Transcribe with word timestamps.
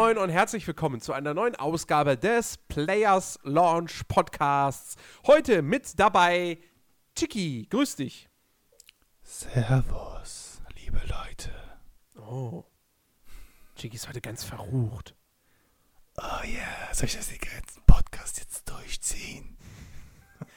Moin 0.00 0.16
und 0.16 0.30
herzlich 0.30 0.66
willkommen 0.66 1.02
zu 1.02 1.12
einer 1.12 1.34
neuen 1.34 1.54
Ausgabe 1.56 2.16
des 2.16 2.56
Players 2.56 3.38
Launch 3.42 4.08
Podcasts. 4.08 4.96
Heute 5.26 5.60
mit 5.60 6.00
dabei 6.00 6.56
Chiki, 7.14 7.66
grüß 7.68 7.96
dich. 7.96 8.30
Servus, 9.22 10.62
liebe 10.74 11.02
Leute. 11.06 11.52
Oh. 12.18 12.64
Chiki 13.76 13.96
ist 13.96 14.08
heute 14.08 14.22
ganz 14.22 14.42
verrucht. 14.42 15.14
Oh 16.16 16.22
ja, 16.44 16.48
yeah. 16.48 16.94
soll 16.94 17.04
ich 17.04 17.16
das 17.16 17.28
den 17.28 17.38
ganzen 17.38 17.82
Podcast 17.82 18.38
jetzt 18.38 18.70
durchziehen? 18.70 19.58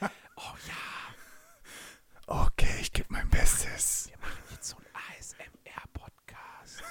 oh 0.00 0.54
ja. 0.66 2.44
Okay, 2.46 2.80
ich 2.80 2.94
gebe 2.94 3.08
mein 3.10 3.28
Bestes. 3.28 4.08
Wir 4.08 4.16
machen 4.26 4.42
jetzt 4.52 4.68
so 4.68 4.76
einen 4.78 4.86
ASMR-Podcast. 5.20 6.82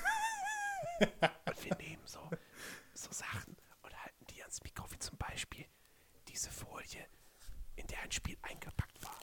und 1.46 1.66
wir 1.66 1.76
nehmen 1.78 2.04
so, 2.06 2.20
so 2.94 3.12
Sachen 3.12 3.56
und 3.82 4.04
halten 4.04 4.26
die 4.30 4.42
ans 4.42 4.62
Mikro, 4.64 4.86
wie 4.92 5.00
zum 5.00 5.18
Beispiel 5.18 5.66
diese 6.28 6.52
Folie, 6.52 7.06
in 7.76 7.88
der 7.88 8.02
ein 8.02 8.12
Spiel 8.12 8.38
eingepackt 8.42 9.04
war. 9.04 9.18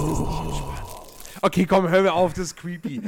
Oh. 0.00 0.72
Okay, 1.42 1.66
komm, 1.66 1.88
hör 1.88 2.02
mir 2.02 2.12
auf, 2.12 2.32
das 2.32 2.46
ist 2.46 2.56
creepy. 2.56 3.02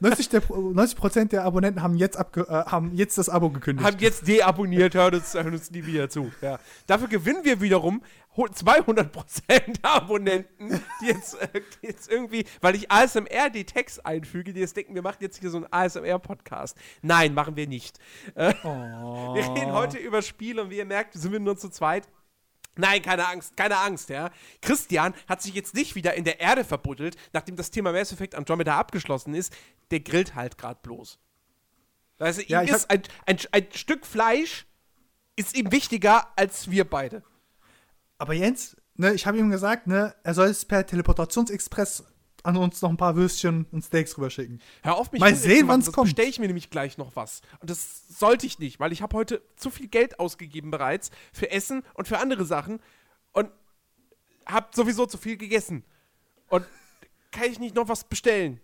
90, 0.00 0.28
der, 0.28 0.42
90 0.48 1.28
der 1.30 1.44
Abonnenten 1.44 1.82
haben 1.82 1.96
jetzt, 1.96 2.16
abge, 2.16 2.42
äh, 2.42 2.70
haben 2.70 2.92
jetzt 2.94 3.18
das 3.18 3.28
Abo 3.28 3.50
gekündigt. 3.50 3.86
Haben 3.86 3.98
jetzt 3.98 4.26
deabonniert, 4.28 4.94
hören 4.94 5.14
uns, 5.14 5.34
hören 5.34 5.52
uns 5.52 5.70
nie 5.70 5.84
wieder 5.86 6.08
zu. 6.08 6.32
Ja. 6.40 6.58
Dafür 6.86 7.08
gewinnen 7.08 7.44
wir 7.44 7.60
wiederum 7.60 8.02
200% 8.36 9.82
Abonnenten, 9.82 10.80
die 11.00 11.06
jetzt, 11.06 11.40
äh, 11.40 11.60
die 11.82 11.86
jetzt 11.86 12.10
irgendwie, 12.10 12.44
weil 12.60 12.74
ich 12.74 12.90
ASMR 12.90 13.50
die 13.52 13.64
Text 13.64 14.04
einfüge, 14.06 14.52
die 14.52 14.60
jetzt 14.60 14.76
denken, 14.76 14.94
wir 14.94 15.02
machen 15.02 15.18
jetzt 15.20 15.38
hier 15.40 15.50
so 15.50 15.58
einen 15.58 15.66
ASMR-Podcast. 15.70 16.76
Nein, 17.02 17.34
machen 17.34 17.56
wir 17.56 17.66
nicht. 17.66 17.98
Äh, 18.34 18.54
oh. 18.64 18.68
Wir 19.34 19.44
reden 19.54 19.72
heute 19.72 19.98
über 19.98 20.22
Spiele 20.22 20.62
und 20.62 20.70
wie 20.70 20.78
ihr 20.78 20.84
merkt, 20.84 21.14
sind 21.14 21.32
wir 21.32 21.40
nur 21.40 21.56
zu 21.56 21.68
zweit. 21.70 22.06
Nein, 22.76 23.02
keine 23.02 23.26
Angst, 23.26 23.56
keine 23.56 23.76
Angst, 23.78 24.08
ja. 24.08 24.30
Christian 24.62 25.14
hat 25.28 25.42
sich 25.42 25.54
jetzt 25.54 25.74
nicht 25.74 25.94
wieder 25.94 26.14
in 26.14 26.24
der 26.24 26.40
Erde 26.40 26.64
verbuddelt, 26.64 27.16
nachdem 27.32 27.56
das 27.56 27.70
Thema 27.70 27.92
Mass 27.92 28.12
Effect 28.12 28.34
Andromeda 28.34 28.78
abgeschlossen 28.78 29.34
ist. 29.34 29.52
Der 29.90 30.00
grillt 30.00 30.34
halt 30.34 30.56
gerade 30.56 30.80
bloß. 30.82 31.18
Also 32.18 32.40
ja, 32.46 32.62
ihm 32.62 32.74
ist 32.74 32.90
ein, 32.90 33.02
ein, 33.26 33.38
ein 33.50 33.66
Stück 33.74 34.06
Fleisch 34.06 34.66
ist 35.36 35.56
ihm 35.56 35.72
wichtiger 35.72 36.28
als 36.36 36.70
wir 36.70 36.88
beide. 36.88 37.22
Aber 38.18 38.32
Jens, 38.32 38.76
ne, 38.94 39.12
ich 39.12 39.26
habe 39.26 39.38
ihm 39.38 39.50
gesagt, 39.50 39.86
ne, 39.86 40.14
er 40.22 40.34
soll 40.34 40.48
es 40.48 40.64
per 40.64 40.86
Teleportationsexpress 40.86 42.04
an 42.42 42.56
uns 42.56 42.82
noch 42.82 42.90
ein 42.90 42.96
paar 42.96 43.16
Würstchen 43.16 43.66
und 43.70 43.84
Steaks 43.84 44.16
rüberschicken. 44.16 44.60
Hör 44.82 44.96
auf 44.96 45.12
mich 45.12 45.20
Mal 45.20 45.34
sehen, 45.34 45.68
wann 45.68 45.80
es 45.80 45.92
kommt. 45.92 46.08
Bestelle 46.08 46.28
ich 46.28 46.38
mir 46.38 46.46
nämlich 46.46 46.70
gleich 46.70 46.98
noch 46.98 47.14
was. 47.14 47.40
Und 47.60 47.70
das 47.70 48.08
sollte 48.08 48.46
ich 48.46 48.58
nicht, 48.58 48.80
weil 48.80 48.92
ich 48.92 49.02
habe 49.02 49.16
heute 49.16 49.42
zu 49.56 49.70
viel 49.70 49.88
Geld 49.88 50.18
ausgegeben 50.18 50.70
bereits 50.70 51.10
für 51.32 51.50
Essen 51.50 51.82
und 51.94 52.08
für 52.08 52.18
andere 52.18 52.44
Sachen 52.44 52.80
und 53.32 53.48
habe 54.46 54.68
sowieso 54.74 55.06
zu 55.06 55.18
viel 55.18 55.36
gegessen. 55.36 55.84
Und 56.48 56.66
kann 57.30 57.50
ich 57.50 57.58
nicht 57.58 57.74
noch 57.74 57.88
was 57.88 58.04
bestellen? 58.04 58.60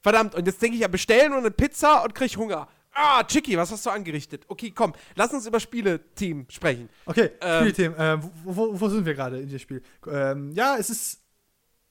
Verdammt, 0.00 0.34
und 0.34 0.46
jetzt 0.46 0.62
denke 0.62 0.76
ich 0.76 0.82
ja 0.82 0.88
bestellen 0.88 1.32
und 1.32 1.40
eine 1.40 1.50
Pizza 1.50 2.04
und 2.04 2.14
krieg 2.14 2.36
Hunger. 2.36 2.68
Ah, 2.92 3.22
Chicky, 3.24 3.56
was 3.56 3.70
hast 3.70 3.84
du 3.86 3.90
angerichtet? 3.90 4.44
Okay, 4.48 4.72
komm, 4.74 4.92
lass 5.14 5.32
uns 5.32 5.46
über 5.46 5.60
Spieleteam 5.60 6.46
sprechen. 6.48 6.88
Okay, 7.04 7.30
ähm, 7.40 7.68
Spieleteam. 7.68 7.94
Äh, 7.94 8.22
wo, 8.22 8.56
wo, 8.56 8.80
wo, 8.80 8.88
sind 8.88 9.04
wir 9.04 9.14
gerade 9.14 9.40
in 9.40 9.48
dem 9.48 9.58
Spiel? 9.58 9.82
Ähm, 10.06 10.52
ja, 10.52 10.76
es 10.76 10.90
ist 10.90 11.20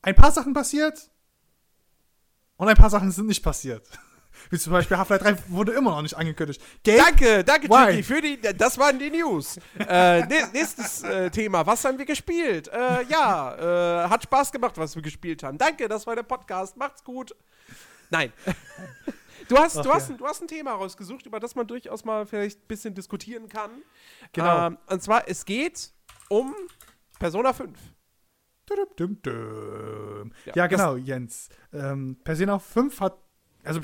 ein 0.01 0.15
paar 0.15 0.31
Sachen 0.31 0.53
passiert. 0.53 1.09
Und 2.57 2.67
ein 2.67 2.75
paar 2.75 2.89
Sachen 2.89 3.11
sind 3.11 3.27
nicht 3.27 3.43
passiert. 3.43 3.87
Wie 4.49 4.57
zum 4.57 4.73
Beispiel 4.73 4.97
Half-Life 4.97 5.23
3 5.23 5.37
wurde 5.49 5.71
immer 5.73 5.91
noch 5.91 6.01
nicht 6.01 6.15
angekündigt. 6.15 6.61
Gabe, 6.83 6.97
danke, 6.97 7.43
danke, 7.43 7.67
Chicky, 7.67 8.03
für 8.03 8.21
die, 8.21 8.39
das 8.39 8.77
waren 8.77 8.99
die 8.99 9.09
News. 9.09 9.59
äh, 9.79 10.25
nächstes 10.53 11.03
äh, 11.03 11.29
Thema, 11.31 11.65
was 11.65 11.83
haben 11.85 11.97
wir 11.97 12.05
gespielt? 12.05 12.67
Äh, 12.67 13.03
ja, 13.09 14.05
äh, 14.05 14.09
hat 14.09 14.23
Spaß 14.23 14.51
gemacht, 14.51 14.77
was 14.77 14.95
wir 14.95 15.01
gespielt 15.01 15.43
haben. 15.43 15.57
Danke, 15.57 15.87
das 15.87 16.05
war 16.05 16.15
der 16.15 16.23
Podcast, 16.23 16.77
macht's 16.77 17.03
gut. 17.03 17.35
Nein. 18.09 18.31
Du 19.47 19.57
hast, 19.57 19.77
Ach, 19.77 19.83
du, 19.83 19.93
hast, 19.93 20.09
ja. 20.09 20.15
du 20.15 20.25
hast 20.25 20.41
ein 20.41 20.47
Thema 20.47 20.73
rausgesucht, 20.73 21.25
über 21.25 21.39
das 21.39 21.55
man 21.55 21.65
durchaus 21.67 22.03
mal 22.03 22.25
vielleicht 22.25 22.59
ein 22.59 22.67
bisschen 22.67 22.93
diskutieren 22.93 23.47
kann. 23.47 23.71
Genau. 24.33 24.67
Ähm, 24.67 24.77
und 24.87 25.01
zwar, 25.01 25.27
es 25.27 25.45
geht 25.45 25.91
um 26.29 26.53
Persona 27.19 27.53
5. 27.53 27.77
Ja, 30.45 30.53
ja, 30.55 30.67
genau, 30.67 30.95
Jens. 30.95 31.49
Ähm, 31.73 32.17
Persona 32.23 32.59
5 32.59 32.99
hat, 32.99 33.17
also 33.63 33.79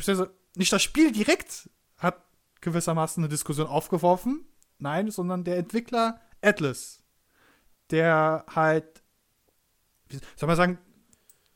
nicht 0.56 0.72
das 0.72 0.82
Spiel 0.84 1.12
direkt 1.12 1.70
hat 1.98 2.24
gewissermaßen 2.62 3.24
eine 3.24 3.30
Diskussion 3.30 3.68
aufgeworfen, 3.68 4.46
nein, 4.78 5.12
sondern 5.12 5.44
der 5.44 5.58
Entwickler 5.58 6.20
Atlas, 6.42 7.02
der 7.92 8.46
halt, 8.50 9.04
wie 10.10 10.20
soll 10.36 10.48
man 10.48 10.56
sagen, 10.56 10.78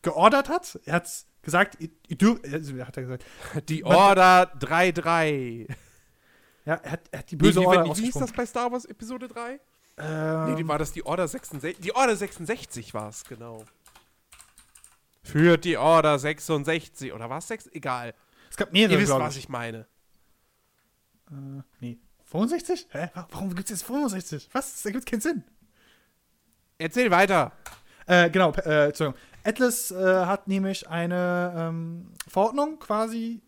geordert 0.02 0.50
hat. 0.50 0.80
Er 0.86 0.96
hat 0.96 1.26
gesagt, 1.42 1.80
ihr, 1.80 1.90
ihr 2.08 2.18
dürft, 2.18 2.46
also 2.46 2.78
hat 2.80 2.98
er 2.98 3.04
gesagt. 3.04 3.26
Die 3.70 3.84
Order 3.84 4.54
3-3. 4.60 5.68
Ja, 6.66 6.76
er 6.76 6.92
hat, 6.92 7.02
er 7.12 7.20
hat 7.20 7.32
die 7.32 7.38
böse 7.38 7.62
wie, 7.62 7.66
Order 7.66 7.86
wie, 7.86 7.98
wie 7.98 8.02
hieß 8.04 8.16
das 8.16 8.34
bei 8.34 8.46
Star 8.46 8.72
Wars 8.72 8.86
Episode 8.86 9.28
3? 9.28 9.60
Ähm, 9.98 10.52
nee, 10.52 10.56
die 10.56 10.68
war 10.68 10.78
das 10.78 10.92
die 10.92 11.06
Order 11.06 11.28
66. 11.28 11.80
Die 11.80 11.96
Order 11.96 12.16
66 12.16 12.94
war 12.94 13.10
es, 13.10 13.24
genau. 13.24 13.64
Für 15.24 15.58
die 15.58 15.78
Order 15.78 16.20
66. 16.20 17.14
Oder 17.14 17.30
war 17.30 17.40
es 17.40 17.48
6? 17.48 17.68
Egal. 17.74 18.14
Es 18.50 18.58
gab 18.58 18.72
mehrere, 18.72 18.94
Ihr 18.94 19.02
wisst, 19.02 19.12
was 19.12 19.38
ich 19.38 19.50
meine. 19.50 19.88
Äh, 21.32 21.62
nee. 21.80 21.98
65? 22.26 22.88
Hä? 22.92 23.10
Warum 23.32 23.50
gibt 23.50 23.64
es 23.66 23.70
jetzt 23.70 23.84
65? 23.84 24.50
Was? 24.52 24.74
Das 24.74 24.86
ergibt 24.86 25.06
keinen 25.06 25.22
Sinn. 25.22 25.44
Erzähl 26.78 27.10
weiter. 27.10 27.54
Äh, 28.06 28.30
genau, 28.30 28.52
äh, 28.54 28.88
Entschuldigung. 28.88 29.20
Atlas 29.44 29.92
äh, 29.92 30.26
hat 30.26 30.48
nämlich 30.48 30.90
eine 30.90 31.54
ähm, 31.58 32.14
Verordnung 32.28 32.80
quasi 32.80 33.42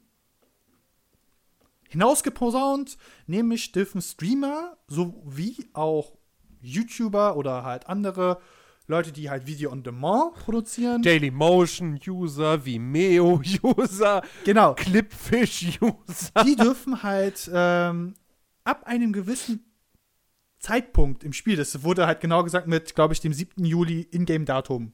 hinausgeposaunt, 1.90 2.98
nämlich 3.28 3.72
dürfen 3.72 4.02
Streamer 4.02 4.78
sowie 4.88 5.70
auch 5.74 6.19
YouTuber 6.62 7.36
oder 7.36 7.64
halt 7.64 7.88
andere 7.88 8.40
Leute, 8.88 9.12
die 9.12 9.30
halt 9.30 9.46
Video 9.46 9.72
on 9.72 9.84
Demand 9.84 10.34
produzieren. 10.34 11.04
Daily 11.04 11.30
Motion 11.30 12.00
User, 12.08 12.66
Vimeo 12.66 13.42
User, 13.64 14.24
genau. 14.44 14.74
Clipfish 14.74 15.80
User. 15.80 16.44
Die 16.44 16.56
dürfen 16.56 17.04
halt 17.04 17.50
ähm, 17.54 18.16
ab 18.64 18.86
einem 18.86 19.14
gewissen 19.14 19.64
Zeitpunkt 20.60 21.24
im 21.24 21.34
Spiel, 21.34 21.56
das 21.56 21.84
wurde 21.84 22.06
halt 22.06 22.20
genau 22.20 22.44
gesagt 22.44 22.68
mit, 22.68 22.94
glaube 22.94 23.14
ich, 23.14 23.22
dem 23.22 23.32
7. 23.32 23.64
Juli 23.64 24.08
Ingame-Datum. 24.12 24.92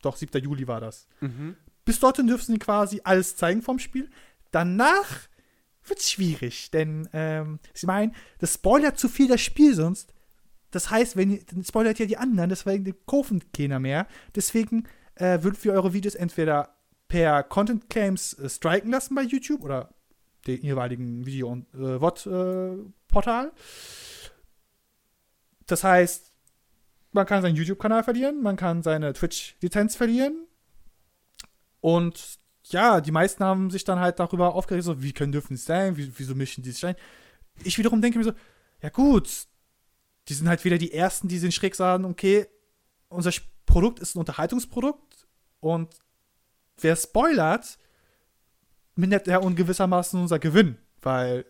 Doch, 0.00 0.16
7. 0.16 0.42
Juli 0.42 0.68
war 0.68 0.80
das. 0.80 1.08
Mhm. 1.20 1.56
Bis 1.84 1.98
dorthin 1.98 2.28
dürfen 2.28 2.52
sie 2.52 2.58
quasi 2.58 3.00
alles 3.02 3.36
zeigen 3.36 3.62
vom 3.62 3.78
Spiel. 3.78 4.10
Danach 4.52 5.28
wird 5.84 5.98
es 5.98 6.10
schwierig, 6.10 6.70
denn 6.70 7.08
ähm, 7.12 7.58
sie 7.74 7.86
meinen, 7.86 8.14
das 8.38 8.54
spoilert 8.54 8.98
zu 8.98 9.08
viel 9.08 9.26
das 9.26 9.40
Spiel 9.40 9.74
sonst. 9.74 10.14
Das 10.72 10.90
heißt, 10.90 11.16
wenn 11.16 11.30
ihr, 11.30 11.44
dann 11.44 11.62
spoilert 11.64 12.00
ja 12.00 12.06
die 12.06 12.16
anderen, 12.16 12.50
deswegen 12.50 12.92
kaufen 13.06 13.44
keiner 13.52 13.78
mehr. 13.78 14.08
Deswegen 14.34 14.88
äh, 15.14 15.42
würden 15.42 15.58
wir 15.62 15.72
eure 15.74 15.92
Videos 15.92 16.16
entweder 16.16 16.74
per 17.06 17.44
Content 17.44 17.88
Claims 17.88 18.32
äh, 18.34 18.48
striken 18.48 18.90
lassen 18.90 19.14
bei 19.14 19.22
YouTube 19.22 19.62
oder 19.62 19.94
den 20.46 20.62
jeweiligen 20.62 21.24
Video- 21.24 21.48
und 21.48 21.72
äh, 21.74 22.00
VOD-Portal. 22.00 23.46
Äh, 23.46 23.50
das 25.66 25.84
heißt, 25.84 26.32
man 27.12 27.26
kann 27.26 27.42
seinen 27.42 27.56
YouTube-Kanal 27.56 28.02
verlieren, 28.02 28.42
man 28.42 28.56
kann 28.56 28.82
seine 28.82 29.12
Twitch-Lizenz 29.12 29.94
verlieren. 29.94 30.46
Und 31.80 32.38
ja, 32.64 33.00
die 33.00 33.10
meisten 33.10 33.44
haben 33.44 33.70
sich 33.70 33.84
dann 33.84 34.00
halt 34.00 34.18
darüber 34.18 34.54
aufgeregt, 34.54 34.84
so, 34.84 35.02
wie 35.02 35.12
können 35.12 35.32
dürfen 35.32 35.54
es 35.54 35.64
sein, 35.64 35.96
wie, 35.96 36.10
wieso 36.16 36.34
mischen 36.34 36.62
die 36.62 36.70
sich 36.70 36.86
ein? 36.86 36.96
Ich 37.64 37.76
wiederum 37.76 38.00
denke 38.00 38.18
mir 38.18 38.24
so, 38.24 38.32
ja 38.80 38.88
gut, 38.88 39.46
die 40.28 40.34
sind 40.34 40.48
halt 40.48 40.64
wieder 40.64 40.78
die 40.78 40.92
Ersten, 40.92 41.28
die 41.28 41.38
sind 41.38 41.54
schräg 41.54 41.74
sagen, 41.74 42.04
okay, 42.04 42.46
unser 43.08 43.32
Produkt 43.66 44.00
ist 44.00 44.14
ein 44.14 44.20
Unterhaltungsprodukt 44.20 45.26
und 45.60 45.94
wer 46.78 46.96
spoilert, 46.96 47.78
mindert 48.94 49.26
ja 49.26 49.38
ungewissermaßen 49.38 50.20
unser 50.20 50.38
Gewinn, 50.38 50.78
weil 51.00 51.44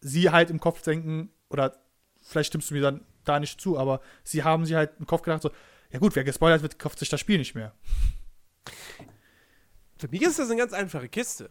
sie 0.00 0.30
halt 0.30 0.50
im 0.50 0.60
Kopf 0.60 0.82
denken, 0.82 1.30
oder 1.50 1.76
vielleicht 2.22 2.48
stimmst 2.48 2.70
du 2.70 2.74
mir 2.74 2.82
dann 2.82 3.04
da 3.24 3.40
nicht 3.40 3.60
zu, 3.60 3.78
aber 3.78 4.00
sie 4.24 4.44
haben 4.44 4.64
sich 4.64 4.74
halt 4.74 4.92
im 4.98 5.06
Kopf 5.06 5.22
gedacht, 5.22 5.42
so, 5.42 5.50
ja 5.90 5.98
gut, 5.98 6.16
wer 6.16 6.24
gespoilert 6.24 6.62
wird, 6.62 6.78
kauft 6.78 6.98
sich 6.98 7.08
das 7.08 7.20
Spiel 7.20 7.38
nicht 7.38 7.54
mehr. 7.54 7.74
Für 9.98 10.08
mich 10.08 10.22
ist 10.22 10.38
das 10.38 10.50
eine 10.50 10.58
ganz 10.58 10.72
einfache 10.72 11.08
Kiste. 11.08 11.50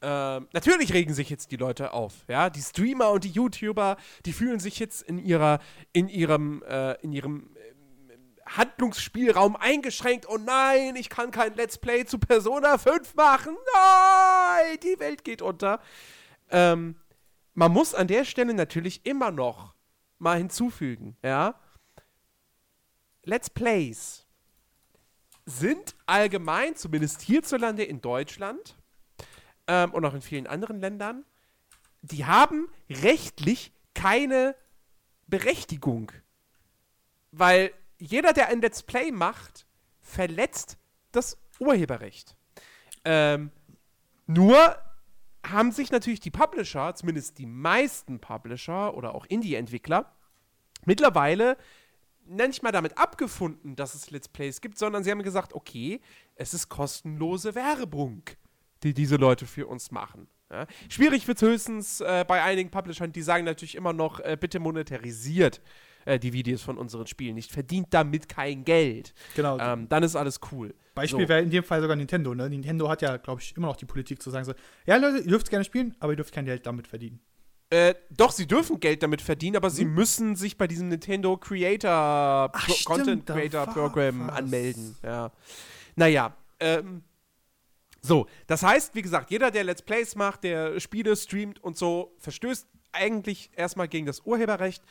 Ähm, 0.00 0.48
natürlich 0.52 0.94
regen 0.94 1.12
sich 1.12 1.28
jetzt 1.28 1.50
die 1.50 1.56
Leute 1.56 1.92
auf, 1.92 2.24
ja, 2.28 2.50
die 2.50 2.62
Streamer 2.62 3.10
und 3.10 3.24
die 3.24 3.30
YouTuber, 3.30 3.96
die 4.24 4.32
fühlen 4.32 4.60
sich 4.60 4.78
jetzt 4.78 5.02
in 5.02 5.18
ihrer, 5.18 5.58
in 5.92 6.08
ihrem, 6.08 6.62
äh, 6.62 6.94
in 7.02 7.12
ihrem 7.12 7.50
äh, 7.56 8.48
Handlungsspielraum 8.56 9.56
eingeschränkt. 9.56 10.26
Oh 10.28 10.38
nein, 10.38 10.94
ich 10.94 11.08
kann 11.08 11.32
kein 11.32 11.54
Let's 11.54 11.78
Play 11.78 12.04
zu 12.04 12.18
Persona 12.18 12.78
5 12.78 13.16
machen. 13.16 13.56
Nein, 13.74 14.78
die 14.84 15.00
Welt 15.00 15.24
geht 15.24 15.42
unter. 15.42 15.80
Ähm, 16.50 16.94
man 17.54 17.72
muss 17.72 17.92
an 17.92 18.06
der 18.06 18.24
Stelle 18.24 18.54
natürlich 18.54 19.04
immer 19.04 19.32
noch 19.32 19.74
mal 20.18 20.38
hinzufügen, 20.38 21.16
ja. 21.24 21.58
Let's 23.24 23.50
Plays 23.50 24.26
sind 25.44 25.96
allgemein, 26.06 26.76
zumindest 26.76 27.20
hierzulande 27.22 27.82
in 27.82 28.00
Deutschland 28.00 28.77
ähm, 29.68 29.92
und 29.92 30.04
auch 30.04 30.14
in 30.14 30.22
vielen 30.22 30.46
anderen 30.46 30.80
Ländern, 30.80 31.24
die 32.02 32.24
haben 32.24 32.68
rechtlich 32.90 33.72
keine 33.94 34.56
Berechtigung. 35.26 36.10
Weil 37.30 37.72
jeder, 37.98 38.32
der 38.32 38.48
ein 38.48 38.60
Let's 38.60 38.82
Play 38.82 39.12
macht, 39.12 39.66
verletzt 40.00 40.78
das 41.12 41.38
Urheberrecht. 41.58 42.36
Ähm, 43.04 43.50
nur 44.26 44.76
haben 45.46 45.72
sich 45.72 45.90
natürlich 45.90 46.20
die 46.20 46.30
Publisher, 46.30 46.94
zumindest 46.94 47.38
die 47.38 47.46
meisten 47.46 48.20
Publisher 48.20 48.94
oder 48.94 49.14
auch 49.14 49.26
Indie-Entwickler, 49.26 50.12
mittlerweile 50.84 51.56
nicht 52.26 52.62
mal 52.62 52.72
damit 52.72 52.98
abgefunden, 52.98 53.74
dass 53.74 53.94
es 53.94 54.10
Let's 54.10 54.28
Plays 54.28 54.60
gibt, 54.60 54.78
sondern 54.78 55.02
sie 55.02 55.10
haben 55.10 55.22
gesagt, 55.22 55.54
okay, 55.54 56.00
es 56.34 56.52
ist 56.52 56.68
kostenlose 56.68 57.54
Werbung, 57.54 58.22
die 58.82 58.94
diese 58.94 59.16
Leute 59.16 59.46
für 59.46 59.66
uns 59.66 59.90
machen. 59.90 60.28
Ja? 60.50 60.66
Schwierig 60.88 61.26
wird 61.28 61.40
es 61.40 61.48
höchstens 61.48 62.00
äh, 62.00 62.24
bei 62.26 62.42
einigen 62.42 62.70
Publishern, 62.70 63.12
die 63.12 63.22
sagen 63.22 63.44
natürlich 63.44 63.74
immer 63.74 63.92
noch, 63.92 64.20
äh, 64.20 64.36
bitte 64.40 64.60
monetarisiert 64.60 65.60
äh, 66.04 66.18
die 66.18 66.32
Videos 66.32 66.62
von 66.62 66.78
unseren 66.78 67.06
Spielen 67.06 67.34
nicht, 67.34 67.52
verdient 67.52 67.88
damit 67.90 68.28
kein 68.28 68.64
Geld. 68.64 69.14
Genau. 69.36 69.58
Ähm, 69.58 69.88
dann 69.88 70.02
ist 70.02 70.16
alles 70.16 70.40
cool. 70.52 70.74
Beispiel 70.94 71.24
So. 71.24 71.28
wäre 71.28 71.42
in 71.42 71.50
dem 71.50 71.64
Fall 71.64 71.80
sogar 71.80 71.96
Nintendo. 71.96 72.34
Ne? 72.34 72.48
Nintendo 72.48 72.88
hat 72.88 73.02
ja, 73.02 73.16
glaube 73.18 73.40
ich, 73.40 73.56
immer 73.56 73.68
noch 73.68 73.76
die 73.76 73.86
Politik 73.86 74.22
zu 74.22 74.30
sagen 74.30 74.44
so, 74.44 74.54
ja 74.86 74.96
Leute, 74.96 75.18
ihr 75.18 75.28
dürft 75.30 75.50
gerne 75.50 75.64
spielen, 75.64 75.94
aber 76.00 76.12
ihr 76.12 76.16
dürft 76.16 76.32
kein 76.32 76.44
Geld 76.44 76.66
damit 76.66 76.86
verdienen. 76.86 77.20
Äh, 77.70 77.94
doch, 78.10 78.32
sie 78.32 78.46
dürfen 78.46 78.80
Geld 78.80 79.02
damit 79.02 79.20
verdienen, 79.20 79.56
aber 79.56 79.68
sie 79.68 79.84
müssen 79.84 80.36
sich 80.36 80.56
bei 80.56 80.66
diesem 80.66 80.88
Nintendo 80.88 81.36
Creator 81.36 82.50
Pro 82.50 82.72
stimmt, 82.72 82.84
Content 82.86 83.26
Creator 83.26 83.66
Program 83.66 84.28
was. 84.28 84.36
anmelden. 84.36 84.96
Ja. 85.02 85.30
Naja, 85.94 86.34
ähm, 86.60 87.02
so, 88.00 88.26
das 88.46 88.62
heißt, 88.62 88.94
wie 88.94 89.02
gesagt, 89.02 89.30
jeder, 89.30 89.50
der 89.50 89.64
Let's 89.64 89.82
Plays 89.82 90.14
macht, 90.14 90.44
der 90.44 90.78
Spiele 90.80 91.16
streamt 91.16 91.62
und 91.62 91.76
so, 91.76 92.14
verstößt 92.18 92.66
eigentlich 92.92 93.50
erstmal 93.56 93.88
gegen 93.88 94.06
das 94.06 94.20
Urheberrecht. 94.20 94.82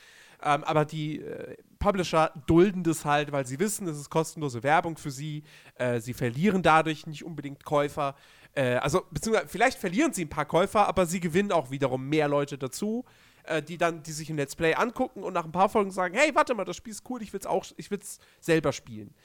Ähm, 0.43 0.63
aber 0.65 0.85
die 0.85 1.21
äh, 1.21 1.55
Publisher 1.79 2.31
dulden 2.45 2.83
das 2.83 3.05
halt, 3.05 3.31
weil 3.31 3.47
sie 3.47 3.59
wissen, 3.59 3.87
es 3.87 3.97
ist 3.97 4.09
kostenlose 4.09 4.61
Werbung 4.61 4.97
für 4.97 5.09
sie. 5.09 5.43
Äh, 5.75 5.99
sie 5.99 6.13
verlieren 6.13 6.61
dadurch 6.61 7.07
nicht 7.07 7.23
unbedingt 7.23 7.65
Käufer. 7.65 8.15
Äh, 8.53 8.75
also, 8.75 9.03
beziehungsweise, 9.09 9.47
vielleicht 9.47 9.79
verlieren 9.79 10.13
sie 10.13 10.25
ein 10.25 10.29
paar 10.29 10.45
Käufer, 10.45 10.87
aber 10.87 11.07
sie 11.07 11.19
gewinnen 11.19 11.51
auch 11.51 11.71
wiederum 11.71 12.07
mehr 12.07 12.27
Leute 12.27 12.59
dazu, 12.59 13.03
äh, 13.45 13.63
die 13.63 13.79
dann, 13.79 14.03
die 14.03 14.11
sich 14.11 14.29
ein 14.29 14.37
Let's 14.37 14.55
Play 14.55 14.75
angucken 14.75 15.23
und 15.23 15.33
nach 15.33 15.45
ein 15.45 15.51
paar 15.51 15.69
Folgen 15.69 15.89
sagen: 15.89 16.15
Hey, 16.15 16.35
warte 16.35 16.53
mal, 16.53 16.65
das 16.65 16.75
Spiel 16.75 16.93
ist 16.93 17.09
cool, 17.09 17.23
ich 17.23 17.33
will 17.33 17.39
es 17.39 17.47
auch, 17.47 17.65
ich 17.77 17.89
will's 17.89 18.19
selber 18.39 18.73
spielen. 18.73 19.15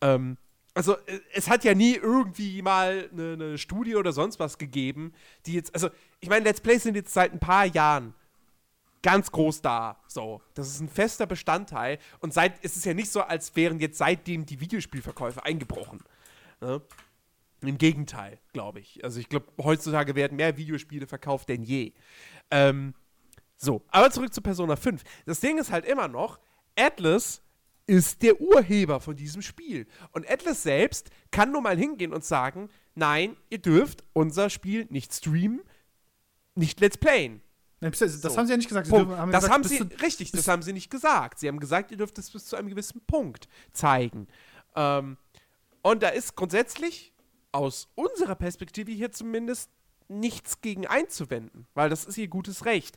Ähm, 0.00 0.36
also, 0.76 0.94
äh, 1.06 1.20
es 1.32 1.48
hat 1.48 1.64
ja 1.64 1.74
nie 1.74 1.94
irgendwie 1.94 2.60
mal 2.60 3.08
eine, 3.10 3.32
eine 3.32 3.58
Studie 3.58 3.96
oder 3.96 4.12
sonst 4.12 4.38
was 4.38 4.58
gegeben, 4.58 5.14
die 5.46 5.54
jetzt, 5.54 5.74
also, 5.74 5.88
ich 6.20 6.28
meine, 6.28 6.44
Let's 6.44 6.60
Plays 6.60 6.82
sind 6.82 6.96
jetzt 6.96 7.14
seit 7.14 7.32
ein 7.32 7.40
paar 7.40 7.64
Jahren 7.64 8.14
ganz 9.00 9.30
groß 9.32 9.62
da. 9.62 9.98
So, 10.06 10.42
das 10.52 10.68
ist 10.68 10.80
ein 10.80 10.88
fester 10.88 11.26
Bestandteil. 11.26 11.98
Und 12.20 12.34
seit, 12.34 12.62
es 12.62 12.76
ist 12.76 12.84
ja 12.84 12.92
nicht 12.92 13.10
so, 13.10 13.22
als 13.22 13.56
wären 13.56 13.78
jetzt 13.78 13.96
seitdem 13.96 14.44
die 14.44 14.60
Videospielverkäufe 14.60 15.44
eingebrochen. 15.44 16.02
Ne? 16.60 16.82
Im 17.62 17.78
Gegenteil, 17.78 18.38
glaube 18.52 18.80
ich. 18.80 19.02
Also 19.02 19.18
ich 19.18 19.28
glaube, 19.30 19.46
heutzutage 19.62 20.14
werden 20.14 20.36
mehr 20.36 20.58
Videospiele 20.58 21.06
verkauft 21.06 21.48
denn 21.48 21.62
je. 21.62 21.92
Ähm, 22.50 22.94
so, 23.56 23.82
aber 23.88 24.10
zurück 24.10 24.34
zu 24.34 24.42
Persona 24.42 24.76
5. 24.76 25.02
Das 25.24 25.40
Ding 25.40 25.56
ist 25.56 25.70
halt 25.70 25.86
immer 25.86 26.08
noch, 26.08 26.38
Atlas 26.76 27.40
ist 27.86 28.22
der 28.22 28.40
Urheber 28.40 29.00
von 29.00 29.16
diesem 29.16 29.42
Spiel. 29.42 29.86
Und 30.12 30.28
Atlas 30.28 30.62
selbst 30.62 31.10
kann 31.30 31.52
nur 31.52 31.60
mal 31.60 31.76
hingehen 31.78 32.12
und 32.12 32.24
sagen, 32.24 32.68
nein, 32.94 33.36
ihr 33.50 33.58
dürft 33.58 34.02
unser 34.12 34.50
Spiel 34.50 34.86
nicht 34.90 35.14
streamen, 35.14 35.60
nicht 36.54 36.80
let's 36.80 36.98
playen. 36.98 37.42
Das 37.80 37.98
So. 38.00 38.36
haben 38.36 38.46
sie 38.46 38.52
ja 38.52 38.56
nicht 38.56 38.68
gesagt. 38.68 38.86
Sie 38.86 38.90
Punkt. 38.92 39.10
dürfen- 39.10 39.30
das 39.30 39.44
gesagt, 39.44 39.52
haben 39.54 39.64
sie, 39.64 39.82
richtig, 40.02 40.32
das 40.32 40.48
haben 40.48 40.62
sie 40.62 40.72
nicht 40.72 40.90
gesagt. 40.90 41.38
Sie 41.38 41.46
haben 41.46 41.60
gesagt, 41.60 41.90
ihr 41.90 41.96
dürft 41.98 42.18
es 42.18 42.30
bis 42.30 42.46
zu 42.46 42.56
einem 42.56 42.68
gewissen 42.68 43.00
Punkt 43.06 43.48
zeigen. 43.72 44.26
Ähm, 44.74 45.18
und 45.82 46.02
da 46.02 46.08
ist 46.08 46.34
grundsätzlich 46.34 47.12
aus 47.52 47.88
unserer 47.94 48.34
Perspektive 48.34 48.90
hier 48.90 49.12
zumindest 49.12 49.70
nichts 50.08 50.60
gegen 50.60 50.86
einzuwenden, 50.86 51.66
weil 51.74 51.88
das 51.90 52.04
ist 52.04 52.16
ihr 52.18 52.28
gutes 52.28 52.64
Recht. 52.64 52.96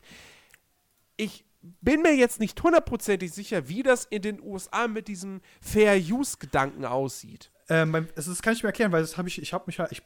Ich 1.16 1.44
bin 1.62 2.02
mir 2.02 2.14
jetzt 2.14 2.40
nicht 2.40 2.62
hundertprozentig 2.62 3.32
sicher, 3.32 3.68
wie 3.68 3.82
das 3.82 4.04
in 4.06 4.22
den 4.22 4.40
USA 4.42 4.88
mit 4.88 5.08
diesem 5.08 5.40
Fair-Use-Gedanken 5.60 6.84
aussieht. 6.84 7.50
Ähm, 7.68 8.08
das 8.14 8.42
kann 8.42 8.54
ich 8.54 8.62
mir 8.62 8.68
erklären, 8.70 8.92
weil 8.92 9.02
das 9.02 9.16
habe 9.18 9.28
ich, 9.28 9.40
ich 9.40 9.52
habe 9.52 9.64
mich 9.66 9.76
ja, 9.76 9.86
ich 9.90 10.02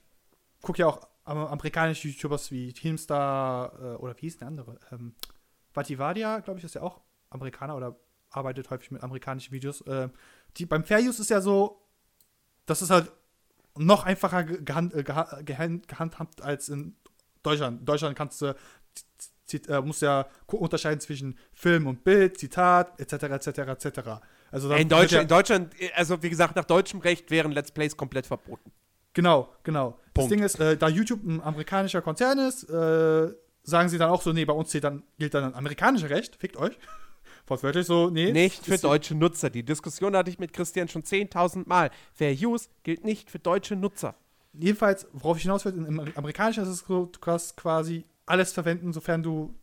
gucke 0.62 0.80
ja 0.80 0.86
auch 0.86 1.06
am- 1.24 1.38
amerikanische 1.38 2.08
YouTubers 2.08 2.50
wie 2.50 2.72
Teamstar 2.72 3.72
äh, 3.80 3.96
oder 3.96 4.14
wie 4.16 4.22
hieß 4.22 4.38
der 4.38 4.48
andere? 4.48 4.78
Ähm, 4.90 5.14
Vativadia, 5.72 6.40
glaube 6.40 6.58
ich, 6.58 6.64
ist 6.64 6.74
ja 6.74 6.82
auch 6.82 7.00
Amerikaner 7.30 7.76
oder 7.76 7.96
arbeitet 8.30 8.70
häufig 8.70 8.90
mit 8.90 9.02
amerikanischen 9.02 9.52
Videos. 9.52 9.80
Äh, 9.82 10.08
die, 10.56 10.66
beim 10.66 10.84
Fair 10.84 11.00
Use 11.00 11.22
ist 11.22 11.30
ja 11.30 11.40
so, 11.40 11.80
das 12.66 12.82
ist 12.82 12.90
halt 12.90 13.12
noch 13.76 14.04
einfacher 14.04 14.44
ge 14.44 14.62
gehand, 14.62 14.94
äh, 14.94 15.02
geha 15.02 15.40
gehand, 15.42 15.88
gehandhabt 15.88 16.42
als 16.42 16.68
in 16.68 16.96
Deutschland. 17.42 17.80
In 17.80 17.86
Deutschland 17.86 18.16
kannst 18.16 18.40
du 18.42 18.54
Zit- 19.46 19.68
äh, 19.68 19.80
musst 19.82 20.02
ja 20.02 20.26
unterscheiden 20.46 21.00
zwischen 21.00 21.38
Film 21.52 21.86
und 21.86 22.02
Bild, 22.04 22.38
Zitat, 22.38 22.98
etc., 23.00 23.24
etc., 23.24 23.58
etc. 23.58 24.00
Also 24.50 24.70
In 24.72 24.88
wird 24.90 24.90
ja- 24.90 24.98
Deutschland, 24.98 25.22
in 25.22 25.28
Deutschland, 25.28 25.74
also 25.96 26.22
wie 26.22 26.30
gesagt, 26.30 26.56
nach 26.56 26.64
deutschem 26.64 27.00
Recht 27.00 27.30
wären 27.30 27.52
Let's 27.52 27.70
Plays 27.72 27.96
komplett 27.96 28.26
verboten. 28.26 28.70
Genau, 29.12 29.52
genau. 29.62 29.98
Das 30.06 30.12
Punkt. 30.14 30.32
Ding 30.32 30.42
ist, 30.42 30.58
äh, 30.60 30.76
da 30.76 30.88
YouTube 30.88 31.22
ein 31.24 31.40
amerikanischer 31.40 32.02
Konzern 32.02 32.38
ist, 32.38 32.64
äh, 32.70 33.32
sagen 33.62 33.88
sie 33.88 33.98
dann 33.98 34.10
auch 34.10 34.22
so, 34.22 34.32
nee, 34.32 34.44
bei 34.44 34.52
uns 34.52 34.70
zählt 34.70 34.84
dann, 34.84 35.02
gilt 35.18 35.34
dann 35.34 35.44
ein 35.44 35.54
amerikanisches 35.54 36.10
Recht, 36.10 36.36
fickt 36.36 36.56
euch. 36.56 36.76
Wortwörtlich 37.46 37.86
so, 37.86 38.08
nee. 38.10 38.32
Nicht 38.32 38.64
für 38.64 38.72
das- 38.72 38.80
deutsche 38.80 39.14
Nutzer. 39.14 39.50
Die 39.50 39.62
Diskussion 39.62 40.16
hatte 40.16 40.30
ich 40.30 40.38
mit 40.38 40.52
Christian 40.52 40.88
schon 40.88 41.02
10.000 41.02 41.68
Mal. 41.68 41.90
Fair 42.12 42.32
Use 42.34 42.68
gilt 42.82 43.04
nicht 43.04 43.30
für 43.30 43.38
deutsche 43.38 43.76
Nutzer. 43.76 44.14
Jedenfalls, 44.54 45.06
worauf 45.12 45.36
ich 45.36 45.42
hinaus 45.42 45.64
will, 45.64 45.74
im 45.74 46.00
amerikanischen 46.14 46.62
ist 46.62 46.68
es 46.68 47.56
quasi 47.56 48.04
alles 48.26 48.52
verwenden, 48.52 48.92
sofern 48.92 49.22
du, 49.22 49.54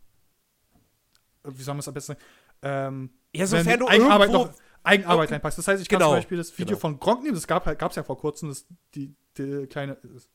äh, 1.43 1.49
wie 1.53 1.63
soll 1.63 1.73
man 1.75 1.79
es 1.79 1.87
am 1.87 1.93
besten 1.93 2.13
sagen, 2.13 2.25
ähm, 2.63 3.09
Ja, 3.35 3.47
sofern 3.47 3.79
du 3.79 3.87
Eigenarbeit 3.87 4.29
irgendwo- 4.29 4.47
noch 4.49 4.55
Eigenarbeit 4.83 5.17
irgend- 5.25 5.31
reinpackst. 5.33 5.57
Das 5.57 5.67
heißt, 5.67 5.81
ich 5.81 5.89
kann 5.89 5.99
Genau, 5.99 6.09
zum 6.11 6.17
Beispiel 6.17 6.37
das 6.37 6.51
Video 6.57 6.67
genau. 6.75 6.79
von 6.79 6.99
Gronk 6.99 7.23
nehmen, 7.23 7.35
das 7.35 7.47
gab 7.47 7.65
gab's 7.77 7.95
ja 7.95 8.03
vor 8.03 8.17
kurzem, 8.17 8.49
das, 8.49 8.65
die, 8.95 9.15
die 9.37 9.67
kleine, 9.67 9.97
das, 10.03 10.27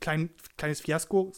klein, 0.00 0.30
kleines 0.56 0.80
Fiasko, 0.80 1.32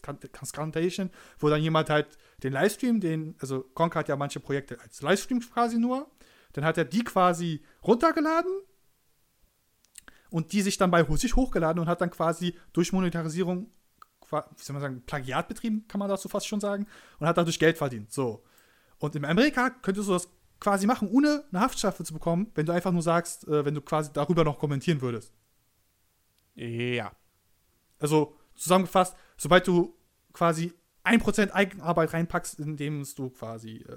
Scantation, 0.44 1.10
wo 1.38 1.48
dann 1.48 1.60
jemand 1.62 1.90
halt 1.90 2.16
den 2.42 2.52
Livestream, 2.52 3.00
den, 3.00 3.34
also 3.40 3.64
Gronk 3.74 3.94
hat 3.96 4.08
ja 4.08 4.16
manche 4.16 4.40
Projekte 4.40 4.78
als 4.80 5.02
Livestream 5.02 5.40
quasi 5.40 5.78
nur, 5.78 6.08
dann 6.52 6.64
hat 6.64 6.78
er 6.78 6.84
die 6.84 7.02
quasi 7.04 7.62
runtergeladen 7.82 8.52
und 10.30 10.52
die 10.52 10.62
sich 10.62 10.76
dann 10.78 10.90
bei 10.90 11.04
sich 11.16 11.36
hochgeladen 11.36 11.80
und 11.80 11.88
hat 11.88 12.00
dann 12.00 12.10
quasi 12.10 12.56
durch 12.72 12.92
Monetarisierung, 12.92 13.70
wie 14.30 14.62
soll 14.62 14.74
man 14.74 14.82
sagen, 14.82 15.02
Plagiat 15.06 15.48
betrieben, 15.48 15.84
kann 15.88 15.98
man 15.98 16.08
dazu 16.08 16.28
fast 16.28 16.46
schon 16.46 16.60
sagen, 16.60 16.86
und 17.18 17.26
hat 17.26 17.36
dadurch 17.36 17.58
Geld 17.58 17.78
verdient. 17.78 18.12
So. 18.12 18.44
Und 18.98 19.14
in 19.14 19.24
Amerika 19.24 19.70
könntest 19.70 20.08
du 20.08 20.12
das 20.12 20.28
quasi 20.60 20.86
machen, 20.86 21.08
ohne 21.08 21.44
eine 21.50 21.60
Haftstrafe 21.60 22.04
zu 22.04 22.14
bekommen, 22.14 22.50
wenn 22.54 22.66
du 22.66 22.72
einfach 22.72 22.92
nur 22.92 23.02
sagst, 23.02 23.46
äh, 23.46 23.64
wenn 23.64 23.74
du 23.74 23.82
quasi 23.82 24.12
darüber 24.12 24.44
noch 24.44 24.58
kommentieren 24.58 25.00
würdest. 25.00 25.32
Ja. 26.54 27.12
Also 27.98 28.36
zusammengefasst, 28.54 29.16
sobald 29.36 29.66
du 29.66 29.94
quasi 30.32 30.72
1% 31.04 31.50
Eigenarbeit 31.50 32.12
reinpackst, 32.12 32.58
indem 32.58 33.06
du 33.16 33.30
quasi 33.30 33.76
äh, 33.88 33.96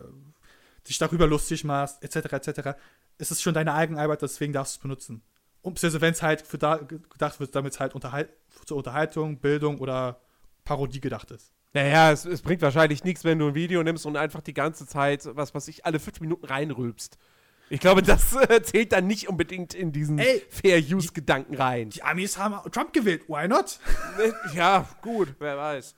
dich 0.87 0.97
darüber 0.97 1.27
lustig 1.27 1.63
machst, 1.63 2.03
etc., 2.03 2.33
etc., 2.33 2.77
ist 3.17 3.31
es 3.31 3.41
schon 3.41 3.53
deine 3.53 3.73
Eigenarbeit, 3.73 4.21
deswegen 4.21 4.53
darfst 4.53 4.75
du 4.75 4.77
es 4.77 4.81
benutzen. 4.81 5.21
Und 5.61 5.73
beziehungsweise 5.73 6.01
wenn 6.01 6.13
es 6.13 6.21
halt 6.21 6.41
für 6.41 6.57
da 6.57 6.77
gedacht 6.77 7.39
wird, 7.39 7.53
damit 7.55 7.73
es 7.73 7.79
halt 7.79 7.93
Unterhalt 7.95 8.29
zur 8.65 8.77
Unterhaltung, 8.77 9.39
Bildung 9.39 9.79
oder 9.79 10.21
Parodie 10.63 11.01
gedacht 11.01 11.31
ist. 11.31 11.51
Naja, 11.73 12.11
es, 12.11 12.25
es 12.25 12.41
bringt 12.41 12.61
wahrscheinlich 12.61 13.03
nichts, 13.03 13.23
wenn 13.23 13.37
du 13.39 13.49
ein 13.49 13.55
Video 13.55 13.83
nimmst 13.83 14.05
und 14.05 14.17
einfach 14.17 14.41
die 14.41 14.53
ganze 14.53 14.87
Zeit, 14.87 15.27
was 15.35 15.53
weiß 15.53 15.67
ich, 15.67 15.85
alle 15.85 15.99
fünf 15.99 16.19
Minuten 16.21 16.45
reinrülpst. 16.45 17.17
Ich 17.71 17.79
glaube, 17.79 18.01
das 18.01 18.33
äh, 18.35 18.63
zählt 18.63 18.91
dann 18.93 19.05
nicht 19.05 19.29
unbedingt 19.29 19.75
in 19.75 19.91
diesen 19.91 20.17
Ey, 20.17 20.41
Fair-Use-Gedanken 20.49 21.55
rein. 21.55 21.91
Die 21.91 22.01
Amis 22.01 22.37
haben 22.39 22.71
Trump 22.71 22.93
gewählt, 22.93 23.27
why 23.27 23.47
not? 23.47 23.79
Äh, 24.17 24.31
ja, 24.55 24.87
gut, 25.03 25.35
wer 25.37 25.55
weiß. 25.57 25.93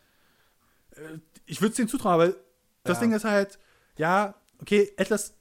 ich 1.46 1.62
würde 1.62 1.72
es 1.72 1.77
denen 1.77 1.88
zutrauen, 1.88 2.15
aber 2.15 2.36
das 2.84 2.98
Ja. 2.98 3.01
Ding 3.01 3.13
ist 3.13 3.24
halt, 3.24 3.58
ja, 3.98 4.36
okay, 4.60 4.91
Atlas 4.98 5.34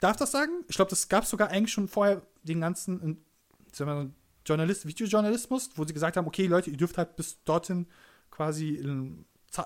darf 0.00 0.16
das 0.16 0.30
sagen. 0.30 0.64
Ich 0.68 0.76
glaube, 0.76 0.88
das 0.90 1.08
gab 1.08 1.24
es 1.24 1.30
sogar 1.30 1.48
eigentlich 1.48 1.72
schon 1.72 1.88
vorher 1.88 2.22
den 2.42 2.60
ganzen 2.60 3.22
sagen 3.72 3.90
wir, 3.90 4.10
Journalist, 4.46 4.86
Videojournalismus, 4.86 5.70
wo 5.76 5.84
sie 5.84 5.92
gesagt 5.92 6.16
haben, 6.16 6.26
okay, 6.26 6.46
Leute, 6.46 6.70
ihr 6.70 6.76
dürft 6.76 6.96
halt 6.98 7.16
bis 7.16 7.42
dorthin 7.44 7.86
quasi 8.30 8.82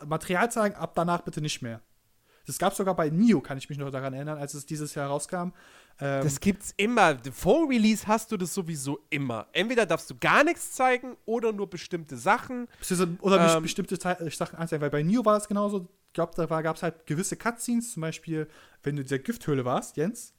Material 0.06 0.50
zeigen, 0.50 0.74
ab 0.76 0.94
danach 0.94 1.22
bitte 1.22 1.40
nicht 1.40 1.62
mehr. 1.62 1.80
Das 2.46 2.58
gab 2.58 2.72
es 2.72 2.78
sogar 2.78 2.96
bei 2.96 3.08
Nio, 3.08 3.40
kann 3.40 3.58
ich 3.58 3.68
mich 3.68 3.78
noch 3.78 3.90
daran 3.90 4.14
erinnern, 4.14 4.38
als 4.38 4.54
es 4.54 4.66
dieses 4.66 4.94
Jahr 4.94 5.08
rauskam. 5.08 5.52
Ähm, 6.00 6.24
das 6.24 6.40
gibt's 6.40 6.74
immer. 6.76 7.16
Vor 7.32 7.68
Release 7.68 8.06
hast 8.06 8.32
du 8.32 8.36
das 8.36 8.52
sowieso 8.52 8.98
immer. 9.10 9.46
Entweder 9.52 9.86
darfst 9.86 10.10
du 10.10 10.16
gar 10.18 10.42
nichts 10.42 10.72
zeigen 10.72 11.16
oder 11.24 11.52
nur 11.52 11.70
bestimmte 11.70 12.16
Sachen. 12.16 12.66
Oder 13.20 13.56
ähm, 13.56 13.62
bestimmte 13.62 13.94
äh, 13.94 14.30
Sachen 14.30 14.58
anzeigen, 14.58 14.82
weil 14.82 14.90
bei 14.90 15.02
Nio 15.02 15.24
war 15.24 15.34
das 15.34 15.46
genauso. 15.46 15.88
Ich 16.08 16.14
glaube, 16.14 16.32
da 16.36 16.62
gab 16.62 16.76
es 16.76 16.82
halt 16.82 17.06
gewisse 17.06 17.36
Cutscenes, 17.36 17.92
zum 17.92 18.00
Beispiel, 18.00 18.48
wenn 18.82 18.96
du 18.96 19.02
in 19.02 19.06
dieser 19.06 19.20
Gifthöhle 19.20 19.64
warst, 19.64 19.96
Jens. 19.96 20.34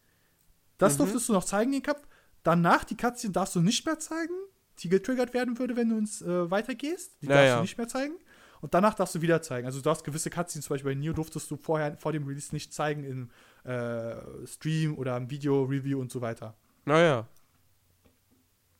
Das 0.77 0.93
mhm. 0.93 0.97
durftest 0.99 1.29
du 1.29 1.33
noch 1.33 1.45
zeigen, 1.45 1.71
den 1.71 1.81
Cup. 1.81 2.05
Danach, 2.43 2.83
die 2.83 2.97
Cutscene 2.97 3.33
darfst 3.33 3.55
du 3.55 3.61
nicht 3.61 3.85
mehr 3.85 3.99
zeigen, 3.99 4.33
die 4.79 4.89
getriggert 4.89 5.33
werden 5.33 5.57
würde, 5.57 5.75
wenn 5.75 5.89
du 5.89 5.97
ins 5.97 6.21
äh, 6.21 6.51
weitergehst. 6.51 7.21
Die 7.21 7.27
naja. 7.27 7.41
darfst 7.41 7.57
du 7.57 7.61
nicht 7.61 7.77
mehr 7.77 7.87
zeigen. 7.87 8.15
Und 8.61 8.73
danach 8.73 8.93
darfst 8.93 9.15
du 9.15 9.21
wieder 9.21 9.41
zeigen. 9.41 9.65
Also 9.65 9.79
du 9.79 9.83
darfst 9.83 10.05
gewisse 10.05 10.29
Cutscenes, 10.29 10.65
zum 10.65 10.75
Beispiel 10.75 10.91
bei 10.91 10.99
Neo 10.99 11.11
durftest 11.11 11.51
du 11.51 11.57
vorher, 11.57 11.97
vor 11.97 12.13
dem 12.13 12.25
Release 12.25 12.53
nicht 12.53 12.73
zeigen 12.73 13.03
im 13.03 13.29
äh, 13.69 14.47
Stream 14.47 14.97
oder 14.97 15.17
im 15.17 15.29
Video-Review 15.29 15.99
und 15.99 16.11
so 16.11 16.21
weiter. 16.21 16.55
Naja. 16.85 17.27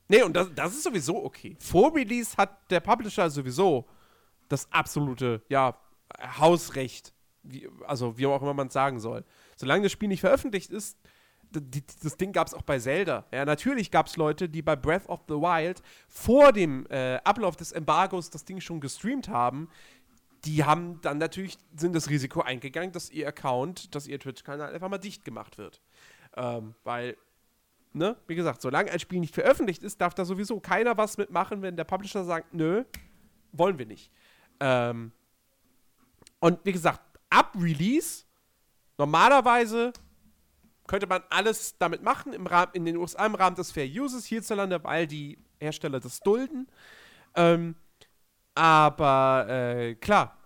Nee, 0.08 0.24
und 0.24 0.34
das, 0.36 0.50
das 0.56 0.74
ist 0.74 0.84
sowieso 0.84 1.24
okay. 1.24 1.58
Vor 1.60 1.94
Release 1.96 2.38
hat 2.38 2.72
der 2.72 2.80
Publisher 2.80 3.30
sowieso 3.30 3.86
das 4.48 4.72
absolute, 4.72 5.42
ja, 5.50 5.78
Hausrecht. 6.40 7.14
Wie, 7.44 7.68
also, 7.86 8.18
wie 8.18 8.26
auch 8.26 8.42
immer 8.42 8.54
man 8.54 8.68
es 8.68 8.74
sagen 8.74 9.00
soll. 9.00 9.26
Solange 9.58 9.84
das 9.84 9.92
Spiel 9.92 10.08
nicht 10.08 10.22
veröffentlicht 10.22 10.72
ist, 10.72 10.98
das 11.62 12.18
Ding 12.18 12.32
gab 12.32 12.48
es 12.48 12.54
auch 12.54 12.62
bei 12.62 12.80
Zelda. 12.80 13.26
Ja, 13.32 13.46
natürlich 13.46 13.92
gab 13.92 14.08
es 14.08 14.18
Leute, 14.18 14.50
die 14.50 14.62
bei 14.62 14.76
Breath 14.76 15.08
of 15.08 15.22
the 15.28 15.36
Wild 15.36 15.82
vor 16.08 16.52
dem 16.52 16.86
äh, 16.90 17.16
Ablauf 17.24 17.56
des 17.56 17.72
Embargos 17.72 18.30
das 18.30 18.46
Ding 18.46 18.60
schon 18.60 18.80
gestreamt 18.80 19.30
haben. 19.30 19.70
Die 20.46 20.64
haben 20.64 21.00
dann 21.02 21.18
natürlich 21.18 21.58
sind 21.76 21.96
das 21.96 22.10
Risiko 22.10 22.42
eingegangen, 22.42 22.92
dass 22.92 23.10
ihr 23.10 23.28
Account, 23.28 23.96
dass 23.96 24.08
ihr 24.08 24.20
Twitch-Kanal 24.20 24.74
einfach 24.74 24.90
mal 24.90 24.98
dicht 24.98 25.24
gemacht 25.24 25.58
wird. 25.58 25.82
Ähm, 26.36 26.76
weil, 26.84 27.16
ne, 27.94 28.18
wie 28.28 28.36
gesagt, 28.36 28.62
solange 28.62 28.92
ein 28.92 29.00
Spiel 29.00 29.20
nicht 29.20 29.34
veröffentlicht 29.34 29.84
ist, 29.84 30.02
darf 30.02 30.14
da 30.14 30.26
sowieso 30.26 30.60
keiner 30.60 30.98
was 30.98 31.18
mitmachen, 31.18 31.62
wenn 31.62 31.78
der 31.78 31.86
Publisher 31.86 32.26
sagt, 32.26 32.54
nö, 32.54 32.84
wollen 33.54 33.78
wir 33.78 33.86
nicht. 33.86 34.12
Ähm, 34.60 35.12
und 36.40 36.60
wie 36.66 36.74
gesagt, 36.74 37.02
ab 37.30 37.56
Release, 37.58 38.26
normalerweise 38.98 39.94
könnte 40.88 41.08
man 41.08 41.24
alles 41.30 41.78
damit 41.78 42.04
machen, 42.04 42.34
im 42.34 42.48
Rahmen, 42.48 42.72
in 42.74 42.86
den 42.86 42.98
USA 42.98 43.26
im 43.26 43.36
Rahmen 43.36 43.56
des 43.56 43.72
Fair 43.72 43.88
Uses, 43.88 44.26
hierzulande, 44.26 44.84
weil 44.84 45.08
die 45.08 45.38
Hersteller 45.60 46.00
das 46.00 46.20
dulden. 46.20 46.68
Ähm, 47.36 47.76
aber 48.56 49.48
äh, 49.50 49.96
klar, 49.96 50.38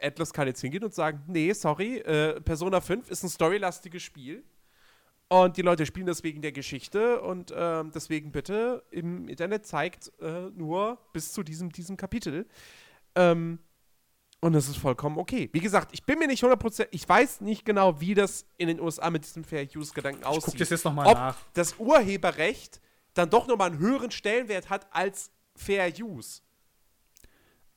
Atlas 0.00 0.32
kann 0.32 0.46
jetzt 0.46 0.60
hingehen 0.60 0.84
und 0.84 0.94
sagen, 0.94 1.22
nee, 1.26 1.52
sorry, 1.52 1.98
äh, 1.98 2.40
Persona 2.40 2.80
5 2.80 3.10
ist 3.10 3.22
ein 3.22 3.28
storylastiges 3.28 4.02
Spiel. 4.02 4.44
Und 5.28 5.56
die 5.56 5.62
Leute 5.62 5.86
spielen 5.86 6.06
das 6.06 6.24
wegen 6.24 6.42
der 6.42 6.50
Geschichte 6.50 7.20
und 7.20 7.52
äh, 7.52 7.84
deswegen 7.94 8.32
bitte 8.32 8.82
im 8.90 9.28
Internet 9.28 9.64
zeigt 9.64 10.10
äh, 10.20 10.50
nur 10.50 10.98
bis 11.12 11.32
zu 11.32 11.44
diesem, 11.44 11.70
diesem 11.70 11.96
Kapitel. 11.96 12.46
Ähm, 13.14 13.60
und 14.40 14.54
das 14.54 14.68
ist 14.68 14.78
vollkommen 14.78 15.18
okay. 15.18 15.50
Wie 15.52 15.60
gesagt, 15.60 15.90
ich 15.92 16.04
bin 16.04 16.18
mir 16.18 16.26
nicht 16.26 16.42
100%, 16.42 16.88
ich 16.90 17.06
weiß 17.06 17.42
nicht 17.42 17.64
genau, 17.64 18.00
wie 18.00 18.14
das 18.14 18.46
in 18.56 18.68
den 18.68 18.80
USA 18.80 19.10
mit 19.10 19.24
diesem 19.24 19.44
Fair 19.44 19.66
Use-Gedanken 19.74 20.24
aussieht. 20.24 20.38
Ich 20.38 20.44
guck 20.52 20.58
das 20.58 20.70
jetzt 20.70 20.84
nochmal 20.84 21.12
nach. 21.12 21.36
das 21.52 21.74
Urheberrecht 21.78 22.80
dann 23.14 23.28
doch 23.28 23.46
nochmal 23.46 23.70
einen 23.70 23.78
höheren 23.78 24.10
Stellenwert 24.10 24.70
hat 24.70 24.86
als 24.92 25.30
Fair 25.54 25.92
Use. 26.00 26.40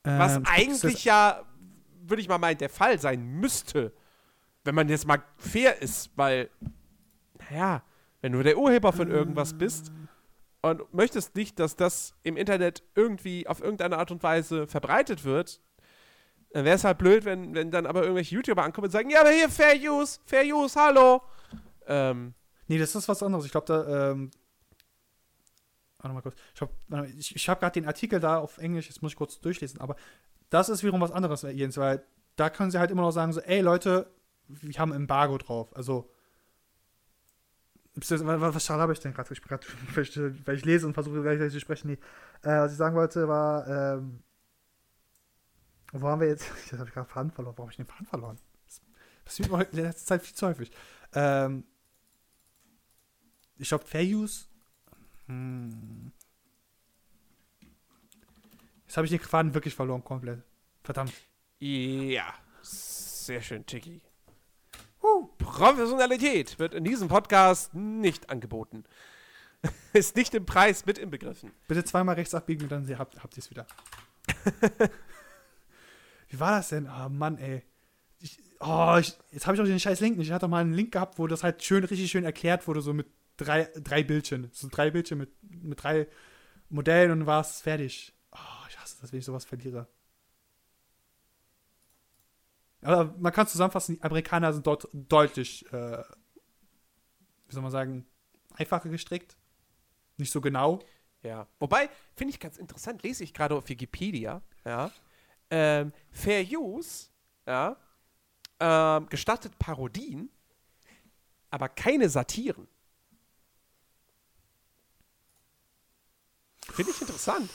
Ähm, 0.05 0.19
Was 0.19 0.39
eigentlich 0.45 1.03
ja, 1.03 1.43
würde 2.01 2.21
ich 2.21 2.29
mal 2.29 2.37
meinen, 2.37 2.57
der 2.57 2.69
Fall 2.69 2.99
sein 2.99 3.21
müsste. 3.21 3.93
Wenn 4.63 4.75
man 4.75 4.87
jetzt 4.87 5.05
mal 5.05 5.21
fair 5.37 5.81
ist, 5.81 6.11
weil, 6.15 6.49
naja, 7.49 7.83
wenn 8.21 8.31
du 8.31 8.41
der 8.41 8.57
Urheber 8.57 8.93
von 8.93 9.11
irgendwas 9.11 9.53
bist 9.57 9.91
und 10.61 10.93
möchtest 10.93 11.35
nicht, 11.35 11.59
dass 11.59 11.75
das 11.75 12.15
im 12.23 12.37
Internet 12.37 12.83
irgendwie 12.95 13.47
auf 13.47 13.61
irgendeine 13.61 13.97
Art 13.97 14.11
und 14.11 14.23
Weise 14.23 14.65
verbreitet 14.67 15.25
wird, 15.25 15.59
dann 16.53 16.65
wäre 16.65 16.75
es 16.75 16.83
halt 16.83 16.99
blöd, 16.99 17.25
wenn, 17.25 17.55
wenn 17.55 17.71
dann 17.71 17.87
aber 17.87 18.03
irgendwelche 18.03 18.35
YouTuber 18.35 18.63
ankommen 18.63 18.85
und 18.85 18.91
sagen, 18.91 19.09
ja, 19.09 19.21
aber 19.21 19.31
hier 19.31 19.49
Fair 19.49 19.75
Use, 19.75 20.19
Fair 20.23 20.45
Use, 20.45 20.79
hallo. 20.79 21.21
Ähm, 21.87 22.35
nee, 22.67 22.77
das 22.77 22.95
ist 22.95 23.09
was 23.09 23.23
anderes. 23.23 23.45
Ich 23.45 23.51
glaube, 23.51 23.65
da, 23.65 24.11
ähm, 24.11 24.29
warte 25.97 26.13
mal 26.13 26.21
kurz. 26.21 26.35
Ich 26.53 26.61
habe 26.61 27.07
ich, 27.17 27.35
ich 27.35 27.49
hab 27.49 27.59
gerade 27.59 27.73
den 27.73 27.87
Artikel 27.87 28.19
da 28.19 28.37
auf 28.37 28.59
Englisch, 28.59 28.87
jetzt 28.87 29.01
muss 29.01 29.13
ich 29.13 29.17
kurz 29.17 29.39
durchlesen, 29.39 29.81
aber 29.81 29.95
das 30.51 30.69
ist 30.69 30.83
wiederum 30.83 31.01
was 31.01 31.11
anderes, 31.11 31.41
Jens, 31.41 31.77
weil 31.77 32.03
da 32.35 32.51
können 32.51 32.69
sie 32.69 32.77
halt 32.77 32.91
immer 32.91 33.01
noch 33.01 33.11
sagen, 33.11 33.33
so, 33.33 33.39
ey 33.41 33.61
Leute, 33.61 34.07
wir 34.47 34.77
haben 34.77 34.91
Embargo 34.91 35.39
drauf. 35.39 35.75
Also, 35.75 36.11
was 37.95 38.69
habe 38.69 38.93
ich 38.93 38.99
denn 38.99 39.13
gerade? 39.13 39.29
Weil 40.45 40.55
ich 40.55 40.65
lese 40.65 40.87
und 40.87 40.93
versuche 40.93 41.21
gleich 41.21 41.51
zu 41.51 41.59
sprechen. 41.59 41.89
Nee. 41.89 41.99
Äh, 42.41 42.61
was 42.61 42.71
ich 42.71 42.77
sagen 42.77 42.95
wollte, 42.95 43.27
war, 43.27 43.67
ähm, 43.67 44.23
wo 46.01 46.07
haben 46.07 46.21
wir 46.21 46.27
jetzt? 46.27 46.47
Jetzt 46.47 46.73
habe 46.79 46.87
ich 46.87 46.93
gerade 46.93 47.09
Faden 47.09 47.31
verloren. 47.31 47.55
Warum 47.55 47.67
habe 47.67 47.71
ich 47.71 47.77
den 47.77 47.85
Faden 47.85 48.07
verloren? 48.07 48.39
Das 48.65 48.81
passiert 49.23 49.51
mir 49.51 49.63
in 49.63 49.77
letzter 49.77 50.05
Zeit 50.05 50.21
viel 50.23 50.35
zu 50.35 50.47
häufig. 50.47 50.71
Ähm, 51.13 51.63
ich 53.57 53.67
glaube, 53.67 53.85
Fair 53.85 54.03
Use. 54.03 54.45
Hm. 55.27 56.11
Jetzt 58.85 58.97
habe 58.97 59.05
ich 59.05 59.11
den 59.11 59.19
Faden 59.19 59.53
wirklich 59.53 59.75
verloren, 59.75 60.03
komplett. 60.03 60.43
Verdammt. 60.83 61.13
Ja, 61.59 62.33
sehr 62.61 63.41
schön, 63.41 63.65
Tiki. 63.65 64.01
Uh, 65.01 65.27
Professionalität 65.37 66.59
wird 66.59 66.73
in 66.73 66.83
diesem 66.83 67.07
Podcast 67.07 67.73
nicht 67.73 68.29
angeboten. 68.29 68.83
Ist 69.93 70.15
nicht 70.15 70.33
im 70.33 70.45
Preis 70.45 70.85
mit 70.85 70.97
inbegriffen. 70.97 71.51
Bitte 71.67 71.83
zweimal 71.83 72.15
rechts 72.15 72.33
abbiegen 72.33 72.63
und 72.63 72.71
dann 72.71 72.97
habt, 72.97 73.21
habt 73.23 73.37
ihr 73.37 73.41
es 73.41 73.49
wieder. 73.49 73.65
Wie 76.33 76.39
war 76.39 76.57
das 76.57 76.69
denn? 76.69 76.89
Oh 76.89 77.09
Mann, 77.09 77.37
ey. 77.37 77.61
Ich, 78.17 78.41
oh, 78.59 78.97
ich, 78.99 79.15
jetzt 79.29 79.45
habe 79.45 79.55
ich 79.55 79.61
auch 79.61 79.67
den 79.67 79.79
scheiß 79.79 79.99
Link 79.99 80.17
nicht. 80.17 80.29
Ich 80.29 80.33
hatte 80.33 80.47
mal 80.47 80.61
einen 80.61 80.73
Link 80.73 80.91
gehabt, 80.91 81.19
wo 81.19 81.27
das 81.27 81.43
halt 81.43 81.61
schön, 81.61 81.83
richtig 81.83 82.09
schön 82.09 82.23
erklärt 82.23 82.67
wurde, 82.67 82.81
so 82.81 82.91
mit 82.91 83.05
drei, 83.37 83.65
drei 83.75 84.01
Bildchen. 84.01 84.49
So 84.51 84.67
drei 84.71 84.89
Bildchen 84.89 85.19
mit, 85.19 85.29
mit 85.43 85.83
drei 85.83 86.07
Modellen 86.69 87.11
und 87.11 87.27
war 87.27 87.41
es 87.41 87.61
fertig. 87.61 88.15
Oh, 88.31 88.65
ich 88.67 88.79
hasse 88.79 88.97
das, 88.99 89.11
wenn 89.11 89.19
ich 89.19 89.25
sowas 89.25 89.45
verliere. 89.45 89.87
Aber 92.81 93.13
man 93.19 93.31
kann 93.31 93.45
zusammenfassen, 93.45 93.97
die 93.97 94.01
Amerikaner 94.01 94.53
sind 94.53 94.65
dort 94.65 94.87
deutlich, 94.91 95.71
äh, 95.71 96.01
wie 97.47 97.53
soll 97.53 97.61
man 97.61 97.71
sagen, 97.71 98.07
einfacher 98.55 98.89
gestrickt. 98.89 99.37
Nicht 100.17 100.31
so 100.31 100.41
genau. 100.41 100.79
Ja. 101.21 101.47
Wobei, 101.59 101.91
finde 102.15 102.33
ich 102.33 102.39
ganz 102.39 102.57
interessant, 102.57 103.03
lese 103.03 103.23
ich 103.23 103.35
gerade 103.35 103.53
auf 103.53 103.69
Wikipedia, 103.69 104.41
ja, 104.65 104.91
ähm, 105.53 105.93
Fair 106.11 106.43
Use 106.43 107.09
ja, 107.45 107.77
ähm, 108.59 109.07
gestattet 109.07 109.59
Parodien, 109.59 110.29
aber 111.51 111.69
keine 111.69 112.09
Satiren. 112.09 112.67
Finde 116.71 116.91
ich 116.91 117.01
interessant. 117.01 117.51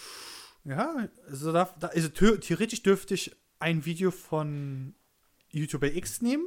Ja, 0.65 1.09
also, 1.29 1.53
da, 1.53 1.75
also 1.81 2.09
theoretisch 2.09 2.83
dürfte 2.85 3.15
ich 3.15 3.35
ein 3.59 3.85
Video 3.85 4.13
von 4.13 4.95
YouTuber 5.51 5.93
X 5.93 6.23
nehmen, 6.23 6.47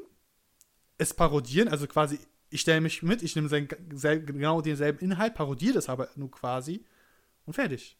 es 0.97 1.13
parodieren, 1.13 1.67
also 1.67 1.85
quasi, 1.85 2.19
ich 2.49 2.61
stelle 2.61 2.79
mich 2.79 3.03
mit, 3.03 3.23
ich 3.23 3.35
nehme 3.35 3.49
genau 3.67 4.61
denselben 4.61 4.99
Inhalt, 4.99 5.33
parodiere 5.33 5.73
das 5.73 5.89
aber 5.89 6.07
nur 6.15 6.31
quasi 6.31 6.85
und 7.45 7.55
fertig. 7.55 7.97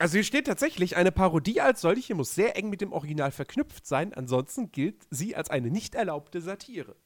Also 0.00 0.14
hier 0.14 0.24
steht 0.24 0.46
tatsächlich, 0.46 0.96
eine 0.96 1.12
Parodie 1.12 1.60
als 1.60 1.82
solche 1.82 2.14
muss 2.14 2.34
sehr 2.34 2.56
eng 2.56 2.70
mit 2.70 2.80
dem 2.80 2.94
Original 2.94 3.30
verknüpft 3.30 3.86
sein, 3.86 4.14
ansonsten 4.14 4.72
gilt 4.72 5.06
sie 5.10 5.36
als 5.36 5.50
eine 5.50 5.70
nicht 5.70 5.94
erlaubte 5.94 6.40
Satire. 6.40 6.96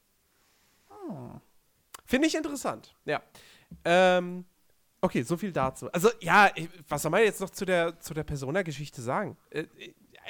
Oh. 0.89 1.41
Finde 2.05 2.29
ich 2.29 2.35
interessant, 2.35 2.95
ja. 3.03 3.21
Ähm, 3.83 4.45
okay, 5.01 5.23
so 5.23 5.35
viel 5.35 5.51
dazu. 5.51 5.91
Also 5.91 6.09
ja, 6.21 6.49
was 6.87 7.01
soll 7.01 7.11
man 7.11 7.21
jetzt 7.21 7.41
noch 7.41 7.49
zu 7.49 7.65
der, 7.65 7.99
zu 7.99 8.13
der 8.13 8.23
Persona-Geschichte 8.23 9.01
sagen? 9.01 9.35
Äh, 9.49 9.65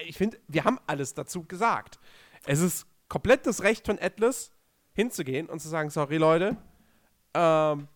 ich 0.04 0.18
finde, 0.18 0.40
wir 0.48 0.64
haben 0.64 0.80
alles 0.88 1.14
dazu 1.14 1.44
gesagt. 1.44 2.00
Es 2.48 2.62
ist 2.62 2.88
komplett 3.10 3.46
das 3.46 3.62
Recht 3.62 3.86
von 3.86 4.00
Atlas, 4.02 4.52
hinzugehen 4.94 5.50
und 5.50 5.60
zu 5.60 5.70
sagen, 5.70 5.92
sorry 5.92 6.18
Leute, 6.18 6.58
ähm, 7.36 7.88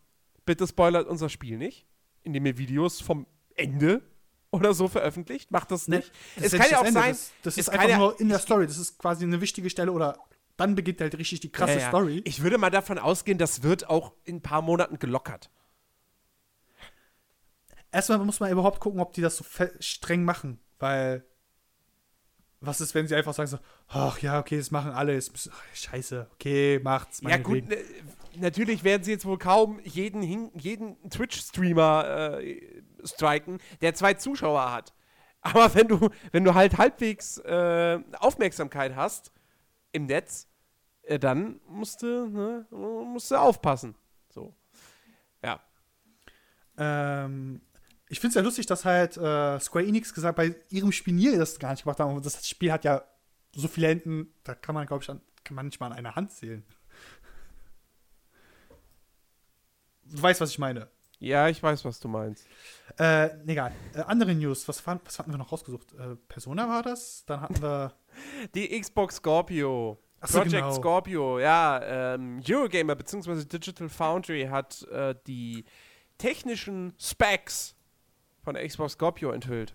bitte 0.46 0.68
spoilert 0.68 1.08
unser 1.08 1.30
Spiel 1.30 1.58
nicht, 1.58 1.88
indem 2.22 2.46
ihr 2.46 2.60
Videos 2.60 3.02
vom 3.02 3.26
Ende 3.56 4.04
oder 4.52 4.74
so 4.74 4.88
veröffentlicht. 4.88 5.52
Macht 5.52 5.72
das 5.72 5.88
nicht. 5.88 6.12
Nee, 6.36 6.44
das 6.44 6.54
es 6.54 6.60
kann 6.60 6.72
ja 6.72 6.80
auch 6.80 6.86
Ende. 6.86 7.00
sein. 7.00 7.12
Das, 7.12 7.32
das 7.44 7.58
ist 7.58 7.70
einfach 7.70 7.90
ja, 7.90 7.98
nur 7.98 8.20
in 8.20 8.30
der 8.30 8.40
Story. 8.40 8.68
Das 8.68 8.78
ist 8.78 8.98
quasi 8.98 9.24
eine 9.24 9.42
wichtige 9.42 9.70
Stelle 9.70 9.92
oder 9.92 10.18
dann 10.58 10.76
beginnt 10.76 11.00
halt 11.02 11.18
richtig 11.18 11.40
die 11.40 11.52
krasse 11.52 11.74
Ja, 11.74 11.80
ja. 11.80 11.88
Story. 11.90 12.22
Ich 12.26 12.42
würde 12.44 12.58
mal 12.58 12.70
davon 12.70 13.00
ausgehen, 13.00 13.38
das 13.38 13.64
wird 13.64 13.90
auch 13.90 14.14
in 14.26 14.38
ein 14.38 14.42
paar 14.42 14.62
Monaten 14.62 15.00
gelockert. 15.00 15.50
Erstmal 17.92 18.20
muss 18.20 18.40
man 18.40 18.52
überhaupt 18.52 18.80
gucken, 18.80 19.00
ob 19.00 19.14
die 19.14 19.22
das 19.22 19.38
so 19.38 19.46
streng 19.80 20.24
machen, 20.24 20.60
weil 20.78 21.26
was 22.62 22.82
ist, 22.82 22.94
wenn 22.94 23.08
sie 23.08 23.16
einfach 23.16 23.34
sagen 23.34 23.48
so, 23.50 23.60
ach 23.88 24.20
ja, 24.20 24.40
okay, 24.40 24.58
das 24.58 24.70
machen 24.70 24.92
alle, 24.92 25.16
ist 25.16 25.50
ach, 25.52 25.64
scheiße, 25.74 26.30
okay, 26.34 26.80
macht's. 26.84 27.22
Ja, 27.22 27.38
gut, 27.38 27.68
ne, 27.68 27.78
natürlich 28.36 28.84
werden 28.84 29.04
sie 29.04 29.12
jetzt 29.12 29.26
wohl 29.26 29.38
kaum 29.38 29.80
jeden, 29.84 30.22
jeden 30.60 31.10
Twitch-Streamer 31.10 32.40
äh, 32.42 32.82
striken, 33.06 33.60
der 33.82 33.94
zwei 33.94 34.14
Zuschauer 34.14 34.72
hat. 34.72 34.94
Aber 35.42 35.74
wenn 35.74 35.88
du, 35.88 36.10
wenn 36.32 36.44
du 36.44 36.54
halt 36.54 36.78
halbwegs 36.78 37.38
äh, 37.40 38.00
Aufmerksamkeit 38.20 38.96
hast 38.96 39.32
im 39.92 40.06
Netz, 40.06 40.48
äh, 41.04 41.18
dann 41.18 41.60
musst 41.68 42.02
du, 42.02 42.28
ne, 42.28 42.66
musst 42.72 43.32
du 43.32 43.36
aufpassen. 43.36 43.96
So. 44.30 44.54
Ja. 45.44 45.62
Ähm, 46.78 47.62
ich 48.10 48.20
finde 48.20 48.30
es 48.30 48.36
ja 48.36 48.42
lustig, 48.42 48.66
dass 48.66 48.86
halt 48.86 49.18
äh, 49.18 49.60
Square 49.60 49.86
Enix 49.86 50.14
gesagt 50.14 50.36
bei 50.36 50.56
ihrem 50.70 50.92
Spiel 50.92 51.14
Nier 51.14 51.38
das 51.38 51.60
gar 51.60 51.72
nicht 51.72 51.84
gemacht 51.84 52.00
haben. 52.00 52.22
Das 52.22 52.48
Spiel 52.48 52.72
hat 52.72 52.84
ja 52.84 53.04
so 53.54 53.68
viele 53.68 53.88
Enden, 53.88 54.34
da 54.44 54.56
kann 54.56 54.76
man, 54.76 54.88
glaube 54.88 55.04
ich, 55.04 55.10
an, 55.10 55.22
kann 55.44 55.56
man 55.56 55.68
nicht 55.68 55.80
mal 55.80 55.88
an 55.88 55.94
einer 55.94 56.16
Hand 56.16 56.32
zählen. 56.32 56.64
Du 60.06 60.22
weißt, 60.22 60.42
was 60.42 60.50
ich 60.52 60.60
meine. 60.60 60.90
Ja, 61.20 61.50
ich 61.50 61.62
weiß, 61.62 61.86
was 61.86 62.00
du 62.00 62.08
meinst. 62.08 62.48
Äh, 63.00 63.30
egal. 63.48 63.72
Äh, 63.94 64.02
andere 64.02 64.36
News, 64.36 64.68
was, 64.68 64.86
was 64.86 65.20
hatten 65.20 65.32
wir 65.32 65.38
noch 65.38 65.52
rausgesucht? 65.52 65.94
Äh, 65.94 66.16
Persona 66.28 66.68
war 66.68 66.84
das? 66.84 67.24
Dann 67.26 67.42
hatten 67.42 67.62
wir. 67.62 67.94
Die 68.56 68.80
Xbox 68.80 69.16
Scorpio. 69.16 69.98
Ach 70.20 70.28
so, 70.28 70.40
Project 70.40 70.64
genau. 70.64 70.74
Scorpio, 70.74 71.40
ja. 71.40 71.82
Ähm, 72.14 72.42
Eurogamer 72.46 72.96
bzw. 72.96 73.46
Digital 73.46 73.88
Foundry 73.88 74.48
hat 74.52 74.84
äh, 74.90 75.16
die 75.26 75.64
technischen 76.18 76.94
Specs 77.00 77.74
von 78.44 78.56
der 78.56 78.68
Xbox 78.68 78.94
Scorpio 78.94 79.32
enthüllt. 79.32 79.74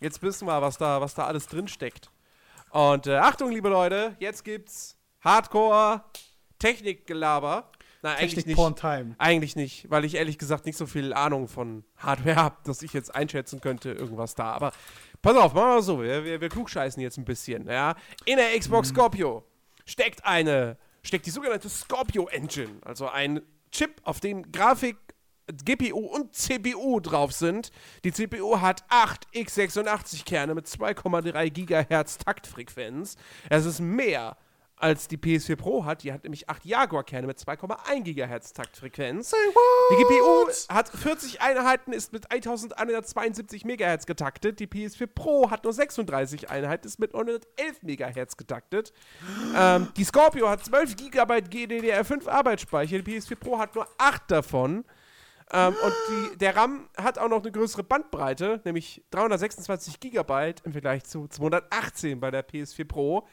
Jetzt 0.00 0.22
wissen 0.22 0.46
wir, 0.46 0.62
was 0.62 0.78
da, 0.78 1.00
was 1.00 1.14
da 1.14 1.26
alles 1.26 1.48
drin 1.48 1.66
steckt. 1.66 2.08
Und 2.70 3.08
äh, 3.08 3.16
Achtung, 3.16 3.50
liebe 3.50 3.68
Leute, 3.68 4.14
jetzt 4.20 4.44
gibt's 4.44 4.96
Hardcore 5.22 6.04
Technikgelaber. 6.60 7.72
Nein, 8.02 8.16
eigentlich 8.16 8.30
Technik 8.30 8.46
nicht. 8.46 8.56
Porn 8.56 8.76
Time. 8.76 9.14
Eigentlich 9.18 9.56
nicht, 9.56 9.90
weil 9.90 10.04
ich 10.04 10.14
ehrlich 10.14 10.38
gesagt 10.38 10.66
nicht 10.66 10.76
so 10.76 10.86
viel 10.86 11.12
Ahnung 11.12 11.48
von 11.48 11.84
Hardware 11.98 12.36
habe, 12.36 12.56
dass 12.64 12.82
ich 12.82 12.92
jetzt 12.92 13.14
einschätzen 13.14 13.60
könnte, 13.60 13.92
irgendwas 13.92 14.34
da. 14.34 14.52
Aber 14.52 14.72
pass 15.20 15.36
auf, 15.36 15.52
machen 15.52 15.66
wir 15.68 15.74
mal 15.74 15.82
so, 15.82 16.02
wir, 16.02 16.24
wir, 16.24 16.40
wir 16.40 16.48
klugscheißen 16.48 17.02
jetzt 17.02 17.18
ein 17.18 17.24
bisschen. 17.24 17.66
Ja? 17.66 17.94
In 18.24 18.36
der 18.36 18.58
Xbox 18.58 18.88
Scorpio 18.88 19.44
steckt 19.84 20.24
eine, 20.24 20.78
steckt 21.02 21.26
die 21.26 21.30
sogenannte 21.30 21.68
Scorpio 21.68 22.28
Engine, 22.28 22.80
also 22.84 23.08
ein 23.08 23.42
Chip, 23.70 24.00
auf 24.02 24.20
dem 24.20 24.50
Grafik, 24.50 24.96
GPU 25.64 25.98
und 25.98 26.34
CPU 26.34 27.00
drauf 27.00 27.32
sind. 27.32 27.70
Die 28.04 28.12
CPU 28.12 28.60
hat 28.60 28.84
8 28.88 29.28
x86 29.34 30.24
Kerne 30.24 30.54
mit 30.54 30.66
2,3 30.66 31.50
GHz 31.50 32.18
Taktfrequenz. 32.18 33.16
Es 33.48 33.66
ist 33.66 33.80
mehr 33.80 34.36
als 34.80 35.08
die 35.08 35.18
PS4 35.18 35.56
Pro 35.56 35.84
hat. 35.84 36.02
Die 36.02 36.12
hat 36.12 36.24
nämlich 36.24 36.48
8 36.48 36.64
Jaguar-Kerne 36.64 37.26
mit 37.26 37.38
2,1 37.38 38.02
GHz 38.02 38.52
Taktfrequenz. 38.52 39.32
Die 39.90 39.96
GPU 39.96 40.48
hat 40.68 40.88
40 40.88 41.40
Einheiten, 41.40 41.92
ist 41.92 42.12
mit 42.12 42.30
1172 42.30 43.64
MHz 43.64 44.06
getaktet. 44.06 44.58
Die 44.58 44.66
PS4 44.66 45.06
Pro 45.06 45.50
hat 45.50 45.64
nur 45.64 45.72
36 45.72 46.50
Einheiten, 46.50 46.86
ist 46.86 46.98
mit 46.98 47.12
911 47.12 47.82
MHz 47.82 48.36
getaktet. 48.36 48.92
ähm, 49.56 49.88
die 49.96 50.04
Scorpio 50.04 50.48
hat 50.48 50.64
12 50.64 50.96
GB 50.96 51.34
GDDR5 51.34 52.28
Arbeitsspeicher. 52.28 52.98
Die 52.98 53.20
PS4 53.20 53.36
Pro 53.36 53.58
hat 53.58 53.74
nur 53.74 53.86
8 53.98 54.30
davon. 54.30 54.84
Ähm, 55.52 55.74
und 55.82 55.94
die, 56.08 56.38
der 56.38 56.56
RAM 56.56 56.88
hat 56.96 57.18
auch 57.18 57.28
noch 57.28 57.42
eine 57.42 57.50
größere 57.50 57.82
Bandbreite, 57.82 58.60
nämlich 58.64 59.02
326 59.10 59.98
GB 59.98 60.54
im 60.64 60.72
Vergleich 60.72 61.04
zu 61.04 61.26
218 61.26 62.20
bei 62.20 62.30
der 62.30 62.48
PS4 62.48 62.84
Pro. 62.86 63.26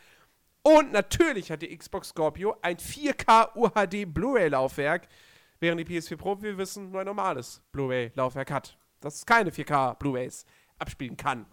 Und 0.68 0.92
natürlich 0.92 1.50
hat 1.50 1.62
die 1.62 1.78
Xbox 1.78 2.10
Scorpio 2.10 2.58
ein 2.62 2.76
4K 2.76 3.56
UHD 3.56 4.14
Blu-ray-Laufwerk, 4.14 5.08
während 5.62 5.80
die 5.80 5.86
PS4 5.86 6.18
Pro, 6.18 6.38
wie 6.40 6.44
wir 6.44 6.58
wissen, 6.58 6.92
nur 6.92 7.00
ein 7.00 7.06
normales 7.06 7.62
Blu-ray-Laufwerk 7.72 8.52
hat, 8.52 8.78
das 9.00 9.26
keine 9.26 9.50
4K 9.50 9.94
Blu-rays 9.94 10.46
abspielen 10.78 11.16
kann. 11.16 11.46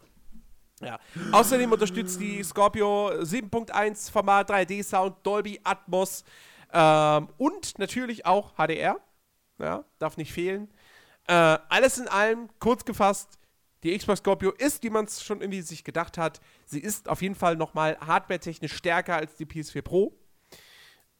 Ja. 0.80 0.98
Außerdem 1.30 1.70
unterstützt 1.70 2.20
die 2.20 2.42
Scorpio 2.42 3.10
7.1 3.20 4.10
Format 4.10 4.50
3D-Sound, 4.50 5.24
Dolby 5.24 5.60
Atmos 5.62 6.24
ähm, 6.72 7.28
und 7.38 7.78
natürlich 7.78 8.26
auch 8.26 8.54
HDR. 8.56 8.98
Ja, 9.60 9.84
darf 10.00 10.16
nicht 10.16 10.32
fehlen. 10.32 10.74
Äh, 11.28 11.34
alles 11.68 11.98
in 11.98 12.08
allem, 12.08 12.48
kurz 12.58 12.84
gefasst, 12.84 13.38
die 13.84 13.96
Xbox 13.96 14.20
Scorpio 14.20 14.50
ist, 14.50 14.82
wie 14.82 14.90
man 14.90 15.04
es 15.04 15.22
schon 15.22 15.40
irgendwie 15.40 15.60
sich 15.60 15.84
gedacht 15.84 16.16
hat, 16.18 16.40
sie 16.64 16.80
ist 16.80 17.08
auf 17.08 17.20
jeden 17.22 17.34
Fall 17.34 17.56
nochmal 17.56 17.98
hardwaretechnisch 18.00 18.74
stärker 18.74 19.16
als 19.16 19.36
die 19.36 19.44
PS4 19.44 19.82
Pro. 19.82 20.18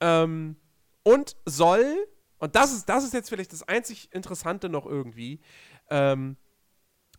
Ähm, 0.00 0.56
und 1.02 1.36
soll, 1.44 2.08
und 2.38 2.56
das 2.56 2.72
ist, 2.72 2.88
das 2.88 3.04
ist 3.04 3.12
jetzt 3.12 3.28
vielleicht 3.28 3.52
das 3.52 3.62
einzig 3.62 4.08
Interessante 4.12 4.70
noch 4.70 4.86
irgendwie, 4.86 5.40
ähm, 5.90 6.36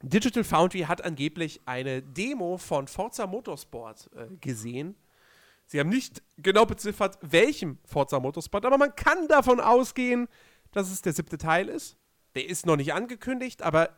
Digital 0.01 0.43
Foundry 0.43 0.81
hat 0.81 1.03
angeblich 1.03 1.61
eine 1.65 2.01
Demo 2.01 2.57
von 2.57 2.87
Forza 2.87 3.27
Motorsport 3.27 4.09
äh, 4.15 4.27
gesehen. 4.41 4.95
Sie 5.67 5.79
haben 5.79 5.89
nicht 5.89 6.21
genau 6.37 6.65
beziffert, 6.65 7.17
welchem 7.21 7.79
Forza 7.85 8.19
Motorsport, 8.19 8.65
aber 8.65 8.77
man 8.77 8.95
kann 8.95 9.27
davon 9.27 9.59
ausgehen, 9.59 10.27
dass 10.71 10.91
es 10.91 11.01
der 11.01 11.13
siebte 11.13 11.37
Teil 11.37 11.69
ist. 11.69 11.97
Der 12.35 12.47
ist 12.47 12.65
noch 12.65 12.75
nicht 12.75 12.93
angekündigt, 12.93 13.61
aber 13.61 13.95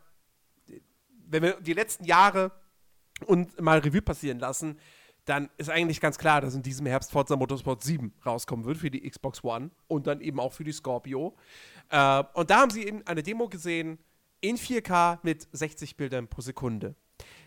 wenn 1.30 1.44
wir 1.44 1.60
die 1.62 1.74
letzten 1.74 2.06
Jahre 2.06 2.52
und 3.26 3.60
mal 3.60 3.80
Revue 3.80 4.02
passieren 4.02 4.40
lassen, 4.40 4.80
dann 5.26 5.50
ist 5.58 5.70
eigentlich 5.70 6.00
ganz 6.00 6.18
klar, 6.18 6.40
dass 6.40 6.56
in 6.56 6.63
diesem 6.63 6.86
Herbst 6.86 7.12
Forza 7.12 7.36
Motorsport 7.36 7.84
7 7.84 8.13
rauskommen 8.26 8.66
wird 8.66 8.78
für 8.78 8.90
die 8.90 9.08
Xbox 9.08 9.44
One 9.44 9.72
und 9.88 10.08
dann 10.08 10.22
eben 10.22 10.40
auch 10.40 10.54
für 10.54 10.63
die 10.63 10.72
Scorpio. 10.72 11.36
Äh, 11.90 12.24
und 12.34 12.50
da 12.50 12.62
haben 12.62 12.72
sie 12.72 12.86
eben 12.86 13.06
eine 13.06 13.24
Demo 13.24 13.50
gesehen 13.50 14.00
in 14.40 14.58
4K 14.58 15.20
mit 15.24 15.48
60 15.52 15.98
Bildern 15.98 16.28
pro 16.28 16.42
Sekunde. 16.42 16.96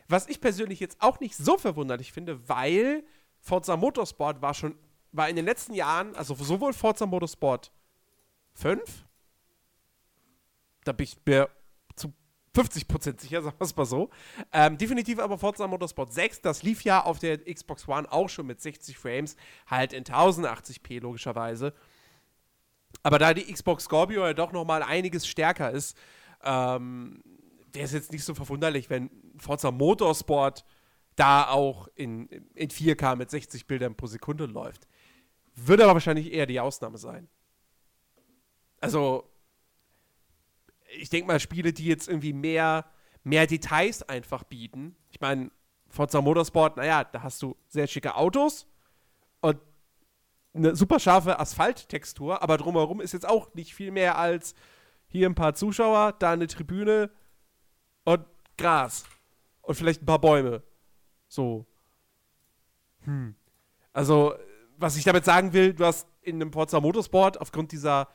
Was 0.08 0.28
ich 0.28 0.40
persönlich 0.40 0.80
jetzt 0.80 1.00
auch 1.00 1.20
nicht 1.20 1.36
so 1.36 1.56
verwunderlich 1.56 2.12
finde, 2.12 2.48
weil 2.48 3.04
Forza 3.40 3.76
Motorsport 3.76 4.42
war 4.42 4.52
schon, 4.52 4.74
war 5.12 5.28
in 5.28 5.36
den 5.36 5.44
letzten 5.46 5.72
Jahren, 5.72 6.14
also 6.16 6.34
sowohl 6.34 6.72
Forza 6.72 7.06
Motorsport 7.06 7.72
5, 8.54 9.06
da 10.84 10.92
bin 10.92 11.04
ich 11.04 11.16
mir 11.24 11.48
50% 12.54 13.20
sicher, 13.20 13.42
sagen 13.42 13.56
wir 13.58 13.64
es 13.64 13.76
mal 13.76 13.84
so. 13.84 14.10
Ähm, 14.52 14.78
definitiv 14.78 15.18
aber 15.18 15.38
Forza 15.38 15.66
Motorsport 15.66 16.12
6, 16.12 16.42
das 16.42 16.62
lief 16.62 16.82
ja 16.82 17.04
auf 17.04 17.18
der 17.18 17.38
Xbox 17.38 17.88
One 17.88 18.10
auch 18.10 18.28
schon 18.28 18.46
mit 18.46 18.60
60 18.60 18.98
Frames, 18.98 19.36
halt 19.66 19.92
in 19.92 20.04
1080p 20.04 21.00
logischerweise. 21.00 21.74
Aber 23.02 23.18
da 23.18 23.34
die 23.34 23.52
Xbox 23.52 23.84
Scorpio 23.84 24.26
ja 24.26 24.34
doch 24.34 24.52
nochmal 24.52 24.82
einiges 24.82 25.26
stärker 25.26 25.70
ist, 25.70 25.96
ähm, 26.42 27.22
wäre 27.72 27.84
es 27.84 27.92
jetzt 27.92 28.12
nicht 28.12 28.24
so 28.24 28.34
verwunderlich, 28.34 28.90
wenn 28.90 29.10
Forza 29.38 29.70
Motorsport 29.70 30.64
da 31.16 31.48
auch 31.48 31.88
in, 31.94 32.28
in 32.54 32.70
4K 32.70 33.16
mit 33.16 33.30
60 33.30 33.66
Bildern 33.66 33.94
pro 33.94 34.06
Sekunde 34.06 34.46
läuft. 34.46 34.88
Würde 35.54 35.84
aber 35.84 35.94
wahrscheinlich 35.94 36.32
eher 36.32 36.46
die 36.46 36.60
Ausnahme 36.60 36.98
sein. 36.98 37.28
Also, 38.80 39.29
ich 40.98 41.10
denke 41.10 41.26
mal, 41.26 41.40
Spiele, 41.40 41.72
die 41.72 41.86
jetzt 41.86 42.08
irgendwie 42.08 42.32
mehr, 42.32 42.86
mehr 43.22 43.46
Details 43.46 44.02
einfach 44.02 44.44
bieten. 44.44 44.96
Ich 45.10 45.20
meine, 45.20 45.50
Forza 45.88 46.20
Motorsport, 46.20 46.76
naja, 46.76 47.04
da 47.04 47.22
hast 47.22 47.42
du 47.42 47.56
sehr 47.68 47.86
schicke 47.86 48.14
Autos 48.14 48.66
und 49.40 49.58
eine 50.54 50.74
super 50.74 50.98
scharfe 50.98 51.38
Asphalttextur, 51.38 52.42
aber 52.42 52.56
drumherum 52.56 53.00
ist 53.00 53.12
jetzt 53.12 53.28
auch 53.28 53.54
nicht 53.54 53.74
viel 53.74 53.90
mehr 53.90 54.18
als 54.18 54.54
hier 55.06 55.28
ein 55.28 55.34
paar 55.34 55.54
Zuschauer, 55.54 56.12
da 56.18 56.32
eine 56.32 56.46
Tribüne 56.46 57.10
und 58.04 58.24
Gras 58.56 59.04
und 59.62 59.74
vielleicht 59.74 60.02
ein 60.02 60.06
paar 60.06 60.20
Bäume. 60.20 60.62
So. 61.28 61.66
Hm. 63.04 63.34
Also, 63.92 64.34
was 64.76 64.96
ich 64.96 65.04
damit 65.04 65.24
sagen 65.24 65.52
will, 65.52 65.74
du 65.74 65.84
hast 65.84 66.06
in 66.22 66.36
einem 66.36 66.52
Forza 66.52 66.80
Motorsport 66.80 67.40
aufgrund 67.40 67.72
dieser 67.72 68.08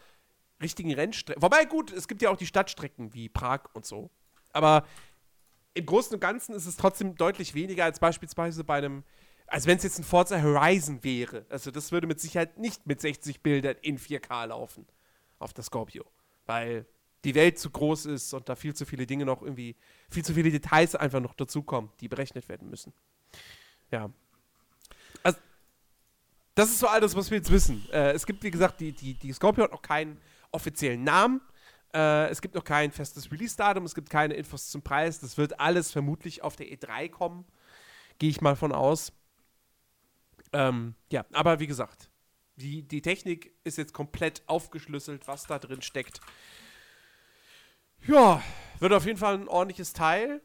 richtigen 0.61 0.93
Rennstrecken. 0.93 1.41
Wobei, 1.41 1.65
gut, 1.65 1.91
es 1.91 2.07
gibt 2.07 2.21
ja 2.21 2.29
auch 2.29 2.37
die 2.37 2.45
Stadtstrecken 2.45 3.13
wie 3.13 3.29
Prag 3.29 3.61
und 3.73 3.85
so. 3.85 4.09
Aber 4.53 4.85
im 5.73 5.85
Großen 5.85 6.13
und 6.13 6.19
Ganzen 6.21 6.55
ist 6.55 6.65
es 6.65 6.77
trotzdem 6.77 7.15
deutlich 7.15 7.53
weniger 7.53 7.83
als 7.83 7.99
beispielsweise 7.99 8.63
bei 8.63 8.77
einem, 8.77 9.03
als 9.47 9.67
wenn 9.67 9.77
es 9.77 9.83
jetzt 9.83 9.99
ein 9.99 10.05
Forza 10.05 10.41
Horizon 10.41 11.03
wäre. 11.03 11.45
Also, 11.49 11.71
das 11.71 11.91
würde 11.91 12.07
mit 12.07 12.19
Sicherheit 12.21 12.57
nicht 12.57 12.87
mit 12.87 13.01
60 13.01 13.41
Bildern 13.41 13.75
in 13.81 13.99
4K 13.99 14.47
laufen 14.47 14.87
auf 15.39 15.53
der 15.53 15.63
Scorpio. 15.63 16.05
Weil 16.45 16.85
die 17.25 17.35
Welt 17.35 17.59
zu 17.59 17.69
groß 17.69 18.05
ist 18.05 18.33
und 18.33 18.47
da 18.47 18.55
viel 18.55 18.73
zu 18.73 18.85
viele 18.85 19.05
Dinge 19.05 19.25
noch 19.25 19.41
irgendwie, 19.41 19.75
viel 20.09 20.23
zu 20.23 20.33
viele 20.33 20.51
Details 20.51 20.95
einfach 20.95 21.19
noch 21.19 21.33
dazukommen, 21.33 21.91
die 21.99 22.07
berechnet 22.07 22.47
werden 22.47 22.69
müssen. 22.69 22.93
Ja. 23.91 24.09
Also, 25.23 25.39
Das 26.53 26.69
ist 26.69 26.79
so 26.79 26.87
alles, 26.87 27.15
was 27.15 27.29
wir 27.31 27.39
jetzt 27.39 27.51
wissen. 27.51 27.85
Äh, 27.91 28.11
es 28.11 28.25
gibt, 28.25 28.43
wie 28.43 28.51
gesagt, 28.51 28.79
die, 28.79 28.93
die, 28.93 29.15
die 29.15 29.33
Scorpio 29.33 29.65
hat 29.65 29.71
noch 29.71 29.81
keinen 29.81 30.21
offiziellen 30.55 31.03
Namen. 31.03 31.41
Äh, 31.93 32.29
es 32.29 32.41
gibt 32.41 32.55
noch 32.55 32.63
kein 32.63 32.91
festes 32.91 33.31
Release-Datum. 33.31 33.85
Es 33.85 33.93
gibt 33.93 34.09
keine 34.09 34.33
Infos 34.33 34.69
zum 34.69 34.81
Preis. 34.81 35.19
Das 35.19 35.37
wird 35.37 35.59
alles 35.59 35.91
vermutlich 35.91 36.41
auf 36.41 36.55
der 36.55 36.67
E3 36.67 37.09
kommen. 37.09 37.45
Gehe 38.17 38.29
ich 38.29 38.41
mal 38.41 38.55
von 38.55 38.71
aus. 38.71 39.13
Ähm, 40.53 40.95
ja, 41.11 41.25
aber 41.33 41.59
wie 41.59 41.67
gesagt, 41.67 42.09
die, 42.55 42.83
die 42.83 43.01
Technik 43.01 43.53
ist 43.63 43.77
jetzt 43.77 43.93
komplett 43.93 44.43
aufgeschlüsselt, 44.47 45.27
was 45.27 45.45
da 45.45 45.59
drin 45.59 45.81
steckt. 45.81 46.21
Ja, 48.07 48.41
wird 48.79 48.93
auf 48.93 49.05
jeden 49.05 49.17
Fall 49.17 49.35
ein 49.35 49.47
ordentliches 49.47 49.93
Teil. 49.93 50.41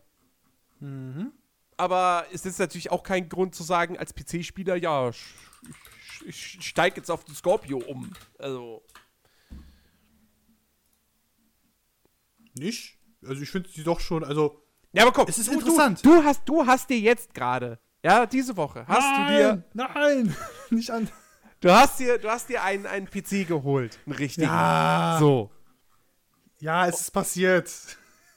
Mhm. 0.81 1.33
Aber 1.77 2.27
es 2.33 2.45
ist 2.45 2.59
natürlich 2.59 2.91
auch 2.91 3.03
kein 3.03 3.29
Grund 3.29 3.55
zu 3.55 3.63
sagen, 3.63 3.97
als 3.97 4.15
PC-Spieler, 4.15 4.77
ja, 4.77 5.09
ich, 5.09 5.35
ich, 6.27 6.59
ich 6.59 6.67
steige 6.67 6.97
jetzt 6.97 7.11
auf 7.11 7.25
den 7.25 7.35
Scorpio 7.35 7.79
um. 7.79 8.13
Also. 8.39 8.83
Nicht? 12.61 12.99
Also 13.27 13.41
ich 13.43 13.51
finde 13.51 13.71
sie 13.71 13.83
doch 13.83 14.01
schon, 14.01 14.23
also. 14.23 14.63
Ja, 14.93 15.03
aber 15.05 15.13
komm, 15.13 15.27
Es 15.29 15.39
ist 15.39 15.49
du, 15.49 15.55
interessant. 15.55 16.05
Du, 16.05 16.11
du, 16.17 16.25
hast, 16.25 16.43
du 16.47 16.67
hast 16.67 16.91
dir 16.91 16.99
jetzt 16.99 17.33
gerade, 17.33 17.79
ja, 18.05 18.27
diese 18.27 18.55
Woche, 18.57 18.85
hast 18.87 19.17
du 19.19 19.33
dir, 19.33 19.65
Nein! 19.73 20.37
Nicht 20.71 20.91
an. 20.91 21.09
du 21.61 21.71
hast 21.71 21.99
dir, 22.01 22.19
du 22.19 22.29
hast 22.29 22.49
dir 22.51 22.63
einen, 22.63 22.87
einen 22.87 23.07
PC 23.07 23.47
geholt, 23.49 23.99
einen 24.05 24.15
richtigen. 24.15 24.47
Ja. 24.47 25.17
So. 25.19 25.51
Ja, 26.61 26.87
es 26.87 27.01
ist 27.01 27.11
passiert. 27.13 27.73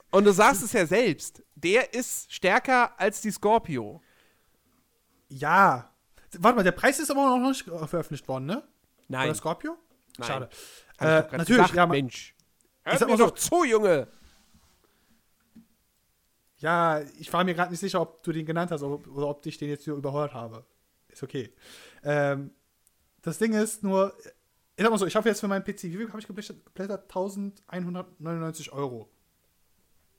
Und 0.10 0.24
du 0.24 0.32
sagst 0.32 0.64
es 0.64 0.72
ja 0.72 0.86
selbst, 0.86 1.44
der 1.56 1.94
ist 1.94 2.32
stärker 2.32 2.98
als 2.98 3.20
die 3.20 3.32
Scorpio. 3.32 4.02
Ja. 5.28 5.90
Warte 6.40 6.56
mal, 6.56 6.64
der 6.64 6.72
Preis 6.72 7.00
ist 7.00 7.12
aber 7.12 7.38
noch 7.38 7.50
nicht 7.50 7.64
veröffentlicht 7.66 8.28
worden, 8.30 8.46
ne? 8.46 8.64
Nein. 9.10 9.26
Oder 9.26 9.36
Scorpio? 9.36 9.78
Nein. 10.18 10.28
Schade. 10.28 10.50
Ich 10.52 11.02
Äh, 11.02 11.06
natürlich, 11.06 11.48
gesagt, 11.48 11.74
ja, 11.74 11.86
Mensch. 11.88 12.33
Hör 12.84 12.94
Ich 12.94 13.00
sag 13.00 13.10
mir 13.10 13.18
so- 13.18 13.26
doch 13.28 13.36
zu, 13.36 13.64
Junge. 13.64 14.08
Ja, 16.58 17.02
ich 17.20 17.32
war 17.34 17.44
mir 17.44 17.54
gerade 17.54 17.72
nicht 17.72 17.80
sicher, 17.82 18.00
ob 18.02 18.24
du 18.24 18.32
den 18.32 18.46
genannt 18.46 18.72
hast 18.72 18.84
oder, 18.84 19.06
oder 19.12 19.28
ob 19.28 19.46
ich 19.46 19.58
den 19.58 19.70
jetzt 19.70 19.84
hier 19.84 19.94
überhört 19.96 20.34
habe. 20.34 20.66
Ist 21.10 21.24
okay. 21.24 21.54
Ähm, 22.04 22.52
das 23.22 23.38
Ding 23.38 23.54
ist 23.54 23.84
nur, 23.84 24.14
ich 24.76 24.84
sag 24.84 24.90
mal 24.92 24.98
so, 24.98 25.06
ich 25.06 25.16
habe 25.16 25.28
jetzt 25.28 25.42
für 25.42 25.48
meinen 25.48 25.64
PC, 25.64 25.84
wie 25.84 25.98
viel 25.98 26.08
habe 26.10 26.20
ich 26.20 26.28
geblättert? 26.28 26.66
geblättert? 26.66 27.04
1199 27.04 28.72
Euro. 28.72 29.10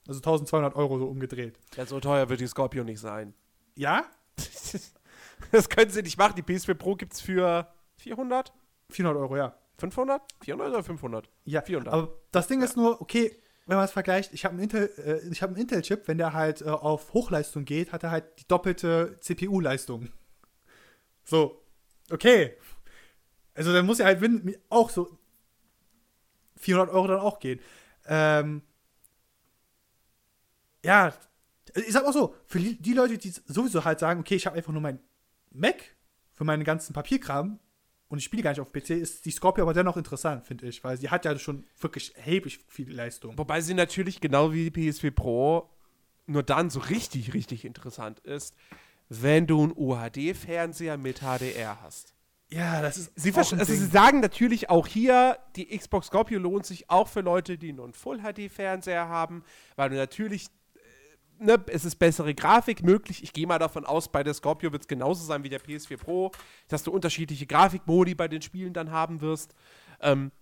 Also 0.06 0.18
1200 0.18 0.74
Euro 0.76 0.98
so 0.98 1.06
umgedreht. 1.06 1.58
Ja, 1.76 1.86
so 1.86 1.98
teuer 1.98 2.28
wird 2.28 2.40
die 2.40 2.46
Scorpio 2.46 2.84
nicht 2.84 3.00
sein. 3.00 3.34
Ja? 3.74 4.04
Das 5.50 5.68
können 5.68 5.90
sie 5.90 6.02
nicht 6.02 6.16
machen. 6.16 6.34
Die 6.36 6.42
PS4 6.42 6.74
Pro 6.74 6.94
gibt's 6.94 7.20
für 7.20 7.66
400? 7.96 8.52
400 8.90 9.20
Euro, 9.20 9.36
ja. 9.36 9.54
500? 9.78 10.22
400 10.42 10.68
oder 10.68 10.82
500? 10.84 11.30
Ja, 11.44 11.62
400. 11.62 11.92
aber 11.92 12.14
das 12.30 12.46
Ding 12.46 12.62
ist 12.62 12.76
nur, 12.76 13.00
okay, 13.00 13.36
wenn 13.66 13.76
man 13.76 13.84
es 13.84 13.92
vergleicht, 13.92 14.32
ich 14.32 14.44
habe 14.44 14.52
einen 14.52 14.64
Intel, 14.64 14.90
äh, 14.98 15.28
ich 15.28 15.42
habe 15.42 15.52
einen 15.52 15.62
Intel-Chip, 15.62 16.06
wenn 16.06 16.18
der 16.18 16.32
halt 16.32 16.62
äh, 16.62 16.66
auf 16.66 17.12
Hochleistung 17.14 17.64
geht, 17.64 17.92
hat 17.92 18.02
er 18.02 18.10
halt 18.10 18.24
die 18.38 18.46
doppelte 18.46 19.18
CPU-Leistung. 19.20 20.10
So, 21.24 21.62
okay. 22.10 22.56
Also 23.54 23.72
dann 23.72 23.86
muss 23.86 24.00
er 24.00 24.06
halt 24.06 24.20
auch 24.68 24.90
so 24.90 25.18
400 26.56 26.94
Euro 26.94 27.06
dann 27.06 27.20
auch 27.20 27.38
gehen. 27.38 27.60
Ähm, 28.06 28.62
ja, 30.84 31.14
ich 31.74 31.92
sag 31.92 32.04
mal 32.04 32.12
so, 32.12 32.34
für 32.46 32.58
die 32.58 32.80
die 32.80 32.92
Leute, 32.92 33.16
die 33.16 33.30
sowieso 33.30 33.84
halt 33.84 33.98
sagen, 33.98 34.20
okay, 34.20 34.34
ich 34.34 34.46
habe 34.46 34.56
einfach 34.56 34.72
nur 34.72 34.82
mein 34.82 35.00
Mac 35.50 35.96
für 36.32 36.44
meinen 36.44 36.64
ganzen 36.64 36.92
Papierkram 36.92 37.58
und 38.14 38.18
ich 38.18 38.24
spiele 38.24 38.44
gar 38.44 38.50
nicht 38.50 38.60
auf 38.60 38.72
PC, 38.72 38.90
ist 38.90 39.24
die 39.24 39.32
Scorpio 39.32 39.64
aber 39.64 39.74
dennoch 39.74 39.96
interessant, 39.96 40.46
finde 40.46 40.68
ich, 40.68 40.84
weil 40.84 40.96
sie 40.96 41.10
hat 41.10 41.24
ja 41.24 41.36
schon 41.36 41.64
wirklich 41.80 42.16
erheblich 42.16 42.60
viel 42.68 42.92
Leistung. 42.92 43.36
Wobei 43.36 43.60
sie 43.60 43.74
natürlich 43.74 44.20
genau 44.20 44.52
wie 44.52 44.70
die 44.70 44.92
PS4 44.92 45.10
Pro 45.10 45.68
nur 46.26 46.44
dann 46.44 46.70
so 46.70 46.78
richtig, 46.78 47.34
richtig 47.34 47.64
interessant 47.64 48.20
ist, 48.20 48.54
wenn 49.08 49.48
du 49.48 49.64
einen 49.64 49.72
UHD-Fernseher 49.76 50.96
mit 50.96 51.22
HDR 51.22 51.82
hast. 51.82 52.14
Ja, 52.50 52.82
das 52.82 52.98
ist 52.98 53.12
Sie, 53.16 53.34
also 53.34 53.56
sie 53.56 53.86
sagen 53.86 54.20
natürlich 54.20 54.70
auch 54.70 54.86
hier, 54.86 55.38
die 55.56 55.76
Xbox 55.76 56.06
Scorpio 56.06 56.38
lohnt 56.38 56.64
sich 56.64 56.88
auch 56.88 57.08
für 57.08 57.20
Leute, 57.20 57.58
die 57.58 57.72
nur 57.72 57.84
einen 57.84 57.94
Full-HD-Fernseher 57.94 59.08
haben, 59.08 59.42
weil 59.74 59.90
du 59.90 59.96
natürlich, 59.96 60.46
ne, 61.44 61.62
es 61.68 61.84
ist 61.84 61.96
bessere 61.96 62.34
Grafik 62.34 62.82
möglich. 62.82 63.22
Ich 63.22 63.32
gehe 63.32 63.46
mal 63.46 63.58
davon 63.58 63.84
aus, 63.84 64.08
bei 64.08 64.22
der 64.22 64.34
Scorpio 64.34 64.72
wird 64.72 64.82
es 64.82 64.88
genauso 64.88 65.24
sein 65.24 65.44
wie 65.44 65.48
der 65.48 65.60
PS4 65.60 65.96
Pro, 65.96 66.32
dass 66.68 66.82
du 66.82 66.90
unterschiedliche 66.90 67.46
Grafikmodi 67.46 68.14
bei 68.14 68.28
den 68.28 68.42
Spielen 68.42 68.72
dann 68.72 68.90
haben 68.90 69.20
wirst. 69.20 69.54
Ähm, 70.00 70.32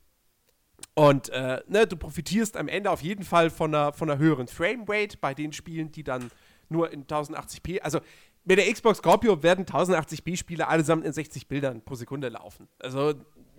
und 0.95 1.29
äh, 1.31 1.61
ne, 1.69 1.87
du 1.87 1.97
profitierst 1.97 2.57
am 2.57 2.69
Ende 2.69 2.91
auf 2.91 3.03
jeden 3.03 3.25
Fall 3.25 3.51
von 3.51 3.75
einer, 3.75 3.93
von 3.93 4.11
einer 4.11 4.19
höheren 4.19 4.49
Framerate 4.49 5.17
bei 5.21 5.35
den 5.35 5.53
Spielen, 5.53 5.93
die 5.93 6.03
dann 6.03 6.31
nur 6.69 6.91
in 6.91 7.07
1080p, 7.07 7.81
also 7.81 8.01
mit 8.45 8.59
der 8.59 8.73
Xbox 8.73 8.99
Scorpio 8.99 9.43
werden 9.43 9.65
1080p-Spiele 9.65 10.67
allesamt 10.67 11.05
in 11.05 11.13
60 11.13 11.47
Bildern 11.47 11.83
pro 11.83 11.95
Sekunde 11.95 12.29
laufen. 12.29 12.67
Also, 12.81 13.15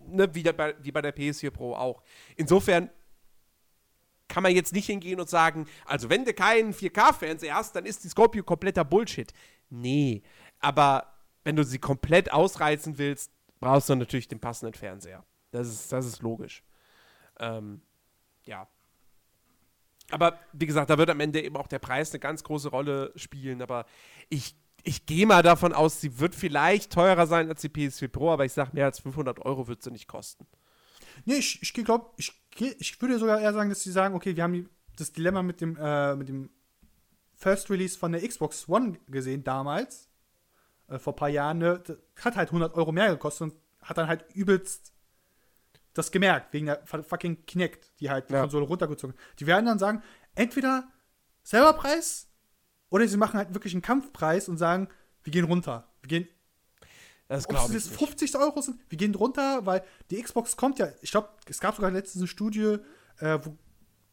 ne, 0.07 0.35
wie, 0.35 0.43
der, 0.43 0.75
wie 0.81 0.91
bei 0.91 1.01
der 1.01 1.15
PS4 1.15 1.51
Pro 1.51 1.73
auch. 1.73 2.03
Insofern 2.35 2.89
kann 4.33 4.41
man 4.41 4.55
jetzt 4.55 4.73
nicht 4.73 4.87
hingehen 4.87 5.19
und 5.19 5.29
sagen, 5.29 5.67
also 5.85 6.09
wenn 6.09 6.25
du 6.25 6.33
keinen 6.33 6.73
4K-Fernseher 6.73 7.53
hast, 7.53 7.75
dann 7.75 7.85
ist 7.85 8.03
die 8.03 8.09
Scorpio 8.09 8.43
kompletter 8.43 8.83
Bullshit. 8.83 9.31
Nee, 9.69 10.23
aber 10.59 11.13
wenn 11.43 11.55
du 11.55 11.63
sie 11.63 11.77
komplett 11.77 12.33
ausreizen 12.33 12.97
willst, 12.97 13.31
brauchst 13.59 13.89
du 13.89 13.95
natürlich 13.95 14.27
den 14.27 14.39
passenden 14.39 14.73
Fernseher. 14.73 15.23
Das 15.51 15.67
ist, 15.67 15.91
das 15.91 16.07
ist 16.07 16.23
logisch. 16.23 16.63
Ähm, 17.39 17.81
ja. 18.45 18.67
Aber 20.09 20.39
wie 20.51 20.65
gesagt, 20.65 20.89
da 20.89 20.97
wird 20.97 21.11
am 21.11 21.19
Ende 21.19 21.39
eben 21.43 21.55
auch 21.55 21.67
der 21.67 21.77
Preis 21.77 22.09
eine 22.11 22.19
ganz 22.19 22.43
große 22.43 22.69
Rolle 22.69 23.11
spielen. 23.15 23.61
Aber 23.61 23.85
ich, 24.29 24.55
ich 24.81 25.05
gehe 25.05 25.27
mal 25.27 25.43
davon 25.43 25.73
aus, 25.73 26.01
sie 26.01 26.19
wird 26.19 26.33
vielleicht 26.33 26.91
teurer 26.91 27.27
sein 27.27 27.49
als 27.49 27.61
die 27.61 27.69
PS4 27.69 28.07
Pro, 28.07 28.31
aber 28.31 28.45
ich 28.45 28.53
sage, 28.53 28.71
mehr 28.73 28.85
als 28.85 28.99
500 28.99 29.45
Euro 29.45 29.67
wird 29.67 29.83
sie 29.83 29.91
nicht 29.91 30.07
kosten. 30.07 30.47
Nee, 31.25 31.35
ich, 31.35 31.61
ich 31.61 31.73
glaube, 31.73 32.11
ich, 32.17 32.33
ich 32.79 33.01
würde 33.01 33.19
sogar 33.19 33.39
eher 33.39 33.53
sagen, 33.53 33.69
dass 33.69 33.81
sie 33.83 33.91
sagen, 33.91 34.15
okay, 34.15 34.35
wir 34.35 34.43
haben 34.43 34.53
die, 34.53 34.67
das 34.97 35.11
Dilemma 35.11 35.41
mit 35.43 35.61
dem, 35.61 35.77
äh, 35.79 36.15
mit 36.15 36.29
dem 36.29 36.49
First 37.35 37.69
Release 37.69 37.97
von 37.97 38.11
der 38.11 38.27
Xbox 38.27 38.67
One 38.69 38.97
gesehen 39.07 39.43
damals, 39.43 40.09
äh, 40.87 40.99
vor 40.99 41.13
ein 41.13 41.17
paar 41.17 41.29
Jahren, 41.29 41.57
ne, 41.57 41.81
das 41.85 41.97
hat 42.23 42.35
halt 42.35 42.49
100 42.49 42.73
Euro 42.75 42.91
mehr 42.91 43.09
gekostet 43.09 43.51
und 43.51 43.59
hat 43.81 43.97
dann 43.97 44.07
halt 44.07 44.25
übelst 44.33 44.93
das 45.93 46.11
gemerkt, 46.11 46.53
wegen 46.53 46.67
der 46.67 46.81
fu- 46.85 47.03
fucking 47.03 47.45
Kinect, 47.45 47.91
die 47.99 48.09
halt 48.09 48.29
die 48.29 48.33
Ja. 48.33 48.41
Konsole 48.41 48.65
runtergezogen 48.65 49.15
hat. 49.15 49.39
Die 49.39 49.45
werden 49.45 49.65
dann 49.65 49.77
sagen, 49.79 50.01
entweder 50.35 50.87
selber 51.43 51.73
Preis 51.73 52.27
oder 52.89 53.07
sie 53.07 53.17
machen 53.17 53.37
halt 53.37 53.53
wirklich 53.53 53.73
einen 53.73 53.81
Kampfpreis 53.81 54.47
und 54.49 54.57
sagen, 54.57 54.87
wir 55.23 55.31
gehen 55.31 55.45
runter. 55.45 55.87
Wir 56.01 56.07
gehen 56.07 56.27
Das 57.33 57.49
ob 57.49 57.55
es 57.55 57.73
jetzt 57.73 57.89
nicht. 57.91 57.99
50 57.99 58.35
Euro 58.37 58.61
sind, 58.61 58.79
wir 58.89 58.97
gehen 58.97 59.13
drunter, 59.13 59.65
weil 59.65 59.83
die 60.11 60.21
Xbox 60.21 60.55
kommt 60.55 60.79
ja, 60.79 60.87
ich 61.01 61.11
glaube, 61.11 61.29
es 61.47 61.59
gab 61.59 61.75
sogar 61.75 61.91
letztens 61.91 62.21
eine 62.21 62.27
Studie, 62.27 62.77
äh, 63.19 63.39
wo, 63.41 63.57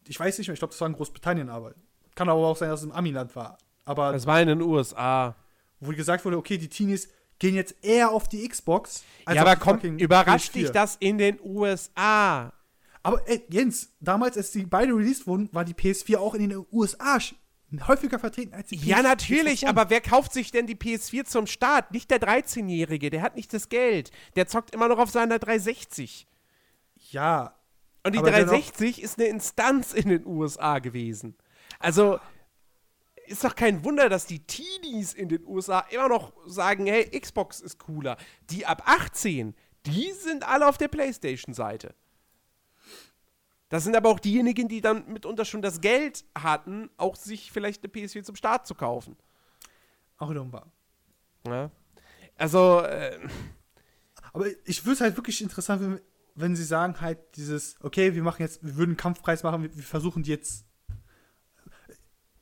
ich 0.06 0.18
weiß 0.18 0.38
nicht 0.38 0.48
mehr, 0.48 0.54
ich 0.54 0.60
glaube, 0.60 0.72
das 0.72 0.80
war 0.80 0.88
in 0.88 0.94
Großbritannien, 0.94 1.48
aber 1.48 1.74
kann 2.14 2.28
aber 2.28 2.40
auch 2.46 2.56
sein, 2.56 2.68
dass 2.68 2.80
es 2.80 2.86
im 2.86 2.92
Amiland 2.92 3.34
war. 3.36 3.58
Aber 3.84 4.12
Das 4.12 4.26
war 4.26 4.40
in 4.40 4.48
den 4.48 4.62
USA. 4.62 5.36
wo 5.80 5.90
gesagt 5.92 6.24
wurde, 6.24 6.36
okay, 6.36 6.58
die 6.58 6.68
Teenies 6.68 7.08
gehen 7.38 7.54
jetzt 7.54 7.74
eher 7.82 8.10
auf 8.10 8.28
die 8.28 8.46
Xbox. 8.46 9.02
als 9.24 9.36
ja, 9.36 9.42
aber 9.42 9.56
komm, 9.56 9.80
überrascht 9.98 10.52
PS4. 10.52 10.54
dich 10.54 10.70
das 10.70 10.96
in 11.00 11.18
den 11.18 11.40
USA? 11.42 12.52
Aber 13.02 13.26
ey, 13.26 13.42
Jens, 13.48 13.90
damals, 14.00 14.36
als 14.36 14.50
die 14.50 14.66
beide 14.66 14.92
released 14.92 15.26
wurden, 15.26 15.48
war 15.52 15.64
die 15.64 15.72
PS4 15.72 16.18
auch 16.18 16.34
in 16.34 16.48
den 16.50 16.66
USA 16.70 17.18
häufiger 17.86 18.18
vertreten 18.18 18.52
als 18.54 18.68
die 18.68 18.76
Ja, 18.76 18.96
PS 18.98 19.02
natürlich, 19.02 19.68
aber 19.68 19.90
wer 19.90 20.00
kauft 20.00 20.32
sich 20.32 20.50
denn 20.50 20.66
die 20.66 20.74
PS4 20.76 21.24
zum 21.24 21.46
Start? 21.46 21.92
Nicht 21.92 22.10
der 22.10 22.20
13-Jährige, 22.20 23.10
der 23.10 23.22
hat 23.22 23.36
nicht 23.36 23.52
das 23.54 23.68
Geld. 23.68 24.10
Der 24.36 24.46
zockt 24.48 24.74
immer 24.74 24.88
noch 24.88 24.98
auf 24.98 25.10
seiner 25.10 25.38
360. 25.38 26.26
Ja, 27.10 27.54
Und 28.04 28.14
die 28.14 28.18
Aber 28.18 28.30
dennoch- 28.30 28.50
360 28.52 29.02
ist 29.02 29.18
eine 29.18 29.28
Instanz 29.28 29.92
in 29.92 30.08
den 30.08 30.26
USA 30.26 30.78
gewesen. 30.78 31.36
Also 31.78 32.18
ist 33.26 33.44
doch 33.44 33.54
kein 33.54 33.84
Wunder, 33.84 34.08
dass 34.08 34.26
die 34.26 34.40
Teenies 34.46 35.12
in 35.12 35.28
den 35.28 35.44
USA 35.46 35.80
immer 35.90 36.08
noch 36.08 36.32
sagen, 36.46 36.86
hey, 36.86 37.04
Xbox 37.20 37.60
ist 37.60 37.78
cooler. 37.78 38.16
Die 38.50 38.66
ab 38.66 38.82
18, 38.86 39.54
die 39.86 40.10
sind 40.12 40.48
alle 40.48 40.66
auf 40.66 40.78
der 40.78 40.88
PlayStation-Seite. 40.88 41.94
Das 43.70 43.84
sind 43.84 43.96
aber 43.96 44.10
auch 44.10 44.20
diejenigen, 44.20 44.68
die 44.68 44.80
dann 44.80 45.10
mitunter 45.10 45.44
schon 45.44 45.62
das 45.62 45.80
Geld 45.80 46.24
hatten, 46.36 46.90
auch 46.96 47.16
sich 47.16 47.52
vielleicht 47.52 47.82
eine 47.82 47.92
PS4 47.92 48.24
zum 48.24 48.36
Start 48.36 48.66
zu 48.66 48.74
kaufen. 48.74 49.16
auch 50.18 50.34
wahr. 50.52 50.70
Ja? 51.46 51.70
Also, 52.36 52.80
äh, 52.80 53.18
Aber 54.32 54.46
ich 54.64 54.84
würde 54.84 54.94
es 54.94 55.00
halt 55.00 55.16
wirklich 55.16 55.40
interessant, 55.42 55.82
wenn, 55.82 56.00
wenn 56.34 56.56
sie 56.56 56.64
sagen 56.64 57.00
halt 57.00 57.18
dieses, 57.36 57.76
okay, 57.80 58.14
wir 58.14 58.22
machen 58.22 58.42
jetzt, 58.42 58.64
wir 58.64 58.76
würden 58.76 58.90
einen 58.90 58.96
Kampfpreis 58.96 59.42
machen, 59.42 59.62
wir, 59.62 59.76
wir 59.76 59.82
versuchen 59.84 60.22
die 60.22 60.30
jetzt. 60.30 60.64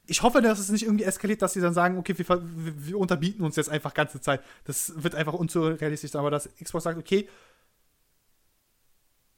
ich 0.07 0.23
hoffe, 0.23 0.41
dass 0.41 0.59
es 0.59 0.71
nicht 0.71 0.85
irgendwie 0.85 1.05
eskaliert, 1.05 1.43
dass 1.43 1.53
sie 1.53 1.61
dann 1.61 1.75
sagen, 1.75 1.99
okay, 1.99 2.17
wir, 2.17 2.27
wir, 2.27 2.87
wir 2.87 2.99
unterbieten 2.99 3.45
uns 3.45 3.57
jetzt 3.57 3.69
einfach 3.69 3.93
ganze 3.93 4.21
Zeit. 4.21 4.43
Das 4.65 5.03
wird 5.03 5.15
einfach 5.15 5.35
unzurealistisch 5.35 6.13
sein, 6.13 6.21
aber 6.21 6.31
dass 6.31 6.49
Xbox 6.57 6.85
sagt, 6.85 6.99
okay, 6.99 7.29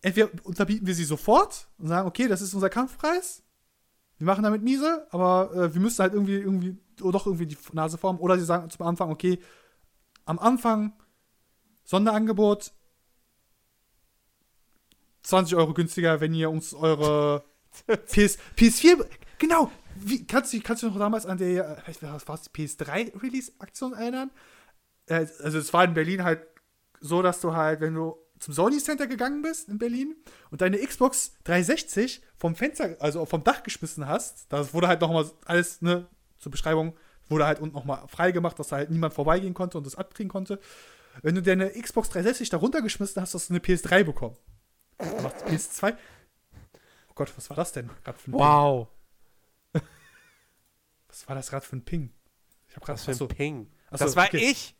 entweder 0.03 0.31
unterbieten 0.45 0.87
wir 0.87 0.95
sie 0.95 1.05
sofort 1.05 1.69
und 1.79 1.89
sagen, 1.89 2.09
okay, 2.09 2.29
das 2.29 2.41
ist 2.41 2.55
unser 2.55 2.71
Kampfpreis. 2.71 3.43
Wir 4.19 4.27
machen 4.27 4.45
damit 4.45 4.63
miese, 4.63 5.07
aber 5.11 5.51
äh, 5.55 5.75
wir 5.75 5.81
müssen 5.81 6.01
halt 6.01 6.13
irgendwie, 6.13 6.37
irgendwie, 6.37 6.79
oder 7.01 7.13
doch 7.13 7.27
irgendwie 7.27 7.47
die 7.47 7.57
Nase 7.73 7.99
formen. 7.99 8.19
Oder 8.19 8.39
sie 8.39 8.45
sagen 8.45 8.69
zum 8.71 8.87
Anfang, 8.87 9.11
okay, 9.11 9.39
am 10.25 10.39
Anfang 10.39 10.93
Sonderangebot 11.85 12.73
20 15.23 15.57
Euro 15.57 15.75
günstiger, 15.75 16.21
wenn 16.21 16.35
ihr 16.35 16.51
uns 16.51 16.75
eure 16.75 17.45
PS, 17.87 18.39
PS4, 18.57 19.05
genau, 19.39 19.71
wie, 19.97 20.27
kannst, 20.27 20.53
du, 20.53 20.61
kannst 20.61 20.83
du 20.83 20.89
noch 20.89 20.99
damals 20.99 21.27
an 21.27 21.39
der, 21.39 21.83
was 22.01 22.29
war 22.29 22.35
es, 22.35 22.51
PS3-Release-Aktion 22.53 23.93
erinnern? 23.93 24.31
Äh, 25.07 25.27
also 25.43 25.59
es 25.59 25.73
war 25.73 25.85
in 25.85 25.95
Berlin 25.95 26.25
halt 26.25 26.47
so, 27.01 27.23
dass 27.23 27.41
du 27.41 27.55
halt, 27.55 27.81
wenn 27.81 27.95
du 27.95 28.17
zum 28.41 28.55
Sony 28.55 28.79
Center 28.79 29.07
gegangen 29.07 29.43
bist 29.43 29.69
in 29.69 29.79
Berlin 29.79 30.17
und 30.51 30.61
deine 30.63 30.79
Xbox 30.79 31.35
360 31.45 32.23
vom 32.37 32.57
Fenster, 32.57 32.97
also 32.99 33.25
vom 33.27 33.45
Dach 33.45 33.63
geschmissen 33.63 34.07
hast, 34.09 34.47
das 34.53 34.75
wurde 34.75 34.89
halt 34.89 35.01
nochmal 35.03 35.31
alles, 35.45 35.83
ne, 35.83 36.09
zur 36.39 36.51
Beschreibung, 36.51 36.97
wurde 37.29 37.47
halt 37.47 37.61
unten 37.61 37.75
nochmal 37.77 38.09
freigemacht, 38.09 38.59
dass 38.59 38.69
da 38.69 38.77
halt 38.77 38.91
niemand 38.91 39.15
vorbeigehen 39.15 39.55
konnte 39.55 39.79
und 39.79 39.87
das 39.87 39.95
abkriegen 39.95 40.31
konnte. 40.31 40.59
Wenn 41.23 41.35
du 41.35 41.43
deine 41.43 41.71
Xbox 41.71 42.09
360 42.09 42.49
da 42.49 42.57
runtergeschmissen 42.57 43.21
hast, 43.21 43.35
hast 43.35 43.51
du 43.51 43.55
eine 43.55 43.61
PS3 43.63 44.05
bekommen. 44.05 44.37
Dann 44.99 45.23
macht's 45.23 45.45
PS2. 45.45 45.97
Oh 47.09 47.13
Gott, 47.15 47.33
was 47.37 47.51
war 47.51 47.57
das 47.57 47.73
denn 47.73 47.91
gerade 48.05 48.19
für 48.19 48.31
ein 48.31 48.35
Wow. 48.35 48.89
Ping? 49.73 49.83
Was 51.09 51.29
war 51.29 51.35
das 51.35 51.51
gerade 51.51 51.67
für 51.67 51.77
ein 51.77 51.85
Ping? 51.85 52.13
Ich 52.69 52.77
habe 52.77 52.87
gerade 52.87 52.99
Was 52.99 53.05
für 53.05 53.11
ein 53.11 53.15
achso. 53.15 53.27
Ping. 53.27 53.71
Achso, 53.91 54.05
das 54.05 54.17
war 54.17 54.27
okay. 54.27 54.39
ich. 54.51 54.77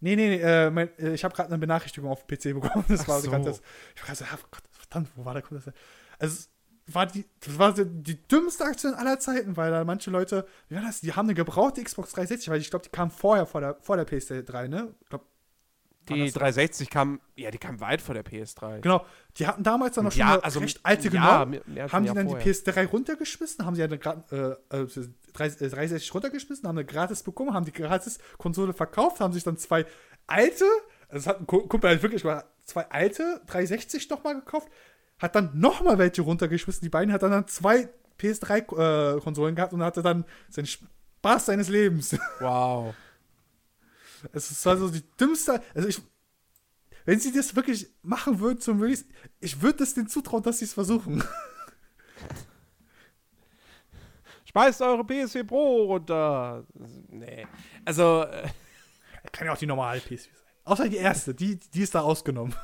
Nee, 0.00 0.16
nee, 0.16 0.28
nee, 0.28 0.40
äh, 0.42 0.70
mein, 0.70 0.90
äh, 0.98 1.14
ich 1.14 1.24
habe 1.24 1.34
gerade 1.34 1.48
eine 1.48 1.58
Benachrichtigung 1.58 2.10
auf 2.10 2.26
dem 2.26 2.36
PC 2.36 2.60
bekommen. 2.60 2.84
Das 2.88 3.02
Ach 3.02 3.08
war 3.08 3.20
so. 3.20 3.30
das. 3.30 3.62
Ich 3.94 4.02
war 4.02 4.06
gerade 4.06 4.18
so, 4.18 4.24
ah, 4.24 4.38
Gott, 4.50 4.62
verdammt, 4.70 5.08
wo 5.16 5.24
war 5.24 5.34
der 5.34 5.42
Kunde? 5.42 5.62
Also, 6.18 6.34
es 6.34 6.50
war 6.94 7.06
die, 7.06 7.24
das 7.40 7.58
war 7.58 7.74
die, 7.74 7.84
die 7.84 8.28
dümmste 8.28 8.64
Aktion 8.64 8.94
aller 8.94 9.18
Zeiten, 9.18 9.56
weil 9.56 9.70
da 9.70 9.84
manche 9.84 10.10
Leute, 10.10 10.46
wie 10.68 10.76
war 10.76 10.82
das? 10.82 11.00
Die 11.00 11.12
haben 11.14 11.26
eine 11.26 11.34
gebrauchte 11.34 11.82
Xbox 11.82 12.10
360, 12.12 12.50
weil 12.50 12.60
ich 12.60 12.70
glaube, 12.70 12.84
die 12.84 12.90
kam 12.90 13.10
vorher 13.10 13.46
vor 13.46 13.60
der, 13.60 13.76
vor 13.80 13.96
der 13.96 14.06
PS3, 14.06 14.68
ne? 14.68 14.94
Ich 15.00 15.08
glaube, 15.08 15.24
Die 16.08 16.12
Anders- 16.14 16.32
360 16.34 16.88
kam, 16.90 17.20
ja, 17.34 17.50
die 17.50 17.58
kam 17.58 17.80
weit 17.80 18.00
vor 18.00 18.14
der 18.14 18.24
PS3. 18.24 18.80
genau. 18.80 19.04
Die 19.38 19.46
hatten 19.46 19.62
damals 19.62 19.94
dann 19.96 20.04
noch 20.04 20.12
schon 20.12 20.20
ja, 20.20 20.34
eine 20.34 20.44
also 20.44 20.60
recht 20.60 20.80
alte 20.84 21.08
ja, 21.08 21.44
genommen. 21.44 21.60
mehr- 21.66 21.92
haben 21.92 22.04
die 22.06 22.12
dann 22.14 22.28
vorher. 22.28 22.44
die 22.44 22.50
PS3 22.50 22.86
runtergeschmissen, 22.86 23.66
haben 23.66 23.74
sie 23.74 23.82
ja 23.82 23.86
eine 23.88 24.56
äh, 24.70 24.76
äh, 24.76 24.86
360 25.32 26.14
runtergeschmissen, 26.14 26.66
haben 26.68 26.78
eine 26.78 26.86
gratis 26.86 27.22
bekommen, 27.22 27.52
haben 27.54 27.64
die 27.64 27.72
gratis 27.72 28.18
Konsole 28.38 28.72
verkauft, 28.72 29.20
haben 29.20 29.32
sich 29.32 29.44
dann 29.44 29.56
zwei 29.56 29.84
alte, 30.26 30.64
also 31.08 31.24
das 31.24 31.26
hat 31.26 31.40
ein 31.40 31.46
Ku- 31.46 31.66
Kumpel 31.66 31.90
halt 31.90 32.02
wirklich 32.02 32.24
mal 32.24 32.44
zwei 32.64 32.86
alte 32.90 33.40
360 33.46 34.08
nochmal 34.08 34.36
gekauft, 34.36 34.68
hat 35.18 35.34
dann 35.34 35.50
nochmal 35.58 35.98
welche 35.98 36.22
runtergeschmissen, 36.22 36.82
die 36.82 36.88
beiden 36.88 37.12
hat 37.12 37.22
dann, 37.22 37.30
dann 37.32 37.46
zwei 37.48 37.88
PS3 38.20 39.16
äh, 39.16 39.20
Konsolen 39.20 39.54
gehabt 39.54 39.72
und 39.72 39.82
hatte 39.82 40.02
dann 40.02 40.24
seinen 40.48 40.66
Spaß 40.66 41.46
seines 41.46 41.68
Lebens. 41.68 42.16
Wow. 42.40 42.94
Es 44.32 44.50
ist 44.50 44.66
also 44.66 44.88
die 44.90 45.02
dümmste, 45.18 45.62
also 45.74 45.88
ich, 45.88 46.00
wenn 47.04 47.20
sie 47.20 47.32
das 47.32 47.54
wirklich 47.54 47.88
machen 48.02 48.40
würden 48.40 48.60
zum 48.60 48.80
Release, 48.80 49.04
ich 49.40 49.62
würde 49.62 49.84
es 49.84 49.94
denen 49.94 50.08
zutrauen, 50.08 50.42
dass 50.42 50.58
sie 50.58 50.64
es 50.64 50.74
versuchen. 50.74 51.22
Schmeißt 54.44 54.82
eure 54.82 55.02
PS4 55.02 55.44
Pro 55.44 55.84
runter. 55.84 56.66
Nee. 57.08 57.46
Also, 57.84 58.22
äh, 58.22 58.48
Kann 59.32 59.46
ja 59.46 59.52
auch 59.52 59.58
die 59.58 59.66
normale 59.66 60.00
PS4 60.00 60.18
sein. 60.18 60.32
Außer 60.64 60.88
die 60.88 60.96
erste, 60.96 61.34
die, 61.34 61.58
die 61.58 61.82
ist 61.82 61.94
da 61.94 62.00
ausgenommen. 62.00 62.54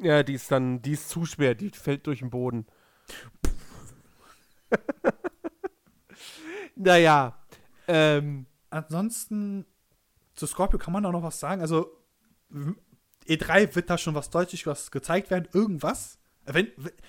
ja, 0.00 0.22
die 0.22 0.34
ist 0.34 0.50
dann, 0.50 0.80
die 0.80 0.92
ist 0.92 1.08
zu 1.10 1.26
schwer, 1.26 1.54
die 1.54 1.70
fällt 1.70 2.06
durch 2.06 2.20
den 2.20 2.30
Boden. 2.30 2.66
naja. 6.76 7.36
Ähm, 7.88 8.46
Ansonsten, 8.70 9.66
zu 10.40 10.46
Scorpio 10.46 10.78
kann 10.78 10.92
man 10.92 11.04
auch 11.04 11.12
noch 11.12 11.22
was 11.22 11.38
sagen. 11.38 11.60
Also, 11.60 11.96
w- 12.48 12.72
E3 13.28 13.74
wird 13.76 13.90
da 13.90 13.98
schon 13.98 14.14
was 14.14 14.30
deutlich 14.30 14.66
was 14.66 14.90
gezeigt 14.90 15.30
werden, 15.30 15.48
irgendwas. 15.52 16.18
Wenn, 16.46 16.68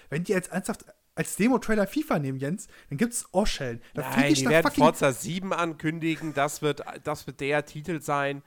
wenn 0.10 0.24
die 0.26 0.34
jetzt 0.34 0.52
ernsthaft 0.52 0.86
als 1.15 1.38
Demo-Trailer 1.38 1.88
FIFA 1.88 2.20
nehmen, 2.20 2.38
Jens, 2.38 2.67
dann 2.89 2.98
gibt's 2.98 3.26
Ohrschellen. 3.32 3.82
Da 3.94 4.02
Nein, 4.02 4.34
ich 4.34 4.39
die 4.39 4.50
werden. 4.50 4.70
Forza 4.72 5.13
7 5.13 5.54
ankündigen. 5.54 6.34
Das 6.34 6.62
wird, 6.62 6.84
das 7.04 7.26
wird 7.26 7.39
der 7.39 7.65
Titel 7.65 8.02
sein. 8.02 8.44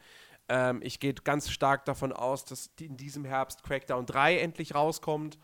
Ähm, 0.51 0.81
ich 0.83 1.01
gehe 1.01 1.15
ganz 1.15 1.51
stark 1.51 1.87
davon 1.87 2.13
aus, 2.13 2.45
dass 2.45 2.71
in 2.79 2.99
diesem 2.99 3.25
Herbst 3.25 3.65
Crackdown 3.65 4.05
3 4.05 4.39
endlich 4.39 4.75
rauskommt. 4.75 5.39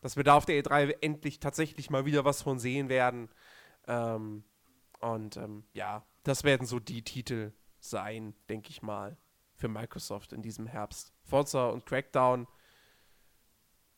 Dass 0.00 0.16
wir 0.16 0.24
da 0.24 0.34
auf 0.34 0.46
der 0.46 0.60
E3 0.62 0.96
endlich 1.00 1.38
tatsächlich 1.38 1.90
mal 1.90 2.04
wieder 2.06 2.24
was 2.24 2.42
von 2.42 2.58
sehen 2.58 2.88
werden. 2.88 3.28
Ähm, 3.86 4.42
und 5.00 5.36
ähm, 5.36 5.64
ja, 5.72 6.04
das 6.24 6.42
werden 6.44 6.66
so 6.66 6.80
die 6.80 7.02
Titel 7.02 7.52
sein, 7.80 8.34
denke 8.48 8.70
ich 8.70 8.82
mal, 8.82 9.16
für 9.54 9.68
Microsoft 9.68 10.32
in 10.32 10.42
diesem 10.42 10.66
Herbst. 10.66 11.12
Forza 11.24 11.68
und 11.68 11.86
Crackdown. 11.86 12.46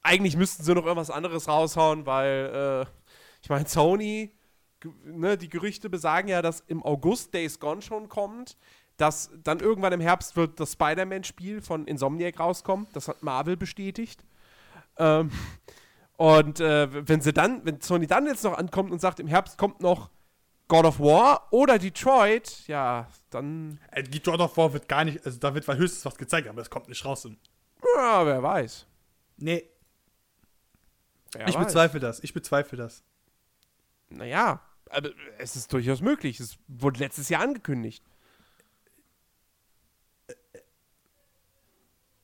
Eigentlich 0.03 0.37
müssten 0.37 0.64
sie 0.64 0.75
noch 0.75 0.85
irgendwas 0.85 1.11
anderes 1.11 1.49
raushauen, 1.49 2.07
weil 2.07 2.87
äh, 2.87 3.09
ich 3.42 3.49
meine, 3.49 3.68
Sony 3.68 4.33
ne, 5.05 5.37
die 5.37 5.49
Gerüchte 5.49 5.88
besagen 5.88 6.29
ja, 6.29 6.42
dass 6.42 6.61
im 6.61 6.83
August 6.83 7.33
Days 7.35 7.61
Gone 7.61 7.83
schon 7.83 8.09
kommt, 8.09 8.57
dass 8.97 9.31
dann 9.42 9.61
irgendwann 9.61 9.92
im 9.92 10.01
Herbst 10.01 10.37
wird 10.37 10.61
das 10.61 10.73
Spider-Man-Spiel 10.73 11.62
von 11.62 11.87
Insomniac 11.87 12.38
rauskommen. 12.38 12.87
Das 12.92 13.09
hat 13.09 13.23
Marvel 13.23 13.57
bestätigt. 13.57 14.25
Ähm, 14.97 15.31
und 16.16 16.61
äh, 16.61 17.09
wenn 17.09 17.21
sie 17.21 17.33
dann, 17.33 17.64
wenn 17.64 17.81
Sony 17.81 18.07
dann 18.07 18.27
jetzt 18.27 18.45
noch 18.45 18.57
ankommt 18.57 18.90
und 18.90 19.01
sagt, 19.01 19.18
im 19.18 19.27
Herbst 19.27 19.59
kommt 19.59 19.81
noch 19.81 20.11
God 20.73 20.87
of 20.87 20.99
War 21.01 21.49
oder 21.53 21.79
Detroit, 21.79 22.67
ja, 22.67 23.07
dann, 23.31 23.79
Äh, 23.91 24.03
die 24.05 24.23
God 24.23 24.41
of 24.41 24.57
War 24.57 24.73
wird 24.73 24.89
gar 24.89 25.05
nicht, 25.05 25.25
also 25.27 25.39
da 25.39 25.55
wird 25.55 25.67
höchstens 25.69 26.05
was 26.07 26.17
gezeigt, 26.17 26.49
aber 26.49 26.63
es 26.63 26.71
kommt 26.71 26.89
nicht 26.89 27.05
raus. 27.05 27.29
ja, 27.97 28.27
wer 28.27 28.43
weiß. 28.43 28.87
Nee, 29.37 29.69
Wer 31.35 31.49
ich 31.49 31.55
weiß. 31.57 31.67
bezweifle 31.67 32.01
das. 32.01 32.21
Ich 32.25 32.33
bezweifle 32.33 32.79
das. 32.79 33.03
Naja, 34.09 34.61
aber 34.91 35.11
es 35.39 35.57
ist 35.57 35.73
durchaus 35.73 36.01
möglich. 36.01 36.41
Es 36.41 36.59
wurde 36.69 37.01
letztes 37.01 37.29
Jahr 37.29 37.43
angekündigt. 37.43 38.03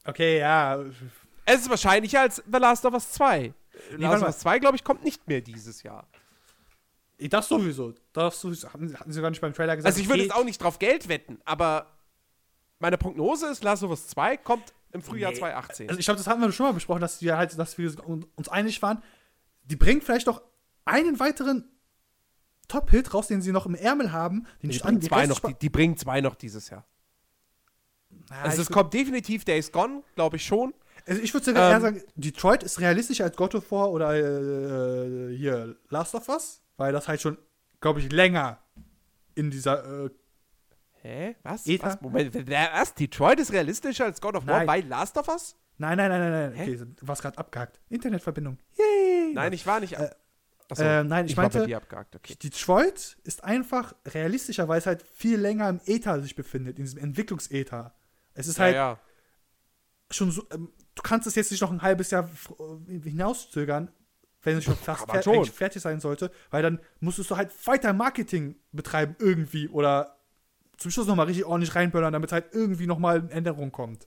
Okay, 0.05 0.39
ja. 0.39 0.83
Es 1.45 1.61
ist 1.63 1.71
wahrscheinlicher 1.71 2.21
als 2.23 2.43
The 2.51 2.59
Last 2.59 2.85
of 2.85 2.95
Us 2.95 3.13
2. 3.13 3.53
warte 3.91 3.97
Last 4.03 4.23
of. 4.23 4.29
Us 4.29 4.39
2, 4.41 4.59
glaube 4.59 4.77
ich, 4.77 4.85
kommt 4.85 5.05
nicht 5.05 5.27
mehr 5.29 5.41
dieses 5.41 5.83
Jahr. 5.83 6.07
Das 7.19 7.49
sowieso. 7.49 7.95
Das 8.13 8.41
sowieso. 8.41 8.73
Haben, 8.73 8.97
hatten 8.99 9.13
sie 9.13 9.21
gar 9.21 9.31
nicht 9.31 9.41
beim 9.41 9.53
Trailer 9.53 9.77
gesagt. 9.77 9.93
Also 9.93 10.01
ich 10.01 10.09
würde 10.09 10.23
okay, 10.23 10.29
jetzt 10.29 10.37
auch 10.37 10.45
nicht 10.45 10.63
drauf 10.63 10.79
Geld 10.79 11.09
wetten, 11.09 11.39
aber 11.45 11.99
meine 12.79 12.97
Prognose 12.97 13.49
ist, 13.49 13.65
Last 13.65 13.83
of 13.83 13.91
Us 13.91 14.07
2 14.09 14.37
kommt 14.37 14.73
im 14.93 15.03
Frühjahr 15.03 15.33
Nee. 15.33 15.39
2018. 15.39 15.89
Also 15.89 15.99
ich 15.99 16.07
glaube, 16.07 16.19
das 16.19 16.27
hatten 16.27 16.41
wir 16.41 16.53
schon 16.53 16.67
mal 16.67 16.73
besprochen, 16.73 17.01
dass 17.01 17.21
wir 17.21 17.37
halt, 17.37 17.59
dass 17.59 17.77
wir 17.77 17.93
uns 18.37 18.49
einig 18.49 18.81
waren. 18.83 19.03
Die 19.65 19.77
bringen 19.77 20.01
vielleicht 20.01 20.27
noch 20.27 20.41
einen 20.85 21.19
weiteren 21.19 21.65
Top-Hit 22.69 23.13
raus, 23.15 23.27
den 23.27 23.43
sie 23.43 23.53
noch 23.53 23.67
im 23.67 23.75
Ärmel 23.75 24.13
haben. 24.13 24.47
Den 24.63 24.71
die, 24.71 24.79
bringen 24.79 25.01
die 25.01 25.09
zwei 25.09 25.27
noch, 25.27 25.41
die, 25.41 25.55
die 25.55 25.71
bringen 25.71 25.97
zwei 25.97 26.21
noch 26.21 26.37
dieses 26.37 26.71
Jahr. 26.71 26.87
Ja, 28.31 28.43
Also 28.43 28.63
es 28.63 28.71
kommt 28.71 28.95
definitiv 28.95 29.45
Days 29.45 29.73
Gone, 29.73 30.03
glaube 30.15 30.37
ich 30.37 30.45
schon. 30.45 30.75
Also 31.07 31.23
ich 31.23 31.33
würde 31.33 31.47
sogar 31.47 31.67
Ähm, 31.67 31.73
eher 31.73 31.81
sagen, 31.81 32.03
Detroit 32.17 32.63
ist 32.63 32.81
realistischer 32.81 33.25
als 33.25 33.37
God 33.37 33.55
of 33.55 33.71
War 33.71 33.91
oder 33.91 34.15
äh, 34.15 35.37
hier 35.37 35.77
Last 35.89 36.15
of 36.15 36.29
Us, 36.29 36.61
weil 36.79 36.93
das 36.93 37.07
halt 37.09 37.21
schon, 37.21 37.37
glaube 37.81 38.01
ich, 38.01 38.11
länger 38.11 38.59
in 39.35 39.51
dieser. 39.51 40.07
Äh, 40.07 40.11
Hä? 41.03 41.37
Was? 41.43 41.67
Ether? 41.67 41.87
Was? 41.89 42.01
Moment, 42.01 42.35
was? 42.49 42.95
Detroit 42.95 43.39
ist 43.39 43.53
realistischer 43.53 44.07
als 44.07 44.21
God 44.21 44.35
of 44.37 44.47
War 44.47 44.65
bei 44.65 44.81
Last 44.81 45.17
of 45.19 45.29
Us? 45.29 45.55
nein, 45.77 45.97
nein, 45.97 46.11
nein, 46.11 46.21
nein, 46.21 46.51
nein. 46.51 46.61
Okay, 46.61 46.77
du 46.77 47.07
warst 47.07 47.23
gerade 47.23 47.39
abgehakt. 47.39 47.79
Internetverbindung. 47.89 48.59
Yay! 48.77 49.33
Nein, 49.35 49.53
ich 49.53 49.65
war 49.67 49.79
nicht. 49.81 49.93
Äh, 49.93 50.11
Achso, 50.71 50.83
äh, 50.83 51.05
nein, 51.05 51.27
ich 51.27 51.37
bei 51.37 51.43
meinte- 51.43 51.63
okay. 51.63 52.35
Detroit 52.35 53.17
ist 53.25 53.43
einfach 53.45 53.95
realistischer, 54.07 54.67
weil 54.69 54.79
es 54.81 54.87
halt 54.87 55.03
viel 55.03 55.39
länger 55.39 55.69
im 55.69 55.81
Äther 55.87 56.21
sich 56.21 56.35
befindet, 56.35 56.79
in 56.79 56.85
diesem 56.85 56.99
Entwicklungsäther. 56.99 57.95
Es 58.35 58.49
ist 58.49 58.59
Ja, 58.59 58.65
halt 58.65 58.75
ja. 58.75 58.99
schon 60.11 60.31
so, 60.31 60.45
ähm, 60.53 60.73
du 60.95 61.03
kannst 61.03 61.27
es 61.27 61.37
jetzt 61.37 61.51
nicht 61.53 61.61
noch 61.61 61.71
ein 61.71 61.81
halbes 61.83 62.11
Jahr 62.11 62.29
äh, 62.89 63.01
hinauszögern, 63.09 63.91
wenn 64.43 64.57
es 64.57 64.65
schon 64.65 64.77
fast 64.77 65.11
fer 65.11 65.23
schon. 65.23 65.45
fertig 65.45 65.83
sein 65.83 66.01
sollte, 66.01 66.31
weil 66.51 66.63
dann 66.63 66.81
musstest 67.01 67.31
du 67.31 67.37
halt 67.37 67.51
weiter 67.67 67.93
Marketing 67.93 68.57
betreiben 68.73 69.17
irgendwie 69.19 69.69
oder 69.69 70.17
zum 70.77 70.91
Schluss 70.91 71.07
nochmal 71.09 71.27
richtig 71.27 71.45
ordentlich 71.45 71.75
reinböllern, 71.75 72.13
damit 72.13 72.31
halt 72.33 72.47
irgendwie 72.53 72.87
nochmal 72.87 73.19
eine 73.19 73.31
Änderung 73.31 73.73
kommt. 73.73 74.07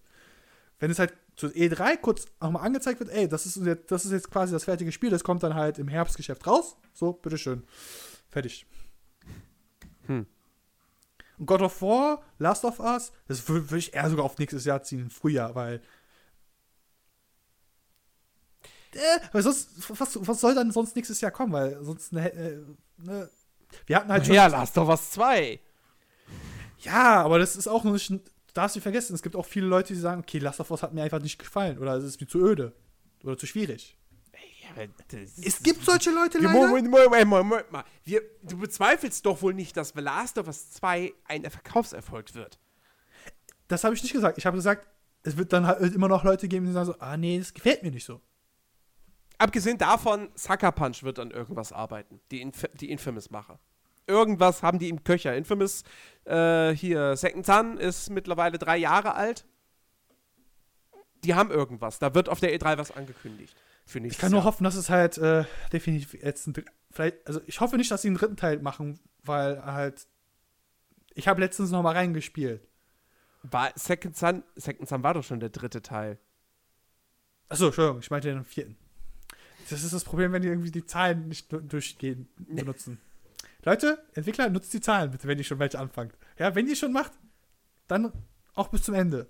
Wenn 0.79 0.89
es 0.89 0.99
halt 0.99 1.13
zu 1.35 1.47
E3 1.47 1.97
kurz 1.97 2.25
nochmal 2.39 2.65
angezeigt 2.65 2.99
wird, 2.99 3.09
ey, 3.09 3.27
das 3.27 3.45
ist, 3.45 3.57
jetzt, 3.57 3.91
das 3.91 4.05
ist 4.05 4.11
jetzt 4.11 4.31
quasi 4.31 4.53
das 4.53 4.63
fertige 4.63 4.91
Spiel, 4.91 5.09
das 5.09 5.23
kommt 5.23 5.43
dann 5.43 5.53
halt 5.53 5.79
im 5.79 5.87
Herbstgeschäft 5.87 6.47
raus, 6.47 6.77
so, 6.93 7.13
bitteschön. 7.13 7.63
Fertig. 8.29 8.65
Hm. 10.07 10.25
Und 11.37 11.45
God 11.45 11.61
of 11.61 11.81
War, 11.81 12.21
Last 12.37 12.63
of 12.65 12.79
Us, 12.79 13.11
das 13.27 13.41
wür- 13.47 13.69
würde 13.69 13.77
ich 13.77 13.93
eher 13.93 14.09
sogar 14.09 14.25
auf 14.25 14.37
nächstes 14.37 14.65
Jahr 14.65 14.81
ziehen, 14.83 15.09
Frühjahr, 15.09 15.55
weil. 15.55 15.81
Äh, 18.95 19.19
weil 19.31 19.41
sonst, 19.41 19.69
was, 19.99 20.27
was 20.27 20.41
soll 20.41 20.55
dann 20.55 20.71
sonst 20.71 20.95
nächstes 20.95 21.21
Jahr 21.21 21.31
kommen? 21.31 21.53
Weil 21.53 21.83
sonst, 21.83 22.11
ne, 22.13 22.31
äh, 22.33 22.57
ne, 22.97 23.29
wir 23.85 23.95
hatten 23.95 24.11
halt 24.11 24.25
schon. 24.25 24.35
Ja, 24.35 24.47
Last 24.47 24.77
of 24.77 24.89
Us 24.89 25.11
2. 25.11 25.59
Ja, 26.79 27.23
aber 27.23 27.39
das 27.39 27.55
ist 27.55 27.67
auch 27.67 27.83
noch 27.83 27.93
nicht. 27.93 28.09
Du 28.09 28.19
darfst 28.53 28.75
nicht 28.75 28.83
vergessen, 28.83 29.13
es 29.13 29.21
gibt 29.21 29.35
auch 29.35 29.45
viele 29.45 29.67
Leute, 29.67 29.93
die 29.93 29.99
sagen, 29.99 30.21
okay, 30.21 30.39
Last 30.39 30.59
of 30.59 30.71
Us 30.71 30.83
hat 30.83 30.93
mir 30.93 31.03
einfach 31.03 31.21
nicht 31.21 31.39
gefallen 31.39 31.77
oder 31.77 31.95
es 31.95 32.03
ist 32.03 32.19
mir 32.19 32.27
zu 32.27 32.39
öde 32.39 32.73
oder 33.23 33.37
zu 33.37 33.45
schwierig. 33.45 33.97
Ja, 34.75 34.83
Es 35.43 35.61
gibt 35.61 35.83
solche 35.83 36.11
Leute 36.11 36.37
leider. 36.37 36.67
Moment, 36.67 36.89
Moment, 36.89 37.27
Moment 37.27 37.71
mal. 37.71 37.83
Wir, 38.03 38.21
du 38.43 38.57
bezweifelst 38.57 39.25
doch 39.25 39.41
wohl 39.41 39.53
nicht, 39.53 39.75
dass 39.75 39.89
The 39.89 40.01
Last 40.01 40.37
of 40.37 40.47
Us 40.47 40.71
2 40.71 41.13
ein 41.25 41.49
Verkaufserfolg 41.49 42.33
wird. 42.35 42.59
Das 43.67 43.83
habe 43.83 43.95
ich 43.95 44.03
nicht 44.03 44.13
gesagt. 44.13 44.37
Ich 44.37 44.45
habe 44.45 44.57
gesagt, 44.57 44.87
es 45.23 45.37
wird 45.37 45.53
dann 45.53 45.67
halt 45.67 45.93
immer 45.93 46.07
noch 46.07 46.23
Leute 46.23 46.47
geben, 46.47 46.65
die 46.65 46.71
sagen 46.71 46.87
so, 46.87 46.95
ah 46.99 47.17
nee, 47.17 47.37
das 47.39 47.53
gefällt 47.53 47.83
mir 47.83 47.91
nicht 47.91 48.05
so. 48.05 48.21
Abgesehen 49.41 49.79
davon, 49.79 50.29
Sucker 50.35 50.71
Punch 50.71 51.01
wird 51.01 51.17
an 51.17 51.31
irgendwas 51.31 51.73
arbeiten. 51.73 52.21
Die, 52.29 52.41
Inf 52.41 52.67
die 52.75 52.91
Infamous-Macher. 52.91 53.57
Irgendwas 54.05 54.61
haben 54.61 54.77
die 54.77 54.87
im 54.87 55.03
Köcher. 55.03 55.35
Infamous, 55.35 55.83
äh, 56.25 56.69
hier, 56.75 57.17
Second 57.17 57.47
Son 57.47 57.77
ist 57.79 58.11
mittlerweile 58.11 58.59
drei 58.59 58.77
Jahre 58.77 59.15
alt. 59.15 59.47
Die 61.23 61.33
haben 61.33 61.49
irgendwas. 61.49 61.97
Da 61.97 62.13
wird 62.13 62.29
auf 62.29 62.39
der 62.39 62.55
E3 62.55 62.77
was 62.77 62.91
angekündigt. 62.91 63.57
Für 63.87 63.97
Ich 63.97 64.19
kann 64.19 64.31
nur 64.31 64.43
hoffen, 64.43 64.63
dass 64.63 64.75
es 64.75 64.91
halt 64.91 65.17
äh, 65.17 65.45
definitiv 65.73 66.13
jetzt 66.13 66.45
ein, 66.45 66.53
vielleicht, 66.91 67.25
also 67.25 67.41
ich 67.47 67.61
hoffe 67.61 67.77
nicht, 67.77 67.89
dass 67.89 68.03
sie 68.03 68.09
einen 68.09 68.17
dritten 68.17 68.37
Teil 68.37 68.59
machen, 68.59 68.99
weil 69.23 69.65
halt 69.65 70.05
ich 71.15 71.27
habe 71.27 71.41
letztens 71.41 71.71
noch 71.71 71.81
mal 71.81 71.95
reingespielt. 71.95 72.61
War 73.41 73.71
Second 73.73 74.15
Son, 74.15 74.43
Second 74.55 74.87
Son 74.87 75.01
war 75.01 75.15
doch 75.15 75.23
schon 75.23 75.39
der 75.39 75.49
dritte 75.49 75.81
Teil. 75.81 76.19
Achso, 77.49 77.65
Entschuldigung, 77.65 78.01
ich 78.01 78.11
meinte 78.11 78.27
den 78.27 78.45
vierten. 78.45 78.77
Das 79.69 79.83
ist 79.83 79.93
das 79.93 80.03
Problem, 80.03 80.31
wenn 80.31 80.41
die 80.41 80.47
irgendwie 80.47 80.71
die 80.71 80.85
Zahlen 80.85 81.27
nicht 81.27 81.51
du- 81.51 81.59
durchgehen 81.61 82.27
benutzen. 82.37 82.99
Leute, 83.63 84.03
Entwickler, 84.13 84.49
nutzt 84.49 84.73
die 84.73 84.81
Zahlen 84.81 85.11
bitte, 85.11 85.27
wenn 85.27 85.37
ihr 85.37 85.43
schon 85.43 85.59
welche 85.59 85.79
anfangt. 85.79 86.17
Ja, 86.39 86.55
wenn 86.55 86.67
ihr 86.67 86.75
schon 86.75 86.91
macht, 86.91 87.11
dann 87.87 88.11
auch 88.55 88.69
bis 88.69 88.83
zum 88.83 88.95
Ende. 88.95 89.29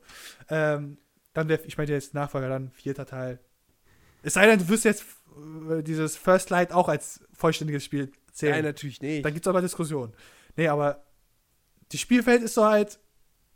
Ähm, 0.50 0.98
dann 1.34 1.48
der, 1.48 1.64
ich 1.66 1.78
meine 1.78 1.92
jetzt 1.92 2.14
Nachfolger, 2.14 2.50
dann 2.50 2.72
vierter 2.72 3.06
Teil. 3.06 3.40
Es 4.24 4.34
sei 4.34 4.46
denn, 4.46 4.60
du 4.60 4.68
wirst 4.70 4.86
jetzt 4.86 5.04
äh, 5.70 5.82
dieses 5.84 6.16
First 6.16 6.50
Light 6.50 6.72
auch 6.72 6.88
als 6.88 7.22
vollständiges 7.34 7.84
Spiel 7.84 8.12
zählen. 8.32 8.54
Nein, 8.56 8.64
natürlich 8.66 9.02
nicht. 9.02 9.26
Da 9.26 9.30
gibt 9.30 9.46
es 9.46 9.50
aber 9.50 9.62
Diskussionen. 9.62 10.14
Nee, 10.56 10.68
aber 10.70 11.04
die 11.92 11.98
Spielwelt 11.98 12.42
ist 12.42 12.54
so 12.54 12.66
halt 12.66 13.00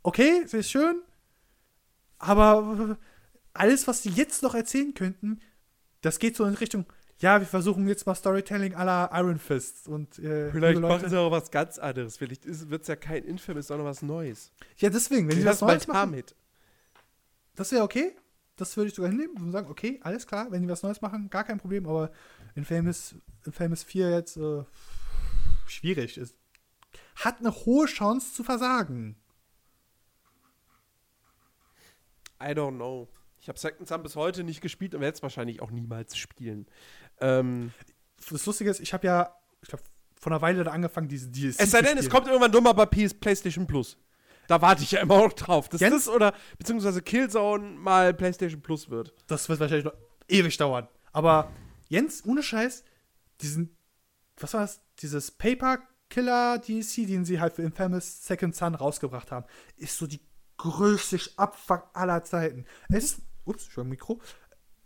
okay, 0.02 0.42
sie 0.46 0.58
ist 0.58 0.70
schön, 0.70 1.00
aber 2.18 2.96
alles, 3.52 3.86
was 3.86 4.02
sie 4.02 4.10
jetzt 4.10 4.42
noch 4.42 4.54
erzählen 4.54 4.94
könnten, 4.94 5.40
das 6.06 6.18
geht 6.20 6.36
so 6.36 6.44
in 6.44 6.54
Richtung, 6.54 6.86
ja, 7.18 7.40
wir 7.40 7.46
versuchen 7.46 7.88
jetzt 7.88 8.06
mal 8.06 8.14
Storytelling 8.14 8.72
la 8.72 9.10
Iron 9.12 9.38
Fist 9.38 9.88
und 9.88 10.18
äh, 10.18 10.52
Vielleicht 10.52 10.80
machen 10.80 11.08
sie 11.08 11.18
auch 11.18 11.30
was 11.30 11.50
ganz 11.50 11.78
anderes. 11.78 12.16
Vielleicht 12.16 12.46
wird 12.70 12.82
es 12.82 12.88
ja 12.88 12.96
kein 12.96 13.24
Infamous, 13.24 13.66
sondern 13.66 13.86
was 13.86 14.02
Neues. 14.02 14.52
Ja, 14.76 14.88
deswegen, 14.88 15.28
wenn 15.28 15.38
sie 15.38 15.44
was 15.44 15.60
Neues 15.60 15.86
machen, 15.86 16.12
damit. 16.12 16.36
das 17.54 17.72
wäre 17.72 17.82
okay. 17.82 18.14
Das 18.54 18.76
würde 18.76 18.88
ich 18.88 18.94
sogar 18.94 19.10
hinnehmen 19.10 19.36
und 19.36 19.52
sagen, 19.52 19.68
okay, 19.68 19.98
alles 20.02 20.26
klar, 20.26 20.50
wenn 20.50 20.62
die 20.62 20.68
was 20.68 20.82
Neues 20.82 21.02
machen, 21.02 21.28
gar 21.28 21.44
kein 21.44 21.58
Problem, 21.58 21.86
aber 21.86 22.10
in 22.54 22.64
Famous, 22.64 23.14
in 23.44 23.52
Famous 23.52 23.82
4 23.82 24.10
jetzt 24.10 24.36
äh, 24.36 24.62
schwierig 25.66 26.16
ist. 26.16 26.36
Hat 27.16 27.40
eine 27.40 27.52
hohe 27.52 27.86
Chance 27.86 28.32
zu 28.32 28.44
versagen. 28.44 29.16
I 32.40 32.52
don't 32.52 32.76
know. 32.76 33.08
Ich 33.46 33.48
habe 33.48 33.60
Second 33.60 33.86
Son 33.86 34.02
bis 34.02 34.16
heute 34.16 34.42
nicht 34.42 34.60
gespielt 34.60 34.92
und 34.96 35.00
werde 35.00 35.14
es 35.14 35.22
wahrscheinlich 35.22 35.62
auch 35.62 35.70
niemals 35.70 36.16
spielen. 36.16 36.66
Ähm, 37.20 37.72
das 38.28 38.44
Lustige 38.44 38.68
ist, 38.68 38.80
ich 38.80 38.92
habe 38.92 39.06
ja, 39.06 39.36
ich 39.62 39.68
glaube, 39.68 39.84
vor 40.20 40.32
einer 40.32 40.42
Weile 40.42 40.64
da 40.64 40.72
angefangen, 40.72 41.06
diese 41.06 41.28
DLC 41.28 41.60
es 41.60 41.70
sei 41.70 41.80
denn, 41.80 41.96
es 41.96 42.10
kommt 42.10 42.26
irgendwann 42.26 42.60
mal 42.60 42.72
bei 42.72 42.86
PS 42.86 43.14
PlayStation 43.14 43.68
Plus. 43.68 43.98
Da 44.48 44.60
warte 44.62 44.82
ich 44.82 44.90
ja 44.90 45.00
immer 45.00 45.18
noch 45.22 45.32
drauf, 45.32 45.68
das 45.68 46.08
oder 46.08 46.34
beziehungsweise 46.58 47.02
Killzone 47.02 47.78
mal 47.78 48.12
PlayStation 48.14 48.60
Plus 48.60 48.90
wird. 48.90 49.14
Das 49.28 49.48
wird 49.48 49.60
wahrscheinlich 49.60 49.84
noch 49.84 49.94
ewig 50.26 50.56
dauern. 50.56 50.88
Aber 51.12 51.52
Jens, 51.88 52.24
ohne 52.24 52.42
Scheiß, 52.42 52.82
diesen, 53.42 53.76
was 54.38 54.54
war 54.54 54.62
das? 54.62 54.80
Dieses 54.98 55.30
Paper 55.30 55.78
Killer 56.10 56.58
DLC, 56.58 57.06
den 57.06 57.24
sie 57.24 57.38
halt 57.38 57.52
für 57.52 57.62
Infamous 57.62 58.24
Second 58.24 58.56
Son 58.56 58.74
rausgebracht 58.74 59.30
haben, 59.30 59.46
ist 59.76 59.98
so 59.98 60.08
die 60.08 60.20
größte 60.56 61.20
Abfuck 61.36 61.90
aller 61.92 62.24
Zeiten. 62.24 62.64
Es 62.88 63.04
ist, 63.04 63.20
ups, 63.46 63.66
schon 63.66 63.88
Mikro. 63.88 64.20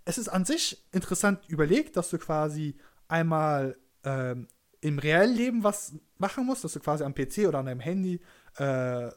Es 0.05 0.19
ist 0.19 0.29
an 0.29 0.45
sich 0.45 0.85
interessant 0.93 1.41
überlegt, 1.49 1.97
dass 1.97 2.11
du 2.11 2.19
quasi 2.19 2.77
einmal 3.09 3.77
ähm, 4.05 4.49
im 4.81 4.99
reellen 4.99 5.35
Leben 5.35 5.65
was 5.65 5.95
machen 6.19 6.47
musst, 6.47 6.65
dass 6.65 6.73
du 6.73 6.81
quasi 6.81 7.05
am 7.05 7.15
PC 7.15 7.47
oder 7.49 7.59
an 7.59 7.67
deinem 7.67 7.81
Handy 7.81 8.21
äh, 8.57 9.11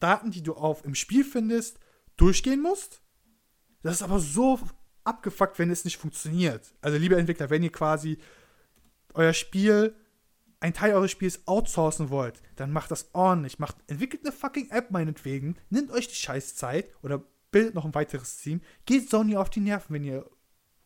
Daten, 0.00 0.30
die 0.30 0.42
du 0.42 0.54
auf 0.54 0.84
im 0.84 0.94
Spiel 0.94 1.24
findest, 1.24 1.78
durchgehen 2.16 2.60
musst. 2.60 3.00
Das 3.82 3.96
ist 3.96 4.02
aber 4.02 4.18
so 4.18 4.58
abgefuckt, 5.04 5.58
wenn 5.58 5.70
es 5.70 5.84
nicht 5.84 5.98
funktioniert. 5.98 6.74
Also, 6.80 6.98
liebe 6.98 7.16
Entwickler, 7.16 7.50
wenn 7.50 7.62
ihr 7.62 7.72
quasi 7.72 8.18
euer 9.12 9.32
Spiel, 9.32 9.94
ein 10.60 10.72
Teil 10.72 10.94
eures 10.94 11.10
Spiels 11.10 11.46
outsourcen 11.46 12.08
wollt, 12.08 12.40
dann 12.56 12.72
macht 12.72 12.90
das 12.90 13.10
ordentlich. 13.14 13.58
Macht, 13.58 13.76
entwickelt 13.86 14.24
eine 14.24 14.32
fucking 14.32 14.70
App 14.70 14.90
meinetwegen, 14.90 15.56
nimmt 15.68 15.90
euch 15.90 16.08
die 16.08 16.14
Scheißzeit 16.14 16.90
oder 17.02 17.22
bildet 17.54 17.76
noch 17.76 17.84
ein 17.84 17.94
weiteres 17.94 18.38
Team, 18.38 18.60
geht 18.84 19.08
Sony 19.08 19.36
auf 19.36 19.48
die 19.48 19.60
Nerven, 19.60 19.94
wenn 19.94 20.02
ihr, 20.02 20.28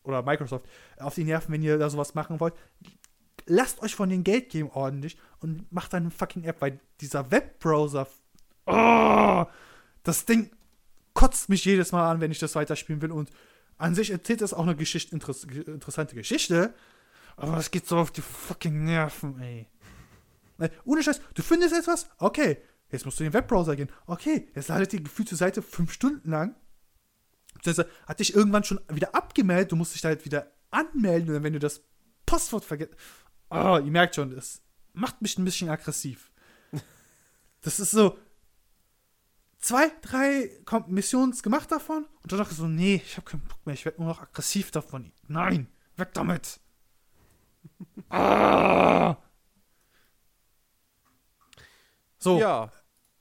oder 0.03 0.23
Microsoft, 0.23 0.67
auf 0.99 1.15
die 1.15 1.25
Nerven, 1.25 1.51
wenn 1.51 1.63
ihr 1.63 1.79
da 1.79 1.89
sowas 1.89 2.15
machen 2.15 2.41
wollt. 2.41 2.53
Lasst 3.47 3.81
euch 3.81 3.95
von 3.95 4.11
den 4.11 4.23
Geld 4.23 4.51
geben 4.51 4.69
ordentlich 4.75 5.17
und 5.41 5.73
macht 5.73 5.95
eine 5.95 6.11
fucking 6.11 6.45
App, 6.45 6.61
weil 6.61 6.79
dieser 7.01 7.31
Webbrowser, 7.31 8.07
oh, 8.67 9.47
das 10.03 10.27
Ding 10.27 10.51
kotzt 11.15 11.49
mich 11.49 11.65
jedes 11.65 11.91
Mal 11.91 12.11
an, 12.11 12.21
wenn 12.21 12.31
ich 12.31 12.39
das 12.39 12.55
weiterspielen 12.55 13.01
will. 13.01 13.13
Und 13.13 13.31
an 13.79 13.95
sich 13.95 14.11
erzählt 14.11 14.43
das 14.43 14.53
auch 14.53 14.65
eine 14.65 14.77
Geschichte, 14.77 15.15
interess 15.15 15.45
interessante 15.45 16.15
Geschichte. 16.17 16.75
Aber 17.39 17.57
es 17.57 17.71
geht 17.71 17.87
so 17.87 17.97
auf 17.97 18.11
die 18.11 18.21
fucking 18.21 18.85
Nerven, 18.85 19.41
ey. 19.41 19.67
Ohne 20.85 21.03
Scheiß, 21.03 21.23
du 21.33 21.41
findest 21.41 21.75
etwas? 21.75 22.11
Okay. 22.19 22.59
Jetzt 22.91 23.05
musst 23.05 23.21
du 23.21 23.25
in 23.25 23.31
den 23.31 23.35
Webbrowser 23.35 23.77
gehen. 23.77 23.91
Okay, 24.07 24.49
jetzt 24.55 24.69
ladet 24.69 24.93
die 24.93 25.03
gefühlte 25.03 25.37
Seite 25.37 25.63
fünf 25.63 25.93
Stunden 25.93 26.31
lang. 26.31 26.55
Das 27.65 27.79
hat 27.79 28.21
dich 28.21 28.35
irgendwann 28.35 28.65
schon 28.65 28.81
wieder 28.89 29.15
abgemeldet. 29.15 29.73
Du 29.73 29.77
musst 29.77 29.95
dich 29.95 30.01
da 30.01 30.09
halt 30.09 30.25
wieder 30.25 30.53
anmelden. 30.71 31.29
Und 31.29 31.35
dann, 31.35 31.43
wenn 31.43 31.53
du 31.53 31.59
das 31.59 31.83
Passwort 32.25 32.65
vergisst. 32.65 32.95
Oh, 33.51 33.79
ihr 33.83 33.91
merkt 33.91 34.15
schon, 34.15 34.35
das 34.35 34.63
macht 34.93 35.23
mich 35.23 35.39
ein 35.39 35.45
bisschen 35.45 35.69
aggressiv. 35.69 36.31
Das 37.61 37.81
ist 37.81 37.91
so, 37.91 38.17
zwei, 39.59 39.91
drei 40.03 40.51
Missions 40.87 41.43
gemacht 41.43 41.71
davon 41.73 42.07
und 42.23 42.33
dann 42.33 42.39
dachte 42.39 42.53
ich 42.53 42.59
so, 42.59 42.69
nee, 42.69 43.03
ich 43.05 43.17
habe 43.17 43.29
keinen 43.29 43.43
Bock 43.43 43.59
mehr, 43.67 43.75
ich 43.75 43.85
werde 43.85 44.01
nur 44.01 44.09
noch 44.09 44.23
aggressiv 44.23 44.71
davon. 44.71 45.13
Nein, 45.27 45.69
weg 45.97 46.15
damit. 46.15 46.61
ah. 48.11 49.17
So, 52.19 52.39
Ja. 52.39 52.71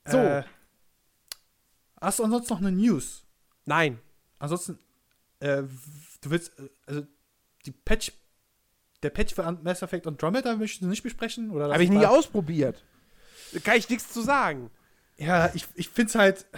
So. 0.08 0.18
Äh, 0.18 0.44
hast 2.00 2.20
du 2.20 2.24
ansonsten 2.24 2.54
noch 2.54 2.62
eine 2.62 2.72
News? 2.72 3.26
Nein. 3.66 4.00
Ansonsten, 4.40 4.80
äh, 5.40 5.64
du 6.22 6.30
willst, 6.30 6.58
äh, 6.60 6.70
also 6.86 7.08
die 7.66 7.72
Patch, 7.72 8.12
der 9.04 9.10
Patch 9.10 9.36
für 9.36 9.52
Mass 9.64 9.82
Effect 9.82 10.08
Andromeda 10.08 10.56
möchtest 10.56 10.82
du 10.82 10.88
nicht 10.88 11.04
besprechen? 11.04 11.52
Oder 11.52 11.72
Habe 11.72 11.84
ich 11.84 11.90
nie 11.90 12.06
ausprobiert. 12.06 12.84
Da 13.54 13.60
kann 13.60 13.78
ich 13.78 13.90
nichts 13.90 14.12
zu 14.12 14.22
sagen. 14.22 14.72
Ja, 15.18 15.52
ich, 15.54 15.68
ich 15.76 15.90
finde 15.90 16.10
es 16.10 16.16
halt. 16.16 16.46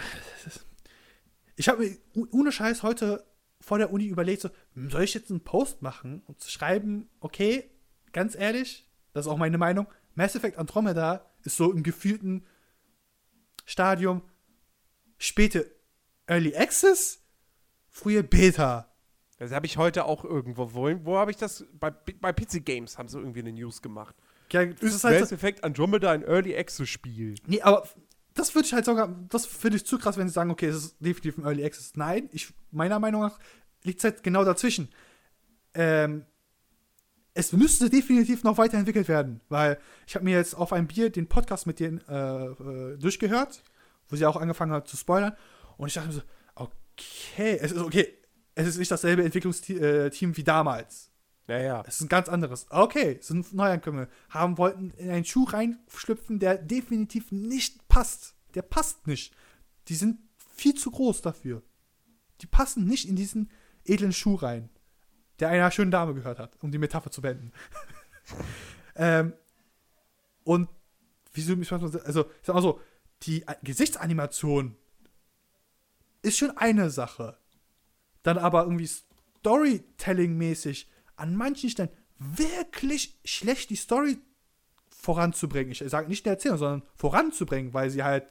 Ich 1.56 1.68
habe 1.68 1.84
mir 1.84 1.96
oh- 2.14 2.26
ohne 2.30 2.52
Scheiß 2.52 2.82
heute 2.82 3.22
vor 3.60 3.76
der 3.76 3.92
Uni 3.92 4.06
überlegt, 4.06 4.40
so, 4.40 4.48
soll 4.74 5.02
ich 5.02 5.12
jetzt 5.12 5.30
einen 5.30 5.44
Post 5.44 5.82
machen 5.82 6.22
und 6.26 6.40
zu 6.40 6.50
schreiben, 6.50 7.10
okay, 7.20 7.68
ganz 8.14 8.34
ehrlich, 8.34 8.88
das 9.12 9.26
ist 9.26 9.30
auch 9.30 9.36
meine 9.36 9.58
Meinung, 9.58 9.86
Mass 10.14 10.34
Effect 10.34 10.56
Andromeda 10.56 11.30
ist 11.44 11.58
so 11.58 11.70
im 11.70 11.82
gefühlten 11.82 12.46
Stadium 13.70 14.22
späte 15.16 15.70
Early 16.26 16.56
Access, 16.56 17.22
frühe 17.88 18.24
Beta. 18.24 18.92
Das 19.38 19.52
habe 19.52 19.66
ich 19.66 19.76
heute 19.76 20.04
auch 20.04 20.24
irgendwo. 20.24 20.74
Wo, 20.74 20.90
wo 21.04 21.16
habe 21.16 21.30
ich 21.30 21.36
das? 21.36 21.64
Bei, 21.72 21.90
bei 21.90 22.32
PC 22.32 22.64
Games 22.64 22.98
haben 22.98 23.08
sie 23.08 23.18
irgendwie 23.18 23.40
eine 23.40 23.52
News 23.52 23.80
gemacht. 23.80 24.14
Ja, 24.52 24.66
das 24.66 24.94
ist 24.94 25.04
halt 25.04 25.20
Mass 25.20 25.28
so, 25.28 25.34
Effect 25.36 25.62
Andromeda 25.62 26.10
ein 26.10 26.22
Early 26.22 26.56
Access 26.56 26.88
Spiel. 26.88 27.36
Nee, 27.46 27.62
aber 27.62 27.88
das 28.34 28.54
würde 28.54 28.66
ich 28.66 28.72
halt 28.72 28.84
sogar, 28.84 29.08
das 29.28 29.46
finde 29.46 29.76
ich 29.76 29.86
zu 29.86 29.98
krass, 29.98 30.16
wenn 30.16 30.28
sie 30.28 30.34
sagen, 30.34 30.50
okay, 30.50 30.66
es 30.66 30.76
ist 30.76 30.96
definitiv 30.98 31.38
ein 31.38 31.44
Early 31.44 31.64
Access. 31.64 31.92
Nein, 31.94 32.28
ich, 32.32 32.52
meiner 32.72 32.98
Meinung 32.98 33.22
nach 33.22 33.38
liegt 33.84 33.98
es 33.98 34.04
halt 34.04 34.22
genau 34.24 34.44
dazwischen. 34.44 34.88
Ähm, 35.74 36.26
es 37.34 37.52
müsste 37.52 37.90
definitiv 37.90 38.42
noch 38.42 38.58
weiterentwickelt 38.58 39.08
werden, 39.08 39.40
weil 39.48 39.78
ich 40.06 40.14
habe 40.14 40.24
mir 40.24 40.36
jetzt 40.36 40.54
auf 40.54 40.72
ein 40.72 40.86
Bier 40.86 41.10
den 41.10 41.28
Podcast 41.28 41.66
mit 41.66 41.80
denen 41.80 42.00
äh, 42.08 42.46
äh, 42.46 42.98
durchgehört, 42.98 43.62
wo 44.08 44.16
sie 44.16 44.26
auch 44.26 44.36
angefangen 44.36 44.72
hat 44.72 44.88
zu 44.88 44.96
spoilern. 44.96 45.36
Und 45.76 45.88
ich 45.88 45.94
dachte 45.94 46.08
mir 46.08 46.14
so, 46.14 46.22
okay, 46.54 47.58
es 47.60 47.72
ist 47.72 47.78
okay, 47.80 48.18
es 48.54 48.66
ist 48.66 48.78
nicht 48.78 48.90
dasselbe 48.90 49.24
Entwicklungsteam 49.24 49.78
äh, 49.80 50.36
wie 50.36 50.44
damals. 50.44 51.10
Naja. 51.46 51.82
Es 51.86 51.96
ist 51.96 52.02
ein 52.02 52.08
ganz 52.08 52.28
anderes. 52.28 52.66
Okay, 52.70 53.18
es 53.18 53.26
sind 53.26 53.52
Neuankömmlinge. 53.52 54.08
Haben 54.28 54.56
wollten 54.56 54.90
in 54.98 55.10
einen 55.10 55.24
Schuh 55.24 55.44
reinschlüpfen, 55.44 56.38
der 56.38 56.58
definitiv 56.58 57.32
nicht 57.32 57.88
passt. 57.88 58.34
Der 58.54 58.62
passt 58.62 59.06
nicht. 59.06 59.34
Die 59.88 59.96
sind 59.96 60.20
viel 60.36 60.74
zu 60.74 60.90
groß 60.90 61.22
dafür. 61.22 61.62
Die 62.40 62.46
passen 62.46 62.84
nicht 62.84 63.08
in 63.08 63.16
diesen 63.16 63.50
edlen 63.84 64.12
Schuh 64.12 64.36
rein, 64.36 64.70
der 65.40 65.48
einer 65.48 65.70
schönen 65.70 65.90
Dame 65.90 66.14
gehört 66.14 66.38
hat, 66.38 66.56
um 66.62 66.70
die 66.70 66.78
Metapher 66.78 67.10
zu 67.10 67.22
beenden. 67.22 67.52
ähm, 68.96 69.32
und 70.44 70.68
wieso 71.32 71.56
mich 71.56 71.72
also 71.72 71.88
ich 71.88 72.46
sag 72.46 72.54
mal 72.54 72.62
so, 72.62 72.80
die 73.22 73.44
Gesichtsanimation 73.62 74.76
ist 76.22 76.38
schon 76.38 76.56
eine 76.56 76.90
Sache. 76.90 77.38
Dann 78.22 78.38
aber 78.38 78.64
irgendwie 78.64 78.88
Storytelling-mäßig 79.40 80.88
an 81.16 81.36
manchen 81.36 81.70
Stellen 81.70 81.90
wirklich 82.18 83.18
schlecht 83.24 83.70
die 83.70 83.76
Story 83.76 84.18
voranzubringen. 84.90 85.72
Ich 85.72 85.82
sage 85.86 86.08
nicht 86.08 86.26
der 86.26 86.34
Erzählung, 86.34 86.58
sondern 86.58 86.82
voranzubringen, 86.94 87.72
weil 87.72 87.90
sie 87.90 88.02
halt 88.02 88.26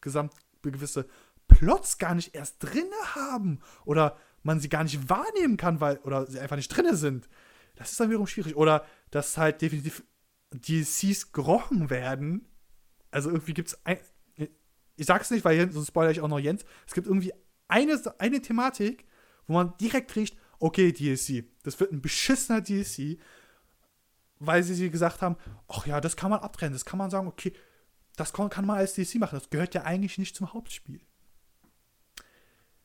gesamt 0.00 0.34
gewisse 0.62 1.08
Plots 1.48 1.98
gar 1.98 2.14
nicht 2.14 2.34
erst 2.34 2.56
drinne 2.60 3.14
haben 3.14 3.60
oder 3.84 4.16
man 4.42 4.60
sie 4.60 4.68
gar 4.68 4.84
nicht 4.84 5.08
wahrnehmen 5.08 5.56
kann, 5.56 5.80
weil 5.80 5.98
oder 5.98 6.26
sie 6.26 6.40
einfach 6.40 6.56
nicht 6.56 6.68
drinne 6.68 6.96
sind. 6.96 7.28
Das 7.76 7.90
ist 7.90 8.00
dann 8.00 8.10
wiederum 8.10 8.26
schwierig. 8.26 8.56
Oder 8.56 8.84
dass 9.10 9.36
halt 9.38 9.62
definitiv 9.62 10.02
DLCs 10.52 11.32
gerochen 11.32 11.90
werden. 11.90 12.46
Also 13.10 13.30
irgendwie 13.30 13.54
gibt 13.54 13.68
es 13.68 13.86
ein. 13.86 13.98
Ich 14.96 15.06
sag's 15.06 15.30
nicht, 15.30 15.44
weil 15.44 15.70
sonst 15.72 15.88
spoilere 15.88 16.12
ich 16.12 16.20
auch 16.20 16.28
noch 16.28 16.38
Jens. 16.38 16.64
Es 16.86 16.94
gibt 16.94 17.06
irgendwie 17.06 17.32
eine, 17.68 18.00
eine 18.18 18.42
Thematik, 18.42 19.06
wo 19.46 19.54
man 19.54 19.74
direkt 19.78 20.14
riecht, 20.16 20.36
okay, 20.58 20.92
DLC. 20.92 21.44
Das 21.62 21.80
wird 21.80 21.92
ein 21.92 22.02
beschissener 22.02 22.60
DLC, 22.60 23.18
weil 24.38 24.62
sie, 24.62 24.74
sie 24.74 24.90
gesagt 24.90 25.22
haben, 25.22 25.36
ach 25.68 25.86
ja, 25.86 26.00
das 26.00 26.16
kann 26.16 26.30
man 26.30 26.40
abtrennen. 26.40 26.74
Das 26.74 26.84
kann 26.84 26.98
man 26.98 27.10
sagen, 27.10 27.26
okay, 27.26 27.52
das 28.16 28.32
kann, 28.32 28.50
kann 28.50 28.66
man 28.66 28.76
als 28.76 28.94
DLC 28.94 29.16
machen. 29.16 29.38
Das 29.38 29.50
gehört 29.50 29.74
ja 29.74 29.82
eigentlich 29.82 30.18
nicht 30.18 30.36
zum 30.36 30.52
Hauptspiel. 30.52 31.00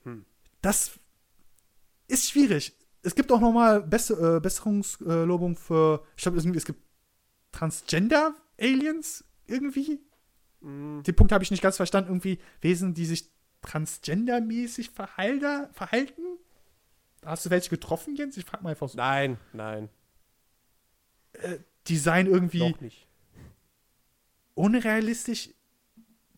Hm. 0.03 0.25
Das 0.61 0.99
ist 2.07 2.29
schwierig. 2.29 2.75
Es 3.01 3.15
gibt 3.15 3.31
auch 3.31 3.39
nochmal 3.39 3.81
Besser, 3.81 4.37
äh, 4.37 4.39
Besserungslobung 4.39 5.55
für, 5.55 6.03
ich 6.15 6.23
glaube, 6.23 6.37
es 6.37 6.65
gibt 6.65 6.81
Transgender-Aliens 7.51 9.23
irgendwie. 9.45 9.99
Mhm. 10.61 11.03
Den 11.03 11.15
Punkt 11.15 11.31
habe 11.31 11.43
ich 11.43 11.51
nicht 11.51 11.63
ganz 11.63 11.77
verstanden. 11.77 12.09
Irgendwie 12.09 12.39
Wesen, 12.61 12.93
die 12.93 13.05
sich 13.05 13.31
transgendermäßig 13.61 14.91
verhalten. 14.91 16.21
Hast 17.25 17.45
du 17.45 17.49
welche 17.49 17.69
getroffen, 17.69 18.15
Jens? 18.15 18.37
Ich 18.37 18.45
frage 18.45 18.63
mal 18.63 18.71
einfach 18.71 18.89
so. 18.89 18.97
Nein, 18.97 19.37
nein. 19.53 19.89
Äh, 21.33 21.59
Design 21.87 22.27
irgendwie 22.27 22.73
unrealistisch, 24.53 25.51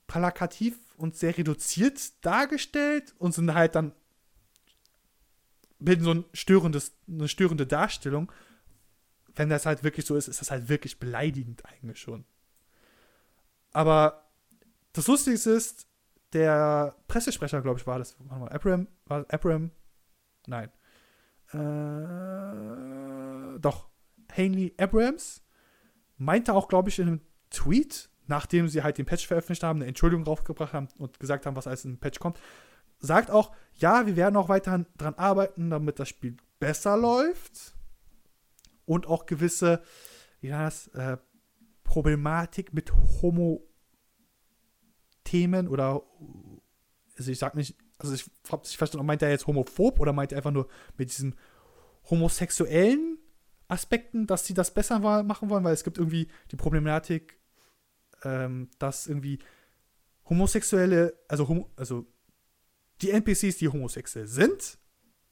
plakativ 0.07 0.77
und 0.97 1.15
sehr 1.15 1.37
reduziert 1.37 2.25
dargestellt 2.25 3.15
und 3.17 3.33
sind 3.33 3.53
halt 3.53 3.75
dann 3.75 3.93
bilden 5.79 6.03
so 6.03 6.11
ein 6.11 6.25
störendes, 6.33 6.93
eine 7.07 7.27
störende 7.27 7.65
Darstellung. 7.65 8.31
Wenn 9.35 9.49
das 9.49 9.65
halt 9.65 9.83
wirklich 9.83 10.05
so 10.05 10.15
ist, 10.15 10.27
ist 10.27 10.41
das 10.41 10.51
halt 10.51 10.69
wirklich 10.69 10.99
beleidigend 10.99 11.65
eigentlich 11.65 11.99
schon. 11.99 12.25
Aber 13.71 14.29
das 14.93 15.07
Lustigste 15.07 15.51
ist, 15.51 15.87
der 16.33 16.95
Pressesprecher, 17.07 17.61
glaube 17.61 17.79
ich, 17.79 17.87
war 17.87 17.99
das. 17.99 18.15
Warte 18.19 18.41
mal, 18.41 18.49
Abram, 18.49 18.87
war 19.05 19.25
Abram? 19.29 19.71
Nein. 20.47 20.69
Äh, 21.51 21.57
doch. 23.59 23.89
Hanley 24.31 24.75
Abrams 24.77 25.43
meinte 26.17 26.53
auch, 26.53 26.67
glaube 26.67 26.89
ich, 26.89 26.99
in 26.99 27.07
einem 27.07 27.21
Tweet, 27.49 28.09
nachdem 28.27 28.67
sie 28.67 28.83
halt 28.83 28.99
den 28.99 29.07
Patch 29.07 29.25
veröffentlicht 29.25 29.63
haben, 29.63 29.79
eine 29.79 29.87
Entschuldigung 29.87 30.23
raufgebracht 30.23 30.73
haben 30.73 30.87
und 30.97 31.19
gesagt 31.19 31.47
haben, 31.47 31.55
was 31.55 31.65
alles 31.65 31.85
in 31.85 31.93
dem 31.93 31.99
Patch 31.99 32.19
kommt, 32.19 32.39
sagt 32.99 33.31
auch, 33.31 33.55
ja, 33.75 34.05
wir 34.05 34.15
werden 34.15 34.35
auch 34.35 34.49
weiter 34.49 34.85
daran 34.97 35.15
arbeiten, 35.15 35.69
damit 35.69 35.99
das 35.99 36.09
Spiel 36.09 36.37
besser 36.59 36.97
läuft 36.97 37.75
und 38.85 39.07
auch 39.07 39.25
gewisse, 39.25 39.81
ja, 40.41 40.65
das, 40.65 40.87
äh, 40.89 41.17
Problematik 41.83 42.73
mit 42.73 42.93
Homo-Themen 43.21 43.67
oder, 45.67 46.03
also 47.17 47.31
ich 47.31 47.39
sag 47.39 47.55
nicht, 47.55 47.75
also 47.97 48.13
ich 48.13 48.29
hab 48.51 48.63
nicht 48.63 48.77
verstanden, 48.77 49.07
meint 49.07 49.23
er 49.23 49.31
jetzt 49.31 49.47
homophob 49.47 49.99
oder 49.99 50.13
meint 50.13 50.31
er 50.31 50.37
einfach 50.37 50.51
nur 50.51 50.67
mit 50.97 51.09
diesen 51.09 51.35
homosexuellen 52.09 53.17
Aspekten, 53.67 54.27
dass 54.27 54.45
sie 54.45 54.53
das 54.53 54.71
besser 54.73 54.99
machen 54.99 55.49
wollen, 55.49 55.63
weil 55.63 55.73
es 55.73 55.83
gibt 55.83 55.97
irgendwie 55.97 56.27
die 56.51 56.57
Problematik, 56.57 57.39
ähm, 58.23 58.69
dass 58.77 59.07
irgendwie 59.07 59.39
Homosexuelle, 60.29 61.17
also, 61.27 61.47
homo, 61.47 61.71
also 61.75 62.05
die 63.01 63.11
NPCs, 63.11 63.57
die 63.57 63.69
homosexuell 63.69 64.27
sind, 64.27 64.77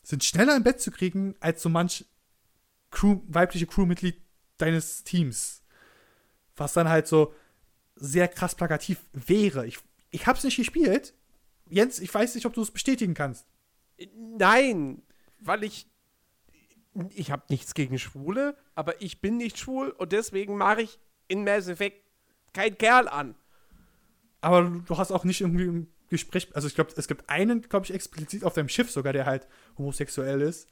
sind 0.03 0.23
schneller 0.23 0.55
im 0.55 0.63
Bett 0.63 0.79
zu 0.79 0.91
kriegen 0.91 1.35
als 1.39 1.61
so 1.61 1.69
manch 1.69 2.05
Crew, 2.91 3.21
weibliche 3.27 3.67
Crewmitglied 3.67 4.21
deines 4.57 5.03
Teams. 5.03 5.63
Was 6.55 6.73
dann 6.73 6.89
halt 6.89 7.07
so 7.07 7.33
sehr 7.95 8.27
krass 8.27 8.55
plakativ 8.55 9.03
wäre. 9.13 9.67
Ich, 9.67 9.79
ich 10.09 10.27
hab's 10.27 10.43
nicht 10.43 10.55
gespielt. 10.55 11.13
Jens, 11.69 11.99
ich 11.99 12.13
weiß 12.13 12.35
nicht, 12.35 12.45
ob 12.45 12.53
du 12.53 12.61
es 12.61 12.71
bestätigen 12.71 13.13
kannst. 13.13 13.45
Nein, 14.15 15.01
weil 15.39 15.63
ich. 15.63 15.87
Ich 17.13 17.29
habe 17.29 17.43
nichts 17.49 17.75
gegen 17.75 17.99
Schwule, 17.99 18.57
aber 18.73 19.01
ich 19.03 19.21
bin 19.21 19.37
nicht 19.37 19.59
schwul 19.59 19.89
und 19.91 20.13
deswegen 20.13 20.57
mache 20.57 20.81
ich 20.81 20.97
in 21.27 21.43
Mass 21.43 21.67
Effect 21.67 22.01
kein 22.53 22.75
Kerl 22.75 23.07
an. 23.07 23.35
Aber 24.41 24.63
du 24.63 24.97
hast 24.97 25.11
auch 25.11 25.23
nicht 25.23 25.41
irgendwie 25.41 25.85
Gespräch, 26.09 26.49
also 26.53 26.67
ich 26.67 26.75
glaube, 26.75 26.91
es 26.95 27.07
gibt 27.07 27.29
einen, 27.29 27.61
glaube 27.61 27.85
ich, 27.85 27.93
explizit 27.93 28.43
auf 28.43 28.53
deinem 28.53 28.69
Schiff 28.69 28.91
sogar, 28.91 29.13
der 29.13 29.25
halt 29.25 29.47
homosexuell 29.77 30.41
ist. 30.41 30.69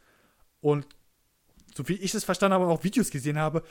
Und 0.62 0.88
so 1.76 1.88
wie 1.88 1.94
ich 1.94 2.14
es 2.14 2.24
verstanden 2.24 2.54
habe 2.54 2.66
und 2.66 2.72
auch 2.72 2.84
Videos 2.84 3.10
gesehen 3.10 3.38
habe, 3.38 3.64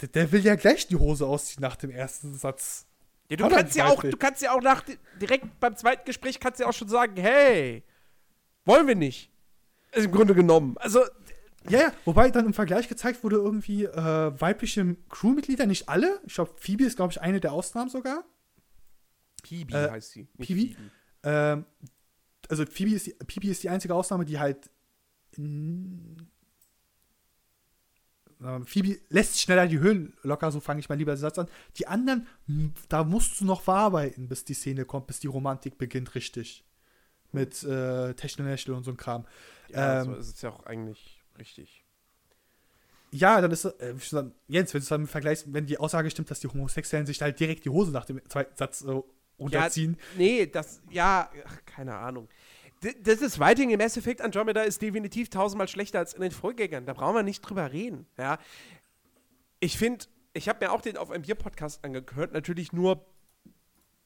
der, 0.00 0.08
der 0.08 0.32
will 0.32 0.44
ja 0.44 0.54
gleich 0.54 0.86
die 0.86 0.96
Hose 0.96 1.26
ausziehen 1.26 1.62
nach 1.62 1.76
dem 1.76 1.90
ersten 1.90 2.34
Satz. 2.34 2.86
Ja, 3.28 3.36
du 3.36 3.48
kannst 3.48 3.74
ja 3.76 3.86
auch, 3.86 4.02
du 4.02 4.16
kannst 4.16 4.42
ja 4.42 4.52
auch 4.52 4.62
nach 4.62 4.84
direkt 5.20 5.58
beim 5.58 5.76
zweiten 5.76 6.04
Gespräch 6.04 6.38
kannst 6.38 6.60
ja 6.60 6.66
auch 6.66 6.72
schon 6.72 6.88
sagen, 6.88 7.14
hey, 7.16 7.82
wollen 8.64 8.86
wir 8.86 8.94
nicht. 8.94 9.30
Also 9.92 10.06
Im 10.06 10.14
Grunde 10.14 10.34
genommen. 10.34 10.76
Also 10.78 11.00
ja, 11.68 11.80
ja, 11.80 11.92
wobei 12.04 12.30
dann 12.30 12.46
im 12.46 12.54
Vergleich 12.54 12.88
gezeigt 12.88 13.24
wurde 13.24 13.36
irgendwie 13.36 13.84
äh, 13.84 14.40
weibliche 14.40 14.96
Crewmitglieder, 15.08 15.66
nicht 15.66 15.88
alle. 15.88 16.20
Ich 16.24 16.34
glaube, 16.34 16.52
Phoebe 16.56 16.84
ist, 16.84 16.96
glaube 16.96 17.12
ich, 17.12 17.20
eine 17.20 17.40
der 17.40 17.52
Ausnahmen 17.52 17.90
sogar. 17.90 18.24
Phoebe 19.48 19.74
äh, 19.74 19.90
heißt 19.90 20.12
sie. 20.12 20.28
Phoebe. 20.40 20.76
Ähm, 21.22 21.64
also 22.48 22.64
Phoebe 22.66 22.94
ist, 22.94 23.06
die, 23.06 23.16
Phoebe 23.28 23.48
ist 23.48 23.62
die 23.62 23.68
einzige 23.68 23.94
Ausnahme, 23.94 24.24
die 24.24 24.38
halt. 24.38 24.70
Phoebe 28.64 28.98
lässt 29.08 29.40
schneller 29.40 29.66
die 29.66 29.78
Höhlen 29.78 30.14
locker, 30.22 30.52
so 30.52 30.60
fange 30.60 30.80
ich 30.80 30.88
mal 30.88 30.96
lieber 30.96 31.14
den 31.14 31.18
Satz 31.18 31.38
an. 31.38 31.48
Die 31.76 31.86
anderen, 31.86 32.26
da 32.88 33.02
musst 33.02 33.40
du 33.40 33.44
noch 33.44 33.62
verarbeiten, 33.62 34.28
bis 34.28 34.44
die 34.44 34.54
Szene 34.54 34.84
kommt, 34.84 35.06
bis 35.06 35.20
die 35.20 35.26
Romantik 35.26 35.78
beginnt, 35.78 36.14
richtig. 36.14 36.64
Mit 37.32 37.62
äh, 37.64 38.14
Techno-National 38.14 38.78
und 38.78 38.84
so 38.84 38.90
ein 38.90 38.96
Kram. 38.96 39.26
Ja, 39.70 40.00
ähm, 40.00 40.06
so 40.06 40.14
ist 40.14 40.34
es 40.34 40.42
ja 40.42 40.50
auch 40.50 40.64
eigentlich 40.64 41.22
richtig. 41.38 41.84
Ja, 43.10 43.40
dann 43.40 43.50
ist 43.50 43.64
äh, 43.64 43.94
Jens, 44.48 44.74
wenn 44.74 44.80
du 44.80 44.82
es 44.82 44.88
dann 44.88 45.06
vergleichst, 45.06 45.52
wenn 45.52 45.66
die 45.66 45.78
Aussage 45.78 46.10
stimmt, 46.10 46.30
dass 46.30 46.40
die 46.40 46.48
Homosexuellen 46.48 47.06
sich 47.06 47.22
halt 47.22 47.40
direkt 47.40 47.64
die 47.64 47.70
Hose 47.70 47.90
nach 47.90 48.04
dem 48.04 48.20
zweiten 48.28 48.56
Satz 48.56 48.82
äh, 48.82 49.00
runterziehen. 49.38 49.96
Ja, 50.12 50.18
nee, 50.18 50.46
das, 50.46 50.80
ja, 50.90 51.30
ach, 51.46 51.58
keine 51.66 51.96
Ahnung. 51.96 52.28
Das 53.02 53.20
ist 53.20 53.38
Writing 53.38 53.70
im 53.70 53.78
Mass 53.78 53.96
Effect 53.96 54.20
Andromeda 54.20 54.62
ist 54.62 54.82
definitiv 54.82 55.30
tausendmal 55.30 55.66
schlechter 55.66 55.98
als 55.98 56.12
in 56.14 56.20
den 56.20 56.30
Vorgängern. 56.30 56.84
Da 56.86 56.92
brauchen 56.92 57.14
wir 57.14 57.22
nicht 57.22 57.40
drüber 57.40 57.72
reden. 57.72 58.06
Ja. 58.18 58.38
Ich 59.60 59.78
finde, 59.78 60.04
ich 60.34 60.48
habe 60.48 60.64
mir 60.64 60.72
auch 60.72 60.82
den 60.82 60.96
auf 60.96 61.10
einem 61.10 61.22
Bier-Podcast 61.22 61.84
angehört, 61.84 62.32
natürlich 62.32 62.72
nur 62.72 63.06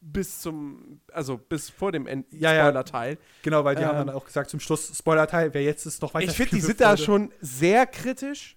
bis 0.00 0.40
zum, 0.40 1.00
also 1.12 1.36
bis 1.36 1.68
vor 1.68 1.92
dem 1.92 2.06
End 2.06 2.26
ja, 2.32 2.54
Spoiler-Teil. 2.54 3.18
Genau, 3.42 3.64
weil 3.64 3.76
die 3.76 3.82
ähm, 3.82 3.88
haben 3.88 4.06
dann 4.06 4.16
auch 4.16 4.24
gesagt 4.24 4.50
zum 4.50 4.60
Schluss 4.60 4.96
Spoiler-Teil, 4.96 5.52
wer 5.52 5.62
jetzt 5.62 5.84
ist 5.84 6.00
noch 6.00 6.14
weiter. 6.14 6.30
Ich 6.30 6.36
finde, 6.36 6.56
die 6.56 6.62
sind 6.62 6.80
da 6.80 6.96
schon 6.96 7.32
sehr 7.40 7.86
kritisch. 7.86 8.56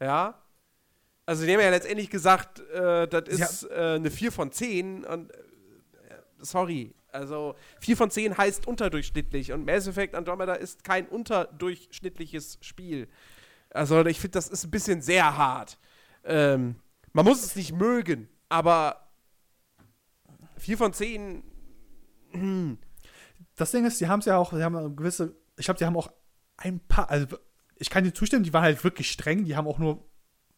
Ja. 0.00 0.42
Also 1.24 1.46
die 1.46 1.52
haben 1.52 1.60
ja 1.60 1.70
letztendlich 1.70 2.10
gesagt, 2.10 2.60
äh, 2.70 3.06
das 3.08 3.28
ist 3.28 3.70
äh, 3.70 3.94
eine 3.96 4.10
4 4.10 4.32
von 4.32 4.52
10 4.52 5.04
und 5.04 5.32
sorry. 6.42 6.94
Also 7.10 7.54
4 7.80 7.96
von 7.96 8.10
10 8.10 8.36
heißt 8.36 8.66
unterdurchschnittlich 8.66 9.52
und 9.52 9.64
Mass 9.66 9.86
Effect 9.86 10.14
Andromeda 10.14 10.54
ist 10.54 10.84
kein 10.84 11.06
unterdurchschnittliches 11.08 12.58
Spiel. 12.60 13.08
Also 13.70 14.04
ich 14.06 14.20
finde, 14.20 14.32
das 14.32 14.48
ist 14.48 14.64
ein 14.64 14.70
bisschen 14.70 15.02
sehr 15.02 15.36
hart. 15.36 15.78
Ähm, 16.24 16.76
man 17.12 17.24
muss 17.24 17.44
es 17.44 17.56
nicht 17.56 17.72
mögen, 17.72 18.28
aber 18.48 19.08
4 20.58 20.78
von 20.78 20.92
10. 20.92 21.42
Hm. 22.32 22.78
Das 23.56 23.70
Ding 23.70 23.84
ist, 23.84 24.00
die 24.00 24.08
haben 24.08 24.20
es 24.20 24.26
ja 24.26 24.38
auch, 24.38 24.52
sie 24.52 24.62
haben 24.62 24.96
gewisse, 24.96 25.36
ich 25.56 25.66
glaube, 25.66 25.78
die 25.78 25.84
haben 25.84 25.96
auch 25.96 26.10
ein 26.56 26.80
paar, 26.80 27.10
also 27.10 27.36
ich 27.76 27.90
kann 27.90 28.04
dir 28.04 28.14
zustimmen, 28.14 28.44
die 28.44 28.52
waren 28.52 28.62
halt 28.62 28.82
wirklich 28.84 29.10
streng, 29.10 29.44
die 29.44 29.56
haben 29.56 29.66
auch 29.66 29.78
nur, 29.78 30.08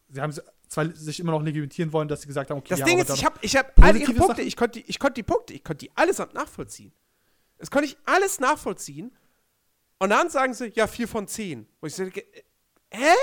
sie 0.09 0.21
haben 0.21 0.33
zwar 0.75 0.95
sich 0.95 1.21
immer 1.21 1.33
noch 1.33 1.43
legitimieren 1.43 1.93
wollen, 1.93 2.09
dass 2.09 2.21
sie 2.23 2.27
gesagt 2.27 2.51
haben, 2.51 2.59
okay, 2.59 2.71
Das 2.71 2.81
ja, 2.81 2.85
Ding 2.87 2.99
ist, 2.99 3.11
ich 3.11 3.25
habe 3.25 3.39
ich 3.41 3.57
hab 3.57 3.79
alle 3.83 3.99
ihre 3.99 4.13
Punkte, 4.13 4.37
Sachen. 4.37 4.47
ich 4.49 4.57
konnte, 4.57 4.79
die- 4.81 4.91
ich 4.91 4.99
konnte 4.99 5.15
die 5.15 5.23
Punkte, 5.23 5.53
ich 5.55 5.65
konnte 5.65 5.87
die 5.87 5.97
allesamt 5.97 6.35
nachvollziehen. 6.35 6.93
Das 7.59 7.71
konnte 7.71 7.87
ich 7.87 7.97
alles 8.05 8.41
nachvollziehen. 8.41 9.17
Und 9.99 10.11
dann 10.11 10.29
sagen 10.29 10.53
sie, 10.55 10.69
ja, 10.75 10.87
4 10.87 11.09
von 11.09 11.27
10. 11.29 11.67
Wo 11.81 11.87
ich 11.87 11.95
sage, 11.95 12.21
äh, 12.21 12.43
hä? 12.93 13.15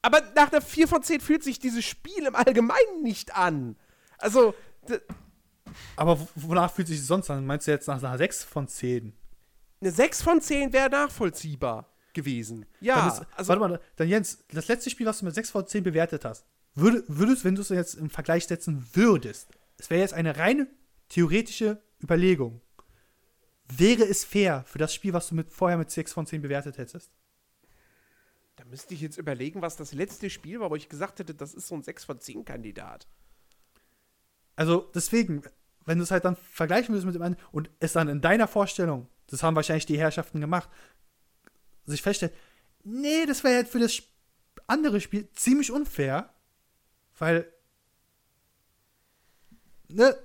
Aber 0.00 0.20
nach 0.34 0.50
einer 0.52 0.62
4 0.62 0.88
von 0.88 1.02
10 1.02 1.20
fühlt 1.20 1.42
sich 1.44 1.58
dieses 1.58 1.84
Spiel 1.84 2.26
im 2.26 2.34
Allgemeinen 2.34 3.02
nicht 3.02 3.34
an. 3.36 3.76
Also, 4.18 4.54
aber 5.96 6.18
wonach 6.34 6.72
fühlt 6.72 6.88
sich 6.88 7.04
sonst 7.04 7.30
an? 7.30 7.44
Meinst 7.46 7.66
du 7.66 7.70
jetzt 7.70 7.86
nach 7.88 8.02
einer 8.02 8.18
6 8.18 8.44
von 8.44 8.68
10? 8.68 9.12
eine 9.80 9.90
6 9.90 10.22
von 10.22 10.40
10 10.40 10.72
wäre 10.72 10.88
nachvollziehbar 10.90 11.91
gewesen. 12.14 12.66
Ja, 12.80 13.08
ist, 13.08 13.26
also, 13.36 13.48
warte 13.48 13.60
mal, 13.60 13.80
dann 13.96 14.08
Jens, 14.08 14.44
das 14.52 14.68
letzte 14.68 14.90
Spiel, 14.90 15.06
was 15.06 15.18
du 15.18 15.24
mit 15.24 15.34
6 15.34 15.50
von 15.50 15.66
10 15.66 15.84
bewertet 15.84 16.24
hast, 16.24 16.46
würde, 16.74 17.04
würdest, 17.08 17.44
wenn 17.44 17.54
du 17.54 17.62
es 17.62 17.68
jetzt 17.68 17.94
im 17.94 18.10
Vergleich 18.10 18.46
setzen 18.46 18.86
würdest, 18.92 19.48
es 19.78 19.90
wäre 19.90 20.00
jetzt 20.00 20.14
eine 20.14 20.36
reine 20.36 20.68
theoretische 21.08 21.82
Überlegung, 22.02 22.60
wäre 23.76 24.04
es 24.04 24.24
fair 24.24 24.64
für 24.66 24.78
das 24.78 24.94
Spiel, 24.94 25.12
was 25.12 25.28
du 25.28 25.34
mit, 25.34 25.52
vorher 25.52 25.78
mit 25.78 25.90
6 25.90 26.12
von 26.12 26.26
10 26.26 26.42
bewertet 26.42 26.78
hättest? 26.78 27.10
da 28.62 28.68
müsste 28.68 28.94
ich 28.94 29.00
jetzt 29.00 29.18
überlegen, 29.18 29.62
was 29.62 29.76
das 29.76 29.92
letzte 29.92 30.30
Spiel 30.30 30.60
war, 30.60 30.70
wo 30.70 30.76
ich 30.76 30.88
gesagt 30.88 31.18
hätte, 31.18 31.34
das 31.34 31.54
ist 31.54 31.66
so 31.66 31.74
ein 31.74 31.82
6 31.82 32.04
von 32.04 32.20
10 32.20 32.44
Kandidat. 32.44 33.08
Also 34.54 34.90
deswegen, 34.94 35.42
wenn 35.84 35.98
du 35.98 36.04
es 36.04 36.10
halt 36.10 36.24
dann 36.24 36.36
vergleichen 36.36 36.90
würdest 36.90 37.06
mit 37.06 37.14
dem 37.14 37.22
anderen 37.22 37.44
und 37.50 37.70
es 37.80 37.94
dann 37.94 38.08
in 38.08 38.20
deiner 38.20 38.46
Vorstellung, 38.46 39.08
das 39.26 39.42
haben 39.42 39.56
wahrscheinlich 39.56 39.86
die 39.86 39.98
Herrschaften 39.98 40.40
gemacht, 40.40 40.68
sich 41.86 42.02
feststellt, 42.02 42.32
nee, 42.84 43.26
das 43.26 43.42
wäre 43.44 43.56
halt 43.56 43.68
für 43.68 43.78
das 43.78 44.02
andere 44.66 45.00
Spiel 45.00 45.28
ziemlich 45.34 45.70
unfair, 45.70 46.32
weil, 47.18 47.50
ne, 49.88 50.16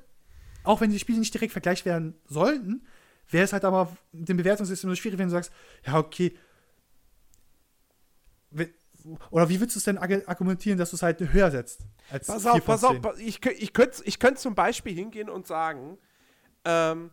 auch 0.64 0.82
wenn 0.82 0.92
die 0.92 1.00
Spiele 1.00 1.20
nicht 1.20 1.34
direkt 1.34 1.54
vergleicht 1.54 1.86
werden 1.86 2.16
sollten, 2.28 2.86
wäre 3.30 3.44
es 3.46 3.54
halt 3.54 3.66
aber 3.66 3.96
mit 4.12 4.30
dem 4.30 4.38
Bewertungssystem 4.38 4.90
so 4.90 4.96
schwierig, 4.96 5.18
wenn 5.20 5.28
du 5.28 5.32
sagst, 5.34 5.52
ja, 5.86 5.98
okay, 5.98 6.38
oder 9.30 9.48
wie 9.50 9.60
würdest 9.60 9.76
du 9.76 9.80
es 9.80 9.84
denn 9.86 10.00
argu- 10.00 10.28
argumentieren, 10.28 10.78
dass 10.78 10.90
du 10.90 10.96
es 10.98 11.04
halt 11.04 11.20
höher 11.20 11.52
setzt? 11.52 11.82
Als 12.10 12.28
Pass 12.28 12.42
4 12.44 12.52
auf, 12.54 12.66
pass 12.66 12.84
auf, 12.84 12.92
10? 12.94 13.02
pass- 13.02 13.20
ich, 13.20 13.46
ich 13.46 13.74
könnte 13.74 14.02
ich 14.06 14.20
könnt 14.20 14.40
zum 14.40 14.56
Beispiel 14.56 14.94
hingehen 14.94 15.30
und 15.30 15.48
sagen, 15.48 15.98
ähm, 16.66 17.12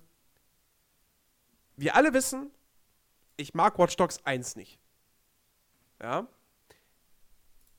wir 1.77 1.95
alle 1.95 2.13
wissen, 2.13 2.51
ich 3.37 3.55
mag 3.55 3.79
Watch 3.79 3.97
Dogs 3.97 4.25
1 4.25 4.57
nicht. 4.57 4.79
Ja. 6.03 6.27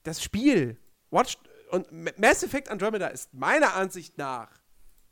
Das 0.03 0.21
Spiel, 0.23 0.77
Watch 1.11 1.37
und 1.71 1.91
Mass 2.19 2.43
Effect 2.43 2.69
Andromeda 2.69 3.07
ist 3.07 3.33
meiner 3.33 3.73
Ansicht 3.75 4.17
nach 4.17 4.49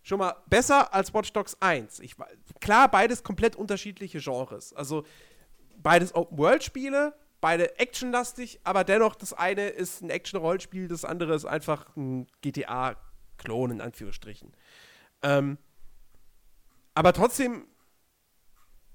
schon 0.04 0.20
mal 0.20 0.36
besser 0.48 0.94
als 0.94 1.14
Watch 1.14 1.32
Dogs 1.34 1.58
1. 1.60 2.00
Ich, 2.00 2.16
klar, 2.60 2.89
beides 2.91 3.24
komplett 3.24 3.56
unterschiedliche 3.56 4.20
Genres. 4.20 4.74
Also 4.74 5.06
beides 5.78 6.14
Open-World-Spiele, 6.14 7.14
beide 7.41 7.80
actionlastig, 7.80 8.60
aber 8.64 8.84
dennoch, 8.84 9.16
das 9.16 9.34
eine 9.34 9.70
ist 9.70 10.02
ein 10.02 10.10
Action-Rollenspiel, 10.10 10.88
das 10.88 11.06
andere 11.06 11.34
ist 11.34 11.46
einfach 11.46 11.96
ein 11.96 12.28
GTA-Klon, 12.41 13.72
in 13.72 13.82
Anführungsstrichen. 13.82 14.54
Ähm, 15.24 15.58
aber 16.94 17.14
trotzdem 17.14 17.66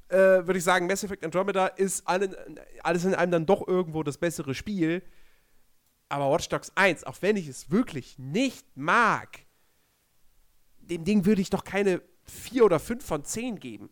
äh, 0.09 0.17
würde 0.17 0.59
ich 0.59 0.65
sagen, 0.65 0.87
Mass 0.87 1.05
Effect 1.05 1.25
Andromeda 1.25 1.67
ist 1.67 2.07
allen, 2.07 2.35
alles 2.83 3.05
in 3.05 3.15
einem 3.15 3.33
dann 3.33 3.47
doch 3.47 3.67
irgendwo 3.67 4.03
das 4.03 4.19
bessere 4.19 4.55
Spiel. 4.55 5.03
Aber 6.09 6.33
Watch 6.33 6.49
Dogs 6.49 6.73
1, 6.75 7.05
auch 7.05 7.17
wenn 7.21 7.37
ich 7.37 7.49
es 7.49 7.71
wirklich 7.71 8.19
nicht 8.19 8.67
mag, 8.77 9.41
dem 10.79 11.05
Ding 11.05 11.27
würde 11.27 11.43
ich 11.43 11.51
doch 11.51 11.65
keine 11.65 12.01
4 12.25 12.65
oder 12.65 12.79
5 12.79 13.05
von 13.05 13.25
10 13.25 13.61
geben. 13.61 13.91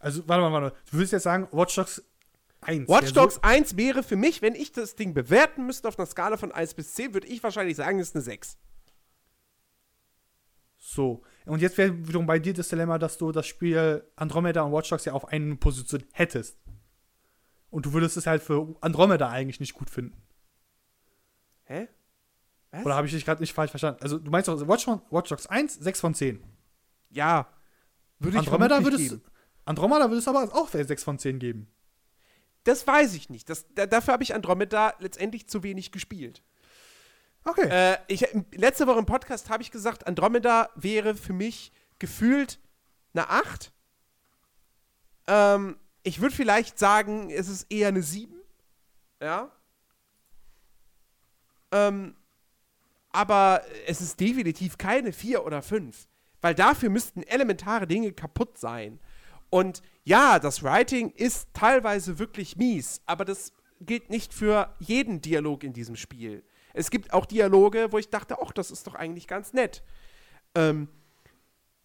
Also, 0.00 0.28
warte 0.28 0.42
mal, 0.42 0.52
warte 0.52 0.74
mal. 0.74 0.80
Du 0.90 0.98
würdest 0.98 1.12
jetzt 1.12 1.22
sagen, 1.22 1.48
Watch 1.50 1.74
Dogs 1.74 2.02
1. 2.60 2.88
Watch 2.88 3.12
Dogs 3.12 3.42
1 3.42 3.76
wäre 3.76 4.02
für 4.02 4.16
mich, 4.16 4.42
wenn 4.42 4.54
ich 4.54 4.72
das 4.72 4.96
Ding 4.96 5.14
bewerten 5.14 5.66
müsste 5.66 5.88
auf 5.88 5.98
einer 5.98 6.06
Skala 6.06 6.36
von 6.36 6.52
1 6.52 6.74
bis 6.74 6.94
10, 6.94 7.14
würde 7.14 7.26
ich 7.26 7.42
wahrscheinlich 7.42 7.76
sagen, 7.76 7.98
das 7.98 8.08
ist 8.08 8.16
eine 8.16 8.22
6. 8.22 8.58
So. 10.76 11.22
Und 11.48 11.62
jetzt 11.62 11.78
wäre 11.78 12.06
wiederum 12.06 12.26
bei 12.26 12.38
dir 12.38 12.52
das 12.52 12.68
Dilemma, 12.68 12.98
dass 12.98 13.16
du 13.16 13.32
das 13.32 13.46
Spiel 13.46 14.04
Andromeda 14.16 14.62
und 14.62 14.72
Watch 14.72 14.90
Dogs 14.90 15.04
ja 15.06 15.14
auf 15.14 15.28
eine 15.28 15.56
Position 15.56 16.04
hättest. 16.12 16.58
Und 17.70 17.86
du 17.86 17.92
würdest 17.92 18.16
es 18.16 18.26
halt 18.26 18.42
für 18.42 18.76
Andromeda 18.80 19.28
eigentlich 19.28 19.60
nicht 19.60 19.74
gut 19.74 19.90
finden. 19.90 20.20
Hä? 21.64 21.88
Was? 22.70 22.84
Oder 22.84 22.96
habe 22.96 23.06
ich 23.06 23.12
dich 23.12 23.24
gerade 23.24 23.40
nicht 23.40 23.54
falsch 23.54 23.70
verstanden? 23.70 24.00
Also, 24.02 24.18
du 24.18 24.30
meinst 24.30 24.48
doch, 24.48 24.68
Watch, 24.68 24.86
Watch 24.86 25.28
Dogs 25.30 25.46
1, 25.46 25.74
6 25.74 26.00
von 26.00 26.14
10. 26.14 26.42
Ja. 27.10 27.48
Würde 28.18 28.36
ich 28.36 28.40
Andromeda 28.40 28.84
würdest, 28.84 29.10
geben. 29.10 29.22
Andromeda 29.64 30.10
würdest 30.10 30.26
du 30.26 30.30
aber 30.30 30.54
auch 30.54 30.68
6 30.68 31.02
von 31.02 31.18
10 31.18 31.38
geben. 31.38 31.68
Das 32.64 32.86
weiß 32.86 33.14
ich 33.14 33.30
nicht. 33.30 33.48
Das, 33.48 33.66
da, 33.74 33.86
dafür 33.86 34.12
habe 34.12 34.22
ich 34.22 34.34
Andromeda 34.34 34.94
letztendlich 34.98 35.48
zu 35.48 35.62
wenig 35.62 35.92
gespielt. 35.92 36.42
Okay. 37.48 37.68
Äh, 37.70 37.98
ich, 38.08 38.26
letzte 38.52 38.86
Woche 38.86 38.98
im 38.98 39.06
Podcast 39.06 39.48
habe 39.48 39.62
ich 39.62 39.70
gesagt, 39.70 40.06
Andromeda 40.06 40.68
wäre 40.74 41.14
für 41.14 41.32
mich 41.32 41.72
gefühlt 41.98 42.58
eine 43.14 43.30
8. 43.30 43.72
Ähm, 45.28 45.76
ich 46.02 46.20
würde 46.20 46.34
vielleicht 46.34 46.78
sagen, 46.78 47.30
es 47.30 47.48
ist 47.48 47.70
eher 47.70 47.88
eine 47.88 48.02
7. 48.02 48.34
Ja. 49.22 49.50
Ähm, 51.72 52.16
aber 53.12 53.62
es 53.86 54.00
ist 54.00 54.20
definitiv 54.20 54.76
keine 54.76 55.12
4 55.12 55.44
oder 55.44 55.62
5. 55.62 56.06
Weil 56.42 56.54
dafür 56.54 56.90
müssten 56.90 57.22
elementare 57.22 57.86
Dinge 57.86 58.12
kaputt 58.12 58.58
sein. 58.58 59.00
Und 59.50 59.82
ja, 60.04 60.38
das 60.38 60.62
Writing 60.62 61.10
ist 61.12 61.48
teilweise 61.54 62.18
wirklich 62.18 62.56
mies, 62.56 63.00
aber 63.06 63.24
das 63.24 63.52
gilt 63.80 64.10
nicht 64.10 64.34
für 64.34 64.74
jeden 64.78 65.22
Dialog 65.22 65.64
in 65.64 65.72
diesem 65.72 65.96
Spiel. 65.96 66.44
Es 66.74 66.90
gibt 66.90 67.12
auch 67.12 67.26
Dialoge, 67.26 67.92
wo 67.92 67.98
ich 67.98 68.10
dachte, 68.10 68.36
ach, 68.42 68.52
das 68.52 68.70
ist 68.70 68.86
doch 68.86 68.94
eigentlich 68.94 69.26
ganz 69.26 69.52
nett. 69.52 69.82
Ähm, 70.54 70.88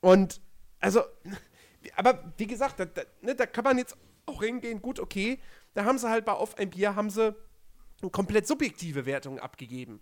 und 0.02 0.42
also, 0.80 1.04
aber 1.96 2.34
wie 2.38 2.48
gesagt, 2.48 2.80
da, 2.80 2.86
da, 2.86 3.02
ne, 3.22 3.36
da 3.36 3.46
kann 3.46 3.64
man 3.64 3.78
jetzt 3.78 3.96
auch 4.26 4.42
hingehen, 4.44 4.82
gut, 4.82 5.00
okay, 5.00 5.40
da 5.74 5.86
haben 5.86 5.98
sie 5.98 6.10
halt 6.10 6.26
bei 6.26 6.34
Auf 6.34 6.58
ein 6.58 6.70
Bier, 6.70 6.96
haben 6.96 7.10
sie 7.10 7.36
eine 8.02 8.12
komplett 8.12 8.48
subjektive 8.48 9.06
Wertung 9.06 9.40
abgegeben. 9.40 10.02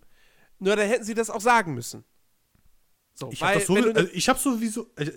Nur 0.58 0.76
dann 0.76 0.88
hätten 0.88 1.04
sie 1.04 1.14
das 1.14 1.30
auch 1.30 1.40
sagen 1.40 1.74
müssen. 1.74 2.04
So, 3.14 3.30
ich 3.30 3.42
habe 3.42 3.54
das 3.54 3.66
so, 3.66 3.74
also 3.76 4.08
ich 4.12 4.28
habe 4.28 4.38
sowieso, 4.38 4.90
also, 4.96 5.12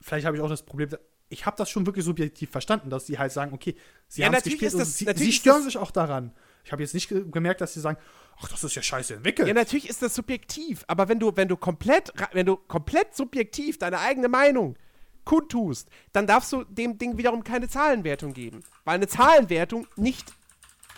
vielleicht 0.00 0.26
habe 0.26 0.36
ich 0.36 0.42
auch 0.42 0.48
das 0.48 0.64
Problem, 0.64 0.88
ich 1.28 1.46
habe 1.46 1.56
das 1.56 1.70
schon 1.70 1.86
wirklich 1.86 2.04
subjektiv 2.04 2.50
verstanden, 2.50 2.90
dass 2.90 3.06
sie 3.06 3.18
halt 3.18 3.30
sagen, 3.32 3.52
okay, 3.52 3.76
sie 4.08 4.22
Ja, 4.22 4.26
haben 4.26 4.34
es 4.34 4.42
gespielt 4.42 4.62
ist 4.62 4.74
und 4.74 4.80
das- 4.80 4.98
sie, 4.98 5.06
sie 5.14 5.32
stören 5.32 5.58
das- 5.58 5.64
sich 5.66 5.78
auch 5.78 5.90
daran. 5.90 6.34
Ich 6.70 6.72
habe 6.72 6.84
jetzt 6.84 6.94
nicht 6.94 7.08
ge 7.08 7.24
gemerkt, 7.28 7.60
dass 7.60 7.74
sie 7.74 7.80
sagen, 7.80 7.98
ach, 8.40 8.46
das 8.46 8.62
ist 8.62 8.76
ja 8.76 8.82
scheiße 8.82 9.14
entwickelt. 9.14 9.48
Ja, 9.48 9.54
natürlich 9.54 9.88
ist 9.88 10.02
das 10.02 10.14
subjektiv, 10.14 10.84
aber 10.86 11.08
wenn 11.08 11.18
du, 11.18 11.36
wenn 11.36 11.48
du 11.48 11.56
komplett, 11.56 12.12
wenn 12.30 12.46
du 12.46 12.56
komplett 12.56 13.16
subjektiv 13.16 13.76
deine 13.76 13.98
eigene 13.98 14.28
Meinung 14.28 14.76
kundtust, 15.24 15.88
dann 16.12 16.28
darfst 16.28 16.52
du 16.52 16.62
dem 16.62 16.96
Ding 16.96 17.18
wiederum 17.18 17.42
keine 17.42 17.68
Zahlenwertung 17.68 18.34
geben, 18.34 18.62
weil 18.84 18.94
eine 18.94 19.08
Zahlenwertung 19.08 19.88
nicht 19.96 20.32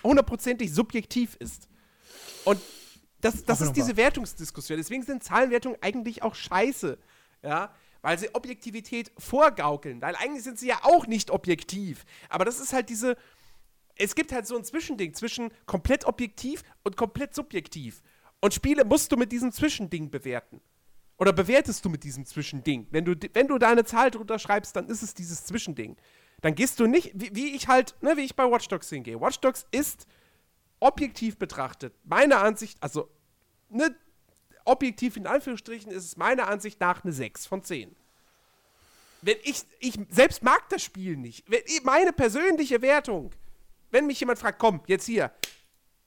hundertprozentig 0.05 0.75
subjektiv 0.75 1.37
ist. 1.39 1.71
Und 2.45 2.61
das, 3.23 3.43
das 3.47 3.63
ist 3.63 3.73
diese. 3.73 3.97
Wertungsdiskussion. 3.97 4.77
Deswegen 4.77 5.05
sind 5.05 5.25
Zahlenwertungen 5.25 5.79
eigentlich 5.81 6.23
auch 6.23 6.35
scheiße. 6.35 6.99
Ja, 7.43 7.75
weil 8.03 8.19
sie 8.19 8.35
Objektivität 8.35 9.11
vorgaukeln. 9.17 10.03
Weil 10.03 10.17
eigentlich 10.17 10.45
sind 10.45 10.59
sie 10.59 10.69
ja 10.69 10.81
auch 10.83 11.07
nicht 11.07 11.31
objektiv. 11.31 12.05
Aber 12.29 12.45
das 12.45 12.61
ist 12.61 12.75
halt 12.75 12.91
diese. 12.91 13.17
Es 13.97 14.15
gibt 14.15 14.33
halt 14.33 14.47
so 14.47 14.57
ein 14.57 14.65
Zwischending 14.65 15.15
zwischen 15.15 15.51
komplett 15.67 16.05
objektiv 16.07 16.63
und 16.83 16.97
komplett 16.97 17.35
subjektiv. 17.35 18.03
Und 18.41 18.55
Spiele 18.55 18.85
musst 18.85 19.13
du 19.13 19.17
mit 19.17 19.31
diesem 19.33 19.53
Zwischending 19.53 20.11
bewerten. 20.11 20.61
Oder 21.19 21.33
bewertest 21.33 21.85
du 21.85 21.89
mit 21.89 22.03
diesem 22.03 22.27
Zwischending? 22.27 22.89
Wenn 22.91 23.05
du, 23.05 23.15
wenn 23.35 23.47
du 23.47 23.59
da 23.59 23.71
eine 23.71 23.85
Zahl 23.85 24.11
drunter 24.11 24.39
schreibst, 24.39 24.75
dann 24.75 24.89
ist 24.89 25.03
es 25.03 25.15
dieses 25.15 25.45
Zwischending. 25.45 25.97
Dann 26.41 26.55
gehst 26.55 26.81
du 26.81 26.87
nicht, 26.87 27.13
wie, 27.15 27.35
wie 27.35 27.55
ich 27.55 27.69
halt, 27.69 27.95
ne, 28.03 28.17
wie 28.17 28.23
ich 28.23 28.35
bei 28.35 28.51
Watch 28.51 28.67
Dogs 28.69 28.89
hingehe. 28.89 29.21
Watch 29.21 29.39
Dogs 29.39 29.67
ist 29.71 30.07
objektiv 30.81 31.39
betrachtet, 31.39 31.95
meiner 32.03 32.43
Ansicht, 32.43 32.77
also, 32.83 33.09
ne, 33.69 33.95
objektiv 34.65 35.17
in 35.17 35.27
Anführungsstrichen 35.27 35.93
ist 35.93 36.05
es 36.05 36.17
meiner 36.17 36.49
Ansicht 36.49 36.81
nach 36.81 37.05
eine 37.05 37.13
6 37.13 37.47
von 37.47 37.63
10. 37.63 37.95
Wenn 39.23 39.37
ich, 39.45 39.63
ich 39.79 39.99
selbst 40.11 40.43
mag 40.43 40.69
das 40.71 40.83
Spiel 40.83 41.17
nicht. 41.17 41.45
Wenn 41.49 41.63
meine 41.85 42.13
persönliche 42.13 42.83
Wertung 42.83 43.31
wenn 43.93 44.07
mich 44.07 44.19
jemand 44.19 44.39
fragt, 44.41 44.59
komm, 44.59 44.81
jetzt 44.87 45.07
hier, 45.07 45.31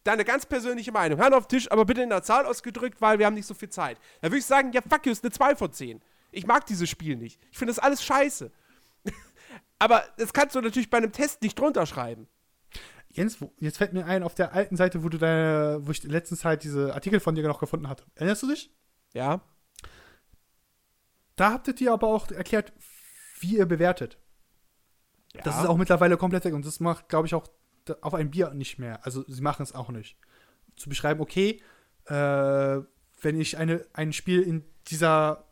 deine 0.04 0.26
ganz 0.26 0.46
persönliche 0.46 0.92
Meinung, 0.92 1.20
Hand 1.20 1.34
auf 1.34 1.48
den 1.48 1.58
Tisch, 1.58 1.72
aber 1.72 1.86
bitte 1.86 2.02
in 2.04 2.10
der 2.10 2.22
Zahl 2.24 2.46
ausgedrückt, 2.46 3.00
weil 3.02 3.18
wir 3.20 3.26
haben 3.26 3.34
nicht 3.36 3.48
so 3.48 3.54
viel 3.54 3.70
Zeit. 3.70 3.98
Dann 4.22 4.32
würde 4.32 4.40
ich 4.40 4.46
sagen, 4.46 4.72
ja, 4.74 4.82
fuck 4.82 5.06
you, 5.06 5.12
ist 5.12 5.24
eine 5.24 5.32
2 5.32 5.56
von 5.56 5.72
10. 5.72 6.02
Ich 6.32 6.46
mag 6.46 6.66
dieses 6.66 6.90
Spiel 6.90 7.16
nicht. 7.16 7.40
Ich 7.52 7.58
finde 7.58 7.74
das 7.74 7.80
alles 7.80 8.04
scheiße. 8.04 8.52
aber 9.80 10.04
das 10.18 10.34
kannst 10.34 10.56
du 10.56 10.62
natürlich 10.62 10.90
bei 10.90 10.98
einem 10.98 11.12
Test 11.14 11.42
nicht 11.42 11.58
drunter 11.58 11.86
schreiben. 11.86 12.28
Jens, 13.10 13.38
jetzt 13.60 13.78
fällt 13.78 13.94
mir 13.94 14.06
ein, 14.06 14.24
auf 14.24 14.36
der 14.36 14.52
alten 14.54 14.76
Seite, 14.76 15.04
wo 15.04 15.10
du 15.10 15.18
deine, 15.18 15.80
wo 15.82 15.92
ich 15.92 16.04
letztens 16.04 16.44
halt 16.44 16.64
diese 16.64 16.94
Artikel 16.94 17.22
von 17.22 17.34
dir 17.34 17.48
noch 17.48 17.60
gefunden 17.60 17.88
hatte. 17.88 18.04
Erinnerst 18.16 18.44
du 18.44 18.48
dich? 18.48 18.70
Ja. 19.14 19.40
Da 21.38 21.52
habt 21.52 21.68
ihr 21.68 21.74
dir 21.74 21.94
aber 21.94 22.08
auch 22.08 22.30
erklärt, 22.32 22.74
wie 23.40 23.58
ihr 23.58 23.66
bewertet. 23.66 24.18
ja. 25.34 25.42
Das 25.44 25.60
ist 25.60 25.66
auch 25.66 25.78
mittlerweile 25.78 26.18
komplett 26.18 26.44
weg 26.46 26.54
und 26.54 26.66
das 26.66 26.80
macht, 26.80 27.10
glaube 27.10 27.28
ich, 27.28 27.34
auch 27.36 27.48
da- 27.48 27.54
auf 28.02 28.14
ein 28.14 28.32
Bier 28.32 28.52
nicht 28.54 28.80
mehr. 28.80 29.06
Also 29.06 29.24
sie 29.28 29.42
machen 29.42 29.64
es 29.64 29.74
auch 29.74 29.90
nicht. 29.90 30.18
Zu 30.76 30.90
beschreiben, 30.90 31.22
okay, 31.22 31.62
äh, 32.06 32.82
wenn 33.22 33.40
ich 33.40 33.58
eine, 33.58 33.86
ein 33.94 34.14
Spiel 34.14 34.42
in 34.42 34.64
dieser 34.88 35.46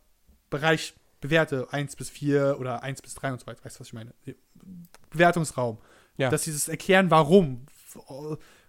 Bereich 0.50 0.94
bewerte, 1.22 1.68
1 1.72 1.96
bis 1.96 2.10
4 2.10 2.58
oder 2.60 2.84
1 2.84 3.02
bis 3.02 3.16
3 3.16 3.34
und 3.34 3.40
so 3.40 3.48
weiter, 3.48 3.64
weißt 3.64 3.78
du, 3.78 3.80
was 3.80 3.88
ich 3.88 3.94
meine? 3.94 4.14
Bewertungsraum. 5.10 5.78
Ja. 6.18 6.30
Dass 6.30 6.44
sie 6.44 6.52
es 6.52 6.68
erklären, 6.68 7.10
warum. 7.10 7.66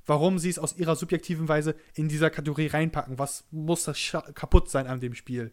Warum 0.06 0.38
sie 0.38 0.50
es 0.50 0.58
aus 0.58 0.76
ihrer 0.76 0.96
subjektiven 0.96 1.48
Weise 1.48 1.74
in 1.94 2.08
dieser 2.08 2.30
Kategorie 2.30 2.66
reinpacken. 2.66 3.18
Was 3.18 3.44
muss 3.50 3.84
das 3.84 3.98
kaputt 4.34 4.70
sein 4.70 4.86
an 4.86 5.00
dem 5.00 5.14
Spiel? 5.14 5.50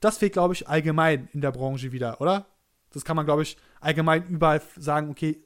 Das 0.00 0.18
fehlt, 0.18 0.32
glaube 0.32 0.54
ich, 0.54 0.68
allgemein 0.68 1.28
in 1.32 1.40
der 1.40 1.52
Branche 1.52 1.92
wieder, 1.92 2.20
oder? 2.20 2.46
Das 2.92 3.04
kann 3.04 3.16
man, 3.16 3.24
glaube 3.24 3.42
ich, 3.42 3.56
allgemein 3.80 4.26
überall 4.26 4.60
sagen, 4.76 5.08
okay, 5.10 5.42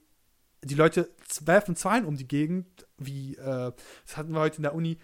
die 0.67 0.75
Leute 0.75 1.09
werfen 1.41 1.75
Zahlen 1.75 2.05
um 2.05 2.17
die 2.17 2.27
Gegend, 2.27 2.87
wie, 2.97 3.35
äh, 3.35 3.71
das 4.05 4.17
hatten 4.17 4.33
wir 4.33 4.39
heute 4.39 4.57
in 4.57 4.63
der 4.63 4.75
Uni. 4.75 4.97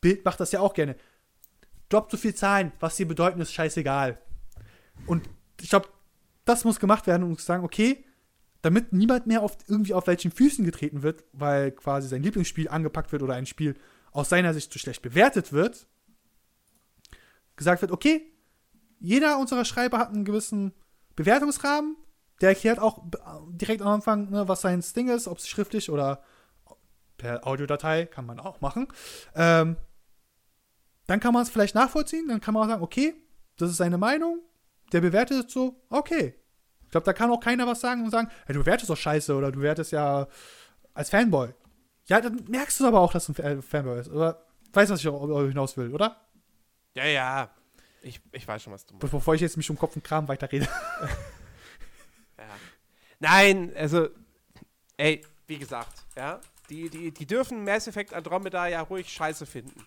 Bild 0.00 0.24
macht 0.24 0.40
das 0.40 0.52
ja 0.52 0.60
auch 0.60 0.74
gerne. 0.74 0.96
Droppt 1.88 2.10
so 2.10 2.16
viel 2.16 2.34
Zahlen, 2.34 2.72
was 2.80 2.96
sie 2.96 3.04
bedeuten, 3.04 3.40
ist 3.40 3.52
scheißegal. 3.52 4.18
Und 5.06 5.28
ich 5.60 5.70
glaube, 5.70 5.88
das 6.44 6.64
muss 6.64 6.80
gemacht 6.80 7.06
werden, 7.06 7.22
um 7.22 7.36
zu 7.38 7.44
sagen, 7.44 7.64
okay, 7.64 8.04
damit 8.62 8.92
niemand 8.92 9.26
mehr 9.26 9.42
auf, 9.42 9.58
irgendwie 9.68 9.94
auf 9.94 10.06
welchen 10.06 10.30
Füßen 10.30 10.64
getreten 10.64 11.02
wird, 11.02 11.24
weil 11.32 11.70
quasi 11.72 12.08
sein 12.08 12.22
Lieblingsspiel 12.22 12.68
angepackt 12.68 13.12
wird 13.12 13.22
oder 13.22 13.34
ein 13.34 13.46
Spiel 13.46 13.76
aus 14.10 14.28
seiner 14.28 14.54
Sicht 14.54 14.72
zu 14.72 14.78
schlecht 14.78 15.02
bewertet 15.02 15.52
wird, 15.52 15.86
gesagt 17.56 17.82
wird, 17.82 17.92
okay, 17.92 18.22
jeder 19.00 19.38
unserer 19.38 19.64
Schreiber 19.64 19.98
hat 19.98 20.10
einen 20.10 20.24
gewissen 20.24 20.72
Bewertungsrahmen, 21.14 21.96
der 22.44 22.50
erklärt 22.50 22.78
auch 22.78 22.98
b- 23.02 23.16
direkt 23.52 23.80
am 23.80 23.88
Anfang, 23.88 24.28
ne, 24.28 24.46
was 24.46 24.60
sein 24.60 24.84
Ding 24.94 25.08
ist, 25.08 25.26
ob 25.26 25.38
es 25.38 25.48
schriftlich 25.48 25.90
oder 25.90 26.22
per 27.16 27.46
Audiodatei, 27.46 28.04
kann 28.04 28.26
man 28.26 28.38
auch 28.38 28.60
machen. 28.60 28.86
Ähm, 29.34 29.76
dann 31.06 31.20
kann 31.20 31.32
man 31.32 31.42
es 31.42 31.48
vielleicht 31.48 31.74
nachvollziehen, 31.74 32.28
dann 32.28 32.42
kann 32.42 32.52
man 32.52 32.64
auch 32.64 32.68
sagen, 32.68 32.82
okay, 32.82 33.14
das 33.56 33.70
ist 33.70 33.78
seine 33.78 33.96
Meinung, 33.96 34.40
der 34.92 35.00
bewertet 35.00 35.46
es 35.46 35.52
so, 35.54 35.80
okay. 35.88 36.34
Ich 36.82 36.90
glaube, 36.90 37.06
da 37.06 37.14
kann 37.14 37.30
auch 37.30 37.40
keiner 37.40 37.66
was 37.66 37.80
sagen 37.80 38.04
und 38.04 38.10
sagen, 38.10 38.28
hey, 38.44 38.52
du 38.54 38.60
bewertest 38.60 38.90
doch 38.90 38.96
scheiße 38.96 39.34
oder 39.34 39.50
du 39.50 39.58
bewertest 39.58 39.92
ja 39.92 40.26
als 40.92 41.08
Fanboy. 41.08 41.48
Ja, 42.08 42.20
dann 42.20 42.44
merkst 42.48 42.78
du 42.80 42.86
aber 42.86 43.00
auch, 43.00 43.12
dass 43.12 43.24
du 43.26 43.32
ein 43.32 43.36
Fa- 43.36 43.42
äh, 43.42 43.62
Fanboy 43.62 43.96
bist. 43.96 44.10
Oder 44.10 44.44
weißt 44.74 44.90
du, 44.90 44.92
was 44.94 45.00
ich 45.00 45.08
auch 45.08 45.26
hinaus 45.46 45.76
will, 45.78 45.94
oder? 45.94 46.20
Ja, 46.94 47.04
ja. 47.06 47.50
Ich, 48.02 48.20
ich 48.32 48.46
weiß 48.46 48.62
schon, 48.62 48.72
was 48.74 48.84
du 48.84 48.92
meinst. 48.92 49.00
Be- 49.00 49.16
Bevor 49.16 49.34
ich 49.34 49.40
jetzt 49.40 49.56
mich 49.56 49.70
um 49.70 49.78
Kopf 49.78 49.96
und 49.96 50.04
Kram 50.04 50.28
weiterrede. 50.28 50.68
Nein, 53.24 53.72
also, 53.74 54.08
ey, 54.98 55.22
wie 55.46 55.56
gesagt, 55.56 56.04
ja, 56.14 56.40
die, 56.68 56.90
die, 56.90 57.10
die 57.10 57.26
dürfen 57.26 57.64
Mass 57.64 57.88
Effect 57.88 58.12
Andromeda 58.12 58.66
ja 58.66 58.82
ruhig 58.82 59.08
scheiße 59.08 59.46
finden. 59.46 59.86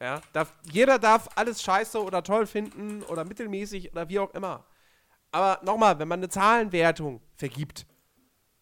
Ja, 0.00 0.20
darf, 0.32 0.52
jeder 0.64 0.98
darf 0.98 1.28
alles 1.36 1.62
scheiße 1.62 2.02
oder 2.02 2.24
toll 2.24 2.44
finden 2.44 3.04
oder 3.04 3.24
mittelmäßig 3.24 3.92
oder 3.92 4.08
wie 4.08 4.18
auch 4.18 4.34
immer. 4.34 4.64
Aber 5.30 5.60
nochmal, 5.62 6.00
wenn 6.00 6.08
man 6.08 6.18
eine 6.18 6.28
Zahlenwertung 6.28 7.20
vergibt 7.36 7.86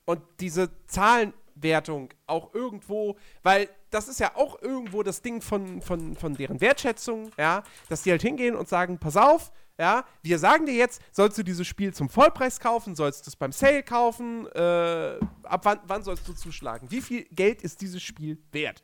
und 0.05 0.21
diese 0.39 0.69
Zahlenwertung 0.87 2.11
auch 2.27 2.53
irgendwo, 2.53 3.17
weil 3.43 3.71
das 3.89 4.07
ist 4.09 4.21
ja 4.21 4.37
auch 4.37 4.61
irgendwo 4.61 5.03
das 5.03 5.23
Ding 5.23 5.41
von, 5.41 5.81
von, 5.81 6.15
von 6.15 6.35
deren 6.35 6.61
Wertschätzung, 6.61 7.31
ja, 7.39 7.63
dass 7.89 8.03
die 8.03 8.11
halt 8.11 8.21
hingehen 8.21 8.55
und 8.55 8.69
sagen, 8.69 8.99
pass 8.99 9.17
auf, 9.17 9.51
ja, 9.81 10.05
wir 10.23 10.39
sagen 10.39 10.67
dir 10.67 10.75
jetzt, 10.75 11.01
sollst 11.11 11.39
du 11.39 11.43
dieses 11.43 11.67
Spiel 11.67 11.95
zum 11.95 12.11
Vollpreis 12.11 12.61
kaufen, 12.61 12.95
sollst 12.95 13.27
du 13.27 13.31
es 13.31 13.37
beim 13.37 13.51
Sale 13.51 13.83
kaufen, 13.83 14.47
äh, 14.49 15.19
ab 15.43 15.65
wann, 15.65 15.81
wann 15.87 16.03
sollst 16.03 16.29
du 16.29 16.35
zuschlagen? 16.35 16.91
Wie 16.91 17.01
viel 17.01 17.25
Geld 17.31 17.63
ist 17.63 17.81
dieses 17.81 18.03
Spiel 18.03 18.37
wert? 18.53 18.83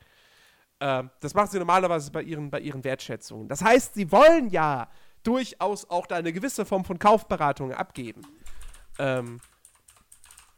Ähm, 0.80 1.10
das 1.20 1.34
machen 1.34 1.50
sie 1.50 1.58
normalerweise 1.58 2.10
bei 2.10 2.22
ihren, 2.22 2.50
bei 2.50 2.60
ihren 2.60 2.82
Wertschätzungen. 2.82 3.46
Das 3.46 3.62
heißt, 3.62 3.92
sie 3.92 4.10
wollen 4.10 4.48
ja 4.48 4.88
durchaus 5.22 5.88
auch 5.90 6.06
da 6.06 6.16
eine 6.16 6.32
gewisse 6.32 6.64
Form 6.64 6.86
von 6.86 6.98
Kaufberatung 6.98 7.72
abgeben. 7.74 8.22
Ähm, 8.98 9.38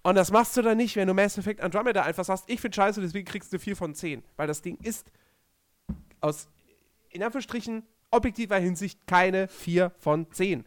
und 0.02 0.14
das 0.14 0.30
machst 0.30 0.56
du 0.56 0.62
dann 0.62 0.76
nicht, 0.76 0.94
wenn 0.94 1.08
du 1.08 1.14
Mass 1.14 1.36
Effect 1.36 1.60
Andromeda 1.60 2.02
einfach 2.02 2.24
sagst, 2.24 2.44
ich 2.46 2.60
finde 2.60 2.76
scheiße, 2.76 3.00
deswegen 3.00 3.26
kriegst 3.26 3.52
du 3.52 3.58
4 3.58 3.76
von 3.76 3.92
10. 3.92 4.22
Weil 4.36 4.46
das 4.46 4.62
Ding 4.62 4.78
ist 4.82 5.10
aus, 6.20 6.48
in 7.10 7.24
Anführungsstrichen, 7.24 7.82
objektiver 8.10 8.58
Hinsicht 8.58 9.06
keine 9.06 9.48
4 9.48 9.90
von 9.98 10.30
10. 10.30 10.64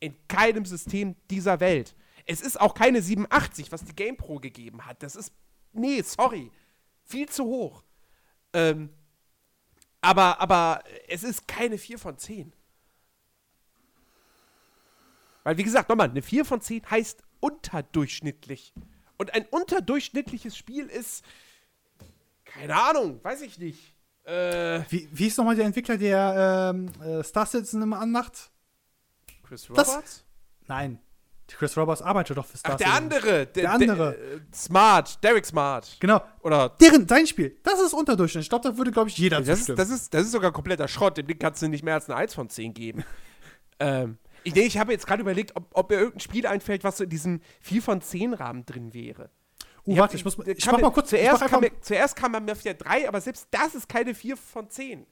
In 0.00 0.16
keinem 0.28 0.64
System 0.64 1.16
dieser 1.30 1.60
Welt. 1.60 1.94
Es 2.26 2.40
ist 2.40 2.60
auch 2.60 2.74
keine 2.74 3.02
87, 3.02 3.72
was 3.72 3.84
die 3.84 3.94
GamePro 3.94 4.38
gegeben 4.38 4.84
hat. 4.84 5.02
Das 5.02 5.16
ist, 5.16 5.32
nee, 5.72 6.02
sorry, 6.02 6.50
viel 7.04 7.28
zu 7.28 7.44
hoch. 7.44 7.82
Ähm, 8.52 8.90
aber, 10.00 10.40
aber 10.40 10.82
es 11.08 11.22
ist 11.22 11.48
keine 11.48 11.78
4 11.78 11.98
von 11.98 12.18
10. 12.18 12.52
Weil, 15.42 15.56
wie 15.56 15.64
gesagt, 15.64 15.88
nochmal, 15.88 16.10
eine 16.10 16.22
4 16.22 16.44
von 16.44 16.60
10 16.60 16.90
heißt 16.90 17.22
unterdurchschnittlich. 17.40 18.72
Und 19.16 19.34
ein 19.34 19.46
unterdurchschnittliches 19.46 20.56
Spiel 20.56 20.86
ist, 20.86 21.24
keine 22.44 22.76
Ahnung, 22.76 23.22
weiß 23.24 23.42
ich 23.42 23.58
nicht. 23.58 23.94
Äh, 24.28 24.82
Wie, 24.90 25.08
wie 25.10 25.26
ist 25.26 25.38
nochmal 25.38 25.56
der 25.56 25.64
Entwickler, 25.64 25.96
der 25.96 26.72
ähm, 26.74 26.90
äh, 27.02 27.22
Star 27.24 27.46
Citizen 27.46 27.80
immer 27.82 27.98
anmacht? 28.00 28.50
Chris 29.46 29.68
Das- 29.74 29.88
Roberts? 29.88 30.24
Nein. 30.66 30.98
Chris 31.50 31.78
Roberts 31.78 32.02
arbeitet 32.02 32.36
doch 32.36 32.44
für 32.44 32.58
Star 32.58 32.74
Ach, 32.74 32.76
der 32.76 32.88
Citizen. 32.88 33.04
andere. 33.04 33.46
Der 33.46 33.72
andere. 33.72 34.14
äh, 34.16 34.40
Smart, 34.54 35.24
Derek 35.24 35.46
Smart. 35.46 35.96
Genau. 35.98 36.20
Oder. 36.42 36.68
Deren, 36.78 37.08
sein 37.08 37.26
Spiel, 37.26 37.56
das 37.62 37.80
ist 37.80 37.94
unterdurchschnittlich. 37.94 38.44
Ich 38.44 38.50
glaube, 38.50 38.68
da 38.68 38.76
würde, 38.76 38.90
glaube 38.90 39.08
ich, 39.08 39.16
jeder 39.16 39.40
Das 39.40 39.60
ist, 39.60 39.70
das, 39.70 39.88
ist, 39.88 40.12
das 40.12 40.24
ist 40.26 40.32
sogar 40.32 40.52
kompletter 40.52 40.86
Schrott. 40.88 41.16
Dem 41.16 41.26
Ding 41.26 41.38
kannst 41.38 41.62
du 41.62 41.68
nicht 41.68 41.82
mehr 41.82 41.94
als 41.94 42.10
eine 42.10 42.16
1 42.16 42.34
von 42.34 42.50
10 42.50 42.74
geben. 42.74 43.02
ähm, 43.80 44.18
ich 44.44 44.54
nee, 44.54 44.60
ich 44.60 44.76
habe 44.76 44.92
jetzt 44.92 45.06
gerade 45.06 45.22
überlegt, 45.22 45.56
ob, 45.56 45.68
ob 45.72 45.88
mir 45.88 45.96
irgendein 45.96 46.20
Spiel 46.20 46.46
einfällt, 46.46 46.84
was 46.84 46.98
so 46.98 47.04
in 47.04 47.10
diesem 47.10 47.40
4 47.60 47.80
von 47.82 48.02
10 48.02 48.34
Rahmen 48.34 48.66
drin 48.66 48.92
wäre. 48.92 49.30
Hab- 49.96 50.02
warte, 50.02 50.16
ich 50.16 50.24
muss 50.24 50.36
da 50.36 50.44
ich 50.46 50.66
mach 50.66 50.80
mal 50.80 50.90
kurz. 50.90 51.10
Zuerst, 51.10 51.44
kam 51.46 51.60
mir, 51.60 51.70
zuerst 51.80 52.16
kam 52.16 52.32
bei 52.32 52.40
der 52.40 52.74
3, 52.74 53.08
aber 53.08 53.20
selbst 53.20 53.48
das 53.50 53.74
ist 53.74 53.88
keine 53.88 54.14
4 54.14 54.36
von 54.36 54.68
10. 54.68 55.06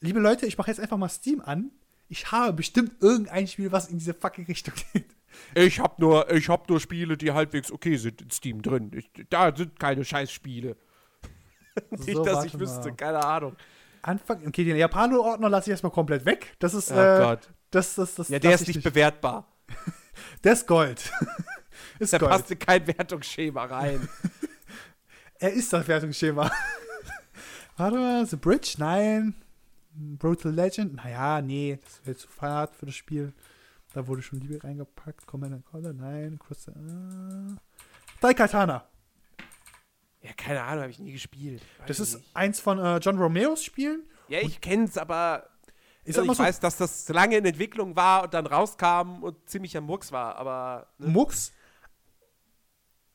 liebe 0.00 0.20
Leute, 0.20 0.46
ich 0.46 0.56
mache 0.58 0.70
jetzt 0.70 0.80
einfach 0.80 0.96
mal 0.96 1.08
Steam 1.08 1.40
an. 1.40 1.70
Ich 2.08 2.30
habe 2.32 2.52
bestimmt 2.52 3.02
irgendein 3.02 3.46
Spiel, 3.46 3.72
was 3.72 3.88
in 3.88 3.98
diese 3.98 4.12
fucking 4.14 4.44
Richtung 4.46 4.74
geht. 4.92 5.06
Ich 5.54 5.80
habe 5.80 5.94
nur, 5.98 6.30
ich 6.30 6.48
hab 6.50 6.68
nur 6.68 6.78
Spiele, 6.78 7.16
die 7.16 7.32
halbwegs 7.32 7.72
okay 7.72 7.96
sind 7.96 8.20
in 8.20 8.30
Steam 8.30 8.60
drin. 8.60 8.90
Ich, 8.94 9.10
da 9.30 9.54
sind 9.54 9.78
keine 9.80 10.04
Scheißspiele. 10.04 10.76
Nicht, 11.90 12.12
So, 12.14 12.22
dass 12.24 12.44
ich 12.44 12.58
wüsste, 12.58 12.88
mal. 12.90 12.96
keine 12.96 13.24
Ahnung. 13.24 13.56
Anfang, 14.02 14.46
okay, 14.46 14.64
den 14.64 14.76
Japano-Ordner 14.76 15.48
lasse 15.48 15.70
ich 15.70 15.72
erstmal 15.72 15.92
komplett 15.92 16.26
weg. 16.26 16.54
Das 16.58 16.74
ist, 16.74 16.90
Oh 16.92 16.96
äh, 16.96 17.18
Gott. 17.18 17.50
das, 17.70 17.94
das, 17.94 18.14
das, 18.16 18.28
Ja, 18.28 18.38
der 18.40 18.54
ist 18.56 18.62
ich 18.68 18.76
nicht 18.76 18.82
bewertbar. 18.84 19.48
Der 20.44 20.52
ist 20.52 20.66
Gold. 20.66 21.10
Ist 21.98 22.12
Der 22.12 22.20
Gold. 22.20 22.32
passt 22.32 22.50
in 22.50 22.58
kein 22.58 22.86
Wertungsschema 22.86 23.64
rein. 23.64 24.08
Er 25.38 25.52
ist 25.52 25.72
das 25.72 25.88
Wertungsschema. 25.88 26.50
Warte 27.76 27.96
mal, 27.96 28.24
The 28.26 28.36
Bridge? 28.36 28.74
Nein. 28.78 29.34
Brutal 29.94 30.52
Legend? 30.52 30.94
Naja, 30.94 31.42
nee, 31.42 31.78
das 31.82 32.00
wäre 32.06 32.16
zu 32.16 32.28
fad 32.28 32.76
für 32.76 32.86
das 32.86 32.94
Spiel. 32.94 33.32
Da 33.92 34.06
wurde 34.06 34.22
schon 34.22 34.40
Liebe 34.40 34.62
reingepackt. 34.62 35.26
Command 35.26 35.54
and 35.54 35.64
Conquer? 35.66 35.92
Nein. 35.92 36.38
Cross, 36.38 36.68
äh. 36.68 37.56
Daikatana. 38.20 38.86
ja, 40.22 40.30
keine 40.36 40.62
Ahnung, 40.62 40.82
habe 40.82 40.90
ich 40.92 40.98
nie 41.00 41.12
gespielt. 41.12 41.60
Weiß 41.78 41.88
Das 41.88 42.00
ist 42.00 42.14
nicht. 42.18 42.36
eins 42.36 42.60
von 42.60 42.78
äh, 42.78 42.98
John 42.98 43.18
Romeros 43.18 43.64
Spielen. 43.64 44.04
Ja, 44.28 44.38
ich 44.40 44.60
kenn's, 44.60 44.96
aber 44.96 45.48
Ich 46.04 46.16
also 46.16 46.30
ich 46.30 46.36
so, 46.38 46.42
weiß, 46.44 46.60
dass 46.60 46.76
das 46.76 47.08
lange 47.08 47.36
in 47.36 47.44
Entwicklung 47.44 47.96
war 47.96 48.22
und 48.24 48.32
dann 48.32 48.46
rauskam 48.46 49.22
und 49.24 49.36
ziemlich 49.48 49.76
am 49.76 49.84
Murks 49.84 50.12
war, 50.12 50.36
aber 50.36 50.86
ne? 50.98 51.08
Mux. 51.08 51.52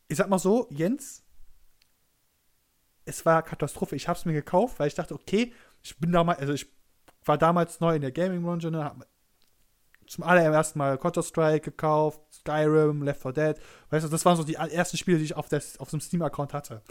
Ich 0.08 0.18
sag 0.18 0.30
mal 0.30 0.40
so, 0.40 0.68
Jens, 0.72 1.24
es 3.06 3.26
war 3.26 3.42
Katastrophe. 3.42 3.96
Ich 3.96 4.08
hab's 4.08 4.26
mir 4.26 4.34
gekauft, 4.34 4.80
weil 4.80 4.88
ich 4.88 4.96
dachte, 4.96 5.16
okay, 5.16 5.54
ich 5.82 5.98
bin 5.98 6.12
damals, 6.12 6.40
also 6.40 6.54
ich 6.54 6.68
war 7.26 7.38
damals 7.38 7.80
neu 7.80 7.96
in 7.96 8.02
der 8.02 8.12
Gaming-Branche, 8.12 8.72
ne, 8.72 8.84
hab 8.84 9.08
zum 10.08 10.24
allerersten 10.24 10.80
Mal 10.80 10.98
Counter-Strike 10.98 11.72
gekauft, 11.72 12.22
Skyrim, 12.34 13.04
Left 13.04 13.22
4 13.22 13.34
Dead. 13.34 13.56
Weißt 13.90 14.06
du, 14.06 14.10
das 14.10 14.24
waren 14.26 14.38
so 14.38 14.44
die 14.44 14.56
ersten 14.56 14.98
Spiele, 14.98 15.18
die 15.18 15.26
ich 15.26 15.36
auf, 15.36 15.50
das, 15.50 15.78
auf 15.80 15.94
einem 15.94 16.02
Steam-Account 16.02 16.54
hatte. 16.54 16.82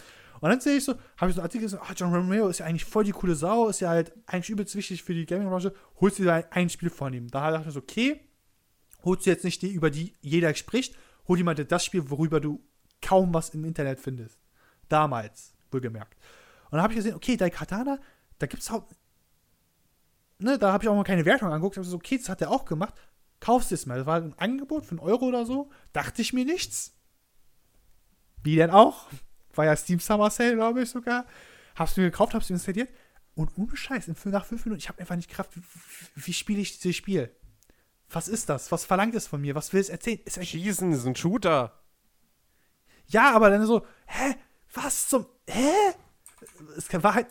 Und 0.41 0.51
dann 0.51 0.61
sehe 0.61 0.77
ich 0.77 0.85
so, 0.85 0.95
habe 1.17 1.31
ich 1.31 1.35
so 1.35 1.41
einen 1.41 1.47
Artikel 1.47 1.65
gesagt, 1.65 1.83
ah, 1.89 1.95
John 1.97 2.15
Romero 2.15 2.49
ist 2.49 2.59
ja 2.59 2.67
eigentlich 2.67 2.85
voll 2.85 3.05
die 3.05 3.13
coole 3.13 3.35
Sau, 3.35 3.69
ist 3.69 3.81
ja 3.81 3.89
halt 3.89 4.13
eigentlich 4.27 4.51
übelst 4.51 4.77
wichtig 4.77 5.03
für 5.03 5.15
die 5.15 5.25
Gaming-Branche, 5.25 5.73
holst 6.01 6.19
du 6.19 6.25
dir 6.25 6.47
ein 6.51 6.69
Spiel 6.69 6.91
von 6.91 7.15
ihm. 7.15 7.29
Da 7.29 7.51
dachte 7.51 7.69
ich 7.69 7.75
so, 7.75 7.81
okay, 7.81 8.21
holst 9.03 9.25
du 9.25 9.31
jetzt 9.31 9.45
nicht 9.45 9.63
die, 9.63 9.73
über 9.73 9.91
die 9.91 10.13
jeder 10.21 10.55
spricht, 10.55 10.95
hol 11.27 11.39
dir 11.39 11.45
mal 11.45 11.55
das 11.55 11.85
Spiel, 11.85 12.11
worüber 12.11 12.41
du 12.41 12.63
kaum 13.03 13.33
was 13.33 13.51
im 13.51 13.65
Internet 13.65 14.01
findest. 14.01 14.39
Damals, 14.89 15.55
wohlgemerkt. 15.71 16.17
Und 16.65 16.73
dann 16.73 16.83
habe 16.83 16.93
ich 16.93 16.99
gesehen, 16.99 17.15
okay, 17.15 17.37
Daikatana, 17.37 17.99
da 18.39 18.47
gibt 18.47 18.63
es 18.63 18.71
auch, 18.71 18.85
ne, 20.39 20.59
da 20.59 20.73
habe 20.73 20.85
ich 20.85 20.89
auch 20.89 20.95
mal 20.95 21.05
keine 21.05 21.25
Wertung 21.25 21.49
angeguckt, 21.49 21.77
habe 21.77 21.87
so, 21.87 21.97
okay, 21.97 22.19
das 22.19 22.29
hat 22.29 22.41
er 22.41 22.51
auch 22.51 22.65
gemacht, 22.65 22.95
kaufst 23.41 23.73
es 23.73 23.87
mal. 23.87 23.99
Das 23.99 24.07
war 24.07 24.21
ein 24.21 24.35
Angebot 24.39 24.85
für 24.85 24.91
einen 24.93 25.01
Euro 25.01 25.27
oder 25.27 25.47
so, 25.47 25.71
dachte 25.93 26.23
ich 26.23 26.33
mir 26.33 26.45
nichts. 26.45 26.93
Wie 28.43 28.57
denn 28.57 28.71
auch? 28.71 29.07
War 29.55 29.65
ja 29.65 29.77
Steam 29.77 30.01
Summer 30.01 30.31
Sale, 30.31 30.55
glaube 30.55 30.83
ich 30.83 30.91
sogar. 30.91 31.27
Hab's 31.75 31.97
mir 31.97 32.05
gekauft, 32.05 32.35
hab's 32.35 32.49
mir 32.49 32.57
installiert. 32.57 32.91
Und 33.35 33.57
ohne 33.59 33.77
Scheiß, 33.77 34.09
nach 34.27 34.47
fünf 34.47 34.65
Minuten, 34.65 34.79
ich 34.79 34.89
habe 34.89 34.99
einfach 35.01 35.17
nicht 35.17 35.31
Kraft. 35.31 35.51
Wie, 35.57 35.63
wie 36.15 36.33
spiele 36.33 36.61
ich 36.61 36.79
dieses 36.79 36.97
Spiel? 36.97 37.31
Was 38.09 38.29
ist 38.29 38.49
das? 38.49 38.73
Was 38.73 38.85
verlangt 38.85 39.15
es 39.15 39.27
von 39.27 39.41
mir? 39.41 39.55
Was 39.55 39.73
will 39.73 39.81
es 39.81 39.89
erzählen? 39.89 40.21
Ist 40.25 40.43
Schießen 40.45 40.93
ist 40.93 41.07
ein 41.07 41.17
Shooter. 41.17 41.73
Ja, 43.09 43.33
aber 43.33 43.51
dann 43.51 43.67
so, 43.67 43.87
hä? 44.07 44.37
Was 44.75 45.09
zum. 45.09 45.27
Hä? 45.49 45.95
Es 46.77 46.93
war 47.03 47.15
halt. 47.15 47.29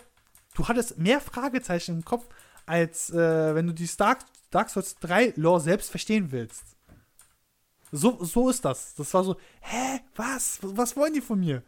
Du 0.56 0.68
hattest 0.68 0.98
mehr 0.98 1.20
Fragezeichen 1.20 1.96
im 1.98 2.06
Kopf, 2.06 2.28
als 2.66 3.10
äh, 3.10 3.54
wenn 3.56 3.68
du 3.68 3.74
die 3.74 3.90
Dark, 3.98 4.20
Dark 4.52 4.70
Souls 4.70 4.96
3 4.96 5.34
Lore 5.36 5.60
selbst 5.60 5.92
verstehen 5.92 6.32
willst. 6.32 6.64
So, 7.92 8.24
so 8.24 8.50
ist 8.50 8.64
das. 8.64 8.96
Das 8.96 9.14
war 9.14 9.24
so, 9.24 9.36
hä? 9.62 10.00
Was? 10.16 10.60
Was 10.62 10.96
wollen 10.96 11.14
die 11.14 11.22
von 11.22 11.40
mir? 11.40 11.62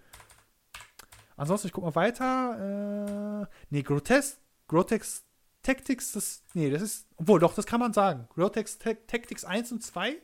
Ansonsten, 1.35 1.67
ich 1.67 1.73
guck 1.73 1.83
mal 1.83 1.95
weiter. 1.95 3.43
Äh, 3.43 3.55
nee, 3.69 3.83
Grotesque, 3.83 4.39
Grotex 4.67 5.23
Tactics, 5.63 6.13
das, 6.13 6.43
nee, 6.53 6.69
das 6.69 6.81
ist, 6.81 7.07
obwohl, 7.17 7.39
doch, 7.39 7.53
das 7.53 7.65
kann 7.65 7.81
man 7.81 7.91
sagen. 7.91 8.27
Grotex 8.33 8.79
Tactics 8.79 9.43
1 9.43 9.73
und 9.73 9.83
2. 9.83 10.17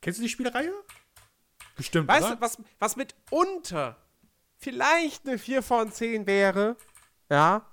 Kennst 0.00 0.18
du 0.18 0.22
die 0.22 0.28
Spielereihe? 0.30 0.72
Bestimmt, 1.76 2.08
Weißt 2.08 2.26
oder? 2.26 2.36
du, 2.36 2.40
was, 2.40 2.58
was 2.78 2.96
mitunter 2.96 3.96
vielleicht 4.58 5.26
eine 5.26 5.38
4 5.38 5.62
von 5.62 5.90
10 5.90 6.26
wäre, 6.26 6.76
ja, 7.30 7.66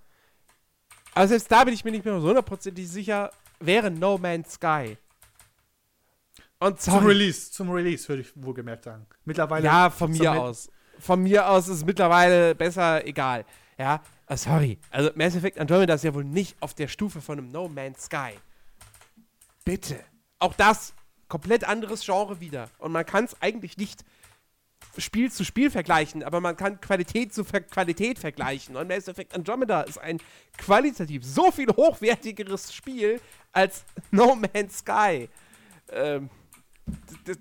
aber 1.14 1.28
selbst 1.28 1.52
da 1.52 1.64
bin 1.64 1.74
ich 1.74 1.84
mir 1.84 1.92
nicht 1.92 2.06
mehr 2.06 2.20
so 2.20 2.28
hundertprozentig 2.28 2.88
sicher, 2.88 3.32
wäre 3.60 3.92
No 3.92 4.18
Man's 4.18 4.54
Sky. 4.54 4.98
Und 6.60 6.80
zum 6.82 7.06
Release, 7.06 7.52
zum 7.52 7.70
Release 7.72 8.08
würde 8.08 8.22
ich 8.22 8.32
wohlgemerkt 8.36 8.84
sagen. 8.84 9.06
Mittlerweile. 9.26 9.66
Ja, 9.66 9.90
von 9.90 10.12
mir 10.12 10.34
aus 10.34 10.70
von 11.00 11.24
mir 11.24 11.48
aus 11.48 11.68
ist 11.68 11.78
es 11.78 11.86
mittlerweile 11.86 12.54
besser 12.54 13.06
egal. 13.06 13.46
Ja, 13.78 14.02
oh, 14.28 14.36
sorry. 14.36 14.78
Also 14.92 15.10
Mass 15.16 15.36
Effect 15.36 15.58
Andromeda 15.58 15.94
ist 15.94 16.04
ja 16.04 16.14
wohl 16.14 16.26
nicht 16.26 16.56
auf 16.60 16.74
der 16.74 16.88
Stufe 16.88 17.22
von 17.22 17.40
einem 17.40 17.52
No 17.52 17.70
Man's 17.70 18.06
Sky. 18.06 18.34
Bitte. 19.64 20.04
Auch 20.40 20.54
das 20.54 20.94
komplett 21.30 21.64
anderes 21.64 22.04
Genre 22.06 22.40
wieder. 22.40 22.70
Und 22.80 22.92
man 22.92 23.06
kann 23.06 23.26
es 23.26 23.42
eigentlich 23.42 23.78
nicht 23.78 24.04
Spiel 24.98 25.32
zu 25.32 25.46
Spiel 25.46 25.70
vergleichen, 25.70 26.24
aber 26.24 26.42
man 26.42 26.58
kann 26.58 26.82
Qualität 26.82 27.34
zu 27.34 27.44
Ver 27.44 27.62
Qualität 27.62 28.20
vergleichen. 28.20 28.76
Und 28.76 28.88
Mass 28.88 29.08
Effect 29.08 29.34
Andromeda 29.36 29.82
ist 29.82 29.98
ein 29.98 30.20
qualitativ 30.58 31.24
so 31.24 31.52
viel 31.52 31.68
hochwertigeres 31.70 32.74
Spiel 32.74 33.22
als 33.52 33.86
No 34.12 34.36
Man's 34.36 34.80
Sky. 34.80 35.30
Ähm, 35.92 36.30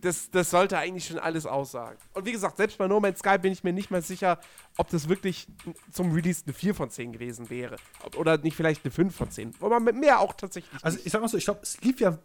das, 0.02 0.30
das 0.30 0.50
sollte 0.50 0.76
eigentlich 0.76 1.06
schon 1.06 1.18
alles 1.18 1.46
aussagen. 1.46 1.96
Und 2.12 2.26
wie 2.26 2.32
gesagt, 2.32 2.58
selbst 2.58 2.76
bei 2.76 2.86
No 2.86 3.00
Man's 3.00 3.20
Sky 3.20 3.38
bin 3.38 3.52
ich 3.52 3.64
mir 3.64 3.72
nicht 3.72 3.90
mal 3.90 4.02
sicher, 4.02 4.38
ob 4.76 4.90
das 4.90 5.08
wirklich 5.08 5.46
zum 5.90 6.12
Release 6.12 6.42
eine 6.44 6.52
4 6.52 6.74
von 6.74 6.90
10 6.90 7.12
gewesen 7.12 7.48
wäre. 7.50 7.76
Oder 8.16 8.36
nicht 8.38 8.56
vielleicht 8.56 8.84
eine 8.84 8.92
5 8.92 9.14
von 9.14 9.30
10. 9.30 9.54
Aber 9.60 9.80
mit 9.80 9.96
mehr 9.96 10.20
auch 10.20 10.34
tatsächlich. 10.34 10.84
Also 10.84 10.98
ich 11.02 11.10
sag 11.10 11.22
mal 11.22 11.28
so, 11.28 11.38
ich 11.38 11.44
glaube, 11.44 11.60
es 11.62 11.80
lief 11.80 12.00
ja. 12.00 12.18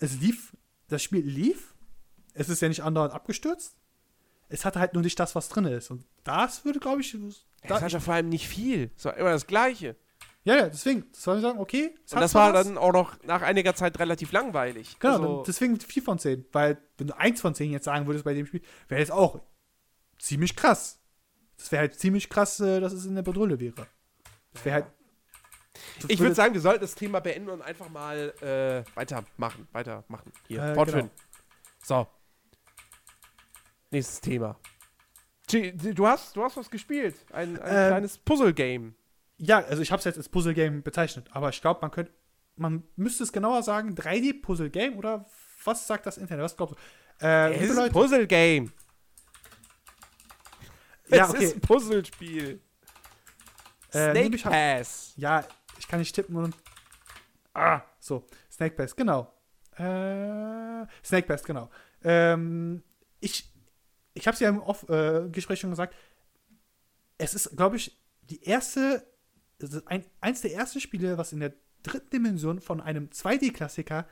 Es 0.00 0.20
lief, 0.20 0.56
das 0.88 1.02
Spiel 1.02 1.24
lief. 1.24 1.74
Es 2.34 2.48
ist 2.48 2.60
ja 2.60 2.68
nicht 2.68 2.82
andauernd 2.82 3.14
abgestürzt. 3.14 3.76
Es 4.48 4.64
hatte 4.64 4.78
halt 4.78 4.94
nur 4.94 5.02
nicht 5.02 5.18
das, 5.18 5.34
was 5.34 5.48
drin 5.48 5.64
ist. 5.64 5.90
Und 5.90 6.04
das 6.24 6.64
würde, 6.64 6.78
glaube 6.78 7.00
ich. 7.00 7.16
Das 7.66 7.82
hat 7.82 7.92
ja 7.92 8.00
vor 8.00 8.14
allem 8.14 8.28
nicht 8.28 8.48
viel. 8.48 8.90
Es 8.96 9.04
war 9.04 9.16
immer 9.16 9.30
das 9.30 9.46
Gleiche. 9.46 9.96
Ja, 10.44 10.56
ja, 10.56 10.68
deswegen, 10.68 11.10
das 11.10 11.24
soll 11.24 11.36
ich 11.36 11.42
sagen, 11.42 11.58
okay. 11.58 11.92
Und 12.12 12.20
das 12.20 12.32
war 12.32 12.54
was. 12.54 12.64
dann 12.64 12.78
auch 12.78 12.92
noch 12.92 13.20
nach 13.24 13.42
einiger 13.42 13.74
Zeit 13.74 13.98
relativ 13.98 14.30
langweilig. 14.30 14.96
Genau, 15.00 15.14
also, 15.14 15.44
deswegen 15.44 15.80
4 15.80 16.02
von 16.04 16.20
10. 16.20 16.46
Weil, 16.52 16.78
wenn 16.98 17.08
du 17.08 17.18
1 17.18 17.40
von 17.40 17.52
10 17.52 17.72
jetzt 17.72 17.86
sagen 17.86 18.06
würdest 18.06 18.24
bei 18.24 18.32
dem 18.32 18.46
Spiel, 18.46 18.62
wäre 18.86 19.02
es 19.02 19.10
auch 19.10 19.40
ziemlich 20.20 20.54
krass. 20.54 21.00
Das 21.56 21.72
wäre 21.72 21.80
halt 21.80 21.98
ziemlich 21.98 22.28
krass, 22.28 22.60
äh, 22.60 22.78
dass 22.78 22.92
es 22.92 23.06
in 23.06 23.16
der 23.16 23.22
Patrouille 23.22 23.58
wäre. 23.58 23.88
Das 24.52 24.64
wäre 24.64 24.74
halt. 24.74 24.86
Ich 26.08 26.18
würde 26.20 26.34
sagen, 26.34 26.54
wir 26.54 26.60
sollten 26.60 26.80
das 26.80 26.94
Thema 26.94 27.20
beenden 27.20 27.50
und 27.50 27.62
einfach 27.62 27.88
mal 27.88 28.34
äh, 28.40 28.96
weitermachen. 28.96 29.68
Weitermachen. 29.72 30.32
Hier, 30.48 30.62
äh, 30.62 30.74
fortführen. 30.74 31.10
Genau. 31.10 31.22
So. 31.82 32.06
Nächstes 33.90 34.20
Thema. 34.20 34.58
Du 35.48 36.06
hast, 36.06 36.36
du 36.36 36.42
hast 36.42 36.56
was 36.56 36.70
gespielt. 36.70 37.14
Ein, 37.32 37.60
ein 37.60 37.84
ähm, 37.84 37.88
kleines 37.88 38.18
Puzzle-Game 38.18 38.96
ja, 39.38 39.58
also 39.58 39.82
ich 39.82 39.92
habe 39.92 39.98
es 39.98 40.04
jetzt 40.04 40.16
als 40.16 40.28
Puzzle-Game 40.28 40.82
bezeichnet, 40.82 41.28
aber 41.32 41.50
ich 41.50 41.60
glaube, 41.60 41.80
man 41.82 41.90
könnte, 41.90 42.12
man 42.56 42.84
müsste 42.96 43.24
es 43.24 43.32
genauer 43.32 43.62
sagen, 43.62 43.94
3D-Puzzle-Game 43.94 44.96
oder 44.96 45.26
was 45.64 45.86
sagt 45.86 46.06
das 46.06 46.16
Internet? 46.16 46.44
Was 46.44 46.56
glaubst 46.56 46.76
du? 47.20 47.26
Äh, 47.26 47.54
es 47.54 47.70
ist 47.70 47.78
ein 47.78 47.92
Puzzle-Game. 47.92 48.72
Ja, 51.08 51.28
okay. 51.28 51.36
Es 51.36 51.44
ist 51.44 51.54
ein 51.56 51.60
Puzzlespiel. 51.60 52.60
Äh, 53.92 54.10
Snake 54.10 54.38
Pass. 54.38 55.12
Ja, 55.16 55.44
ich 55.78 55.88
kann 55.88 55.98
nicht 55.98 56.14
tippen 56.14 56.36
und. 56.36 56.54
Ah, 57.54 57.82
so. 58.00 58.26
Snake 58.50 58.76
Pass, 58.76 58.94
genau. 58.94 59.32
Äh, 59.76 60.86
Snake 61.04 61.26
Pass, 61.26 61.42
genau. 61.42 61.70
Ähm, 62.02 62.82
ich 63.20 63.52
ich 64.16 64.26
habe 64.26 64.34
es 64.34 64.40
ja 64.40 64.48
im 64.48 64.60
Off-Gespräch 64.60 65.58
äh, 65.58 65.60
schon 65.60 65.70
gesagt. 65.70 65.94
Es 67.18 67.34
ist, 67.34 67.56
glaube 67.56 67.76
ich, 67.76 67.98
die 68.22 68.42
erste 68.42 69.06
ein, 69.86 70.04
eins 70.20 70.40
der 70.40 70.52
ersten 70.52 70.80
Spiele, 70.80 71.18
was 71.18 71.32
in 71.32 71.40
der 71.40 71.54
dritten 71.82 72.10
Dimension 72.10 72.60
von 72.60 72.80
einem 72.80 73.08
2D-Klassiker 73.08 74.06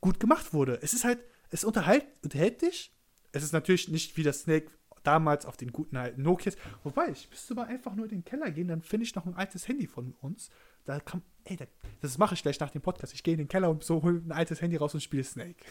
gut 0.00 0.18
gemacht 0.18 0.52
wurde. 0.52 0.80
Es 0.82 0.94
ist 0.94 1.04
halt, 1.04 1.20
es 1.50 1.64
unterhält, 1.64 2.06
unterhält 2.22 2.62
dich. 2.62 2.96
Es 3.32 3.42
ist 3.42 3.52
natürlich 3.52 3.88
nicht 3.88 4.16
wie 4.16 4.22
das 4.22 4.40
Snake 4.40 4.70
damals 5.02 5.46
auf 5.46 5.56
den 5.56 5.72
guten 5.72 5.96
alten 5.96 6.22
Nokias. 6.22 6.56
Wobei, 6.84 7.08
ich 7.08 7.28
müsste 7.30 7.54
mal 7.54 7.66
einfach 7.66 7.94
nur 7.94 8.06
in 8.06 8.10
den 8.10 8.24
Keller 8.24 8.50
gehen, 8.50 8.68
dann 8.68 8.82
finde 8.82 9.04
ich 9.04 9.14
noch 9.14 9.26
ein 9.26 9.34
altes 9.34 9.68
Handy 9.68 9.86
von 9.86 10.14
uns. 10.20 10.50
Da 10.84 11.00
kann, 11.00 11.22
ey, 11.44 11.58
das 12.00 12.18
mache 12.18 12.34
ich 12.34 12.42
gleich 12.42 12.58
nach 12.60 12.70
dem 12.70 12.82
Podcast. 12.82 13.14
Ich 13.14 13.22
gehe 13.22 13.34
in 13.34 13.38
den 13.38 13.48
Keller 13.48 13.70
und 13.70 13.84
so 13.84 14.02
hole 14.02 14.22
ein 14.24 14.32
altes 14.32 14.60
Handy 14.60 14.76
raus 14.76 14.94
und 14.94 15.00
spiele 15.00 15.24
Snake. 15.24 15.64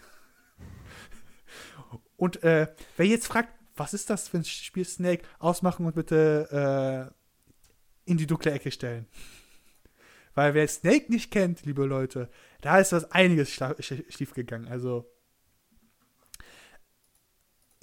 und 2.17 2.43
äh, 2.43 2.67
wer 2.97 3.05
jetzt 3.05 3.27
fragt, 3.27 3.49
was 3.75 3.93
ist 3.93 4.09
das 4.09 4.27
für 4.27 4.37
ein 4.37 4.45
Spiel 4.45 4.85
Snake? 4.85 5.23
Ausmachen 5.39 5.85
und 5.85 5.95
bitte 5.95 7.11
äh, 8.05 8.09
in 8.09 8.17
die 8.17 8.27
dunkle 8.27 8.51
Ecke 8.51 8.71
stellen. 8.71 9.07
Weil 10.33 10.53
wer 10.53 10.67
Snake 10.67 11.11
nicht 11.11 11.31
kennt, 11.31 11.65
liebe 11.65 11.85
Leute, 11.85 12.29
da 12.61 12.79
ist 12.79 12.93
was 12.93 13.11
einiges 13.11 13.51
schief 13.51 14.33
gegangen. 14.33 14.67
Also. 14.67 15.09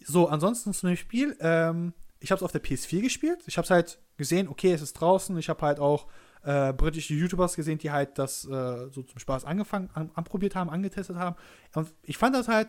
So, 0.08 0.28
ansonsten 0.28 0.72
zu 0.72 0.86
dem 0.86 0.96
Spiel. 0.96 1.36
Ähm, 1.40 1.92
ich 2.18 2.30
habe 2.30 2.38
es 2.38 2.42
auf 2.42 2.52
der 2.52 2.62
PS4 2.62 3.02
gespielt. 3.02 3.42
Ich 3.46 3.58
habe 3.58 3.64
es 3.64 3.70
halt 3.70 3.98
gesehen, 4.16 4.48
okay, 4.48 4.72
es 4.72 4.80
ist 4.80 4.94
draußen. 4.94 5.36
Ich 5.38 5.50
habe 5.50 5.60
halt 5.60 5.78
auch 5.78 6.06
äh, 6.42 6.72
britische 6.72 7.12
YouTubers 7.14 7.54
gesehen, 7.54 7.78
die 7.78 7.90
halt 7.90 8.18
das 8.18 8.44
äh, 8.46 8.88
so 8.90 9.02
zum 9.02 9.18
Spaß 9.18 9.44
angefangen, 9.44 9.90
an, 9.92 10.10
anprobiert 10.14 10.54
haben, 10.54 10.70
angetestet 10.70 11.16
haben. 11.16 11.36
Und 11.74 11.92
ich 12.02 12.16
fand 12.16 12.34
das 12.34 12.48
halt. 12.48 12.68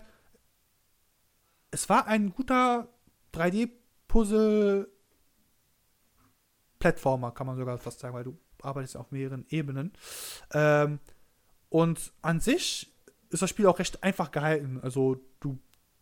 Es 1.72 1.88
war 1.88 2.08
ein 2.08 2.32
guter 2.32 2.90
3D-Puzzle 3.34 4.90
Plattformer, 6.80 7.32
kann 7.32 7.48
man 7.48 7.58
sogar 7.58 7.78
fast 7.78 8.00
sagen, 8.00 8.16
weil 8.16 8.24
du 8.24 8.38
arbeitest 8.62 8.98
auf 8.98 9.12
mehreren 9.12 9.46
Ebenen. 9.50 9.94
Ähm, 10.52 11.00
und 11.70 12.12
an 12.22 12.40
sich 12.40 12.92
ist 13.30 13.42
das 13.42 13.50
Spiel 13.50 13.68
auch 13.68 13.80
recht 13.80 14.04
einfach 14.04 14.32
gehalten. 14.32 14.80
Also 14.82 15.22
du 15.40 15.60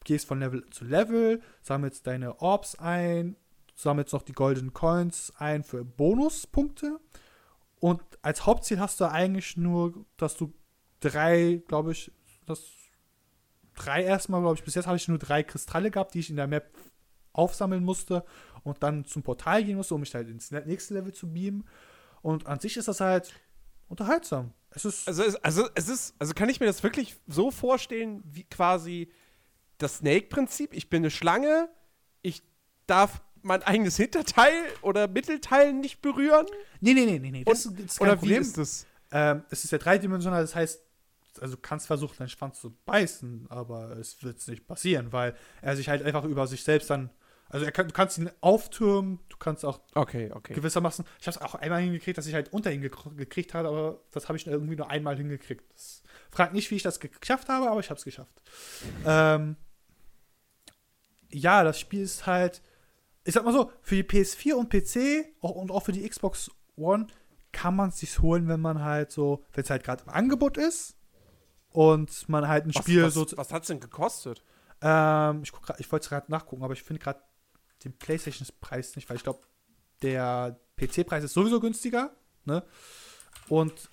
gehst 0.07 0.25
von 0.25 0.39
Level 0.39 0.67
zu 0.71 0.85
Level, 0.85 1.41
sammelst 1.61 2.07
deine 2.07 2.39
Orbs 2.39 2.75
ein, 2.75 3.35
sammelst 3.75 4.13
noch 4.13 4.23
die 4.23 4.33
Golden 4.33 4.73
Coins 4.73 5.33
ein 5.37 5.63
für 5.63 5.83
Bonuspunkte. 5.83 6.99
Und 7.79 8.01
als 8.21 8.45
Hauptziel 8.45 8.79
hast 8.79 8.99
du 8.99 9.05
eigentlich 9.05 9.57
nur, 9.57 10.05
dass 10.15 10.35
du 10.35 10.53
drei, 11.01 11.61
glaube 11.67 11.91
ich, 11.91 12.11
das 12.45 12.63
drei 13.75 14.03
erstmal, 14.03 14.41
glaube 14.41 14.55
ich, 14.55 14.63
bis 14.63 14.73
jetzt 14.73 14.87
habe 14.87 14.97
ich 14.97 15.07
nur 15.07 15.19
drei 15.19 15.43
Kristalle 15.43 15.91
gehabt, 15.91 16.15
die 16.15 16.19
ich 16.19 16.29
in 16.31 16.37
der 16.37 16.47
Map 16.47 16.73
aufsammeln 17.33 17.83
musste 17.83 18.23
und 18.63 18.81
dann 18.81 19.05
zum 19.05 19.21
Portal 19.21 19.63
gehen 19.63 19.75
musste, 19.75 19.93
um 19.93 19.99
mich 19.99 20.15
halt 20.15 20.29
ins 20.29 20.49
nächste 20.49 20.95
Level 20.95 21.13
zu 21.13 21.31
beamen. 21.31 21.67
Und 22.21 22.47
an 22.47 22.59
sich 22.59 22.77
ist 22.77 22.87
das 22.87 23.01
halt 23.01 23.33
unterhaltsam. 23.89 24.53
Es 24.71 24.85
ist 24.85 25.07
also, 25.07 25.23
also, 25.41 25.67
es 25.75 25.89
ist, 25.89 26.15
also 26.17 26.33
kann 26.33 26.49
ich 26.49 26.59
mir 26.59 26.65
das 26.65 26.81
wirklich 26.81 27.17
so 27.27 27.51
vorstellen, 27.51 28.23
wie 28.25 28.45
quasi 28.45 29.11
das 29.77 29.97
Snake-Prinzip. 29.97 30.73
Ich 30.73 30.89
bin 30.89 31.01
eine 31.01 31.11
Schlange, 31.11 31.69
ich 32.21 32.43
darf 32.87 33.21
mein 33.41 33.63
eigenes 33.63 33.95
Hinterteil 33.97 34.53
oder 34.81 35.07
Mittelteil 35.07 35.73
nicht 35.73 36.01
berühren? 36.01 36.45
Nee, 36.81 36.93
nee, 36.93 37.05
nee, 37.05 37.19
nee, 37.19 37.31
nee. 37.31 37.43
Das, 37.43 37.65
Und- 37.65 37.77
das 37.79 37.85
ist 37.85 37.99
kein 37.99 38.07
Oder 38.07 38.15
wie 38.17 38.19
Problem. 38.25 38.41
ist 38.41 38.57
das? 38.57 38.85
Ähm, 39.11 39.43
es 39.49 39.63
ist 39.63 39.71
ja 39.71 39.77
dreidimensional, 39.77 40.41
das 40.41 40.55
heißt, 40.55 40.81
also 41.39 41.55
du 41.55 41.61
kannst 41.61 41.87
versuchen, 41.87 42.15
deinen 42.17 42.29
Schwanz 42.29 42.59
zu 42.59 42.75
beißen, 42.85 43.45
aber 43.49 43.91
es 43.97 44.21
wird 44.23 44.45
nicht 44.47 44.67
passieren, 44.67 45.13
weil 45.13 45.35
er 45.61 45.75
sich 45.77 45.87
halt 45.87 46.03
einfach 46.03 46.23
über 46.25 46.47
sich 46.47 46.63
selbst 46.63 46.89
dann. 46.89 47.09
Also 47.49 47.65
er 47.65 47.71
kann, 47.71 47.87
du 47.87 47.93
kannst 47.93 48.17
ihn 48.17 48.29
auftürmen, 48.41 49.19
du 49.29 49.37
kannst 49.37 49.63
auch 49.63 49.79
Okay, 49.93 50.29
okay. 50.33 50.53
gewissermaßen. 50.53 51.05
Ich 51.21 51.27
habe 51.27 51.37
es 51.37 51.41
auch 51.41 51.55
einmal 51.55 51.81
hingekriegt, 51.81 52.17
dass 52.17 52.27
ich 52.27 52.33
halt 52.33 52.51
unter 52.51 52.73
ihn 52.73 52.83
gekr- 52.83 53.15
gekriegt 53.15 53.53
habe, 53.53 53.69
aber 53.69 54.01
das 54.11 54.27
habe 54.27 54.37
ich 54.37 54.45
irgendwie 54.47 54.75
nur 54.75 54.89
einmal 54.89 55.15
hingekriegt. 55.15 55.63
Das 55.73 56.01
fragt 56.31 56.53
nicht, 56.53 56.69
wie 56.71 56.75
ich 56.75 56.83
das 56.83 56.99
ge- 56.99 57.11
geschafft 57.17 57.47
habe, 57.47 57.69
aber 57.69 57.79
ich 57.79 57.89
habe 57.89 57.97
es 57.99 58.03
geschafft. 58.03 58.33
Ähm, 59.05 59.55
ja, 61.31 61.63
das 61.63 61.79
Spiel 61.79 62.01
ist 62.01 62.25
halt, 62.25 62.61
ich 63.23 63.33
sag 63.33 63.43
mal 63.45 63.53
so, 63.53 63.71
für 63.81 63.95
die 63.95 64.03
PS4 64.03 64.53
und 64.53 64.69
PC 64.69 65.27
auch, 65.41 65.51
und 65.51 65.71
auch 65.71 65.83
für 65.83 65.91
die 65.91 66.07
Xbox 66.07 66.49
One 66.75 67.07
kann 67.51 67.75
man 67.75 67.89
es 67.89 67.99
sich 67.99 68.19
holen, 68.19 68.47
wenn 68.47 68.59
man 68.61 68.83
halt 68.83 69.11
so, 69.11 69.43
wenn 69.53 69.63
es 69.63 69.69
halt 69.69 69.83
gerade 69.83 70.03
im 70.03 70.09
Angebot 70.09 70.57
ist 70.57 70.95
und 71.69 72.29
man 72.29 72.47
halt 72.47 72.65
ein 72.65 72.73
Was, 72.75 72.83
Spiel 72.83 73.03
was, 73.03 73.13
so. 73.13 73.25
was 73.35 73.51
hat's 73.51 73.67
denn 73.67 73.79
gekostet? 73.79 74.43
Ähm, 74.81 75.41
ich, 75.43 75.51
grad- 75.51 75.79
ich 75.79 75.91
wollte 75.91 76.03
es 76.03 76.09
gerade 76.09 76.31
nachgucken, 76.31 76.63
aber 76.63 76.73
ich 76.73 76.83
finde 76.83 77.01
gerade 77.01 77.21
den 77.83 77.97
PlayStation-Preis 77.97 78.95
nicht, 78.95 79.09
weil 79.09 79.17
ich 79.17 79.23
glaube, 79.23 79.41
der 80.01 80.59
PC-Preis 80.77 81.23
ist 81.23 81.33
sowieso 81.33 81.59
günstiger. 81.59 82.15
Ne? 82.45 82.63
Und 83.49 83.89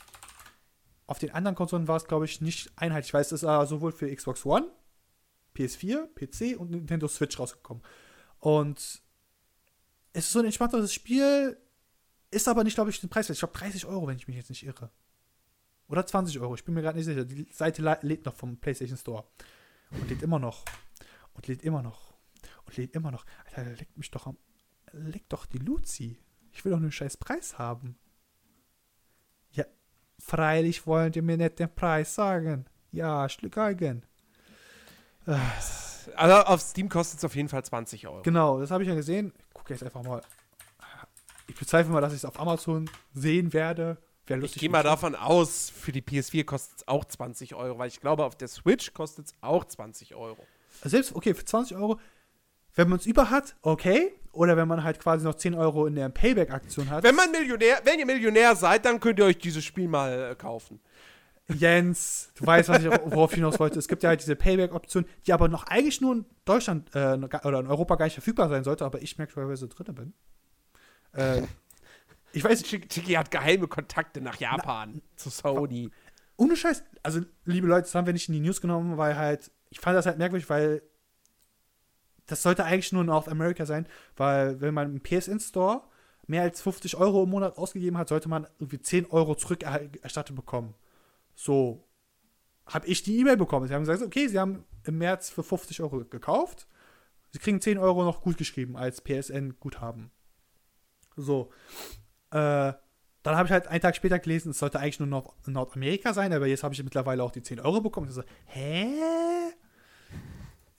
auf 1.07 1.19
den 1.19 1.31
anderen 1.33 1.55
Konsolen 1.55 1.89
war 1.89 1.97
es, 1.97 2.05
glaube 2.07 2.25
ich, 2.27 2.41
nicht 2.41 2.71
einheitlich. 2.77 3.09
Ich 3.09 3.15
weiß, 3.15 3.33
es 3.33 3.43
ist 3.43 3.49
äh, 3.49 3.67
sowohl 3.67 3.93
für 3.93 4.15
Xbox 4.15 4.45
One, 4.47 4.67
PS4, 5.57 6.09
PC 6.15 6.59
und 6.59 6.71
Nintendo 6.71 7.09
Switch 7.09 7.39
rausgekommen. 7.39 7.83
Und 8.41 8.79
es 10.13 10.27
ist 10.27 10.33
so 10.33 10.39
ein 10.41 10.45
entspannteres 10.45 10.93
Spiel, 10.93 11.57
ist 12.31 12.49
aber 12.49 12.65
nicht, 12.65 12.75
glaube 12.75 12.91
ich, 12.91 13.01
den 13.01 13.11
Preis 13.11 13.29
wert. 13.29 13.37
Ich 13.37 13.41
glaube 13.41 13.59
30 13.59 13.87
Euro, 13.87 14.07
wenn 14.07 14.17
ich 14.17 14.29
mich 14.29 14.37
jetzt 14.37 14.51
nicht 14.51 14.65
irre. 14.65 14.91
Oder 15.89 16.07
20 16.07 16.39
Euro, 16.41 16.55
ich 16.55 16.65
bin 16.65 16.75
mir 16.75 16.83
gerade 16.83 16.99
nicht 16.99 17.07
sicher. 17.07 17.25
Die 17.25 17.47
Seite 17.53 17.83
lädt 18.03 18.25
noch 18.25 18.35
vom 18.35 18.57
PlayStation 18.57 18.99
Store. 18.99 19.25
Und 19.91 20.09
lädt 20.09 20.23
immer 20.23 20.39
noch. 20.39 20.65
Und 21.35 21.47
lädt 21.47 21.63
immer 21.63 21.83
noch. 21.83 22.15
Und 22.67 22.77
lädt 22.77 22.95
immer 22.95 23.11
noch. 23.11 23.25
Alter, 23.47 23.71
leckt 23.77 23.97
mich 23.97 24.11
doch 24.11 24.27
am. 24.27 24.37
Leckt 24.93 25.33
doch 25.33 25.47
die 25.47 25.59
Luzi. 25.59 26.19
Ich 26.53 26.65
will 26.65 26.71
doch 26.73 26.79
einen 26.79 26.93
scheiß 26.93 27.17
Preis 27.17 27.59
haben. 27.59 27.97
Ja, 29.51 29.65
freilich 30.19 30.87
wollen 30.87 31.13
die 31.13 31.23
mir 31.23 31.37
nicht 31.37 31.59
den 31.59 31.75
Preis 31.75 32.15
sagen. 32.15 32.67
Ja, 32.93 33.29
Stück 33.29 33.59
eigen. 33.59 34.07
Also 35.27 36.35
auf 36.35 36.61
Steam 36.61 36.89
kostet 36.89 37.19
es 37.19 37.25
auf 37.25 37.35
jeden 37.35 37.49
Fall 37.49 37.65
20 37.65 38.07
Euro. 38.07 38.23
Genau, 38.23 38.61
das 38.61 38.71
habe 38.71 38.83
ich 38.83 38.89
ja 38.89 38.95
gesehen. 38.95 39.33
Ich 39.49 39.55
gucke 39.55 39.73
jetzt 39.73 39.83
einfach 39.83 40.03
mal. 40.03 40.23
Ich 41.47 41.55
bezweifle 41.57 41.93
mal, 41.93 42.01
dass 42.01 42.13
ich 42.13 42.19
es 42.19 42.25
auf 42.25 42.39
Amazon 42.41 42.89
sehen 43.15 43.53
werde. 43.53 43.99
Wäre 44.27 44.39
Ich 44.39 44.43
lustig. 44.43 44.61
gehe 44.61 44.71
mal 44.71 44.83
davon 44.83 45.15
aus, 45.15 45.71
für 45.71 45.93
die 45.93 46.01
PS4 46.01 46.45
kostet 46.45 46.79
es 46.79 46.89
auch 46.89 47.05
20 47.05 47.55
Euro, 47.55 47.79
weil 47.79 47.89
ich 47.89 48.01
glaube, 48.01 48.25
auf 48.25 48.37
der 48.37 48.49
Switch 48.49 48.95
kostet 48.95 49.27
es 49.27 49.35
auch 49.43 49.65
20 49.67 50.15
Euro. 50.15 50.47
Selbst, 50.83 51.15
okay, 51.15 51.35
für 51.35 51.45
20 51.45 51.77
Euro, 51.77 52.01
wenn 52.75 52.89
man 52.89 52.99
es 52.99 53.07
über 53.07 53.29
hat, 53.31 53.55
okay. 53.63 54.15
Oder 54.33 54.57
wenn 54.57 54.67
man 54.67 54.83
halt 54.83 54.99
quasi 54.99 55.25
noch 55.25 55.35
10 55.35 55.55
Euro 55.55 55.87
in 55.87 55.95
der 55.95 56.09
Payback-Aktion 56.09 56.91
hat. 56.91 57.05
Wenn 57.05 57.15
man 57.15 57.31
Millionär, 57.31 57.81
wenn 57.85 57.99
ihr 58.01 58.07
Millionär 58.07 58.57
seid, 58.57 58.85
dann 58.85 58.99
könnt 58.99 59.19
ihr 59.19 59.27
euch 59.27 59.39
dieses 59.39 59.65
Spiel 59.65 59.87
mal 59.87 60.33
äh, 60.33 60.35
kaufen. 60.35 60.81
Jens, 61.49 62.33
du 62.37 62.47
weißt, 62.47 62.71
was 62.71 62.83
ich, 62.83 62.91
worauf 62.91 63.33
ich 63.33 63.37
hinaus 63.37 63.59
wollte. 63.59 63.79
Es 63.79 63.89
gibt 63.89 64.03
ja 64.03 64.09
halt 64.09 64.23
diese 64.23 64.35
Payback-Option, 64.35 65.05
die 65.27 65.33
aber 65.33 65.49
noch 65.49 65.65
eigentlich 65.65 66.01
nur 66.01 66.15
in 66.15 66.25
Deutschland 66.45 66.95
äh, 66.95 67.19
oder 67.45 67.61
in 67.61 67.67
Europa 67.67 67.97
gar 67.97 68.07
nicht 68.07 68.15
verfügbar 68.15 68.49
sein 68.49 68.65
sollte, 68.65 68.85
aber 68.85 69.03
ich 69.03 69.19
merkwürdigerweise 69.19 69.69
drin 69.69 69.95
bin. 69.95 70.15
Äh, 71.13 71.43
ich 72.33 72.43
weiß, 72.43 72.63
Chiki 72.63 73.13
hat 73.13 73.31
geheime 73.31 73.69
Kontakte 73.69 74.21
nach 74.21 74.37
Japan 74.41 75.03
zu 75.17 75.31
Sony. 75.31 75.91
ohne 76.37 76.57
Scheiß, 76.57 76.83
also 77.03 77.21
liebe 77.45 77.67
Leute, 77.67 77.83
das 77.83 77.95
haben 77.95 78.07
wir 78.07 78.13
nicht 78.13 78.29
in 78.29 78.35
die 78.35 78.41
News 78.41 78.61
genommen, 78.61 78.97
weil 78.97 79.17
halt, 79.17 79.53
ich 79.71 79.81
fand 79.81 79.97
das 79.97 80.07
halt 80.07 80.19
merkwürdig, 80.19 80.49
weil 80.49 80.83
das 82.27 82.43
sollte 82.43 82.65
eigentlich 82.65 82.91
nur 82.93 83.03
in 83.03 83.09
North 83.09 83.29
America 83.29 83.67
sein, 83.67 83.87
weil 84.17 84.61
wenn 84.61 84.75
man 84.75 84.97
im 84.97 85.03
PSN 85.03 85.41
Store 85.41 85.83
mehr 86.27 86.43
als 86.43 86.63
50 86.63 86.97
Euro 86.97 87.25
im 87.25 87.31
Monat 87.31 87.59
ausgegeben 87.59 87.99
hat, 87.99 88.09
sollte 88.09 88.31
man 88.31 88.47
irgendwie 88.59 88.81
10 88.81 89.07
Euro 89.11 89.35
zurückerstattet 89.35 90.35
bekommen. 90.35 90.75
So 91.35 91.89
habe 92.67 92.87
ich 92.87 93.03
die 93.03 93.19
E-Mail 93.19 93.37
bekommen. 93.37 93.67
Sie 93.67 93.75
haben 93.75 93.83
gesagt, 93.83 94.03
okay, 94.03 94.29
sie 94.29 94.39
haben 94.39 94.65
im 94.85 94.99
März 94.99 95.31
für 95.31 95.43
50 95.43 95.81
Euro 95.83 96.05
gekauft. 96.05 96.67
Sie 97.31 97.39
kriegen 97.39 97.61
10 97.61 97.79
Euro 97.79 98.05
noch 98.05 98.21
gut 98.21 98.37
geschrieben 98.37 98.77
als 98.77 99.03
PSN-Guthaben. 99.03 100.11
So. 101.17 101.51
Äh, 102.31 102.73
dann 103.25 103.37
habe 103.37 103.47
ich 103.47 103.53
halt 103.53 103.69
einen 103.69 103.81
Tag 103.81 103.97
später 103.97 104.19
gelesen, 104.19 104.51
es 104.51 104.59
sollte 104.59 104.79
eigentlich 104.79 105.01
nur 105.01 105.09
Nord 105.09 105.49
Nordamerika 105.49 106.13
sein, 106.13 106.33
aber 106.33 106.47
jetzt 106.47 106.63
habe 106.63 106.75
ich 106.75 106.85
mittlerweile 106.85 107.23
auch 107.23 107.31
die 107.31 107.43
10 107.43 107.59
Euro 107.61 107.81
bekommen. 107.81 108.07
Ich 108.07 108.15
so, 108.15 108.23
hä? 108.45 108.87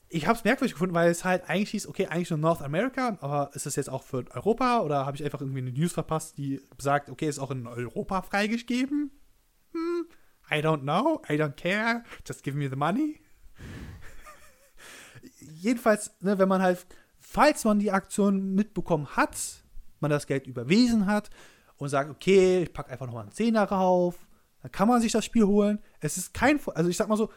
Ich 0.08 0.28
habe 0.28 0.38
es 0.38 0.44
merkwürdig 0.44 0.74
gefunden, 0.74 0.94
weil 0.94 1.10
es 1.10 1.24
halt 1.24 1.48
eigentlich 1.48 1.70
hieß, 1.70 1.88
okay, 1.88 2.06
eigentlich 2.06 2.30
nur 2.30 2.38
North 2.38 2.62
America, 2.62 3.18
aber 3.20 3.50
ist 3.54 3.66
das 3.66 3.74
jetzt 3.74 3.90
auch 3.90 4.04
für 4.04 4.24
Europa 4.30 4.80
oder 4.82 5.04
habe 5.04 5.16
ich 5.16 5.24
einfach 5.24 5.40
irgendwie 5.40 5.58
eine 5.58 5.72
News 5.72 5.92
verpasst, 5.92 6.38
die 6.38 6.60
sagt, 6.78 7.10
okay, 7.10 7.28
ist 7.28 7.40
auch 7.40 7.50
in 7.50 7.66
Europa 7.66 8.22
freigegeben? 8.22 9.10
Hm, 9.72 10.06
I 10.50 10.60
don't 10.60 10.82
know, 10.82 11.22
I 11.28 11.36
don't 11.36 11.56
care, 11.56 12.04
just 12.26 12.42
give 12.42 12.56
me 12.56 12.68
the 12.68 12.76
money. 12.76 13.20
Jedenfalls, 15.40 16.10
ne, 16.20 16.38
wenn 16.38 16.48
man 16.48 16.62
halt, 16.62 16.86
falls 17.18 17.64
man 17.64 17.78
die 17.78 17.90
Aktion 17.90 18.54
mitbekommen 18.54 19.08
hat, 19.16 19.64
man 20.00 20.10
das 20.10 20.26
Geld 20.26 20.46
überwiesen 20.46 21.06
hat 21.06 21.30
und 21.76 21.88
sagt, 21.88 22.10
okay, 22.10 22.62
ich 22.62 22.72
packe 22.72 22.90
einfach 22.90 23.06
nochmal 23.06 23.22
einen 23.22 23.32
Zehner 23.32 23.64
rauf, 23.64 24.26
dann 24.62 24.72
kann 24.72 24.88
man 24.88 25.00
sich 25.00 25.12
das 25.12 25.24
Spiel 25.24 25.44
holen. 25.44 25.80
Es 26.00 26.16
ist 26.16 26.32
kein, 26.32 26.60
also 26.74 26.88
ich 26.88 26.96
sag 26.96 27.08
mal 27.08 27.16
so, 27.16 27.30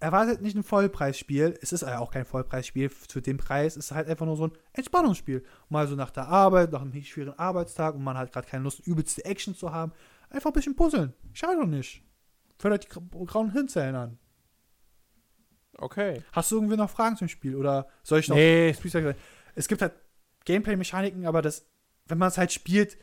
erwartet 0.00 0.42
nicht 0.42 0.56
ein 0.56 0.62
Vollpreisspiel. 0.62 1.58
Es 1.62 1.72
ist 1.72 1.82
ja 1.82 1.98
auch 1.98 2.10
kein 2.10 2.24
Vollpreisspiel 2.24 2.90
zu 3.08 3.20
dem 3.20 3.38
Preis. 3.38 3.76
Es 3.76 3.86
ist 3.86 3.92
halt 3.92 4.08
einfach 4.08 4.26
nur 4.26 4.36
so 4.36 4.48
ein 4.48 4.52
Entspannungsspiel. 4.72 5.44
Mal 5.68 5.88
so 5.88 5.94
nach 5.94 6.10
der 6.10 6.28
Arbeit, 6.28 6.72
nach 6.72 6.82
einem 6.82 7.02
schweren 7.02 7.38
Arbeitstag 7.38 7.94
und 7.94 8.04
man 8.04 8.18
hat 8.18 8.32
gerade 8.32 8.46
keine 8.46 8.64
Lust, 8.64 8.80
übelste 8.86 9.24
Action 9.24 9.54
zu 9.54 9.72
haben. 9.72 9.92
Einfach 10.30 10.50
ein 10.50 10.54
bisschen 10.54 10.76
puzzeln. 10.76 11.14
Schade 11.32 11.58
doch 11.60 11.66
nicht. 11.66 12.02
Fördert 12.64 12.84
die 12.84 12.88
gra- 12.88 13.26
grauen 13.26 13.52
Hirnzellen 13.52 13.94
an. 13.94 14.18
Okay. 15.76 16.22
Hast 16.32 16.50
du 16.50 16.56
irgendwie 16.56 16.78
noch 16.78 16.88
Fragen 16.88 17.14
zum 17.18 17.28
Spiel? 17.28 17.56
Oder 17.56 17.88
soll 18.02 18.20
ich 18.20 18.28
noch 18.28 18.36
Nee. 18.36 18.74
es 19.54 19.68
gibt 19.68 19.82
halt 19.82 19.92
Gameplay-Mechaniken, 20.46 21.26
aber 21.26 21.42
das, 21.42 21.66
wenn 22.06 22.16
man 22.16 22.28
es 22.28 22.38
halt 22.38 22.52
spielt, 22.52 22.96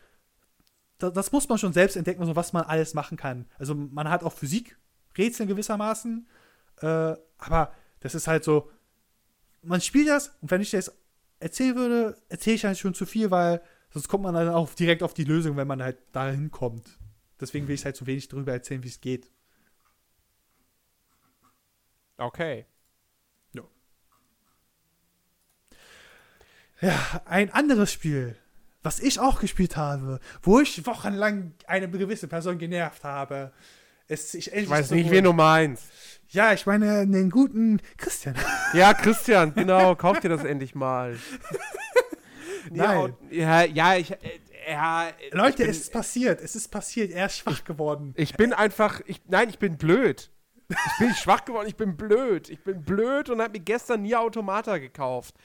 da, 0.98 1.12
das 1.12 1.32
muss 1.32 1.48
man 1.48 1.60
schon 1.60 1.74
selbst 1.74 1.96
entdecken, 1.96 2.26
so 2.26 2.36
was 2.36 2.54
man 2.54 2.64
alles 2.64 2.96
machen 2.96 3.18
kann. 3.18 3.46
Also 3.60 3.76
man 3.76 4.10
hat 4.10 4.24
auch 4.24 4.34
Physik, 4.34 4.78
Rätsel 5.16 5.46
gewissermaßen, 5.46 6.28
äh, 6.82 7.14
aber 7.38 7.72
das 8.00 8.16
ist 8.16 8.28
halt 8.28 8.44
so, 8.44 8.72
man 9.62 9.80
spielt 9.80 10.08
das 10.08 10.30
und 10.42 10.50
wenn 10.50 10.62
ich 10.62 10.72
das 10.72 10.92
erzählen 11.40 11.76
würde, 11.76 12.18
erzähle 12.30 12.56
ich 12.56 12.66
halt 12.66 12.80
schon 12.80 12.96
zu 12.96 13.06
viel, 13.06 13.30
weil 13.30 13.62
sonst 13.92 14.08
kommt 14.08 14.24
man 14.24 14.34
dann 14.34 14.50
auch 14.50 14.74
direkt 14.74 15.04
auf 15.04 15.14
die 15.14 15.24
Lösung, 15.24 15.56
wenn 15.56 15.68
man 15.68 15.84
halt 15.84 16.00
dahin 16.14 16.50
kommt. 16.50 16.98
Deswegen 17.40 17.68
will 17.68 17.76
ich 17.76 17.86
halt 17.86 17.96
so 17.96 18.08
wenig 18.08 18.28
darüber 18.28 18.54
erzählen, 18.54 18.84
wie 18.84 18.88
es 18.88 19.02
geht. 19.02 19.30
Okay. 22.22 22.66
Ja, 26.82 27.22
ein 27.26 27.54
anderes 27.54 27.94
Spiel, 27.94 28.36
was 28.82 29.00
ich 29.00 29.20
auch 29.20 29.40
gespielt 29.40 29.78
habe, 29.78 30.20
wo 30.42 30.60
ich 30.60 30.86
wochenlang 30.88 31.54
eine 31.68 31.88
gewisse 31.88 32.28
Person 32.28 32.58
genervt 32.58 33.04
habe. 33.04 33.52
Es, 34.08 34.34
ich, 34.34 34.52
Ich 34.52 34.70
weiß 34.70 34.90
nicht, 34.92 35.12
wen 35.12 35.24
du 35.24 35.32
meinst. 35.32 35.84
Ja, 36.30 36.54
ich 36.54 36.66
meine 36.66 37.06
den 37.06 37.30
guten 37.30 37.82
Christian. 37.98 38.36
Ja, 38.74 38.94
Christian, 38.94 39.54
genau, 39.54 39.96
kauf 39.96 40.22
dir 40.22 40.30
das 40.30 40.44
endlich 40.44 40.74
mal. 40.74 41.18
Nein. 42.72 43.14
Ja, 43.30 43.64
ja, 43.64 43.96
ich. 43.98 44.12
Äh, 44.12 44.18
ja, 44.70 45.10
Leute, 45.32 45.64
bin, 45.64 45.70
es 45.70 45.82
ist 45.82 45.92
passiert. 45.92 46.40
Es 46.42 46.56
ist 46.56 46.70
passiert. 46.70 47.12
Er 47.12 47.26
ist 47.26 47.38
schwach 47.38 47.64
geworden. 47.66 48.14
Ich 48.16 48.36
bin 48.36 48.54
einfach. 48.54 49.02
Ich, 49.08 49.22
nein, 49.28 49.50
ich 49.50 49.60
bin 49.60 49.78
blöd. 49.78 50.32
Ich 50.72 50.98
bin 51.00 51.14
schwach 51.16 51.46
geworden, 51.46 51.68
ich 51.68 51.76
bin 51.76 51.98
blöd. 51.98 52.50
Ich 52.50 52.64
bin 52.64 52.84
blöd 52.84 53.30
und 53.30 53.42
habe 53.42 53.54
mir 53.54 53.64
gestern 53.64 54.02
nie 54.02 54.16
Automata 54.16 54.78
gekauft. 54.78 55.36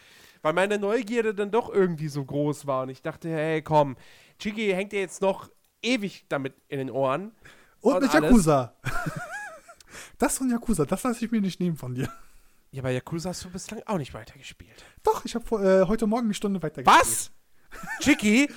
Weil 0.43 0.53
meine 0.53 0.79
Neugierde 0.79 1.35
dann 1.35 1.51
doch 1.51 1.71
irgendwie 1.71 2.09
so 2.09 2.25
groß 2.25 2.67
war. 2.67 2.83
Und 2.85 2.91
ich 2.91 3.03
dachte, 3.03 3.29
hey, 3.29 3.63
komm, 3.63 3.97
Chiki 4.39 4.73
hängt 4.73 4.93
dir 4.93 5.01
jetzt 5.01 5.21
noch 5.21 5.51
ewig 5.83 6.27
damit 6.29 6.55
in 6.69 6.79
den 6.79 6.91
Ohren. 6.91 7.33
Und, 7.81 7.95
Und 7.95 8.03
mit 8.03 8.15
alles. 8.15 8.31
Yakuza. 8.31 8.77
das 10.19 10.39
von 10.39 10.51
Yakuza, 10.51 10.85
das 10.85 11.03
lasse 11.03 11.25
ich 11.25 11.31
mir 11.31 11.41
nicht 11.41 11.61
nehmen 11.61 11.77
von 11.77 11.95
dir. 11.95 12.11
Ja, 12.71 12.83
bei 12.83 12.93
Yakuza 12.93 13.31
hast 13.31 13.45
du 13.45 13.51
bislang 13.51 13.83
auch 13.87 13.99
nicht 13.99 14.13
weitergespielt. 14.13 14.85
Doch, 15.03 15.25
ich 15.25 15.35
habe 15.35 15.83
äh, 15.83 15.87
heute 15.87 16.07
Morgen 16.07 16.27
eine 16.27 16.35
Stunde 16.35 16.63
weitergespielt. 16.63 17.01
Was? 17.01 17.31
Chiki? 18.01 18.49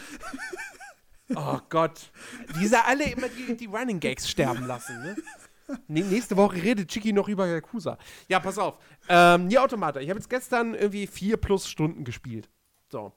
Oh 1.36 1.60
Gott. 1.70 2.12
Diese 2.60 2.84
alle 2.86 3.04
immer 3.04 3.30
die, 3.30 3.56
die 3.56 3.66
Running 3.68 4.00
Gags 4.00 4.28
sterben 4.30 4.66
lassen, 4.66 5.00
ne? 5.02 5.16
Nächste 5.88 6.38
Woche 6.38 6.62
redet 6.62 6.90
Chiki 6.90 7.14
noch 7.14 7.28
über 7.28 7.48
Yakuza. 7.48 7.98
Ja, 8.28 8.40
pass 8.40 8.58
auf. 8.58 8.78
Ähm, 9.08 9.48
Nier 9.48 9.64
Automata. 9.64 10.00
Ich 10.00 10.10
habe 10.10 10.20
jetzt 10.20 10.30
gestern 10.30 10.74
irgendwie 10.74 11.08
vier 11.08 11.38
plus 11.38 11.68
Stunden 11.68 12.04
gespielt. 12.04 12.50
So. 12.90 13.14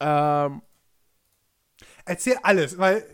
Ähm, 0.00 0.62
Erzähl 2.04 2.36
alles, 2.42 2.78
weil 2.78 3.04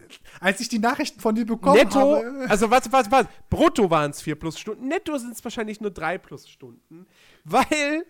als 0.40 0.60
ich 0.60 0.68
die 0.68 0.78
Nachrichten 0.78 1.20
von 1.20 1.34
dir 1.34 1.44
bekommen 1.44 1.76
netto, 1.76 2.16
habe. 2.16 2.46
also 2.48 2.70
was, 2.70 2.90
was, 2.90 3.10
was, 3.10 3.26
brutto 3.50 3.90
waren 3.90 4.10
es 4.10 4.22
4 4.22 4.36
plus 4.36 4.58
Stunden, 4.58 4.88
netto 4.88 5.16
sind 5.18 5.34
es 5.34 5.44
wahrscheinlich 5.44 5.80
nur 5.80 5.90
3 5.90 6.18
plus 6.18 6.48
Stunden, 6.48 7.06
weil 7.44 8.06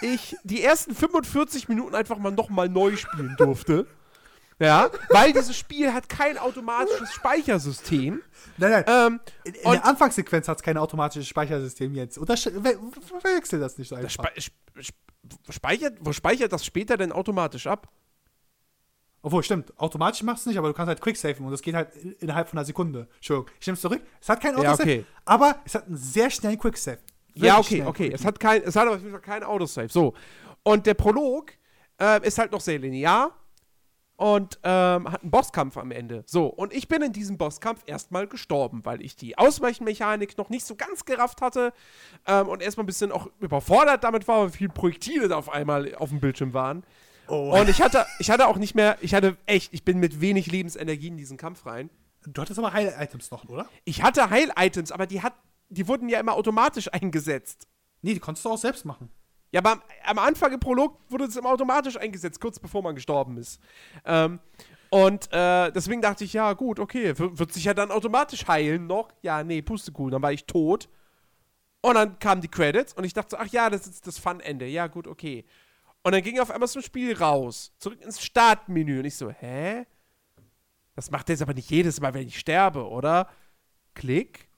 ich 0.00 0.36
die 0.44 0.62
ersten 0.62 0.94
45 0.94 1.68
Minuten 1.68 1.94
einfach 1.94 2.18
mal 2.18 2.30
nochmal 2.30 2.68
neu 2.68 2.96
spielen 2.96 3.34
durfte. 3.36 3.86
Ja, 4.62 4.90
weil 5.10 5.32
dieses 5.32 5.56
Spiel 5.56 5.92
hat 5.92 6.08
kein 6.08 6.38
automatisches 6.38 7.12
Speichersystem. 7.12 8.22
Nein, 8.58 8.70
nein. 8.70 8.84
Ähm, 8.86 9.20
in 9.44 9.54
in 9.54 9.70
der 9.72 9.84
Anfangssequenz 9.84 10.46
hat 10.46 10.58
es 10.58 10.62
kein 10.62 10.76
automatisches 10.76 11.26
Speichersystem 11.28 11.94
jetzt. 11.94 12.18
Oder 12.18 12.36
verwechsel 12.36 13.58
das 13.60 13.76
nicht 13.78 13.88
so 13.88 13.96
das 13.96 14.04
einfach. 14.18 14.30
spe 14.30 14.38
sp 14.38 14.54
sp 14.78 14.96
speichert, 15.50 15.94
wo 16.00 16.12
speichert 16.12 16.52
das 16.52 16.64
später 16.64 16.96
denn 16.96 17.12
automatisch 17.12 17.66
ab? 17.66 17.88
Obwohl, 19.24 19.42
stimmt, 19.44 19.78
automatisch 19.78 20.22
machst 20.24 20.44
du 20.46 20.50
nicht, 20.50 20.58
aber 20.58 20.68
du 20.68 20.74
kannst 20.74 20.88
halt 20.88 21.00
quicksafen 21.00 21.44
und 21.46 21.52
das 21.52 21.62
geht 21.62 21.74
halt 21.76 21.94
in- 21.96 22.12
innerhalb 22.14 22.48
von 22.48 22.58
einer 22.58 22.64
Sekunde. 22.66 23.06
Entschuldigung, 23.16 23.50
ich 23.60 23.66
nehme 23.66 23.74
es 23.74 23.80
zurück. 23.80 24.02
Es 24.20 24.28
hat 24.28 24.40
kein 24.40 24.52
Ja, 24.54 24.70
Autosave, 24.72 24.82
okay. 24.82 25.04
aber 25.24 25.56
es 25.64 25.74
hat 25.76 25.86
einen 25.86 25.96
sehr 25.96 26.28
schnellen 26.30 26.58
Quicksave. 26.58 26.98
Ja, 27.34 27.58
okay, 27.58 27.82
okay. 27.84 28.10
Es 28.12 28.24
hat, 28.24 28.38
kein, 28.40 28.62
es 28.62 28.74
hat 28.76 28.82
aber 28.86 28.96
auf 28.96 29.00
jeden 29.00 29.12
Fall 29.12 29.20
kein 29.20 29.44
Autosave. 29.44 29.88
So. 29.90 30.14
Und 30.64 30.86
der 30.86 30.94
Prolog 30.94 31.52
äh, 32.00 32.26
ist 32.26 32.36
halt 32.38 32.50
noch 32.52 32.60
sehr 32.60 32.78
linear 32.80 33.32
und 34.22 34.60
ähm, 34.62 35.10
hat 35.10 35.22
einen 35.22 35.32
Bosskampf 35.32 35.76
am 35.76 35.90
Ende. 35.90 36.22
So, 36.26 36.46
und 36.46 36.72
ich 36.72 36.86
bin 36.86 37.02
in 37.02 37.12
diesem 37.12 37.38
Bosskampf 37.38 37.82
erstmal 37.86 38.28
gestorben, 38.28 38.84
weil 38.84 39.02
ich 39.02 39.16
die 39.16 39.36
Ausweichenmechanik 39.36 40.38
noch 40.38 40.48
nicht 40.48 40.64
so 40.64 40.76
ganz 40.76 41.04
gerafft 41.04 41.42
hatte 41.42 41.72
ähm, 42.28 42.46
und 42.46 42.62
erstmal 42.62 42.84
ein 42.84 42.86
bisschen 42.86 43.10
auch 43.10 43.26
überfordert 43.40 44.04
damit 44.04 44.28
war, 44.28 44.42
weil 44.42 44.50
viele 44.50 44.70
Projektile 44.70 45.26
da 45.26 45.36
auf 45.36 45.48
einmal 45.48 45.96
auf 45.96 46.10
dem 46.10 46.20
Bildschirm 46.20 46.54
waren. 46.54 46.84
Oh. 47.26 47.58
Und 47.58 47.68
ich 47.68 47.82
hatte, 47.82 48.06
ich 48.20 48.30
hatte 48.30 48.46
auch 48.46 48.58
nicht 48.58 48.76
mehr, 48.76 48.96
ich 49.00 49.12
hatte 49.12 49.36
echt, 49.46 49.74
ich 49.74 49.84
bin 49.84 49.98
mit 49.98 50.20
wenig 50.20 50.46
Lebensenergie 50.46 51.08
in 51.08 51.16
diesen 51.16 51.36
Kampf 51.36 51.66
rein. 51.66 51.90
Du 52.24 52.40
hattest 52.40 52.60
aber 52.60 52.72
Heil-Items 52.72 53.32
noch, 53.32 53.48
oder? 53.48 53.68
Ich 53.84 54.04
hatte 54.04 54.30
Heil-Items, 54.30 54.92
aber 54.92 55.06
die, 55.06 55.20
hat, 55.22 55.34
die 55.68 55.88
wurden 55.88 56.08
ja 56.08 56.20
immer 56.20 56.34
automatisch 56.34 56.92
eingesetzt. 56.92 57.66
Nee, 58.02 58.14
die 58.14 58.20
konntest 58.20 58.44
du 58.44 58.50
auch 58.50 58.58
selbst 58.58 58.84
machen. 58.84 59.10
Ja, 59.52 59.60
aber 59.60 59.72
am, 59.72 59.82
am 60.04 60.18
Anfang 60.18 60.52
im 60.52 60.60
Prolog 60.60 60.98
wurde 61.08 61.24
es 61.24 61.36
immer 61.36 61.50
automatisch 61.50 61.96
eingesetzt, 61.96 62.40
kurz 62.40 62.58
bevor 62.58 62.82
man 62.82 62.94
gestorben 62.94 63.36
ist. 63.36 63.60
Ähm, 64.04 64.40
und 64.90 65.32
äh, 65.32 65.70
deswegen 65.72 66.02
dachte 66.02 66.24
ich, 66.24 66.32
ja, 66.32 66.52
gut, 66.54 66.78
okay, 66.78 67.14
wird 67.16 67.52
sich 67.52 67.64
ja 67.64 67.74
dann 67.74 67.90
automatisch 67.90 68.46
heilen 68.46 68.86
noch. 68.86 69.10
Ja, 69.22 69.42
nee, 69.42 69.62
Pustekuchen, 69.62 70.10
dann 70.10 70.22
war 70.22 70.32
ich 70.32 70.44
tot. 70.44 70.88
Und 71.82 71.94
dann 71.94 72.18
kamen 72.18 72.40
die 72.40 72.48
Credits 72.48 72.94
und 72.94 73.04
ich 73.04 73.12
dachte 73.12 73.30
so, 73.30 73.36
ach 73.36 73.48
ja, 73.48 73.68
das 73.70 73.86
ist 73.86 74.06
das 74.06 74.18
Fun-Ende. 74.18 74.66
Ja, 74.66 74.86
gut, 74.86 75.06
okay. 75.06 75.44
Und 76.02 76.12
dann 76.12 76.22
ging 76.22 76.38
auf 76.40 76.50
einmal 76.50 76.68
zum 76.68 76.82
Spiel 76.82 77.16
raus, 77.16 77.72
zurück 77.78 78.00
ins 78.02 78.22
Startmenü. 78.22 78.98
Und 78.98 79.04
ich 79.04 79.16
so, 79.16 79.30
hä? 79.30 79.86
Das 80.94 81.10
macht 81.10 81.28
er 81.28 81.34
jetzt 81.34 81.42
aber 81.42 81.54
nicht 81.54 81.70
jedes 81.70 82.00
Mal, 82.00 82.14
wenn 82.14 82.26
ich 82.26 82.38
sterbe, 82.38 82.88
oder? 82.88 83.28
Klick. 83.94 84.48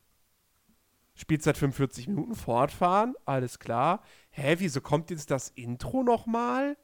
Spielzeit 1.14 1.56
45 1.56 2.08
Minuten, 2.08 2.34
fortfahren, 2.34 3.14
alles 3.24 3.58
klar. 3.60 4.02
Hä, 4.36 4.56
wieso 4.58 4.80
kommt 4.80 5.10
jetzt 5.10 5.30
das 5.30 5.50
Intro 5.54 6.02
nochmal? 6.02 6.76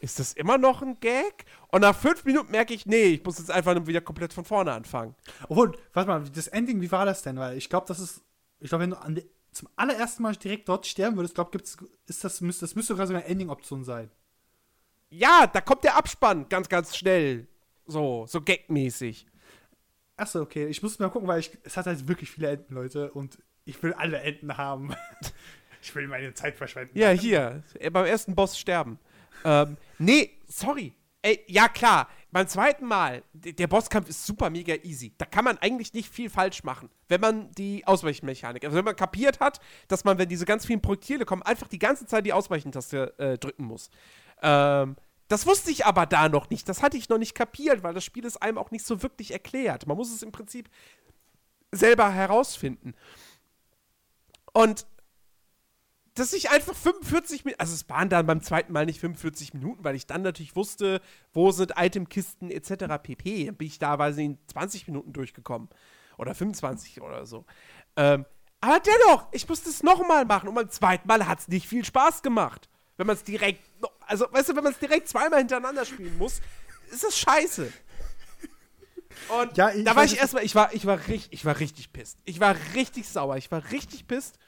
Ist 0.00 0.18
das 0.18 0.32
immer 0.32 0.56
noch 0.56 0.80
ein 0.80 0.98
Gag? 0.98 1.44
Und 1.68 1.82
nach 1.82 1.94
fünf 1.94 2.24
Minuten 2.24 2.50
merke 2.50 2.72
ich, 2.72 2.86
nee, 2.86 3.04
ich 3.04 3.24
muss 3.24 3.38
jetzt 3.38 3.50
einfach 3.50 3.86
wieder 3.86 4.00
komplett 4.00 4.32
von 4.32 4.46
vorne 4.46 4.72
anfangen. 4.72 5.14
Obwohl, 5.48 5.76
warte 5.92 6.08
mal, 6.08 6.24
das 6.24 6.48
Ending, 6.48 6.80
wie 6.80 6.90
war 6.90 7.04
das 7.04 7.22
denn? 7.22 7.36
Weil 7.36 7.58
ich 7.58 7.68
glaube, 7.68 7.86
das 7.86 8.00
ist, 8.00 8.22
ich 8.60 8.70
glaube, 8.70 8.84
wenn 8.84 8.90
du 8.90 8.98
an 8.98 9.20
zum 9.52 9.68
allerersten 9.76 10.22
Mal 10.22 10.36
direkt 10.36 10.68
dort 10.70 10.86
sterben 10.86 11.16
würdest, 11.16 11.34
glaube 11.34 11.50
gibt's, 11.50 11.76
ist 12.06 12.24
das, 12.24 12.40
müsste, 12.40 12.64
das 12.64 12.74
müsste 12.74 12.94
sogar 12.94 13.06
sogar 13.06 13.22
eine 13.22 13.30
Ending-Option 13.30 13.84
sein. 13.84 14.10
Ja, 15.10 15.46
da 15.46 15.60
kommt 15.60 15.84
der 15.84 15.96
Abspann 15.96 16.48
ganz, 16.48 16.70
ganz 16.70 16.96
schnell. 16.96 17.46
So, 17.86 18.24
so 18.26 18.40
gagmäßig. 18.40 19.26
Achso, 20.16 20.40
okay. 20.40 20.66
Ich 20.68 20.82
muss 20.82 20.98
mal 20.98 21.10
gucken, 21.10 21.28
weil 21.28 21.40
ich, 21.40 21.58
es 21.64 21.76
hat 21.76 21.86
halt 21.86 22.08
wirklich 22.08 22.30
viele 22.30 22.48
Enden, 22.48 22.74
Leute, 22.74 23.10
und 23.12 23.38
ich 23.64 23.82
will 23.82 23.92
alle 23.92 24.20
Enden 24.20 24.56
haben. 24.56 24.94
ich 25.82 25.94
will 25.94 26.08
meine 26.08 26.34
Zeit 26.34 26.56
verschwenden. 26.56 26.96
Ja, 26.98 27.10
hier, 27.10 27.62
äh, 27.78 27.90
beim 27.90 28.06
ersten 28.06 28.34
Boss 28.34 28.58
sterben. 28.58 28.98
ähm, 29.44 29.76
nee, 29.98 30.30
sorry. 30.46 30.94
Ey, 31.20 31.44
ja 31.48 31.68
klar, 31.68 32.08
beim 32.30 32.46
zweiten 32.46 32.86
Mal, 32.86 33.22
der 33.32 33.66
Bosskampf 33.66 34.08
ist 34.08 34.24
super 34.24 34.50
mega 34.50 34.74
easy. 34.82 35.14
Da 35.18 35.24
kann 35.24 35.44
man 35.44 35.58
eigentlich 35.58 35.94
nicht 35.94 36.12
viel 36.12 36.30
falsch 36.30 36.62
machen, 36.62 36.90
wenn 37.08 37.20
man 37.20 37.50
die 37.52 37.86
Ausweichmechanik, 37.86 38.64
also 38.64 38.76
wenn 38.76 38.84
man 38.84 38.94
kapiert 38.94 39.40
hat, 39.40 39.60
dass 39.88 40.04
man, 40.04 40.18
wenn 40.18 40.28
diese 40.28 40.44
ganz 40.44 40.66
vielen 40.66 40.80
Projektile 40.80 41.24
kommen, 41.24 41.42
einfach 41.42 41.66
die 41.66 41.78
ganze 41.78 42.06
Zeit 42.06 42.26
die 42.26 42.32
Ausweichentaste 42.32 43.18
äh, 43.18 43.38
drücken 43.38 43.64
muss. 43.64 43.90
Ähm, 44.42 44.96
das 45.28 45.46
wusste 45.46 45.70
ich 45.70 45.86
aber 45.86 46.06
da 46.06 46.28
noch 46.28 46.50
nicht. 46.50 46.68
Das 46.68 46.82
hatte 46.82 46.96
ich 46.96 47.08
noch 47.08 47.18
nicht 47.18 47.34
kapiert, 47.34 47.82
weil 47.82 47.94
das 47.94 48.04
Spiel 48.04 48.24
es 48.24 48.36
einem 48.36 48.58
auch 48.58 48.70
nicht 48.70 48.86
so 48.86 49.02
wirklich 49.02 49.32
erklärt. 49.32 49.86
Man 49.86 49.96
muss 49.96 50.12
es 50.12 50.22
im 50.22 50.32
Prinzip 50.32 50.68
selber 51.72 52.10
herausfinden. 52.10 52.94
Und 54.52 54.86
dass 56.18 56.32
ich 56.32 56.50
einfach 56.50 56.74
45 56.74 57.44
Minuten, 57.44 57.60
also 57.60 57.74
es 57.74 57.88
waren 57.88 58.08
dann 58.08 58.26
beim 58.26 58.42
zweiten 58.42 58.72
Mal 58.72 58.86
nicht 58.86 59.00
45 59.00 59.54
Minuten, 59.54 59.84
weil 59.84 59.94
ich 59.94 60.06
dann 60.06 60.22
natürlich 60.22 60.56
wusste, 60.56 61.00
wo 61.32 61.50
sind 61.50 61.74
Itemkisten 61.76 62.50
etc. 62.50 63.00
pp. 63.02 63.46
Dann 63.46 63.56
bin 63.56 63.66
ich 63.66 63.78
da, 63.78 63.98
weiß 63.98 64.16
ich, 64.16 64.24
in 64.24 64.38
20 64.48 64.86
Minuten 64.88 65.12
durchgekommen. 65.12 65.68
Oder 66.16 66.34
25 66.34 67.00
oder 67.00 67.26
so. 67.26 67.44
Ähm, 67.96 68.26
aber 68.60 68.80
dennoch, 68.80 69.28
ich 69.32 69.48
musste 69.48 69.70
es 69.70 69.82
nochmal 69.82 70.24
machen. 70.24 70.48
Und 70.48 70.54
beim 70.54 70.70
zweiten 70.70 71.06
Mal 71.06 71.26
hat 71.26 71.40
es 71.40 71.48
nicht 71.48 71.68
viel 71.68 71.84
Spaß 71.84 72.22
gemacht. 72.22 72.68
Wenn 72.96 73.06
man 73.06 73.14
es 73.14 73.22
direkt, 73.22 73.62
also 74.00 74.26
weißt 74.30 74.48
du, 74.48 74.56
wenn 74.56 74.64
man 74.64 74.72
es 74.72 74.78
direkt 74.80 75.08
zweimal 75.08 75.38
hintereinander 75.38 75.84
spielen 75.84 76.18
muss, 76.18 76.40
ist 76.90 77.04
das 77.04 77.16
scheiße. 77.16 77.72
Und 79.28 79.56
Ja, 79.56 79.70
ich 79.70 79.84
da 79.84 79.94
war 79.94 80.04
ich 80.04 80.18
erstmal, 80.18 80.44
ich 80.44 80.54
war, 80.54 80.72
ich 80.74 80.86
war 80.86 80.98
richtig, 81.06 81.32
ich 81.32 81.44
war 81.44 81.58
richtig 81.60 81.92
pisst. 81.92 82.18
Ich 82.24 82.40
war 82.40 82.56
richtig 82.74 83.08
sauer, 83.08 83.36
ich 83.36 83.50
war 83.50 83.70
richtig 83.70 84.06
pisst 84.06 84.38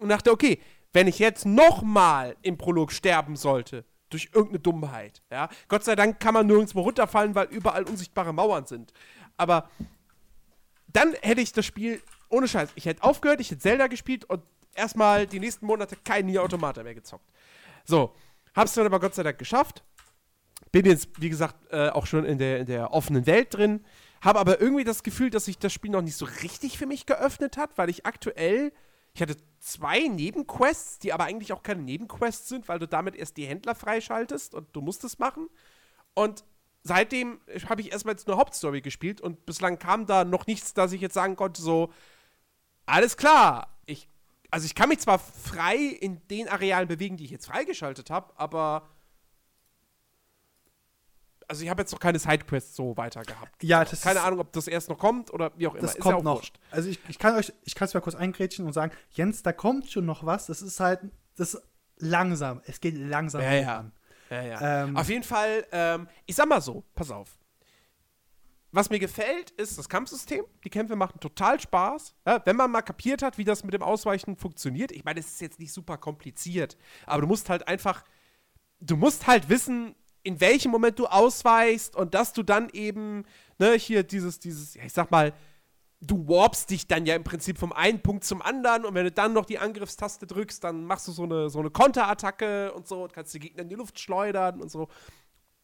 und 0.00 0.08
dachte, 0.08 0.30
okay, 0.30 0.60
wenn 0.92 1.06
ich 1.06 1.18
jetzt 1.18 1.46
nochmal 1.46 2.36
im 2.42 2.58
Prolog 2.58 2.92
sterben 2.92 3.36
sollte, 3.36 3.84
durch 4.10 4.30
irgendeine 4.32 4.60
Dummheit, 4.60 5.22
ja, 5.30 5.48
Gott 5.68 5.84
sei 5.84 5.94
Dank 5.94 6.18
kann 6.18 6.34
man 6.34 6.46
nirgendwo 6.46 6.80
runterfallen, 6.80 7.34
weil 7.34 7.48
überall 7.48 7.84
unsichtbare 7.84 8.32
Mauern 8.32 8.66
sind. 8.66 8.92
Aber 9.36 9.68
dann 10.86 11.14
hätte 11.20 11.40
ich 11.40 11.52
das 11.52 11.66
Spiel, 11.66 12.02
ohne 12.30 12.48
Scheiß, 12.48 12.70
ich 12.74 12.86
hätte 12.86 13.02
aufgehört, 13.02 13.40
ich 13.40 13.50
hätte 13.50 13.60
Zelda 13.60 13.86
gespielt 13.86 14.24
und 14.24 14.42
erstmal 14.74 15.26
die 15.26 15.40
nächsten 15.40 15.66
Monate 15.66 15.96
kein 16.04 16.26
Nier 16.26 16.42
Automata 16.42 16.82
mehr 16.82 16.94
gezockt. 16.94 17.30
So, 17.84 18.14
hab's 18.54 18.74
dann 18.74 18.86
aber 18.86 19.00
Gott 19.00 19.14
sei 19.14 19.22
Dank 19.22 19.38
geschafft. 19.38 19.84
Bin 20.72 20.86
jetzt, 20.86 21.08
wie 21.20 21.30
gesagt, 21.30 21.56
äh, 21.70 21.88
auch 21.90 22.06
schon 22.06 22.24
in 22.24 22.38
der, 22.38 22.60
in 22.60 22.66
der 22.66 22.92
offenen 22.92 23.26
Welt 23.26 23.54
drin. 23.54 23.84
Habe 24.20 24.38
aber 24.38 24.60
irgendwie 24.60 24.84
das 24.84 25.02
Gefühl, 25.02 25.30
dass 25.30 25.44
sich 25.44 25.58
das 25.58 25.72
Spiel 25.72 25.90
noch 25.90 26.02
nicht 26.02 26.16
so 26.16 26.26
richtig 26.42 26.76
für 26.78 26.86
mich 26.86 27.06
geöffnet 27.06 27.56
hat, 27.56 27.78
weil 27.78 27.88
ich 27.88 28.04
aktuell, 28.04 28.72
ich 29.18 29.22
hatte 29.22 29.36
zwei 29.58 30.06
Nebenquests, 30.06 31.00
die 31.00 31.12
aber 31.12 31.24
eigentlich 31.24 31.52
auch 31.52 31.64
keine 31.64 31.82
Nebenquests 31.82 32.48
sind, 32.48 32.68
weil 32.68 32.78
du 32.78 32.86
damit 32.86 33.16
erst 33.16 33.36
die 33.36 33.46
Händler 33.46 33.74
freischaltest 33.74 34.54
und 34.54 34.68
du 34.76 34.80
musst 34.80 35.02
es 35.02 35.18
machen. 35.18 35.48
Und 36.14 36.44
seitdem 36.84 37.40
habe 37.68 37.80
ich 37.80 37.90
erstmal 37.90 38.14
jetzt 38.14 38.28
nur 38.28 38.36
Hauptstory 38.36 38.80
gespielt 38.80 39.20
und 39.20 39.44
bislang 39.44 39.80
kam 39.80 40.06
da 40.06 40.24
noch 40.24 40.46
nichts, 40.46 40.72
dass 40.72 40.92
ich 40.92 41.00
jetzt 41.00 41.14
sagen 41.14 41.34
konnte, 41.34 41.60
so, 41.60 41.92
alles 42.86 43.16
klar, 43.16 43.76
ich, 43.86 44.08
also 44.52 44.66
ich 44.66 44.76
kann 44.76 44.88
mich 44.88 45.00
zwar 45.00 45.18
frei 45.18 45.76
in 45.76 46.24
den 46.28 46.48
Arealen 46.48 46.86
bewegen, 46.86 47.16
die 47.16 47.24
ich 47.24 47.32
jetzt 47.32 47.46
freigeschaltet 47.46 48.10
habe, 48.10 48.32
aber 48.38 48.88
also 51.48 51.62
ich 51.64 51.70
habe 51.70 51.82
jetzt 51.82 51.92
noch 51.92 51.98
keine 51.98 52.18
Sidequests 52.18 52.76
so 52.76 52.96
weiter 52.96 53.22
gehabt. 53.22 53.62
Ja, 53.62 53.84
das 53.84 54.02
Keine 54.02 54.18
ist, 54.20 54.24
Ahnung, 54.24 54.40
ob 54.40 54.52
das 54.52 54.68
erst 54.68 54.88
noch 54.90 54.98
kommt 54.98 55.32
oder 55.32 55.50
wie 55.56 55.66
auch 55.66 55.72
immer. 55.74 55.80
Das 55.82 55.94
Ist 55.94 56.00
kommt 56.02 56.18
ja 56.18 56.22
noch. 56.22 56.36
wurscht. 56.36 56.58
Also 56.70 56.88
ich, 56.90 57.00
ich 57.08 57.18
kann 57.18 57.34
euch, 57.36 57.52
ich 57.64 57.74
kann 57.74 57.86
es 57.88 57.94
mal 57.94 58.00
kurz 58.00 58.14
eingrätschen 58.14 58.66
und 58.66 58.72
sagen, 58.74 58.92
Jens, 59.10 59.42
da 59.42 59.52
kommt 59.52 59.90
schon 59.90 60.04
noch 60.04 60.24
was. 60.24 60.46
Das 60.46 60.60
ist 60.62 60.78
halt, 60.78 61.00
das 61.36 61.54
ist 61.54 61.62
langsam. 61.96 62.60
Es 62.66 62.80
geht 62.80 62.96
langsam 62.96 63.40
Ja, 63.42 63.52
ja. 63.54 63.62
voran. 63.64 63.92
Ja, 64.30 64.42
ja. 64.42 64.84
Ähm, 64.84 64.96
Auf 64.96 65.08
jeden 65.08 65.24
Fall, 65.24 65.66
ähm, 65.72 66.06
ich 66.26 66.36
sag 66.36 66.48
mal 66.48 66.60
so, 66.60 66.84
pass 66.94 67.10
auf. 67.10 67.38
Was 68.70 68.90
mir 68.90 68.98
gefällt, 68.98 69.50
ist 69.52 69.78
das 69.78 69.88
Kampfsystem. 69.88 70.44
Die 70.62 70.68
Kämpfe 70.68 70.94
machen 70.94 71.20
total 71.20 71.58
Spaß. 71.58 72.14
Ja, 72.26 72.42
wenn 72.44 72.56
man 72.56 72.70
mal 72.70 72.82
kapiert 72.82 73.22
hat, 73.22 73.38
wie 73.38 73.44
das 73.44 73.64
mit 73.64 73.72
dem 73.72 73.82
Ausweichen 73.82 74.36
funktioniert. 74.36 74.92
Ich 74.92 75.04
meine, 75.04 75.20
es 75.20 75.28
ist 75.28 75.40
jetzt 75.40 75.58
nicht 75.58 75.72
super 75.72 75.96
kompliziert, 75.96 76.76
aber 77.06 77.22
du 77.22 77.26
musst 77.26 77.48
halt 77.48 77.66
einfach, 77.66 78.04
du 78.80 78.98
musst 78.98 79.26
halt 79.26 79.48
wissen, 79.48 79.94
in 80.22 80.40
welchem 80.40 80.70
Moment 80.70 80.98
du 80.98 81.06
ausweichst 81.06 81.96
und 81.96 82.14
dass 82.14 82.32
du 82.32 82.42
dann 82.42 82.68
eben, 82.70 83.24
ne, 83.58 83.72
hier 83.74 84.02
dieses, 84.02 84.38
dieses, 84.38 84.74
ja, 84.74 84.84
ich 84.84 84.92
sag 84.92 85.10
mal, 85.10 85.32
du 86.00 86.28
warpst 86.28 86.70
dich 86.70 86.86
dann 86.86 87.06
ja 87.06 87.14
im 87.14 87.24
Prinzip 87.24 87.58
vom 87.58 87.72
einen 87.72 88.00
Punkt 88.00 88.24
zum 88.24 88.40
anderen 88.42 88.84
und 88.84 88.94
wenn 88.94 89.04
du 89.04 89.10
dann 89.10 89.32
noch 89.32 89.44
die 89.44 89.58
Angriffstaste 89.58 90.26
drückst, 90.26 90.62
dann 90.62 90.84
machst 90.84 91.08
du 91.08 91.12
so 91.12 91.24
eine, 91.24 91.50
so 91.50 91.58
eine 91.58 91.70
Konterattacke 91.70 92.72
und 92.72 92.86
so 92.86 93.02
und 93.02 93.12
kannst 93.12 93.34
die 93.34 93.40
Gegner 93.40 93.62
in 93.62 93.68
die 93.68 93.74
Luft 93.74 93.98
schleudern 93.98 94.60
und 94.60 94.70
so. 94.70 94.88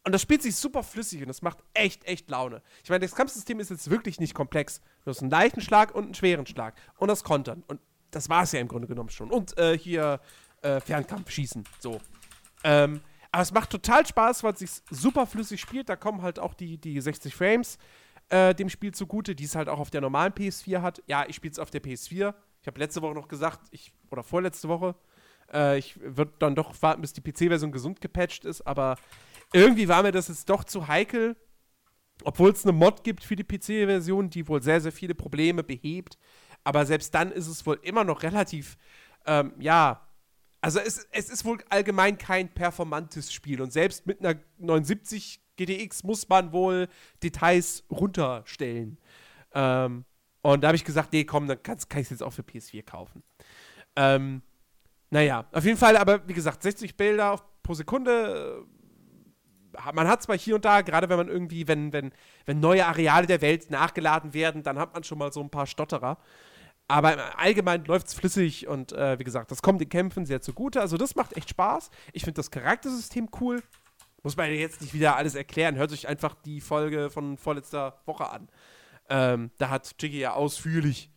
Und 0.07 0.13
das 0.13 0.21
spielt 0.21 0.43
sich 0.43 0.57
super 0.57 0.83
flüssig 0.83 1.23
und 1.23 1.29
das 1.29 1.41
macht 1.41 1.59
echt, 1.73 2.05
echt 2.05 2.29
Laune. 2.29 2.63
Ich 2.83 2.91
meine, 2.91 3.01
das 3.01 3.15
Kampfsystem 3.15 3.59
ist 3.59 3.71
jetzt 3.71 3.89
wirklich 3.89 4.21
nicht 4.21 4.35
komplex. 4.35 4.81
Du 5.05 5.11
hast 5.11 5.23
einen 5.23 5.31
leichten 5.31 5.63
Schlag 5.63 5.95
und 5.95 6.05
einen 6.05 6.15
schweren 6.15 6.47
Schlag 6.47 6.75
und 6.99 7.09
das 7.09 7.25
Kontern. 7.25 7.63
Und 7.69 7.81
das 8.11 8.29
war 8.29 8.43
es 8.43 8.53
ja 8.53 8.61
im 8.61 8.69
Grunde 8.69 8.87
genommen 8.87 9.09
schon. 9.09 9.31
Und 9.31 9.57
äh, 9.57 9.79
hier 9.79 10.21
äh, 10.61 10.81
Fernkampf 10.81 11.31
schießen. 11.31 11.65
So. 11.79 12.01
Ähm, 12.65 13.01
Aber 13.35 13.43
es 13.43 13.53
macht 13.53 13.71
total 13.71 14.07
Spaß, 14.07 14.45
weil 14.45 14.53
es 14.53 14.61
sich 14.61 14.71
super 14.93 15.27
flüssig 15.27 15.61
spielt. 15.61 15.89
Da 15.89 15.97
kommen 15.97 16.23
halt 16.23 16.39
auch 16.39 16.55
die, 16.55 16.79
die 16.79 17.01
60 17.01 17.35
Frames 17.35 17.79
äh, 18.29 18.55
dem 18.55 18.69
Spiel 18.69 18.95
zugute, 18.95 19.35
die 19.35 19.43
es 19.43 19.57
halt 19.57 19.69
auch 19.69 19.81
auf 19.81 19.91
der 19.91 20.03
normalen 20.03 20.33
PS4 20.33 20.83
hat. 20.83 21.03
Ja, 21.09 21.25
ich 21.27 21.35
spiele 21.35 21.51
es 21.51 21.59
auf 21.59 21.69
der 21.69 21.83
PS4. 21.83 22.33
Ich 22.61 22.69
habe 22.69 22.79
letzte 22.79 23.03
Woche 23.03 23.15
noch 23.15 23.27
gesagt, 23.27 23.67
ich, 23.73 23.93
oder 24.13 24.23
vorletzte 24.23 24.69
Woche, 24.69 24.95
äh, 25.53 25.79
ich 25.79 25.99
würde 26.01 26.33
dann 26.39 26.55
doch 26.55 26.81
warten, 26.81 27.01
bis 27.01 27.13
die 27.13 27.23
PC-Version 27.23 27.73
gesund 27.73 28.01
gepatcht 28.01 28.45
ist, 28.45 28.65
aber 28.69 28.99
irgendwie 29.53 29.89
war 29.89 30.05
mir 30.05 30.13
das 30.13 30.29
jetzt 30.29 30.49
doch 30.49 30.63
zu 30.63 30.87
heikel, 30.87 31.35
obwohl 32.23 32.53
es 32.53 32.65
eine 32.65 32.71
Mod 32.71 33.03
gibt 33.03 33.25
für 33.25 33.35
die 33.35 33.43
PC-Version, 33.43 34.31
die 34.31 34.47
wohl 34.47 34.63
sehr, 34.63 34.81
sehr 34.81 34.93
viele 34.93 35.17
Probleme 35.17 35.65
behebt. 35.65 36.19
Aber 36.63 36.87
selbst 36.87 37.13
dann 37.13 37.33
ist 37.33 37.49
es 37.49 37.67
wohl 37.67 37.81
immer 37.83 38.05
noch 38.05 38.23
relativ, 38.23 38.79
ähm, 39.27 39.55
ja, 39.59 40.07
also 40.65 40.81
es, 40.81 41.07
es 41.11 41.29
ist 41.29 41.45
wohl 41.45 41.59
allgemein 41.69 42.17
kein 42.17 42.49
performantes 42.49 43.31
Spiel. 43.31 43.61
Und 43.61 43.71
selbst 43.71 44.07
mit 44.07 44.25
einer 44.25 44.41
79 44.57 45.39
GTX 45.59 46.05
muss 46.05 46.27
man 46.27 46.53
wohl 46.53 46.89
Details 47.23 47.85
runterstellen. 47.91 48.97
Ähm, 49.53 50.07
und 50.41 50.63
da 50.63 50.69
habe 50.69 50.77
ich 50.77 50.85
gesagt, 50.85 51.13
nee, 51.13 51.25
komm, 51.25 51.49
dann 51.49 51.63
kann, 51.63 51.77
ich 51.77 52.05
es 52.05 52.11
jetzt 52.11 52.23
auch 52.23 52.33
für 52.33 52.41
PS4 52.41 52.83
kaufen. 52.83 53.23
Ähm, 53.95 54.41
naja, 55.11 55.45
auf 55.53 55.67
jeden 55.67 55.77
Fall, 55.77 55.99
aber 55.99 56.27
wie 56.27 56.33
gesagt, 56.33 56.63
60 56.63 56.97
Bilder 56.97 57.43
pro 57.63 57.75
Sekunde. 57.75 58.65
äh, 59.75 59.93
Man 59.93 60.09
hat 60.09 60.23
zwar 60.23 60.39
hier 60.39 60.55
und 60.55 60.65
da, 60.65 60.81
gerade 60.81 61.11
wenn 61.11 61.19
man 61.19 61.29
irgendwie, 61.29 61.69
wenn, 61.69 61.93
wenn, 61.93 62.11
wenn 62.47 62.61
neue 62.61 62.87
Areale 62.87 63.27
der 63.27 63.43
Welt 63.43 63.71
nachgeladen 63.71 64.33
werden, 64.33 64.63
dann 64.63 64.79
hat 64.79 64.95
man 64.95 65.05
schon 65.05 65.19
mal 65.19 65.31
so 65.31 65.43
ein 65.43 65.51
paar 65.51 65.67
Stotterer. 65.67 66.17
Aber 66.87 67.15
im 67.15 67.21
Allgemeinen 67.37 67.85
läuft 67.87 68.09
es 68.09 68.15
flüssig 68.15 68.67
und 68.69 68.93
äh, 68.93 69.19
wie 69.19 69.25
gesagt, 69.25 69.51
das 69.51 69.63
kommt 69.63 69.81
den 69.81 69.89
Kämpfen 69.89 70.27
sehr 70.27 70.43
zugute. 70.43 70.81
Also, 70.81 70.97
das 70.97 71.15
macht 71.15 71.37
echt 71.37 71.49
Spaß. 71.49 71.91
Ich 72.13 72.25
finde 72.25 72.37
das 72.37 72.51
Charaktersystem 72.51 73.29
cool. 73.41 73.63
Muss 74.23 74.37
man 74.37 74.51
jetzt 74.51 74.81
nicht 74.81 74.95
wieder 74.95 75.17
alles 75.17 75.35
erklären. 75.35 75.77
Hört 75.77 75.91
sich 75.91 76.09
einfach 76.09 76.35
die 76.35 76.61
Folge 76.61 77.11
von 77.11 77.37
vorletzter 77.37 78.01
Woche 78.07 78.29
an. 78.31 78.49
Ähm, 79.09 79.51
da 79.59 79.71
hat 79.71 79.95
Jiggy 79.99 80.19
ja 80.19 80.33
ausführlich 80.33 81.11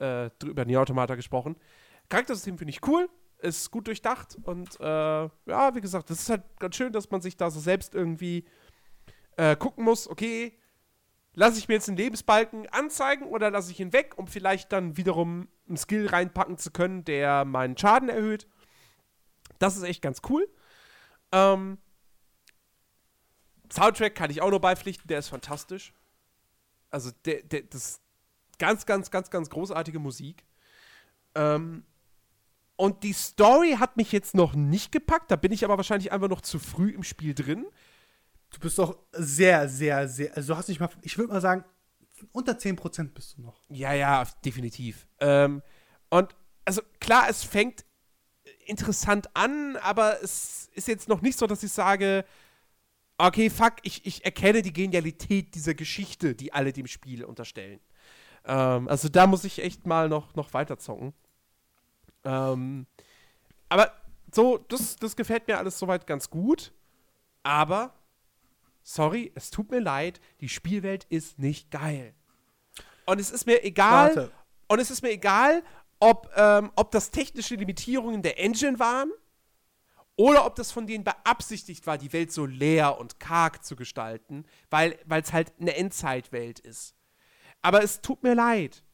äh, 0.00 0.30
über 0.44 0.64
Nier 0.64 0.80
Automata 0.80 1.14
gesprochen. 1.14 1.56
Charaktersystem 2.08 2.58
finde 2.58 2.70
ich 2.70 2.86
cool, 2.86 3.08
ist 3.38 3.70
gut 3.70 3.86
durchdacht 3.86 4.36
und 4.42 4.78
äh, 4.80 4.84
ja, 4.84 5.74
wie 5.74 5.80
gesagt, 5.80 6.10
das 6.10 6.20
ist 6.20 6.30
halt 6.30 6.42
ganz 6.58 6.76
schön, 6.76 6.92
dass 6.92 7.10
man 7.10 7.20
sich 7.20 7.36
da 7.36 7.50
so 7.50 7.58
selbst 7.58 7.94
irgendwie 7.94 8.44
äh, 9.36 9.56
gucken 9.56 9.84
muss, 9.84 10.08
okay, 10.08 10.56
lasse 11.34 11.58
ich 11.58 11.68
mir 11.68 11.74
jetzt 11.74 11.88
einen 11.88 11.96
Lebensbalken 11.96 12.68
anzeigen 12.68 13.26
oder 13.26 13.50
lasse 13.50 13.70
ich 13.72 13.80
ihn 13.80 13.92
weg, 13.92 14.14
um 14.16 14.26
vielleicht 14.26 14.72
dann 14.72 14.96
wiederum 14.96 15.48
einen 15.68 15.76
Skill 15.76 16.06
reinpacken 16.06 16.58
zu 16.58 16.70
können, 16.70 17.04
der 17.04 17.44
meinen 17.44 17.76
Schaden 17.76 18.08
erhöht. 18.08 18.46
Das 19.58 19.76
ist 19.76 19.82
echt 19.82 20.02
ganz 20.02 20.20
cool. 20.28 20.48
Ähm, 21.30 21.78
Soundtrack 23.72 24.14
kann 24.14 24.30
ich 24.30 24.42
auch 24.42 24.50
nur 24.50 24.60
beipflichten, 24.60 25.08
der 25.08 25.18
ist 25.18 25.28
fantastisch. 25.28 25.94
Also, 26.90 27.10
der, 27.24 27.42
der, 27.42 27.62
das 27.62 27.88
ist 27.88 28.02
ganz, 28.58 28.84
ganz, 28.84 29.10
ganz, 29.10 29.30
ganz 29.30 29.48
großartige 29.48 29.98
Musik. 29.98 30.44
Ähm, 31.34 31.84
und 32.76 33.02
die 33.02 33.14
Story 33.14 33.76
hat 33.78 33.96
mich 33.96 34.12
jetzt 34.12 34.34
noch 34.34 34.54
nicht 34.54 34.92
gepackt, 34.92 35.30
da 35.30 35.36
bin 35.36 35.52
ich 35.52 35.64
aber 35.64 35.76
wahrscheinlich 35.76 36.12
einfach 36.12 36.28
noch 36.28 36.40
zu 36.42 36.58
früh 36.58 36.90
im 36.90 37.02
Spiel 37.02 37.34
drin. 37.34 37.66
Du 38.52 38.60
bist 38.60 38.78
doch 38.78 38.98
sehr, 39.12 39.68
sehr, 39.68 40.08
sehr. 40.08 40.36
Also, 40.36 40.52
du 40.52 40.58
hast 40.58 40.68
nicht 40.68 40.80
mal. 40.80 40.90
Ich 41.02 41.16
würde 41.18 41.32
mal 41.32 41.40
sagen, 41.40 41.64
unter 42.32 42.52
10% 42.52 43.14
bist 43.14 43.36
du 43.36 43.42
noch. 43.42 43.60
Ja, 43.68 43.92
ja, 43.92 44.24
definitiv. 44.44 45.06
Ähm, 45.20 45.62
und 46.10 46.34
also 46.64 46.82
klar, 47.00 47.28
es 47.28 47.42
fängt 47.42 47.84
interessant 48.66 49.28
an, 49.34 49.76
aber 49.76 50.22
es 50.22 50.70
ist 50.74 50.88
jetzt 50.88 51.08
noch 51.08 51.20
nicht 51.22 51.38
so, 51.38 51.46
dass 51.46 51.62
ich 51.62 51.72
sage, 51.72 52.24
okay, 53.18 53.50
fuck, 53.50 53.74
ich, 53.82 54.06
ich 54.06 54.24
erkenne 54.24 54.62
die 54.62 54.72
Genialität 54.72 55.54
dieser 55.54 55.74
Geschichte, 55.74 56.34
die 56.34 56.52
alle 56.52 56.72
dem 56.72 56.86
Spiel 56.86 57.24
unterstellen. 57.24 57.80
Ähm, 58.44 58.88
also 58.88 59.08
da 59.08 59.26
muss 59.26 59.44
ich 59.44 59.62
echt 59.62 59.86
mal 59.86 60.08
noch, 60.08 60.34
noch 60.34 60.52
weiter 60.54 60.78
zocken. 60.78 61.12
Ähm, 62.24 62.86
aber 63.68 63.92
so, 64.32 64.58
das, 64.58 64.96
das 64.96 65.16
gefällt 65.16 65.48
mir 65.48 65.58
alles 65.58 65.78
soweit 65.78 66.06
ganz 66.06 66.30
gut. 66.30 66.72
Aber, 67.42 67.94
sorry, 68.82 69.32
es 69.34 69.50
tut 69.50 69.70
mir 69.70 69.80
leid, 69.80 70.20
die 70.40 70.48
Spielwelt 70.48 71.04
ist 71.04 71.38
nicht 71.38 71.70
geil. 71.70 72.14
Und 73.06 73.20
es 73.20 73.30
ist 73.30 73.46
mir 73.46 73.64
egal, 73.64 74.16
Warte. 74.16 74.32
und 74.68 74.78
es 74.78 74.90
ist 74.90 75.02
mir 75.02 75.10
egal, 75.10 75.62
ob, 75.98 76.30
ähm, 76.36 76.72
ob 76.76 76.90
das 76.90 77.10
technische 77.10 77.54
Limitierungen 77.54 78.22
der 78.22 78.38
Engine 78.38 78.78
waren 78.78 79.12
oder 80.16 80.46
ob 80.46 80.56
das 80.56 80.72
von 80.72 80.86
denen 80.86 81.04
beabsichtigt 81.04 81.86
war, 81.86 81.98
die 81.98 82.12
Welt 82.12 82.32
so 82.32 82.44
leer 82.44 82.98
und 82.98 83.20
karg 83.20 83.64
zu 83.64 83.76
gestalten, 83.76 84.44
weil 84.70 84.98
es 85.08 85.32
halt 85.32 85.52
eine 85.60 85.76
Endzeitwelt 85.76 86.58
ist. 86.60 86.94
Aber 87.60 87.82
es 87.82 88.00
tut 88.00 88.22
mir 88.22 88.34
leid. 88.34 88.84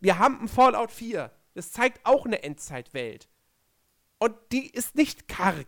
Wir 0.00 0.18
haben 0.18 0.40
ein 0.40 0.48
Fallout 0.48 0.92
4. 0.92 1.32
Das 1.54 1.72
zeigt 1.72 2.04
auch 2.04 2.26
eine 2.26 2.42
Endzeitwelt. 2.42 3.28
Und 4.18 4.34
die 4.52 4.70
ist 4.70 4.94
nicht 4.94 5.28
karg 5.28 5.66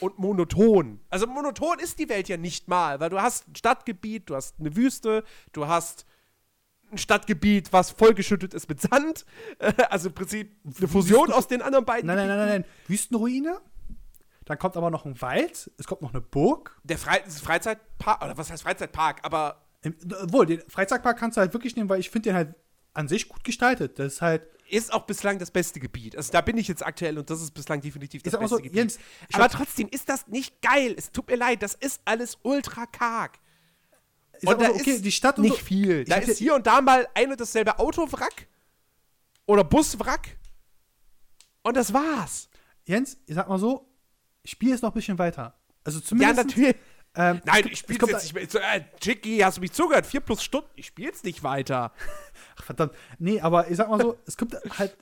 und 0.00 0.18
monoton. 0.18 1.00
Also 1.10 1.26
monoton 1.26 1.78
ist 1.78 1.98
die 1.98 2.08
Welt 2.08 2.28
ja 2.28 2.36
nicht 2.36 2.68
mal, 2.68 3.00
weil 3.00 3.10
du 3.10 3.20
hast 3.20 3.48
ein 3.48 3.54
Stadtgebiet, 3.54 4.30
du 4.30 4.36
hast 4.36 4.58
eine 4.60 4.74
Wüste, 4.76 5.24
du 5.52 5.66
hast 5.66 6.06
ein 6.90 6.98
Stadtgebiet, 6.98 7.72
was 7.72 7.90
vollgeschüttet 7.90 8.54
ist 8.54 8.68
mit 8.68 8.80
Sand. 8.80 9.26
Also 9.90 10.08
im 10.08 10.14
Prinzip 10.14 10.56
eine 10.78 10.88
Fusion 10.88 11.32
aus 11.32 11.48
den 11.48 11.62
anderen 11.62 11.84
beiden. 11.84 12.06
Nein, 12.06 12.16
nein, 12.16 12.28
nein, 12.28 12.38
nein, 12.38 12.48
nein. 12.48 12.64
Wüstenruine. 12.86 13.60
Dann 14.46 14.58
kommt 14.58 14.76
aber 14.78 14.90
noch 14.90 15.04
ein 15.04 15.20
Wald. 15.20 15.70
Es 15.76 15.86
kommt 15.86 16.00
noch 16.00 16.14
eine 16.14 16.22
Burg. 16.22 16.80
Der 16.84 16.96
Fre 16.96 17.20
Freizeitpark, 17.28 18.24
oder 18.24 18.38
was 18.38 18.50
heißt 18.50 18.62
Freizeitpark, 18.62 19.20
aber 19.22 19.62
Im, 19.82 19.94
obwohl, 20.22 20.46
den 20.46 20.60
Freizeitpark 20.68 21.18
kannst 21.18 21.36
du 21.36 21.40
halt 21.40 21.52
wirklich 21.52 21.76
nehmen, 21.76 21.88
weil 21.88 22.00
ich 22.00 22.10
finde 22.10 22.30
den 22.30 22.36
halt 22.36 22.54
an 22.94 23.08
sich 23.08 23.28
gut 23.28 23.44
gestaltet. 23.44 23.98
Das 23.98 24.14
ist 24.14 24.22
halt. 24.22 24.42
Ist 24.70 24.92
auch 24.92 25.04
bislang 25.06 25.38
das 25.38 25.50
beste 25.50 25.80
Gebiet. 25.80 26.16
Also 26.16 26.32
da 26.32 26.40
bin 26.40 26.56
ich 26.58 26.68
jetzt 26.68 26.84
aktuell 26.84 27.18
und 27.18 27.28
das 27.30 27.40
ist 27.42 27.52
bislang 27.52 27.80
definitiv 27.80 28.22
das 28.22 28.32
mal 28.34 28.40
beste 28.40 28.56
so, 28.56 28.62
Gebiet. 28.62 28.74
Jens, 28.76 28.98
aber 29.32 29.48
trotzdem 29.48 29.88
ist 29.90 30.08
das 30.08 30.26
nicht 30.28 30.60
geil. 30.62 30.94
Es 30.96 31.10
tut 31.10 31.28
mir 31.28 31.36
leid, 31.36 31.62
das 31.62 31.74
ist 31.74 32.00
alles 32.04 32.38
ultra 32.42 32.86
karg. 32.86 33.38
Sag 34.40 34.52
Und 34.54 34.60
da 34.62 34.68
so, 34.68 34.74
okay, 34.74 34.90
ist 34.92 35.04
die 35.04 35.12
Stadt 35.12 35.38
nicht 35.38 35.60
viel. 35.62 36.04
Da 36.04 36.16
ist 36.16 36.38
hier- 36.38 36.54
und 36.54 36.66
da 36.66 36.80
mal 36.80 37.08
ein 37.14 37.30
und 37.30 37.40
dasselbe 37.40 37.78
Autowrack 37.78 38.46
oder 39.46 39.64
Buswrack. 39.64 40.36
Und 41.62 41.76
das 41.76 41.92
war's. 41.92 42.48
Jens, 42.86 43.18
ich 43.26 43.34
sag 43.34 43.48
mal 43.48 43.58
so, 43.58 43.88
Spiel 44.44 44.72
ist 44.72 44.82
noch 44.82 44.90
ein 44.90 44.94
bisschen 44.94 45.18
weiter. 45.18 45.58
Also 45.84 45.98
Ja, 45.98 46.04
zumindest. 46.04 46.36
natürlich. 46.36 46.76
Ähm, 47.18 47.42
Nein, 47.44 47.64
es 47.64 47.72
ich 47.72 47.78
spiel's 47.80 48.08
jetzt 48.08 48.22
nicht 48.22 48.34
mehr. 48.34 48.48
So, 48.48 48.58
äh, 48.58 48.84
Chicky, 49.00 49.38
hast 49.38 49.56
du 49.56 49.60
mich 49.60 49.72
zugehört? 49.72 50.06
Vier 50.06 50.20
plus 50.20 50.40
Stunden. 50.40 50.68
Ich 50.76 50.86
spiel's 50.86 51.24
nicht 51.24 51.42
weiter. 51.42 51.92
Ach, 52.56 52.62
verdammt. 52.62 52.92
Nee, 53.18 53.40
aber 53.40 53.68
ich 53.68 53.76
sag 53.76 53.88
mal 53.90 54.00
so, 54.00 54.16
es 54.24 54.36
kommt 54.36 54.56
halt 54.78 54.96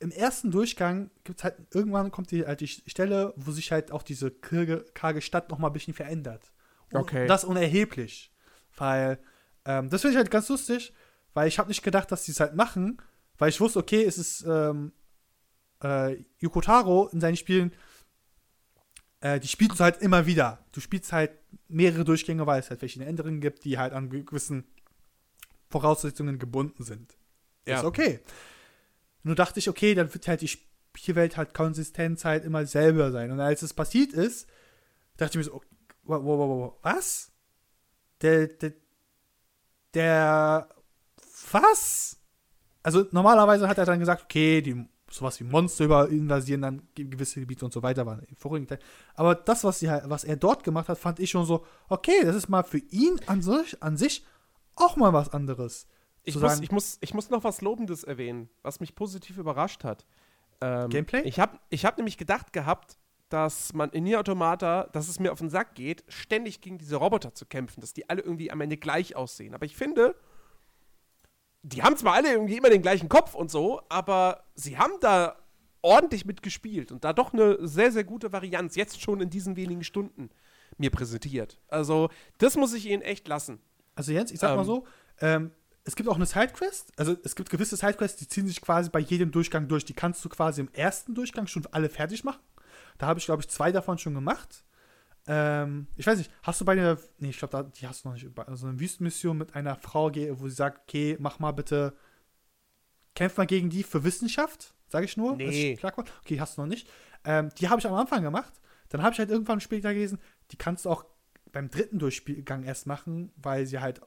im 0.00 0.10
ersten 0.10 0.50
Durchgang 0.50 1.10
gibt's 1.22 1.44
halt 1.44 1.54
irgendwann 1.72 2.10
kommt 2.10 2.32
die 2.32 2.44
halt 2.44 2.60
die 2.60 2.66
Stelle, 2.66 3.32
wo 3.36 3.52
sich 3.52 3.70
halt 3.70 3.92
auch 3.92 4.02
diese 4.02 4.32
karge, 4.32 4.84
karge 4.94 5.20
Stadt 5.20 5.48
noch 5.48 5.58
mal 5.58 5.68
ein 5.68 5.72
bisschen 5.72 5.94
verändert. 5.94 6.50
Und 6.90 7.02
Okay. 7.02 7.28
Das 7.28 7.44
unerheblich, 7.44 8.32
weil 8.76 9.20
ähm, 9.64 9.90
das 9.90 10.00
finde 10.00 10.12
ich 10.12 10.18
halt 10.18 10.30
ganz 10.30 10.48
lustig, 10.48 10.92
weil 11.34 11.46
ich 11.46 11.60
habe 11.60 11.68
nicht 11.68 11.84
gedacht, 11.84 12.10
dass 12.10 12.24
die 12.24 12.32
es 12.32 12.40
halt 12.40 12.56
machen, 12.56 13.00
weil 13.38 13.50
ich 13.50 13.60
wusste, 13.60 13.78
okay, 13.78 14.02
es 14.02 14.18
ist 14.18 14.44
ähm, 14.44 14.92
äh, 15.84 16.16
Yoko 16.38 16.62
Taro 16.62 17.08
in 17.12 17.20
seinen 17.20 17.36
Spielen, 17.36 17.72
äh, 19.20 19.40
die 19.40 19.48
spielst 19.48 19.80
du 19.80 19.84
halt 19.84 20.00
immer 20.02 20.26
wieder. 20.26 20.64
Du 20.72 20.80
spielst 20.80 21.12
halt 21.12 21.30
mehrere 21.68 22.04
Durchgänge, 22.04 22.46
weil 22.46 22.60
es 22.60 22.70
halt 22.70 22.80
verschiedene 22.80 23.08
Änderungen 23.08 23.40
gibt, 23.40 23.64
die 23.64 23.78
halt 23.78 23.92
an 23.92 24.10
gewissen 24.10 24.64
Voraussetzungen 25.68 26.38
gebunden 26.38 26.82
sind. 26.82 27.16
Ja. 27.66 27.78
Ist 27.78 27.84
okay. 27.84 28.20
Nur 29.22 29.34
dachte 29.34 29.58
ich, 29.58 29.68
okay, 29.68 29.94
dann 29.94 30.12
wird 30.12 30.26
halt 30.26 30.40
die 30.40 30.48
Spielwelt 30.48 31.36
halt 31.36 31.54
Konsistenz 31.54 32.24
halt 32.24 32.44
immer 32.44 32.66
selber 32.66 33.12
sein. 33.12 33.30
Und 33.30 33.40
als 33.40 33.62
es 33.62 33.74
passiert 33.74 34.12
ist, 34.12 34.48
dachte 35.16 35.38
ich 35.38 35.46
mir 35.46 35.52
so, 35.52 35.62
wow, 36.04 36.22
wow, 36.24 36.38
wow, 36.38 36.48
wow, 36.48 36.78
was? 36.82 37.30
Der, 38.22 38.48
der, 38.48 38.72
der, 39.94 40.68
was? 41.52 42.18
Also 42.82 43.06
normalerweise 43.12 43.68
hat 43.68 43.78
er 43.78 43.84
dann 43.84 44.00
gesagt, 44.00 44.24
okay, 44.24 44.62
die 44.62 44.86
sowas 45.10 45.38
wie 45.40 45.44
Monster 45.44 45.84
über 45.84 46.08
invasieren 46.08 46.62
dann 46.62 46.82
ge- 46.94 47.06
gewisse 47.06 47.40
Gebiete 47.40 47.64
und 47.64 47.72
so 47.72 47.82
weiter 47.82 48.06
waren 48.06 48.22
im 48.28 48.36
vorigen 48.36 48.66
Teil. 48.66 48.78
Aber 49.14 49.34
das, 49.34 49.64
was, 49.64 49.80
sie 49.80 49.90
halt, 49.90 50.08
was 50.08 50.24
er 50.24 50.36
dort 50.36 50.62
gemacht 50.64 50.88
hat, 50.88 50.98
fand 50.98 51.18
ich 51.20 51.30
schon 51.30 51.44
so, 51.46 51.64
okay, 51.88 52.22
das 52.24 52.36
ist 52.36 52.48
mal 52.48 52.62
für 52.62 52.78
ihn 52.78 53.20
an 53.26 53.42
sich, 53.42 53.82
an 53.82 53.96
sich 53.96 54.24
auch 54.76 54.96
mal 54.96 55.12
was 55.12 55.28
anderes. 55.32 55.86
Ich 56.22 56.34
muss, 56.34 56.42
sagen- 56.52 56.62
ich, 56.62 56.70
muss, 56.70 56.98
ich 57.00 57.14
muss 57.14 57.30
noch 57.30 57.44
was 57.44 57.60
Lobendes 57.60 58.04
erwähnen, 58.04 58.48
was 58.62 58.78
mich 58.80 58.94
positiv 58.94 59.36
überrascht 59.38 59.84
hat. 59.84 60.06
Ähm, 60.60 60.88
Gameplay? 60.90 61.22
Ich 61.22 61.40
habe 61.40 61.58
ich 61.70 61.84
hab 61.84 61.96
nämlich 61.96 62.16
gedacht 62.18 62.52
gehabt, 62.52 62.98
dass 63.30 63.72
man 63.72 63.90
in 63.90 64.04
Nier 64.04 64.18
Automata, 64.20 64.88
dass 64.92 65.08
es 65.08 65.18
mir 65.20 65.32
auf 65.32 65.38
den 65.38 65.50
Sack 65.50 65.74
geht, 65.74 66.04
ständig 66.08 66.60
gegen 66.60 66.78
diese 66.78 66.96
Roboter 66.96 67.32
zu 67.34 67.46
kämpfen, 67.46 67.80
dass 67.80 67.92
die 67.94 68.08
alle 68.10 68.22
irgendwie 68.22 68.50
am 68.50 68.60
Ende 68.60 68.76
gleich 68.76 69.16
aussehen. 69.16 69.54
Aber 69.54 69.64
ich 69.66 69.76
finde, 69.76 70.14
die 71.62 71.82
haben 71.82 71.96
zwar 71.96 72.14
alle 72.14 72.32
irgendwie 72.32 72.56
immer 72.56 72.70
den 72.70 72.82
gleichen 72.82 73.08
Kopf 73.08 73.34
und 73.34 73.50
so, 73.50 73.82
aber 73.88 74.44
sie 74.54 74.78
haben 74.78 74.94
da 75.00 75.36
ordentlich 75.82 76.24
mitgespielt 76.24 76.92
und 76.92 77.04
da 77.04 77.12
doch 77.12 77.32
eine 77.32 77.66
sehr, 77.66 77.92
sehr 77.92 78.04
gute 78.04 78.32
Varianz 78.32 78.76
jetzt 78.76 79.00
schon 79.00 79.20
in 79.20 79.30
diesen 79.30 79.56
wenigen 79.56 79.84
Stunden 79.84 80.30
mir 80.78 80.90
präsentiert. 80.90 81.60
Also, 81.68 82.10
das 82.38 82.56
muss 82.56 82.74
ich 82.74 82.86
ihnen 82.86 83.02
echt 83.02 83.28
lassen. 83.28 83.60
Also 83.94 84.12
Jens, 84.12 84.30
ich 84.30 84.38
sag 84.40 84.50
Ähm. 84.50 84.56
mal 84.56 84.64
so, 84.64 84.86
ähm, 85.20 85.50
es 85.84 85.96
gibt 85.96 86.08
auch 86.08 86.16
eine 86.16 86.26
Sidequest. 86.26 86.92
Also 86.96 87.16
es 87.24 87.34
gibt 87.34 87.50
gewisse 87.50 87.76
Sidequests, 87.76 88.18
die 88.18 88.28
ziehen 88.28 88.46
sich 88.46 88.60
quasi 88.60 88.90
bei 88.90 89.00
jedem 89.00 89.30
Durchgang 89.30 89.66
durch. 89.68 89.84
Die 89.84 89.94
kannst 89.94 90.24
du 90.24 90.28
quasi 90.28 90.60
im 90.60 90.68
ersten 90.72 91.14
Durchgang 91.14 91.46
schon 91.46 91.66
alle 91.72 91.88
fertig 91.88 92.22
machen. 92.22 92.40
Da 92.98 93.06
habe 93.06 93.18
ich, 93.18 93.24
glaube 93.24 93.42
ich, 93.42 93.48
zwei 93.48 93.72
davon 93.72 93.98
schon 93.98 94.14
gemacht. 94.14 94.64
Ähm, 95.26 95.86
ich 95.96 96.06
weiß 96.06 96.18
nicht, 96.18 96.30
hast 96.42 96.60
du 96.60 96.64
bei 96.64 96.74
der, 96.74 96.98
nee, 97.18 97.30
ich 97.30 97.38
glaube, 97.38 97.70
die 97.78 97.86
hast 97.86 98.04
du 98.04 98.08
noch 98.08 98.14
nicht, 98.14 98.34
bei 98.34 98.44
so 98.54 98.66
eine 98.66 98.80
Wüstenmission 98.80 99.36
mit 99.36 99.54
einer 99.54 99.76
Frau, 99.76 100.10
wo 100.10 100.48
sie 100.48 100.54
sagt, 100.54 100.82
okay, 100.88 101.16
mach 101.20 101.38
mal 101.38 101.52
bitte, 101.52 101.94
kämpf 103.14 103.36
mal 103.36 103.46
gegen 103.46 103.70
die 103.70 103.82
für 103.82 104.04
Wissenschaft, 104.04 104.74
sage 104.88 105.04
ich 105.04 105.16
nur. 105.16 105.36
Nee. 105.36 105.78
Okay, 106.20 106.40
hast 106.40 106.56
du 106.56 106.62
noch 106.62 106.68
nicht. 106.68 106.88
Ähm, 107.24 107.50
die 107.58 107.68
habe 107.68 107.80
ich 107.80 107.86
am 107.86 107.94
Anfang 107.94 108.22
gemacht. 108.22 108.52
Dann 108.88 109.02
habe 109.02 109.12
ich 109.12 109.18
halt 109.18 109.30
irgendwann 109.30 109.60
später 109.60 109.92
gelesen, 109.94 110.18
die 110.50 110.56
kannst 110.56 110.84
du 110.84 110.90
auch 110.90 111.04
beim 111.52 111.70
dritten 111.70 111.98
Durchgang 111.98 112.64
erst 112.64 112.86
machen, 112.86 113.32
weil 113.36 113.66
sie 113.66 113.78
halt 113.78 114.00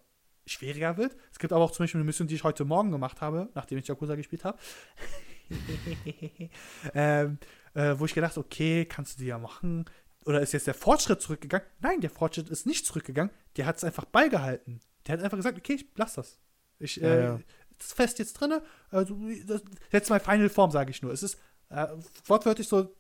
schwieriger 0.46 0.98
wird. 0.98 1.16
Es 1.32 1.40
gibt 1.40 1.54
aber 1.54 1.64
auch 1.64 1.72
zum 1.72 1.84
Beispiel 1.84 2.00
eine 2.00 2.06
Mission, 2.06 2.28
die 2.28 2.36
ich 2.36 2.44
heute 2.44 2.66
Morgen 2.66 2.92
gemacht 2.92 3.22
habe, 3.22 3.50
nachdem 3.56 3.78
ich 3.78 3.88
Yakuza 3.88 4.16
gespielt 4.16 4.44
habe. 4.44 4.58
ähm, 6.94 7.38
äh, 7.74 7.96
wo 7.98 8.06
ich 8.06 8.14
gedacht, 8.14 8.38
okay, 8.38 8.86
kannst 8.86 9.18
du 9.18 9.24
die 9.24 9.30
ja 9.30 9.38
machen. 9.38 9.86
Oder 10.26 10.42
ist 10.42 10.54
jetzt 10.54 10.68
der 10.68 10.74
Fortschritt 10.74 11.22
zurückgegangen? 11.22 11.66
Nein, 11.80 12.02
der 12.02 12.10
Fortschritt 12.10 12.50
ist 12.50 12.66
nicht 12.66 12.86
zurückgegangen. 12.86 13.32
Der 13.58 13.66
hat 13.66 13.78
es 13.78 13.84
einfach 13.84 14.06
beigehalten. 14.06 14.80
Der 15.08 15.18
hat 15.18 15.24
einfach 15.24 15.38
gesagt, 15.38 15.58
okay, 15.58 15.74
ich 15.74 15.88
lass 15.96 16.14
das. 16.16 16.40
Ich, 16.80 16.96
Ja, 16.98 17.08
äh, 17.10 17.24
ja. 17.24 17.40
Das 17.78 17.88
ist 17.88 17.94
fest 17.94 18.20
jetzt 18.20 18.34
drin. 18.34 18.62
Also, 18.92 19.18
das, 19.46 19.62
jetzt 19.92 20.10
mal 20.10 20.20
Final 20.20 20.50
Form, 20.50 20.72
sage 20.72 20.92
ich 20.92 21.02
nur. 21.02 21.12
Es 21.12 21.24
ist 21.24 21.38
äh, 21.70 21.88
wortwörtlich 22.26 22.68
so 22.68 22.96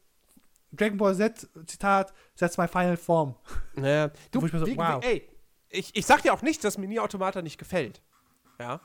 Dragon 0.72 0.98
Ball 0.98 1.16
Z, 1.16 1.48
Zitat, 1.68 2.12
setz 2.36 2.58
my 2.58 2.68
final 2.68 2.98
form. 2.98 3.36
Naja, 3.76 4.10
du, 4.32 4.42
Wo 4.42 4.46
ich 4.48 4.54
mir 4.54 4.60
so, 4.60 4.66
wie, 4.66 4.76
wow. 4.76 5.04
ey, 5.04 5.30
ich, 5.70 5.96
ich 5.96 6.06
sag 6.06 6.24
dir 6.24 6.34
auch 6.34 6.42
nicht, 6.42 6.64
dass 6.64 6.78
mir 6.80 6.88
Nier 6.88 7.04
Automata 7.04 7.42
nicht 7.44 7.58
gefällt. 7.60 8.02
Ja. 8.60 8.82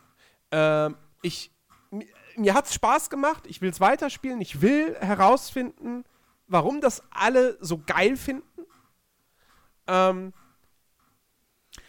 Ähm, 0.50 0.96
ich, 1.22 1.50
mi- 1.90 2.06
mir 2.36 2.52
hat's 2.54 2.74
Spaß 2.74 3.08
gemacht, 3.10 3.44
ich 3.46 3.62
will's 3.62 3.80
weiterspielen, 3.80 4.40
ich 4.42 4.60
will 4.60 4.94
herausfinden, 5.00 6.04
warum 6.48 6.80
das 6.80 7.02
alle 7.10 7.56
so 7.60 7.78
geil 7.78 8.16
finden. 8.16 8.42
Ähm, 9.86 10.32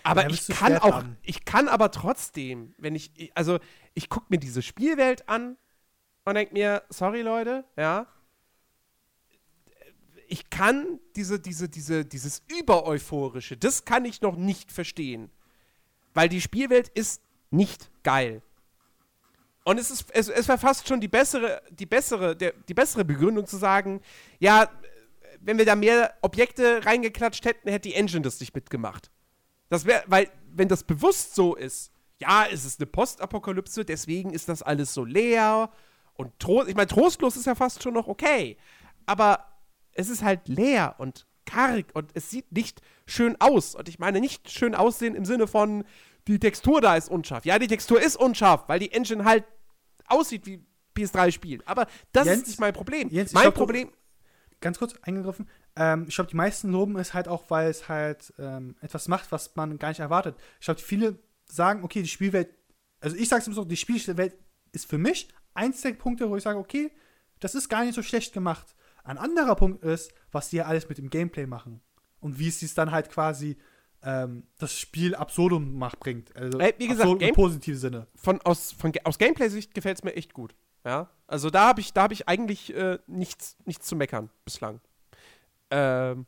aber 0.04 0.24
Ja, 0.24 0.30
ich 0.30 0.48
kann 0.48 0.78
auch, 0.78 0.94
haben. 0.94 1.18
ich 1.24 1.46
kann 1.46 1.68
aber 1.68 1.92
trotzdem, 1.92 2.74
wenn 2.78 2.96
ich, 2.96 3.32
also 3.36 3.60
ich 3.94 4.10
guck 4.10 4.30
mir 4.30 4.38
diese 4.38 4.62
Spielwelt 4.62 5.28
an 5.28 5.58
und 6.26 6.36
denk 6.36 6.54
mir, 6.54 6.84
sorry 6.90 7.22
Leute, 7.22 7.66
ja, 7.76 8.08
ich 10.28 10.50
kann 10.50 11.00
diese, 11.16 11.40
diese, 11.40 11.68
diese, 11.68 12.06
dieses 12.06 12.44
Übereuphorische, 12.48 13.58
das 13.58 13.84
kann 13.84 14.06
ich 14.06 14.22
noch 14.22 14.36
nicht 14.36 14.72
verstehen. 14.72 15.32
Weil 16.14 16.30
die 16.30 16.42
Spielwelt 16.42 16.90
ist 16.90 17.22
nicht 17.50 17.92
geil. 18.04 18.42
Und 19.70 19.78
es 19.78 19.92
ist, 19.92 20.06
es, 20.14 20.30
es 20.30 20.48
wäre 20.48 20.58
fast 20.58 20.88
schon 20.88 21.00
die 21.00 21.08
bessere, 21.08 21.62
die 21.70 21.86
bessere, 21.86 22.36
der, 22.36 22.54
die 22.68 22.74
bessere 22.74 23.06
Begründung 23.06 23.46
zu 23.46 23.56
sagen, 23.56 24.02
ja, 24.40 24.68
wenn 25.42 25.60
wir 25.60 25.66
da 25.66 25.76
mehr 25.76 26.16
Objekte 26.24 26.84
reingeklatscht 26.84 27.46
hätten, 27.46 27.70
hätte 27.70 27.88
die 27.88 27.94
Engine 27.94 28.24
das 28.24 28.40
nicht 28.40 28.56
mitgemacht. 28.56 29.12
Das 29.70 29.86
wäre, 29.86 30.02
weil, 30.08 30.28
wenn 30.52 30.70
das 30.70 30.84
bewusst 30.84 31.36
so 31.36 31.54
ist, 31.54 31.92
ja, 32.20 32.48
es 32.52 32.66
ist 32.66 32.80
eine 32.80 32.88
Postapokalypse, 32.88 33.86
deswegen 33.86 34.32
ist 34.32 34.50
das 34.50 34.64
alles 34.64 34.92
so 34.92 35.06
leer 35.06 35.70
und 36.16 36.40
trost, 36.40 36.68
ich 36.68 36.76
meine, 36.76 36.88
trostlos 36.88 37.38
ist 37.38 37.46
ja 37.46 37.54
fast 37.54 37.84
schon 37.84 37.94
noch 37.94 38.08
okay. 38.08 38.58
Aber 39.06 39.46
es 39.92 40.10
ist 40.10 40.24
halt 40.24 40.48
leer 40.48 40.96
und 40.98 41.28
karg 41.46 41.92
und 41.94 42.10
es 42.16 42.32
sieht 42.32 42.52
nicht 42.52 42.82
schön 43.06 43.40
aus. 43.40 43.76
Und 43.76 43.88
ich 43.88 44.00
meine 44.00 44.20
nicht 44.20 44.50
schön 44.50 44.74
aussehen 44.74 45.14
im 45.14 45.26
Sinne 45.26 45.46
von, 45.46 45.84
die 46.28 46.40
Textur 46.40 46.82
da 46.82 46.96
ist 46.96 47.08
unscharf. 47.08 47.46
Ja, 47.46 47.60
die 47.60 47.68
Textur 47.68 48.02
ist 48.02 48.16
unscharf, 48.16 48.64
weil 48.68 48.80
die 48.80 48.92
Engine 48.92 49.26
halt 49.26 49.46
aussieht 50.10 50.46
wie 50.46 50.64
PS3-Spiel. 50.96 51.62
Aber 51.66 51.88
das 52.12 52.28
Jens, 52.28 52.42
ist 52.42 52.48
nicht 52.48 52.60
mein 52.60 52.74
Problem. 52.74 53.10
Jens, 53.10 53.34
mein 53.34 53.44
glaub, 53.44 53.56
Problem. 53.56 53.90
Ganz 54.62 54.78
kurz 54.78 54.94
eingegriffen. 55.04 55.48
Ähm, 55.76 56.06
ich 56.08 56.16
glaube, 56.16 56.30
die 56.30 56.36
meisten 56.36 56.72
loben 56.72 56.98
es 56.98 57.14
halt 57.14 57.28
auch, 57.28 57.50
weil 57.50 57.70
es 57.70 57.88
halt 57.88 58.34
ähm, 58.38 58.76
etwas 58.82 59.08
macht, 59.08 59.32
was 59.32 59.56
man 59.56 59.78
gar 59.80 59.90
nicht 59.90 60.00
erwartet. 60.00 60.36
Ich 60.60 60.66
glaube, 60.66 60.82
viele 60.82 61.20
sagen, 61.46 61.84
okay, 61.84 62.02
die 62.02 62.10
Spielwelt, 62.10 62.50
also 63.00 63.16
ich 63.16 63.30
sage 63.30 63.42
es 63.42 63.48
immer 63.48 63.56
so, 63.56 63.66
die 63.66 63.78
Spielwelt 63.78 64.36
ist 64.72 64.90
für 64.90 64.98
mich 64.98 65.30
eins 65.54 65.82
der 65.82 65.94
Punkte, 65.94 66.30
wo 66.30 66.36
ich 66.36 66.44
sage, 66.44 66.60
okay, 66.60 66.92
das 67.40 67.56
ist 67.56 67.70
gar 67.70 67.84
nicht 67.84 67.96
so 67.96 68.04
schlecht 68.04 68.34
gemacht. 68.34 68.76
Ein 69.04 69.18
anderer 69.18 69.56
Punkt 69.56 69.84
ist, 69.84 70.14
was 70.32 70.50
die 70.50 70.58
ja 70.58 70.66
alles 70.66 70.90
mit 70.90 70.98
dem 70.98 71.10
Gameplay 71.10 71.46
machen. 71.46 71.82
Und 72.20 72.38
wie 72.38 72.50
es 72.50 72.60
dies 72.60 72.74
dann 72.74 72.92
halt 72.92 73.10
quasi 73.10 73.58
ähm, 74.04 74.44
das 74.58 74.78
Spiel 74.78 75.16
absurdum 75.16 75.78
macht, 75.78 76.00
bringt. 76.00 76.36
Also 76.36 76.60
Ey, 76.60 76.74
wie 76.78 76.88
gesagt, 76.88 77.22
im 77.22 77.34
positiven 77.34 77.80
Sinne. 77.80 78.08
von, 78.16 78.42
aus, 78.42 78.72
von, 78.72 78.94
aus 79.04 79.18
Gameplay-Sicht 79.18 79.74
gefällt 79.74 79.98
es 79.98 80.04
mir 80.04 80.16
echt 80.16 80.34
gut. 80.34 80.56
Ja, 80.86 81.10
also 81.28 81.50
da 81.50 81.68
habe 81.68 81.82
ich, 81.82 81.94
da 81.94 82.04
hab 82.04 82.12
ich 82.12 82.30
eigentlich 82.30 82.74
äh, 82.74 83.00
nichts, 83.08 83.58
nichts 83.66 83.86
zu 83.88 83.96
meckern 83.96 84.30
bislang. 84.46 84.80
Ähm, 85.70 86.26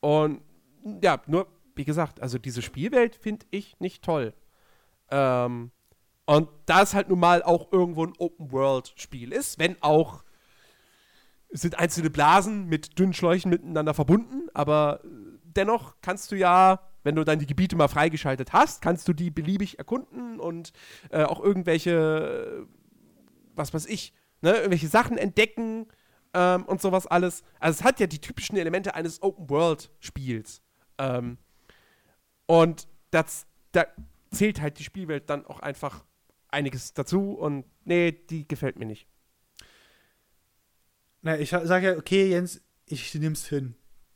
und 0.00 0.40
ja, 1.02 1.20
nur, 1.26 1.48
wie 1.74 1.84
gesagt, 1.84 2.22
also 2.22 2.38
diese 2.38 2.62
Spielwelt 2.62 3.16
finde 3.16 3.46
ich 3.50 3.78
nicht 3.80 4.04
toll. 4.04 4.34
Ähm, 5.10 5.72
und 6.26 6.48
da 6.66 6.82
es 6.82 6.94
halt 6.94 7.08
nun 7.08 7.20
mal 7.20 7.42
auch 7.42 7.72
irgendwo 7.72 8.04
ein 8.04 8.12
Open-World-Spiel 8.18 9.32
ist, 9.32 9.58
wenn 9.58 9.80
auch 9.82 10.24
sind 11.50 11.78
einzelne 11.78 12.10
Blasen 12.10 12.66
mit 12.66 12.98
dünnen 12.98 13.12
Schläuchen 13.12 13.50
miteinander 13.50 13.94
verbunden, 13.94 14.48
aber 14.52 15.00
äh, 15.04 15.08
dennoch 15.56 15.96
kannst 16.02 16.32
du 16.32 16.36
ja, 16.36 16.80
wenn 17.02 17.14
du 17.14 17.24
dann 17.24 17.38
die 17.38 17.46
Gebiete 17.46 17.76
mal 17.76 17.88
freigeschaltet 17.88 18.52
hast, 18.52 18.82
kannst 18.82 19.08
du 19.08 19.12
die 19.12 19.30
beliebig 19.30 19.78
erkunden 19.78 20.40
und 20.40 20.72
äh, 21.10 21.22
auch 21.24 21.40
irgendwelche, 21.40 22.66
was 23.54 23.72
weiß 23.72 23.86
ich, 23.86 24.12
ne, 24.42 24.52
irgendwelche 24.54 24.88
Sachen 24.88 25.18
entdecken 25.18 25.86
ähm, 26.34 26.64
und 26.64 26.80
sowas 26.80 27.06
alles. 27.06 27.42
Also 27.58 27.80
es 27.80 27.84
hat 27.84 28.00
ja 28.00 28.06
die 28.06 28.20
typischen 28.20 28.56
Elemente 28.56 28.94
eines 28.94 29.22
Open-World-Spiels. 29.22 30.62
Ähm, 30.98 31.38
und 32.46 32.86
das, 33.10 33.46
da 33.72 33.86
zählt 34.30 34.60
halt 34.60 34.78
die 34.78 34.84
Spielwelt 34.84 35.30
dann 35.30 35.46
auch 35.46 35.60
einfach 35.60 36.04
einiges 36.48 36.94
dazu 36.94 37.32
und 37.32 37.64
nee, 37.84 38.12
die 38.12 38.46
gefällt 38.46 38.78
mir 38.78 38.86
nicht. 38.86 39.06
Na, 41.22 41.38
ich 41.38 41.50
sage 41.50 41.86
ja, 41.86 41.96
okay, 41.96 42.28
Jens, 42.28 42.62
ich 42.86 43.14
nehm's 43.14 43.46
hin. 43.46 43.74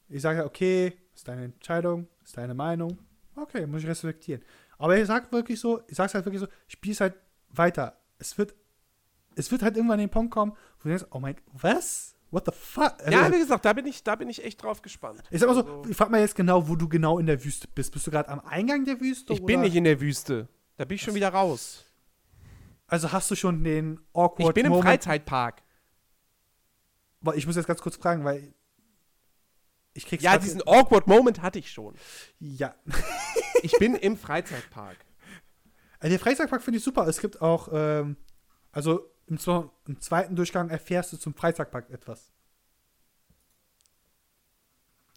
Ich 0.08 0.22
sage 0.22 0.40
ja, 0.40 0.44
okay, 0.44 0.96
ist 1.20 1.28
deine 1.28 1.44
Entscheidung, 1.44 2.08
ist 2.24 2.36
deine 2.36 2.54
Meinung. 2.54 2.98
Okay, 3.36 3.66
muss 3.66 3.82
ich 3.82 3.88
respektieren. 3.88 4.42
Aber 4.78 4.96
ich 4.98 5.06
sag 5.06 5.30
wirklich 5.32 5.60
so, 5.60 5.82
ich 5.86 5.96
sag's 5.96 6.14
halt 6.14 6.24
wirklich 6.24 6.40
so, 6.40 6.48
spiel's 6.66 7.00
halt 7.00 7.14
weiter. 7.50 7.98
Es 8.18 8.38
wird, 8.38 8.54
es 9.36 9.50
wird 9.50 9.62
halt 9.62 9.76
irgendwann 9.76 9.94
an 10.00 10.06
den 10.06 10.10
Punkt 10.10 10.32
kommen, 10.32 10.52
wo 10.52 10.84
du 10.84 10.88
denkst, 10.88 11.04
oh 11.10 11.20
mein, 11.20 11.36
was? 11.52 12.16
What 12.30 12.46
the 12.46 12.52
fuck? 12.54 12.94
Also, 13.00 13.10
ja, 13.10 13.30
wie 13.30 13.38
gesagt, 13.38 13.64
da 13.64 13.72
bin 13.74 13.86
ich, 13.86 14.02
da 14.02 14.14
bin 14.14 14.30
ich 14.30 14.42
echt 14.44 14.62
drauf 14.62 14.80
gespannt. 14.80 15.22
ich 15.30 15.40
sag 15.40 15.48
mal 15.48 15.54
so, 15.54 15.60
Also, 15.60 15.90
ich 15.90 15.96
frag 15.96 16.10
mal 16.10 16.20
jetzt 16.20 16.34
genau, 16.36 16.66
wo 16.68 16.76
du 16.76 16.88
genau 16.88 17.18
in 17.18 17.26
der 17.26 17.44
Wüste 17.44 17.68
bist. 17.74 17.92
Bist 17.92 18.06
du 18.06 18.10
gerade 18.10 18.28
am 18.30 18.40
Eingang 18.40 18.84
der 18.86 19.00
Wüste? 19.00 19.32
ich 19.34 19.44
bin 19.44 19.56
oder- 19.56 19.66
nicht 19.66 19.76
in 19.76 19.84
der 19.84 20.00
Wüste. 20.00 20.48
Da 20.76 20.86
bin 20.86 20.94
ich 20.94 21.02
schon 21.02 21.14
wieder 21.14 21.28
raus. 21.28 21.84
Also 22.86 23.12
hast 23.12 23.30
du 23.30 23.34
schon 23.36 23.62
den 23.62 24.00
awkward 24.14 24.48
Ich 24.48 24.54
bin 24.54 24.64
im 24.66 24.72
Moment, 24.72 24.86
Freizeitpark. 24.86 25.62
Ich 27.34 27.46
muss 27.46 27.56
jetzt 27.56 27.66
ganz 27.66 27.82
kurz 27.82 27.96
fragen, 27.96 28.24
weil 28.24 28.54
ich 30.02 30.06
krieg's 30.06 30.22
Ja, 30.22 30.38
diesen 30.38 30.62
awkward 30.66 31.06
Moment 31.06 31.42
hatte 31.42 31.58
ich 31.58 31.70
schon. 31.70 31.94
Ja, 32.38 32.74
Ich 33.62 33.72
bin 33.78 33.94
im 33.94 34.16
Freizeitpark. 34.16 34.96
Also 35.98 36.10
der 36.10 36.18
Freizeitpark 36.18 36.62
finde 36.62 36.78
ich 36.78 36.84
super. 36.84 37.06
Es 37.06 37.20
gibt 37.20 37.40
auch, 37.42 37.68
ähm, 37.72 38.16
also 38.72 39.10
im, 39.26 39.38
im 39.86 40.00
zweiten 40.00 40.34
Durchgang 40.34 40.70
erfährst 40.70 41.12
du 41.12 41.16
zum 41.16 41.34
Freizeitpark 41.34 41.90
etwas. 41.90 42.32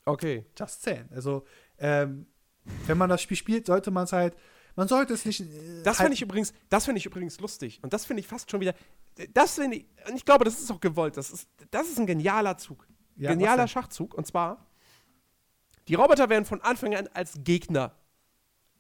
Okay. 0.06 0.46
Just 0.58 0.84
saying. 0.84 1.08
Also, 1.12 1.46
ähm, 1.78 2.28
wenn 2.86 2.98
man 2.98 3.10
das 3.10 3.22
Spiel 3.22 3.38
spielt, 3.38 3.66
sollte 3.66 3.92
man 3.92 4.04
es 4.04 4.12
halt, 4.12 4.36
man 4.76 4.88
sollte 4.88 5.14
es 5.14 5.26
nicht. 5.26 5.42
Äh, 5.42 5.84
Das 5.84 6.00
halt, 6.00 6.08
finde 6.08 6.16
ich 6.16 6.22
übrigens, 6.22 6.54
das 6.70 6.86
finde 6.86 7.00
ich 7.00 7.06
übrigens 7.06 7.40
lustig. 7.40 7.80
Und 7.82 7.94
das 7.94 8.06
finde 8.06 8.20
ich 8.22 8.28
fast 8.28 8.52
schon 8.52 8.60
wieder. 8.60 8.74
Das 9.34 9.56
finde 9.56 9.78
ich, 9.78 9.86
und 10.10 10.16
ich 10.16 10.26
glaube, 10.26 10.44
das 10.44 10.60
ist 10.60 10.72
auch 10.72 10.82
gewollt. 10.82 11.16
Das 11.16 11.32
ist, 11.32 11.48
das 11.72 11.88
ist 11.88 12.00
ein 12.00 12.08
genialer 12.08 12.58
Zug. 12.58 12.88
Ja, 13.16 13.32
genialer? 13.32 13.68
Schachzug. 13.68 14.14
Und 14.16 14.26
zwar, 14.26 14.66
die 15.88 15.96
Roboter 15.96 16.30
werden 16.30 16.46
von 16.46 16.62
Anfang 16.62 16.96
an 16.96 17.08
als 17.14 17.34
Gegner 17.44 17.92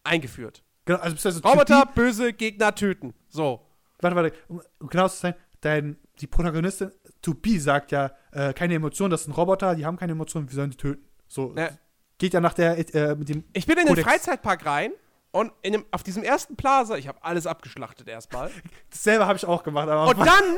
eingeführt. 0.03 0.63
Genau, 0.85 0.99
also 0.99 1.15
also 1.27 1.39
Roboter, 1.47 1.83
Typ, 1.85 1.95
böse 1.95 2.33
Gegner 2.33 2.75
töten. 2.75 3.13
So. 3.29 3.65
warte, 3.99 4.15
warte, 4.15 4.33
um 4.49 4.61
genau 4.89 5.07
zu 5.07 5.17
sein, 5.17 5.35
dein, 5.61 5.97
die 6.19 6.27
Protagonistin 6.27 6.91
To 7.21 7.33
Be 7.33 7.59
sagt 7.59 7.91
ja, 7.91 8.11
äh, 8.31 8.53
keine 8.53 8.75
Emotionen, 8.75 9.11
das 9.11 9.23
sind 9.23 9.35
Roboter, 9.37 9.75
die 9.75 9.85
haben 9.85 9.97
keine 9.97 10.11
Emotionen, 10.11 10.49
wir 10.49 10.55
sollen 10.55 10.71
die 10.71 10.77
töten. 10.77 11.05
So, 11.27 11.53
Ja. 11.57 11.69
geht 12.17 12.33
ja 12.33 12.41
nach 12.41 12.53
der, 12.53 12.77
äh, 12.93 13.15
mit 13.15 13.29
dem, 13.29 13.45
Ich 13.53 13.65
bin 13.65 13.77
in 13.77 13.85
den 13.85 13.95
Kodex. 13.95 14.07
Freizeitpark 14.07 14.65
rein 14.65 14.91
und 15.31 15.53
in 15.61 15.71
dem, 15.73 15.85
auf 15.91 16.03
diesem 16.03 16.21
ersten 16.23 16.57
Plaza, 16.57 16.97
ich 16.97 17.07
habe 17.07 17.23
alles 17.23 17.47
abgeschlachtet 17.47 18.07
erstmal. 18.09 18.51
dasselbe 18.89 19.25
habe 19.25 19.37
ich 19.37 19.45
auch 19.45 19.63
gemacht, 19.63 19.87
aber 19.87 20.09
Und 20.09 20.19
dann, 20.25 20.57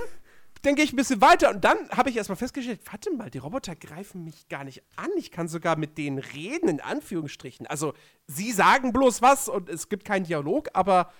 dann 0.65 0.75
gehe 0.75 0.85
ich 0.85 0.93
ein 0.93 0.95
bisschen 0.95 1.21
weiter 1.21 1.49
und 1.49 1.63
dann 1.63 1.89
habe 1.89 2.09
ich 2.09 2.17
erstmal 2.17 2.37
festgestellt, 2.37 2.81
warte 2.91 3.11
mal, 3.11 3.29
die 3.29 3.37
Roboter 3.37 3.75
greifen 3.75 4.23
mich 4.23 4.47
gar 4.47 4.63
nicht 4.63 4.83
an. 4.95 5.09
Ich 5.17 5.31
kann 5.31 5.47
sogar 5.47 5.75
mit 5.77 5.97
denen 5.97 6.17
reden, 6.17 6.69
in 6.69 6.81
Anführungsstrichen. 6.81 7.67
Also, 7.67 7.93
sie 8.27 8.51
sagen 8.51 8.91
bloß 8.91 9.21
was 9.21 9.47
und 9.49 9.69
es 9.69 9.89
gibt 9.89 10.05
keinen 10.05 10.25
Dialog, 10.25 10.69
aber 10.73 11.11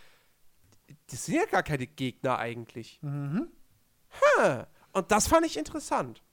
das 1.08 1.26
sind 1.26 1.36
ja 1.36 1.46
gar 1.46 1.64
keine 1.64 1.88
Gegner 1.88 2.40
eigentlich. 2.40 3.00
Mhm. 3.02 3.48
Huh. 4.12 4.64
Und 4.94 5.12
das 5.12 5.28
fand 5.28 5.46
ich 5.46 5.58
interessant. 5.58 6.24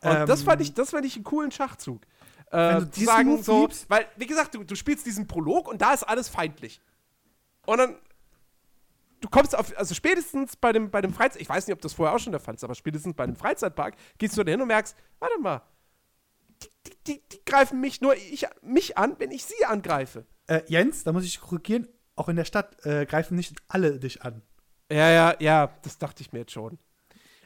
Und 0.00 0.10
ähm, 0.10 0.26
das 0.26 0.42
fand 0.42 0.60
ich, 0.60 0.74
das 0.74 0.90
fand 0.90 1.04
ich 1.04 1.16
einen 1.16 1.24
coolen 1.24 1.50
Schachzug. 1.50 2.02
Äh, 2.50 2.76
wenn 2.76 2.90
du 2.90 3.04
sagen 3.04 3.42
so, 3.42 3.62
liebst, 3.62 3.90
weil, 3.90 4.06
wie 4.16 4.26
gesagt, 4.26 4.54
du, 4.54 4.64
du 4.64 4.76
spielst 4.76 5.06
diesen 5.06 5.26
Prolog 5.26 5.68
und 5.68 5.80
da 5.82 5.92
ist 5.92 6.04
alles 6.04 6.28
feindlich. 6.28 6.80
Und 7.66 7.78
dann 7.78 7.96
du 9.24 9.30
kommst 9.30 9.56
auf, 9.56 9.76
also 9.78 9.94
spätestens 9.94 10.54
bei 10.54 10.72
dem, 10.72 10.90
bei 10.90 11.00
dem 11.00 11.14
Freizeit, 11.14 11.40
ich 11.40 11.48
weiß 11.48 11.66
nicht, 11.66 11.74
ob 11.74 11.80
das 11.80 11.94
vorher 11.94 12.14
auch 12.14 12.18
schon 12.18 12.32
der 12.32 12.40
Fall 12.40 12.54
ist, 12.54 12.62
aber 12.62 12.74
spätestens 12.74 13.14
bei 13.14 13.24
dem 13.24 13.36
Freizeitpark 13.36 13.94
gehst 14.18 14.36
du 14.36 14.44
da 14.44 14.50
hin 14.50 14.60
und 14.60 14.68
merkst, 14.68 14.94
warte 15.18 15.40
mal, 15.40 15.62
die, 16.62 16.68
die, 16.86 16.96
die, 17.06 17.22
die 17.32 17.44
greifen 17.46 17.80
mich 17.80 18.02
nur 18.02 18.14
ich, 18.14 18.46
mich 18.60 18.98
an, 18.98 19.16
wenn 19.18 19.30
ich 19.30 19.44
sie 19.46 19.64
angreife. 19.64 20.26
Äh, 20.46 20.60
Jens, 20.66 21.04
da 21.04 21.12
muss 21.12 21.24
ich 21.24 21.40
korrigieren, 21.40 21.88
auch 22.16 22.28
in 22.28 22.36
der 22.36 22.44
Stadt 22.44 22.84
äh, 22.84 23.06
greifen 23.06 23.34
nicht 23.34 23.54
alle 23.66 23.98
dich 23.98 24.22
an. 24.22 24.42
Ja, 24.92 25.10
ja, 25.10 25.34
ja, 25.40 25.74
das 25.82 25.96
dachte 25.96 26.20
ich 26.20 26.32
mir 26.32 26.40
jetzt 26.40 26.52
schon. 26.52 26.78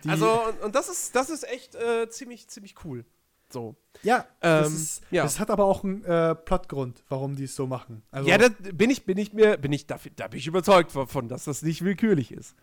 Die 0.02 0.09
also, 0.09 0.48
und, 0.48 0.60
und, 0.62 0.74
das 0.74 0.88
ist, 0.88 1.14
das 1.14 1.30
ist 1.30 1.48
echt 1.48 1.76
äh, 1.76 2.09
ziemlich, 2.10 2.48
ziemlich 2.48 2.74
cool. 2.84 3.05
So. 3.50 3.76
Ja, 4.02 4.26
ähm, 4.42 4.62
das, 4.62 4.72
ist, 4.72 5.02
ja. 5.10 5.22
das 5.22 5.40
hat 5.40 5.50
aber 5.50 5.64
auch 5.64 5.82
einen 5.82 6.04
äh, 6.04 6.34
Plotgrund, 6.34 7.02
warum 7.08 7.34
die 7.34 7.44
es 7.44 7.56
so 7.56 7.66
machen. 7.66 8.02
Also, 8.10 8.28
ja, 8.28 8.38
da 8.38 8.48
bin 8.72 8.90
ich, 8.90 9.04
bin 9.04 9.18
ich 9.18 9.32
mir, 9.32 9.56
bin 9.56 9.72
ich, 9.72 9.86
da, 9.86 9.98
da 10.16 10.28
bin 10.28 10.38
ich 10.38 10.46
überzeugt 10.46 10.94
davon, 10.94 11.28
dass 11.28 11.44
das 11.44 11.62
nicht 11.62 11.82
willkürlich 11.82 12.30
ist. 12.30 12.54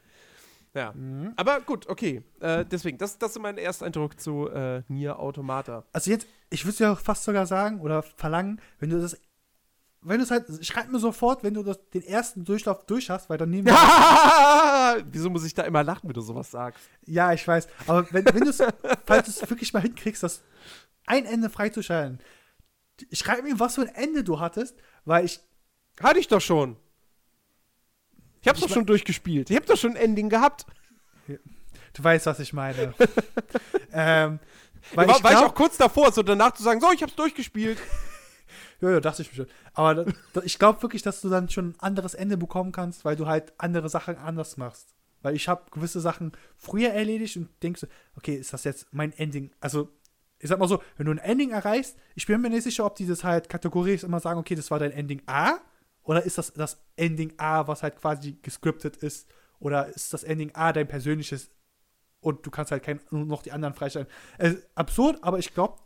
Ja. 0.75 0.91
Mhm. 0.93 1.33
Aber 1.37 1.61
gut, 1.61 1.87
okay. 1.87 2.23
Äh, 2.41 2.65
deswegen, 2.65 2.97
das, 2.97 3.17
das 3.17 3.31
ist 3.31 3.41
mein 3.41 3.57
Ersteindruck 3.57 4.19
zu 4.19 4.49
äh, 4.49 4.83
Nier 4.89 5.19
Automata. 5.19 5.85
Also 5.93 6.11
jetzt, 6.11 6.27
ich 6.49 6.65
würde 6.65 6.83
ja 6.83 6.95
fast 6.95 7.23
sogar 7.23 7.47
sagen 7.47 7.79
oder 7.79 8.03
verlangen, 8.03 8.61
wenn 8.79 8.89
du 8.89 9.01
das 9.01 9.17
wenn 10.07 10.19
du 10.19 10.23
es 10.23 10.32
halt, 10.32 10.45
schreib 10.61 10.90
mir 10.90 10.99
sofort, 10.99 11.44
wenn 11.44 11.56
du 11.56 11.64
das, 11.64 11.80
den 11.90 12.03
ersten 12.03 12.45
Durchlauf 12.45 12.86
durch 12.86 13.10
hast, 13.10 13.30
weil 13.30 13.40
dann 13.40 13.49
nehmen 13.49 13.68
wir. 13.68 13.73
Wieso 15.11 15.30
muss 15.32 15.44
ich 15.44 15.53
da 15.53 15.64
immer 15.64 15.84
lachen, 15.84 16.07
wenn 16.07 16.14
du 16.14 16.22
sowas 16.22 16.52
sagst? 16.52 16.80
Ja, 17.06 17.34
ich 17.34 17.48
weiß. 17.48 17.68
Aber 17.88 18.07
wenn, 18.11 18.26
wenn 18.26 18.44
du 18.44 18.49
es, 18.49 18.61
falls 19.06 19.26
du 19.26 19.32
es 19.32 19.49
wirklich 19.49 19.73
mal 19.73 19.82
hinkriegst, 19.82 20.22
das 20.22 20.44
ein 21.07 21.26
Ende 21.26 21.49
freizuschalten, 21.49 22.19
schreib 23.11 23.44
mir, 23.44 23.60
was 23.60 23.76
für 23.76 23.82
ein 23.82 23.95
Ende 23.95 24.23
du 24.23 24.40
hattest, 24.40 24.77
weil 25.06 25.26
ich. 25.26 25.40
Hatte 26.02 26.19
ich 26.19 26.27
doch 26.27 26.41
schon. 26.41 26.77
Ich 28.41 28.48
hab's 28.48 28.60
ich 28.60 28.65
doch 28.65 28.73
schon 28.73 28.86
durchgespielt. 28.86 29.49
Ich 29.49 29.56
hab 29.56 29.65
doch 29.65 29.77
schon 29.77 29.91
ein 29.91 29.98
Ending 29.98 30.30
gehabt. 30.30 30.65
Du 31.27 32.03
weißt, 32.03 32.26
was 32.26 32.40
ich 32.40 32.53
meine. 32.53 32.94
ähm, 33.94 34.40
weil 34.94 35.07
war, 35.07 35.15
ich, 35.15 35.22
glaub, 35.22 35.23
war 35.23 35.32
ich 35.32 35.38
auch 35.38 35.56
kurz 35.56 35.77
davor, 35.77 36.11
so 36.11 36.22
danach 36.22 36.53
zu 36.53 36.61
sagen, 36.61 36.80
so, 36.80 36.91
ich 36.91 37.02
hab's 37.02 37.15
durchgespielt. 37.15 37.80
Ja, 38.85 38.91
ja, 38.91 38.99
dachte 38.99 39.23
ich 39.23 39.31
mir 39.31 39.35
schon. 39.35 39.47
Aber 39.73 40.05
ich 40.43 40.59
glaube 40.59 40.83
wirklich, 40.83 41.01
dass 41.01 41.19
du 41.19 41.29
dann 41.29 41.49
schon 41.49 41.69
ein 41.69 41.79
anderes 41.79 42.13
Ende 42.13 42.37
bekommen 42.37 42.71
kannst, 42.71 43.03
weil 43.03 43.15
du 43.15 43.25
halt 43.25 43.51
andere 43.57 43.89
Sachen 43.89 44.15
anders 44.15 44.57
machst. 44.57 44.93
Weil 45.23 45.35
ich 45.35 45.47
habe 45.47 45.71
gewisse 45.71 45.99
Sachen 45.99 46.33
früher 46.55 46.91
erledigt 46.91 47.35
und 47.37 47.49
denkst 47.63 47.81
so, 47.81 47.87
okay, 48.15 48.35
ist 48.35 48.53
das 48.53 48.63
jetzt 48.63 48.93
mein 48.93 49.11
Ending? 49.13 49.49
Also, 49.59 49.89
ich 50.37 50.49
sag 50.49 50.59
mal 50.59 50.67
so, 50.67 50.83
wenn 50.97 51.07
du 51.07 51.13
ein 51.13 51.17
Ending 51.17 51.49
erreichst, 51.49 51.97
ich 52.13 52.27
bin 52.27 52.39
mir 52.41 52.51
nicht 52.51 52.61
sicher, 52.61 52.85
ob 52.85 52.95
die 52.95 53.07
das 53.07 53.23
halt 53.23 53.49
kategorisch 53.49 54.03
immer 54.03 54.19
sagen, 54.19 54.39
okay, 54.39 54.53
das 54.53 54.69
war 54.69 54.77
dein 54.77 54.91
Ending 54.91 55.23
A, 55.25 55.55
oder 56.03 56.21
ist 56.21 56.37
das 56.37 56.53
das 56.53 56.79
Ending 56.95 57.33
A, 57.37 57.67
was 57.67 57.81
halt 57.81 57.95
quasi 57.95 58.33
gescriptet 58.43 58.97
ist, 58.97 59.27
oder 59.57 59.87
ist 59.87 60.13
das 60.13 60.23
Ending 60.23 60.53
A 60.53 60.71
dein 60.71 60.87
persönliches 60.87 61.49
und 62.19 62.45
du 62.45 62.51
kannst 62.51 62.71
halt 62.71 62.83
kein, 62.83 62.99
noch 63.09 63.41
die 63.41 63.51
anderen 63.51 63.73
freistellen. 63.73 64.07
Äh, 64.37 64.53
absurd, 64.75 65.23
aber 65.23 65.39
ich 65.39 65.55
glaube, 65.55 65.79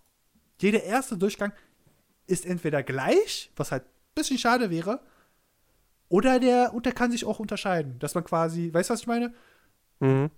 jeder 0.59 0.83
erste 0.83 1.17
Durchgang 1.17 1.53
ist 2.29 2.45
entweder 2.45 2.83
gleich, 2.83 3.51
was 3.55 3.71
halt 3.71 3.83
ein 3.83 4.15
bisschen 4.15 4.37
schade 4.37 4.69
wäre, 4.69 5.01
oder 6.07 6.39
der, 6.39 6.73
und 6.73 6.85
der 6.85 6.93
kann 6.93 7.11
sich 7.11 7.25
auch 7.25 7.39
unterscheiden. 7.39 7.99
Dass 7.99 8.15
man 8.15 8.23
quasi, 8.23 8.73
weißt 8.73 8.89
du, 8.89 8.93
was 8.93 9.01
ich 9.01 9.07
meine? 9.07 9.33
Mhm. 9.99 10.31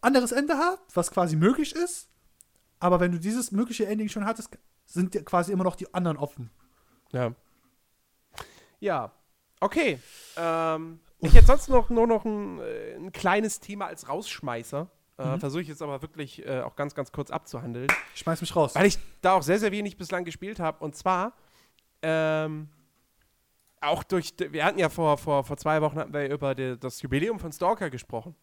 Anderes 0.00 0.32
Ende 0.32 0.56
hat, 0.56 0.80
was 0.94 1.10
quasi 1.10 1.36
möglich 1.36 1.74
ist, 1.74 2.08
aber 2.78 3.00
wenn 3.00 3.12
du 3.12 3.18
dieses 3.18 3.52
mögliche 3.52 3.86
Ending 3.86 4.08
schon 4.08 4.24
hattest, 4.24 4.56
sind 4.86 5.12
quasi 5.24 5.52
immer 5.52 5.64
noch 5.64 5.76
die 5.76 5.92
anderen 5.94 6.16
offen. 6.16 6.50
Ja. 7.12 7.34
Ja. 8.80 9.12
Okay. 9.60 9.98
Ähm, 10.36 11.00
ich 11.20 11.34
hätte 11.34 11.46
sonst 11.46 11.68
noch 11.68 11.90
nur 11.90 12.06
noch 12.06 12.24
ein, 12.24 12.60
äh, 12.60 12.94
ein 12.94 13.12
kleines 13.12 13.60
Thema 13.60 13.86
als 13.86 14.08
Rausschmeißer. 14.08 14.88
Äh, 15.18 15.26
mhm. 15.26 15.40
Versuche 15.40 15.62
ich 15.62 15.68
jetzt 15.68 15.82
aber 15.82 16.00
wirklich 16.00 16.46
äh, 16.46 16.60
auch 16.60 16.76
ganz, 16.76 16.94
ganz 16.94 17.10
kurz 17.10 17.30
abzuhandeln. 17.30 17.88
Ich 18.14 18.20
schmeiß 18.20 18.40
mich 18.40 18.54
raus. 18.54 18.74
Weil 18.74 18.86
ich 18.86 18.98
da 19.20 19.34
auch 19.34 19.42
sehr, 19.42 19.58
sehr 19.58 19.72
wenig 19.72 19.96
bislang 19.96 20.24
gespielt 20.24 20.60
habe. 20.60 20.84
Und 20.84 20.94
zwar, 20.94 21.32
ähm, 22.02 22.68
auch 23.80 24.04
durch, 24.04 24.34
wir 24.38 24.64
hatten 24.64 24.78
ja 24.78 24.88
vor, 24.88 25.18
vor, 25.18 25.44
vor 25.44 25.56
zwei 25.56 25.82
Wochen 25.82 25.98
hatten 25.98 26.12
wir 26.12 26.30
über 26.30 26.54
die, 26.54 26.78
das 26.78 27.02
Jubiläum 27.02 27.38
von 27.38 27.52
Stalker 27.52 27.90
gesprochen. 27.90 28.36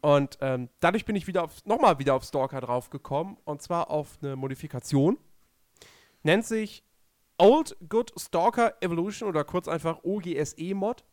Und 0.00 0.38
ähm, 0.40 0.68
dadurch 0.80 1.04
bin 1.04 1.16
ich 1.16 1.26
wieder 1.26 1.44
auf, 1.44 1.64
nochmal 1.64 1.98
wieder 1.98 2.14
auf 2.14 2.24
Stalker 2.24 2.60
draufgekommen. 2.60 3.36
Und 3.44 3.62
zwar 3.62 3.90
auf 3.90 4.18
eine 4.22 4.36
Modifikation. 4.36 5.18
Nennt 6.22 6.44
sich 6.44 6.84
Old 7.38 7.76
Good 7.88 8.12
Stalker 8.18 8.74
Evolution 8.80 9.28
oder 9.28 9.44
kurz 9.44 9.66
einfach 9.66 10.04
OGSE-Mod. 10.04 11.04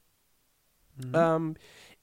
Mhm. 0.98 1.11
Ähm, 1.15 1.56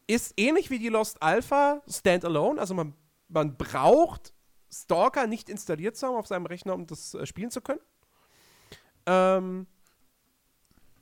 ist 0.08 0.34
ähnlich 0.36 0.70
wie 0.70 0.80
die 0.80 0.88
Lost 0.88 1.22
Alpha 1.22 1.82
Standalone. 1.86 2.60
Also 2.60 2.74
man, 2.74 2.94
man 3.28 3.56
braucht 3.56 4.32
Stalker 4.72 5.26
nicht 5.26 5.48
installiert 5.48 5.96
zu 5.96 6.08
haben 6.08 6.16
auf 6.16 6.26
seinem 6.26 6.46
Rechner, 6.46 6.74
um 6.74 6.86
das 6.86 7.14
äh, 7.14 7.26
spielen 7.26 7.50
zu 7.50 7.60
können. 7.60 7.80
Ähm, 9.06 9.66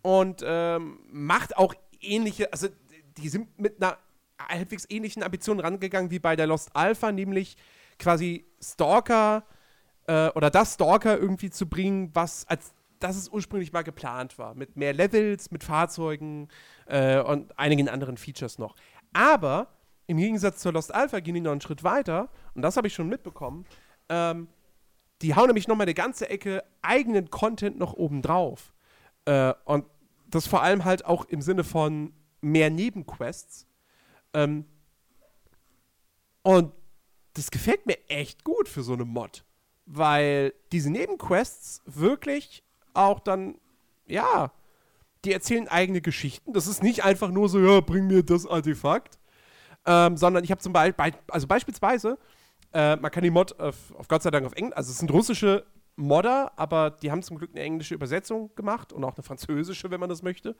und 0.02 0.42
ähm, 0.44 1.00
macht 1.10 1.56
auch 1.56 1.74
ähnliche, 2.00 2.52
also 2.52 2.68
die 3.16 3.28
sind 3.28 3.58
mit 3.58 3.82
einer 3.82 3.98
halbwegs 4.38 4.86
ähnlichen 4.88 5.22
Ambition 5.22 5.60
rangegangen 5.60 6.10
wie 6.10 6.18
bei 6.18 6.36
der 6.36 6.46
Lost 6.46 6.74
Alpha, 6.74 7.10
nämlich 7.10 7.56
quasi 7.98 8.44
Stalker 8.60 9.44
äh, 10.06 10.28
oder 10.30 10.50
das 10.50 10.74
Stalker 10.74 11.18
irgendwie 11.18 11.50
zu 11.50 11.66
bringen, 11.68 12.10
was 12.12 12.46
als 12.48 12.72
das 12.98 13.16
es 13.16 13.28
ursprünglich 13.28 13.72
mal 13.72 13.82
geplant 13.82 14.38
war. 14.38 14.54
Mit 14.54 14.76
mehr 14.76 14.92
Levels, 14.92 15.50
mit 15.50 15.64
Fahrzeugen 15.64 16.48
äh, 16.86 17.20
und 17.20 17.58
einigen 17.58 17.88
anderen 17.88 18.16
Features 18.16 18.58
noch. 18.58 18.74
Aber 19.16 19.68
im 20.06 20.18
Gegensatz 20.18 20.58
zur 20.58 20.74
Lost 20.74 20.94
Alpha 20.94 21.20
gehen 21.20 21.34
die 21.34 21.40
noch 21.40 21.52
einen 21.52 21.62
Schritt 21.62 21.82
weiter, 21.82 22.28
und 22.54 22.60
das 22.60 22.76
habe 22.76 22.86
ich 22.86 22.94
schon 22.94 23.08
mitbekommen. 23.08 23.64
Ähm, 24.10 24.46
die 25.22 25.34
hauen 25.34 25.46
nämlich 25.46 25.68
noch 25.68 25.74
mal 25.74 25.84
eine 25.84 25.94
ganze 25.94 26.28
Ecke 26.28 26.62
eigenen 26.82 27.30
Content 27.30 27.78
noch 27.78 27.94
oben 27.94 28.20
drauf. 28.20 28.74
Äh, 29.24 29.54
und 29.64 29.86
das 30.28 30.46
vor 30.46 30.62
allem 30.62 30.84
halt 30.84 31.06
auch 31.06 31.24
im 31.24 31.40
Sinne 31.40 31.64
von 31.64 32.12
mehr 32.42 32.68
Nebenquests. 32.68 33.66
Ähm, 34.34 34.66
und 36.42 36.74
das 37.32 37.50
gefällt 37.50 37.86
mir 37.86 37.96
echt 38.08 38.44
gut 38.44 38.68
für 38.68 38.82
so 38.82 38.92
eine 38.92 39.06
Mod. 39.06 39.44
Weil 39.86 40.52
diese 40.72 40.90
Nebenquests 40.90 41.80
wirklich 41.86 42.62
auch 42.92 43.20
dann, 43.20 43.58
ja, 44.06 44.52
die 45.26 45.32
erzählen 45.32 45.68
eigene 45.68 46.00
Geschichten. 46.00 46.52
Das 46.52 46.66
ist 46.66 46.82
nicht 46.82 47.04
einfach 47.04 47.30
nur 47.30 47.48
so, 47.48 47.58
ja, 47.58 47.80
bring 47.80 48.06
mir 48.06 48.22
das 48.22 48.46
Artefakt. 48.46 49.18
Ähm, 49.84 50.16
sondern 50.16 50.42
ich 50.42 50.50
habe 50.50 50.60
zum 50.60 50.72
Beispiel, 50.72 51.14
also 51.28 51.46
beispielsweise, 51.46 52.18
äh, 52.72 52.96
man 52.96 53.10
kann 53.10 53.22
die 53.22 53.30
Mod 53.30 53.58
auf, 53.60 53.94
auf, 53.94 54.08
Gott 54.08 54.22
sei 54.22 54.30
Dank 54.30 54.44
auf 54.44 54.52
Englisch, 54.54 54.76
also 54.76 54.90
es 54.90 54.98
sind 54.98 55.12
russische 55.12 55.64
Modder, 55.94 56.52
aber 56.56 56.90
die 56.90 57.10
haben 57.10 57.22
zum 57.22 57.38
Glück 57.38 57.50
eine 57.54 57.60
englische 57.60 57.94
Übersetzung 57.94 58.52
gemacht 58.56 58.92
und 58.92 59.04
auch 59.04 59.14
eine 59.14 59.22
französische, 59.22 59.90
wenn 59.90 60.00
man 60.00 60.08
das 60.08 60.22
möchte. 60.22 60.56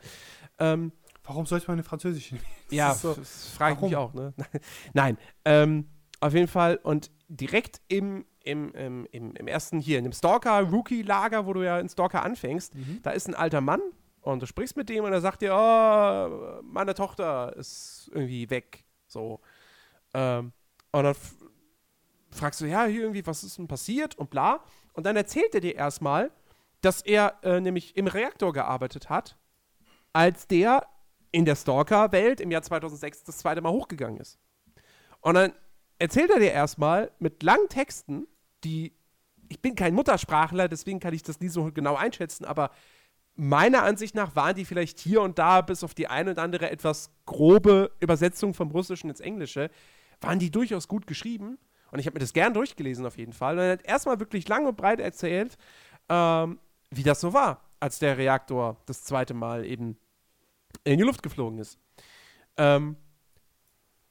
Ähm, 0.58 0.92
Warum 1.24 1.44
sollte 1.44 1.66
man 1.66 1.74
eine 1.74 1.82
französische? 1.82 2.36
ja, 2.70 2.94
so, 2.94 3.14
das 3.14 3.48
frage 3.48 3.74
ich 3.74 3.80
mich 3.80 3.96
auch, 3.96 4.14
ne? 4.14 4.32
Nein, 4.94 5.18
ähm, 5.44 5.88
auf 6.20 6.32
jeden 6.32 6.48
Fall 6.48 6.76
und 6.82 7.10
direkt 7.28 7.80
im, 7.88 8.24
im, 8.44 8.72
im, 8.74 9.06
im, 9.10 9.34
im 9.34 9.48
ersten 9.48 9.80
hier, 9.80 9.98
in 9.98 10.04
dem 10.04 10.12
Stalker-Rookie-Lager, 10.12 11.46
wo 11.46 11.52
du 11.52 11.62
ja 11.62 11.80
in 11.80 11.88
Stalker 11.88 12.24
anfängst, 12.24 12.76
mhm. 12.76 13.00
da 13.02 13.10
ist 13.10 13.26
ein 13.26 13.34
alter 13.34 13.60
Mann, 13.60 13.80
und 14.26 14.42
du 14.42 14.46
sprichst 14.46 14.76
mit 14.76 14.88
dem 14.88 15.04
und 15.04 15.12
er 15.12 15.20
sagt 15.20 15.40
dir, 15.40 15.54
oh, 15.54 16.60
meine 16.62 16.94
Tochter 16.94 17.54
ist 17.56 18.10
irgendwie 18.12 18.50
weg. 18.50 18.84
So. 19.06 19.40
Ähm, 20.14 20.52
und 20.90 21.04
dann 21.04 21.14
fragst 22.32 22.60
du, 22.60 22.66
ja, 22.66 22.86
hier 22.86 23.02
irgendwie, 23.02 23.24
was 23.24 23.44
ist 23.44 23.56
denn 23.56 23.68
passiert 23.68 24.16
und 24.16 24.30
bla. 24.30 24.64
Und 24.94 25.06
dann 25.06 25.14
erzählt 25.14 25.54
er 25.54 25.60
dir 25.60 25.76
erstmal, 25.76 26.32
dass 26.80 27.02
er 27.02 27.38
äh, 27.44 27.60
nämlich 27.60 27.96
im 27.96 28.08
Reaktor 28.08 28.52
gearbeitet 28.52 29.08
hat, 29.10 29.38
als 30.12 30.48
der 30.48 30.88
in 31.30 31.44
der 31.44 31.54
Stalker-Welt 31.54 32.40
im 32.40 32.50
Jahr 32.50 32.62
2006 32.62 33.22
das 33.22 33.38
zweite 33.38 33.60
Mal 33.60 33.70
hochgegangen 33.70 34.18
ist. 34.18 34.40
Und 35.20 35.34
dann 35.34 35.52
erzählt 36.00 36.30
er 36.30 36.40
dir 36.40 36.50
erstmal 36.50 37.12
mit 37.20 37.44
langen 37.44 37.68
Texten, 37.68 38.26
die, 38.64 38.92
ich 39.48 39.62
bin 39.62 39.76
kein 39.76 39.94
Muttersprachler, 39.94 40.66
deswegen 40.66 40.98
kann 40.98 41.14
ich 41.14 41.22
das 41.22 41.38
nie 41.38 41.48
so 41.48 41.70
genau 41.70 41.94
einschätzen, 41.94 42.44
aber 42.44 42.72
meiner 43.36 43.82
Ansicht 43.82 44.14
nach 44.14 44.34
waren 44.34 44.56
die 44.56 44.64
vielleicht 44.64 44.98
hier 44.98 45.22
und 45.22 45.38
da 45.38 45.60
bis 45.60 45.84
auf 45.84 45.94
die 45.94 46.08
eine 46.08 46.32
oder 46.32 46.42
andere 46.42 46.70
etwas 46.70 47.10
grobe 47.26 47.92
Übersetzung 48.00 48.54
vom 48.54 48.70
Russischen 48.70 49.10
ins 49.10 49.20
Englische, 49.20 49.70
waren 50.20 50.38
die 50.38 50.50
durchaus 50.50 50.88
gut 50.88 51.06
geschrieben. 51.06 51.58
Und 51.92 51.98
ich 51.98 52.06
habe 52.06 52.14
mir 52.14 52.20
das 52.20 52.32
gern 52.32 52.54
durchgelesen 52.54 53.06
auf 53.06 53.18
jeden 53.18 53.32
Fall. 53.32 53.54
Und 53.54 53.64
er 53.64 53.72
hat 53.72 53.84
erstmal 53.84 54.18
wirklich 54.18 54.48
lang 54.48 54.66
und 54.66 54.76
breit 54.76 55.00
erzählt, 55.00 55.56
ähm, 56.08 56.58
wie 56.90 57.02
das 57.02 57.20
so 57.20 57.32
war, 57.32 57.62
als 57.78 57.98
der 57.98 58.18
Reaktor 58.18 58.78
das 58.86 59.04
zweite 59.04 59.34
Mal 59.34 59.64
eben 59.64 59.98
in 60.84 60.98
die 60.98 61.04
Luft 61.04 61.22
geflogen 61.22 61.58
ist. 61.58 61.78
Ähm, 62.56 62.96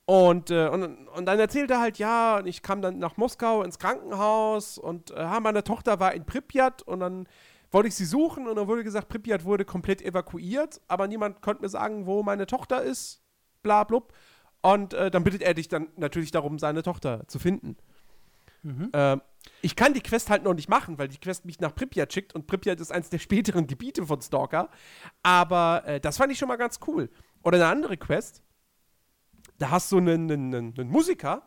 und, 0.05 0.51
äh, 0.51 0.67
und, 0.67 1.07
und 1.07 1.25
dann 1.25 1.39
erzählt 1.39 1.71
er 1.71 1.79
halt, 1.79 1.97
ja, 1.97 2.45
ich 2.45 2.61
kam 2.61 2.81
dann 2.81 2.99
nach 2.99 3.17
Moskau 3.17 3.63
ins 3.63 3.79
Krankenhaus 3.79 4.77
und 4.77 5.11
äh, 5.11 5.39
meine 5.39 5.63
Tochter 5.63 5.99
war 5.99 6.13
in 6.13 6.25
Pripyat 6.25 6.83
und 6.83 6.99
dann 6.99 7.27
wollte 7.71 7.87
ich 7.87 7.95
sie 7.95 8.05
suchen 8.05 8.47
und 8.47 8.55
dann 8.55 8.67
wurde 8.67 8.83
gesagt, 8.83 9.09
Pripyat 9.09 9.43
wurde 9.45 9.65
komplett 9.65 10.01
evakuiert, 10.01 10.81
aber 10.87 11.07
niemand 11.07 11.41
konnte 11.41 11.61
mir 11.61 11.69
sagen, 11.69 12.05
wo 12.05 12.23
meine 12.23 12.45
Tochter 12.45 12.83
ist, 12.83 13.23
bla 13.63 13.83
blub. 13.83 14.13
Und 14.61 14.93
äh, 14.93 15.11
dann 15.11 15.23
bittet 15.23 15.43
er 15.43 15.53
dich 15.53 15.67
dann 15.67 15.89
natürlich 15.95 16.31
darum, 16.31 16.57
seine 16.57 16.81
Tochter 16.81 17.27
zu 17.27 17.37
finden. 17.37 17.77
Mhm. 18.63 18.89
Ähm, 18.93 19.21
ich 19.61 19.75
kann 19.75 19.93
die 19.93 20.01
Quest 20.01 20.31
halt 20.31 20.43
noch 20.43 20.55
nicht 20.55 20.69
machen, 20.69 20.97
weil 20.97 21.07
die 21.07 21.19
Quest 21.19 21.45
mich 21.45 21.59
nach 21.59 21.75
Pripyat 21.75 22.11
schickt 22.11 22.33
und 22.33 22.47
Pripyat 22.47 22.79
ist 22.79 22.91
eines 22.91 23.09
der 23.09 23.19
späteren 23.19 23.67
Gebiete 23.67 24.05
von 24.07 24.21
Stalker. 24.21 24.69
Aber 25.21 25.83
äh, 25.85 25.99
das 25.99 26.17
fand 26.17 26.31
ich 26.31 26.39
schon 26.39 26.47
mal 26.47 26.55
ganz 26.55 26.79
cool. 26.87 27.09
Oder 27.43 27.57
eine 27.57 27.67
andere 27.67 27.95
Quest, 27.97 28.41
da 29.59 29.69
hast 29.69 29.91
du 29.91 29.97
einen, 29.97 30.31
einen, 30.31 30.55
einen 30.55 30.89
Musiker, 30.89 31.43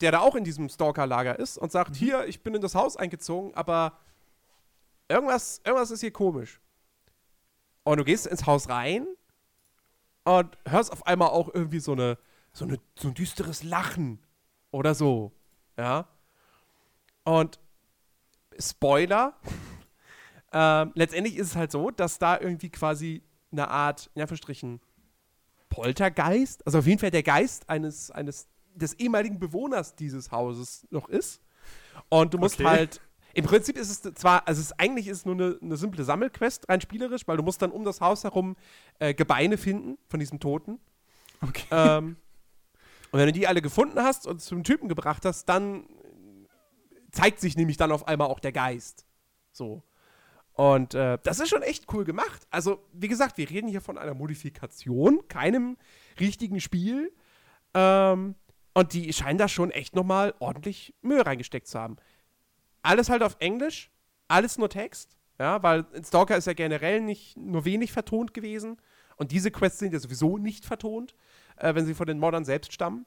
der 0.00 0.10
da 0.10 0.18
auch 0.18 0.34
in 0.34 0.42
diesem 0.42 0.68
Stalker-Lager 0.68 1.38
ist 1.38 1.58
und 1.58 1.70
sagt: 1.70 1.90
mhm. 1.90 1.94
Hier, 1.94 2.26
ich 2.26 2.42
bin 2.42 2.54
in 2.54 2.60
das 2.60 2.74
Haus 2.74 2.96
eingezogen, 2.96 3.54
aber 3.54 3.98
irgendwas, 5.12 5.60
irgendwas 5.64 5.90
ist 5.90 6.00
hier 6.00 6.12
komisch. 6.12 6.60
Und 7.84 7.98
du 7.98 8.04
gehst 8.04 8.26
ins 8.26 8.46
Haus 8.46 8.68
rein 8.68 9.06
und 10.24 10.56
hörst 10.66 10.92
auf 10.92 11.06
einmal 11.06 11.28
auch 11.28 11.52
irgendwie 11.52 11.80
so, 11.80 11.92
eine, 11.92 12.18
so, 12.52 12.64
eine, 12.64 12.78
so 12.98 13.08
ein 13.08 13.14
düsteres 13.14 13.62
Lachen 13.62 14.20
oder 14.70 14.94
so. 14.94 15.32
Ja. 15.76 16.08
Und 17.24 17.58
Spoiler, 18.58 19.34
äh, 20.52 20.86
letztendlich 20.94 21.36
ist 21.36 21.48
es 21.48 21.56
halt 21.56 21.72
so, 21.72 21.90
dass 21.90 22.18
da 22.18 22.38
irgendwie 22.38 22.70
quasi 22.70 23.22
eine 23.50 23.68
Art, 23.68 24.10
in 24.14 24.22
Anführungsstrichen, 24.22 24.80
Poltergeist, 25.68 26.66
also 26.66 26.78
auf 26.78 26.86
jeden 26.86 26.98
Fall 26.98 27.10
der 27.10 27.22
Geist 27.22 27.68
eines, 27.68 28.10
eines 28.10 28.46
des 28.74 28.94
ehemaligen 28.94 29.38
Bewohners 29.38 29.94
dieses 29.94 30.30
Hauses 30.30 30.86
noch 30.90 31.08
ist. 31.08 31.40
Und 32.08 32.34
du 32.34 32.38
musst 32.38 32.56
okay. 32.56 32.68
halt, 32.68 33.00
im 33.34 33.44
Prinzip 33.44 33.76
ist 33.76 33.90
es 33.90 34.14
zwar, 34.14 34.46
also 34.46 34.60
es, 34.60 34.78
eigentlich 34.78 35.08
ist 35.08 35.18
es 35.18 35.24
nur 35.24 35.34
eine, 35.34 35.58
eine, 35.60 35.76
simple 35.76 36.04
Sammelquest, 36.04 36.68
rein 36.68 36.80
spielerisch, 36.80 37.26
weil 37.26 37.36
du 37.36 37.42
musst 37.42 37.62
dann 37.62 37.70
um 37.70 37.84
das 37.84 38.00
Haus 38.00 38.24
herum 38.24 38.56
äh, 38.98 39.14
Gebeine 39.14 39.56
finden 39.56 39.98
von 40.08 40.20
diesem 40.20 40.40
Toten. 40.40 40.78
Okay. 41.40 41.64
Ähm, 41.70 42.16
und 43.10 43.18
wenn 43.18 43.26
du 43.26 43.32
die 43.32 43.46
alle 43.46 43.62
gefunden 43.62 44.00
hast 44.00 44.26
und 44.26 44.40
zum 44.40 44.64
Typen 44.64 44.88
gebracht 44.88 45.24
hast, 45.24 45.46
dann 45.46 45.84
zeigt 47.10 47.40
sich 47.40 47.56
nämlich 47.56 47.76
dann 47.76 47.92
auf 47.92 48.08
einmal 48.08 48.28
auch 48.28 48.40
der 48.40 48.52
Geist. 48.52 49.06
So. 49.52 49.82
Und 50.54 50.94
äh, 50.94 51.18
das 51.22 51.40
ist 51.40 51.48
schon 51.48 51.62
echt 51.62 51.92
cool 51.92 52.04
gemacht. 52.04 52.46
Also, 52.50 52.82
wie 52.92 53.08
gesagt, 53.08 53.38
wir 53.38 53.48
reden 53.48 53.68
hier 53.68 53.80
von 53.80 53.98
einer 53.98 54.14
Modifikation, 54.14 55.26
keinem 55.28 55.76
richtigen 56.20 56.60
Spiel. 56.60 57.12
Ähm, 57.74 58.34
und 58.74 58.92
die 58.94 59.12
scheinen 59.12 59.38
da 59.38 59.48
schon 59.48 59.70
echt 59.70 59.94
nochmal 59.94 60.34
ordentlich 60.38 60.94
Mühe 61.02 61.24
reingesteckt 61.24 61.66
zu 61.66 61.78
haben. 61.78 61.96
Alles 62.82 63.08
halt 63.08 63.22
auf 63.22 63.36
Englisch, 63.38 63.90
alles 64.28 64.58
nur 64.58 64.68
Text. 64.68 65.16
Ja, 65.38 65.62
weil 65.62 65.86
Stalker 66.04 66.36
ist 66.36 66.46
ja 66.46 66.52
generell 66.52 67.00
nicht 67.00 67.36
nur 67.36 67.64
wenig 67.64 67.92
vertont 67.92 68.34
gewesen. 68.34 68.76
Und 69.16 69.32
diese 69.32 69.50
Quests 69.50 69.78
sind 69.78 69.92
ja 69.92 69.98
sowieso 69.98 70.38
nicht 70.38 70.64
vertont, 70.64 71.14
äh, 71.56 71.74
wenn 71.74 71.86
sie 71.86 71.94
von 71.94 72.06
den 72.06 72.18
Modern 72.18 72.44
selbst 72.44 72.72
stammen. 72.72 73.06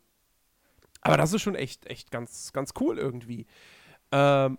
Aber 1.01 1.17
das 1.17 1.33
ist 1.33 1.43
schon 1.43 1.55
echt, 1.55 1.85
echt 1.85 2.09
ganz, 2.09 2.51
ganz 2.51 2.73
cool 2.79 2.97
irgendwie. 2.97 3.45
Ähm, 4.11 4.57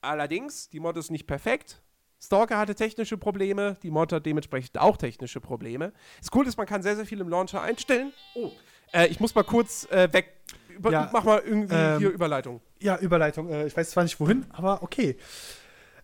allerdings, 0.00 0.68
die 0.68 0.80
Mod 0.80 0.96
ist 0.96 1.10
nicht 1.10 1.26
perfekt. 1.26 1.82
Stalker 2.20 2.58
hatte 2.58 2.74
technische 2.74 3.16
Probleme, 3.16 3.76
die 3.82 3.90
Mod 3.90 4.12
hat 4.12 4.26
dementsprechend 4.26 4.78
auch 4.78 4.96
technische 4.96 5.40
Probleme. 5.40 5.92
Das 6.18 6.30
Coole 6.30 6.48
ist, 6.48 6.56
man 6.56 6.66
kann 6.66 6.82
sehr, 6.82 6.96
sehr 6.96 7.06
viel 7.06 7.20
im 7.20 7.28
Launcher 7.28 7.62
einstellen. 7.62 8.12
Oh, 8.34 8.50
äh, 8.92 9.06
ich 9.06 9.20
muss 9.20 9.34
mal 9.34 9.44
kurz 9.44 9.84
äh, 9.90 10.12
weg. 10.12 10.32
Über, 10.76 10.90
ja, 10.92 11.10
mach 11.12 11.24
mal 11.24 11.42
irgendwie 11.44 11.74
ähm, 11.74 11.98
hier 11.98 12.10
Überleitung. 12.10 12.60
Ja, 12.80 12.98
Überleitung. 12.98 13.50
Äh, 13.50 13.66
ich 13.66 13.76
weiß 13.76 13.90
zwar 13.90 14.04
nicht 14.04 14.20
wohin, 14.20 14.46
aber 14.50 14.82
okay. 14.82 15.16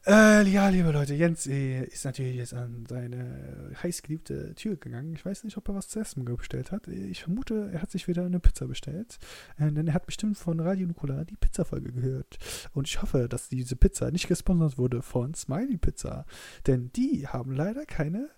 Äh, 0.04 0.48
ja, 0.48 0.68
liebe 0.68 0.90
Leute, 0.90 1.14
Jens 1.14 1.46
äh, 1.46 1.84
ist 1.84 2.04
natürlich 2.04 2.34
jetzt 2.34 2.54
an 2.54 2.86
seine 2.88 3.70
heißgeliebte 3.80 4.56
Tür 4.56 4.74
gegangen. 4.74 5.12
Ich 5.12 5.24
weiß 5.24 5.44
nicht, 5.44 5.56
ob 5.56 5.68
er 5.68 5.76
was 5.76 5.88
zu 5.88 6.00
essen 6.00 6.24
bestellt 6.24 6.72
hat. 6.72 6.88
Ich 6.88 7.22
vermute, 7.22 7.70
er 7.72 7.80
hat 7.80 7.92
sich 7.92 8.08
wieder 8.08 8.24
eine 8.24 8.40
Pizza 8.40 8.66
bestellt. 8.66 9.20
Äh, 9.58 9.70
denn 9.70 9.86
er 9.86 9.94
hat 9.94 10.06
bestimmt 10.06 10.36
von 10.36 10.58
Radio 10.58 10.88
Nukular 10.88 11.24
die 11.24 11.36
Pizza-Folge 11.36 11.92
gehört. 11.92 12.38
Und 12.74 12.88
ich 12.88 13.00
hoffe, 13.00 13.28
dass 13.28 13.48
diese 13.48 13.76
Pizza 13.76 14.10
nicht 14.10 14.26
gesponsert 14.26 14.76
wurde 14.76 15.02
von 15.02 15.34
Smiley 15.34 15.78
Pizza. 15.78 16.26
Denn 16.66 16.90
die 16.96 17.28
haben 17.28 17.52
leider 17.52 17.86
keine 17.86 18.28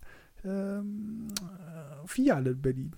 ähm, 0.45 1.29
Filiale 2.05 2.51
in 2.51 2.61
Berlin. 2.61 2.93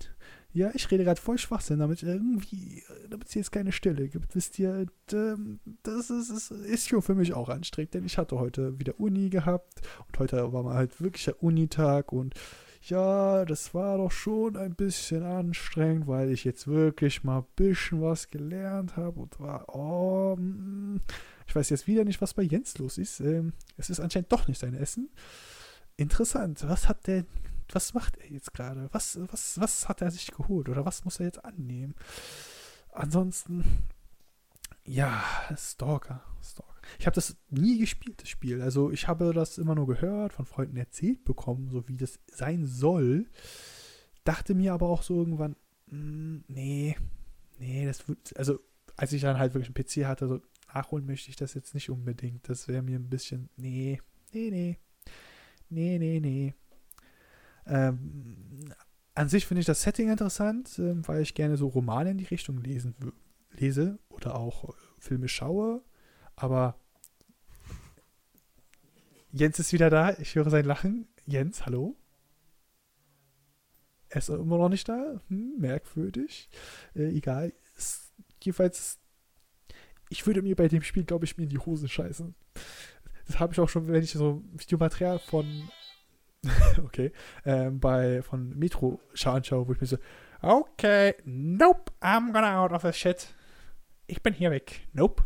Ja, 0.57 0.71
ich 0.73 0.89
rede 0.89 1.03
gerade 1.03 1.21
voll 1.21 1.37
Schwachsinn, 1.37 1.77
damit 1.77 2.01
irgendwie, 2.01 2.81
damit 3.11 3.27
es 3.27 3.35
jetzt 3.35 3.51
keine 3.51 3.71
Stille 3.71 4.07
gibt. 4.07 4.33
Wisst 4.33 4.57
ihr, 4.57 4.87
ähm, 5.13 5.59
das 5.83 6.09
ist, 6.09 6.31
ist, 6.31 6.49
ist 6.49 6.87
schon 6.87 7.03
für 7.03 7.13
mich 7.13 7.35
auch 7.35 7.49
anstrengend, 7.49 7.93
denn 7.93 8.05
ich 8.05 8.17
hatte 8.17 8.39
heute 8.39 8.79
wieder 8.79 8.99
Uni 8.99 9.29
gehabt 9.29 9.81
und 10.07 10.17
heute 10.17 10.51
war 10.51 10.63
mal 10.63 10.73
halt 10.73 10.99
wirklich 10.99 11.25
der 11.25 11.43
Unitag 11.43 12.11
und 12.11 12.33
ja, 12.81 13.45
das 13.45 13.75
war 13.75 13.99
doch 13.99 14.09
schon 14.09 14.57
ein 14.57 14.73
bisschen 14.73 15.21
anstrengend, 15.21 16.07
weil 16.07 16.31
ich 16.31 16.43
jetzt 16.43 16.65
wirklich 16.65 17.23
mal 17.23 17.41
ein 17.41 17.45
bisschen 17.55 18.01
was 18.01 18.31
gelernt 18.31 18.97
habe 18.97 19.19
und 19.19 19.39
war, 19.39 19.75
oh, 19.75 20.37
mm, 20.37 21.01
ich 21.45 21.55
weiß 21.55 21.69
jetzt 21.69 21.85
wieder 21.85 22.03
nicht, 22.03 22.19
was 22.19 22.33
bei 22.33 22.41
Jens 22.41 22.79
los 22.79 22.97
ist. 22.97 23.19
Ähm, 23.19 23.53
es 23.77 23.91
ist 23.91 23.99
anscheinend 23.99 24.31
doch 24.31 24.47
nicht 24.47 24.59
sein 24.59 24.73
Essen. 24.73 25.11
Interessant. 25.97 26.67
Was 26.67 26.89
hat 26.89 27.05
der 27.05 27.25
was 27.71 27.93
macht 27.93 28.17
er 28.17 28.31
jetzt 28.31 28.53
gerade? 28.53 28.89
Was, 28.91 29.19
was, 29.31 29.59
was 29.59 29.89
hat 29.89 30.01
er 30.01 30.11
sich 30.11 30.31
geholt 30.31 30.69
oder 30.69 30.85
was 30.85 31.05
muss 31.05 31.19
er 31.19 31.25
jetzt 31.25 31.43
annehmen? 31.43 31.95
Ansonsten, 32.91 33.63
ja, 34.85 35.23
Stalker, 35.55 36.23
Stalker. 36.41 36.73
Ich 36.99 37.05
habe 37.05 37.15
das 37.15 37.35
nie 37.49 37.79
gespielt, 37.79 38.21
das 38.21 38.29
Spiel. 38.29 38.61
Also 38.61 38.91
ich 38.91 39.07
habe 39.07 39.33
das 39.33 39.57
immer 39.57 39.75
nur 39.75 39.87
gehört, 39.87 40.33
von 40.33 40.45
Freunden 40.45 40.77
erzählt 40.77 41.25
bekommen, 41.25 41.69
so 41.69 41.87
wie 41.87 41.97
das 41.97 42.19
sein 42.31 42.65
soll. 42.65 43.29
Dachte 44.23 44.55
mir 44.55 44.73
aber 44.73 44.87
auch 44.89 45.03
so 45.03 45.17
irgendwann, 45.17 45.55
hm, 45.89 46.43
nee, 46.47 46.95
nee, 47.59 47.85
das 47.85 48.07
wird, 48.07 48.35
also 48.37 48.59
als 48.95 49.13
ich 49.13 49.21
dann 49.21 49.37
halt 49.37 49.53
wirklich 49.53 49.75
einen 49.75 50.05
PC 50.05 50.07
hatte, 50.07 50.27
so 50.27 50.41
nachholen 50.73 51.05
möchte 51.05 51.29
ich 51.29 51.35
das 51.35 51.53
jetzt 51.53 51.73
nicht 51.73 51.89
unbedingt. 51.89 52.47
Das 52.49 52.67
wäre 52.67 52.81
mir 52.81 52.97
ein 52.97 53.09
bisschen, 53.09 53.49
nee, 53.57 54.01
nee, 54.33 54.49
nee, 54.49 54.77
nee, 55.69 55.97
nee, 55.97 56.19
nee. 56.19 56.53
Ähm, 57.67 58.73
an 59.13 59.29
sich 59.29 59.45
finde 59.45 59.61
ich 59.61 59.65
das 59.65 59.81
Setting 59.81 60.09
interessant, 60.09 60.77
äh, 60.79 61.07
weil 61.07 61.21
ich 61.21 61.33
gerne 61.33 61.57
so 61.57 61.67
Romane 61.67 62.11
in 62.11 62.17
die 62.17 62.25
Richtung 62.25 62.57
lesen, 62.61 62.95
lese 63.51 63.99
oder 64.09 64.35
auch 64.35 64.69
äh, 64.69 64.73
Filme 64.99 65.27
schaue. 65.27 65.81
Aber 66.35 66.79
Jens 69.31 69.59
ist 69.59 69.73
wieder 69.73 69.89
da. 69.89 70.13
Ich 70.19 70.35
höre 70.35 70.49
sein 70.49 70.65
Lachen. 70.65 71.07
Jens, 71.25 71.65
hallo? 71.65 71.97
Er 74.09 74.17
ist 74.19 74.29
immer 74.29 74.57
noch 74.57 74.69
nicht 74.69 74.87
da. 74.87 75.21
Hm, 75.27 75.55
merkwürdig. 75.57 76.49
Äh, 76.95 77.09
egal. 77.09 77.53
Es, 77.77 78.13
jedenfalls, 78.41 78.99
ich 80.09 80.25
würde 80.25 80.41
mir 80.41 80.55
bei 80.55 80.67
dem 80.67 80.83
Spiel, 80.83 81.03
glaube 81.03 81.25
ich, 81.25 81.37
mir 81.37 81.43
in 81.43 81.49
die 81.49 81.57
Hose 81.57 81.87
scheißen. 81.87 82.35
Das 83.25 83.39
habe 83.39 83.53
ich 83.53 83.59
auch 83.59 83.67
schon, 83.67 83.87
wenn 83.87 84.03
ich 84.03 84.11
so 84.11 84.43
Videomaterial 84.53 85.19
von 85.19 85.69
okay, 86.83 87.11
ähm, 87.45 87.79
bei 87.79 88.21
von 88.21 88.57
Metro 88.57 88.99
anschaue, 89.25 89.67
wo 89.67 89.73
ich 89.73 89.81
mir 89.81 89.87
so, 89.87 89.97
okay, 90.41 91.15
nope, 91.25 91.91
I'm 92.01 92.31
gonna 92.31 92.63
out 92.63 92.71
of 92.71 92.83
the 92.83 92.93
shit. 92.93 93.33
Ich 94.07 94.21
bin 94.21 94.33
hier 94.33 94.51
weg. 94.51 94.87
Nope. 94.93 95.25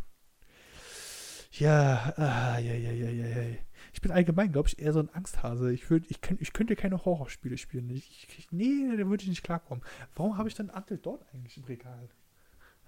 Ja, 1.51 2.13
ah, 2.15 2.57
ja, 2.59 2.73
ja, 2.73 2.91
ja, 2.91 3.09
ja, 3.09 3.27
ja. 3.27 3.57
Ich 3.93 4.01
bin 4.01 4.11
allgemein, 4.11 4.51
glaube 4.51 4.69
ich, 4.69 4.79
eher 4.79 4.93
so 4.93 4.99
ein 4.99 5.13
Angsthase. 5.13 5.71
Ich, 5.73 5.89
würd, 5.89 6.05
ich, 6.09 6.21
könnt, 6.21 6.41
ich 6.41 6.53
könnte 6.53 6.75
keine 6.75 7.03
Horrorspiele 7.03 7.57
spielen. 7.57 7.89
Ich, 7.89 8.27
ich, 8.38 8.51
nee, 8.51 8.95
da 8.95 9.05
würde 9.07 9.23
ich 9.23 9.29
nicht 9.29 9.43
klarkommen. 9.43 9.83
Warum 10.15 10.38
habe 10.38 10.47
ich 10.47 10.55
dann 10.55 10.69
Until 10.69 10.97
dort 10.97 11.25
eigentlich 11.33 11.57
im 11.57 11.65
Regal? 11.65 12.09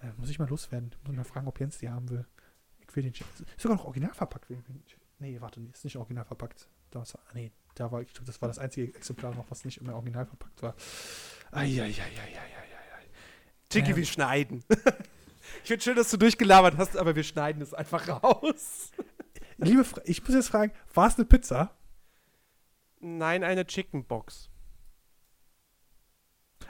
Äh, 0.02 0.12
muss 0.18 0.30
ich 0.30 0.40
mal 0.40 0.48
loswerden. 0.48 0.96
Muss 1.06 1.16
mal 1.16 1.24
fragen, 1.24 1.48
ob 1.48 1.60
Jens 1.60 1.78
die 1.80 1.90
haben 1.90 2.10
will. 2.10 2.26
Ich 2.80 2.96
will 2.96 3.04
den 3.04 3.12
Ist 3.12 3.62
sogar 3.62 3.78
noch 3.78 3.86
original 3.86 4.14
verpackt. 4.14 4.48
Nee, 5.20 5.42
warte, 5.42 5.62
ist 5.72 5.84
nicht 5.84 5.98
original 5.98 6.26
verpackt. 6.26 6.70
Das, 6.90 7.18
nee, 7.34 7.52
da 7.76 7.92
war, 7.92 8.02
ich 8.02 8.14
glaube, 8.14 8.28
das 8.28 8.42
war 8.42 8.48
das 8.48 8.60
einzige 8.60 8.96
Exemplar 8.96 9.34
noch, 9.34 9.50
was 9.50 9.66
nicht 9.66 9.80
im 9.80 9.90
Original 9.90 10.26
verpackt 10.26 10.62
war. 10.62 10.76
Eieieiei. 11.52 11.94
Tiki, 13.70 13.92
ähm. 13.92 13.96
wir 13.96 14.06
schneiden. 14.06 14.64
ich 15.64 15.68
finde 15.68 15.84
schön, 15.84 15.96
dass 15.96 16.12
du 16.12 16.18
durchgelabert 16.18 16.78
hast, 16.78 16.98
aber 16.98 17.16
wir 17.16 17.24
schneiden 17.24 17.62
es 17.62 17.74
einfach 17.74 18.08
raus. 18.08 18.92
Liebe, 19.58 19.84
Fra 19.84 20.02
ich 20.06 20.24
muss 20.24 20.36
jetzt 20.36 20.50
fragen, 20.50 20.72
war 20.94 21.08
es 21.08 21.16
eine 21.16 21.26
Pizza? 21.26 21.76
Nein, 23.00 23.44
eine 23.44 23.66
Chicken 23.66 24.06
Box. 24.06 24.50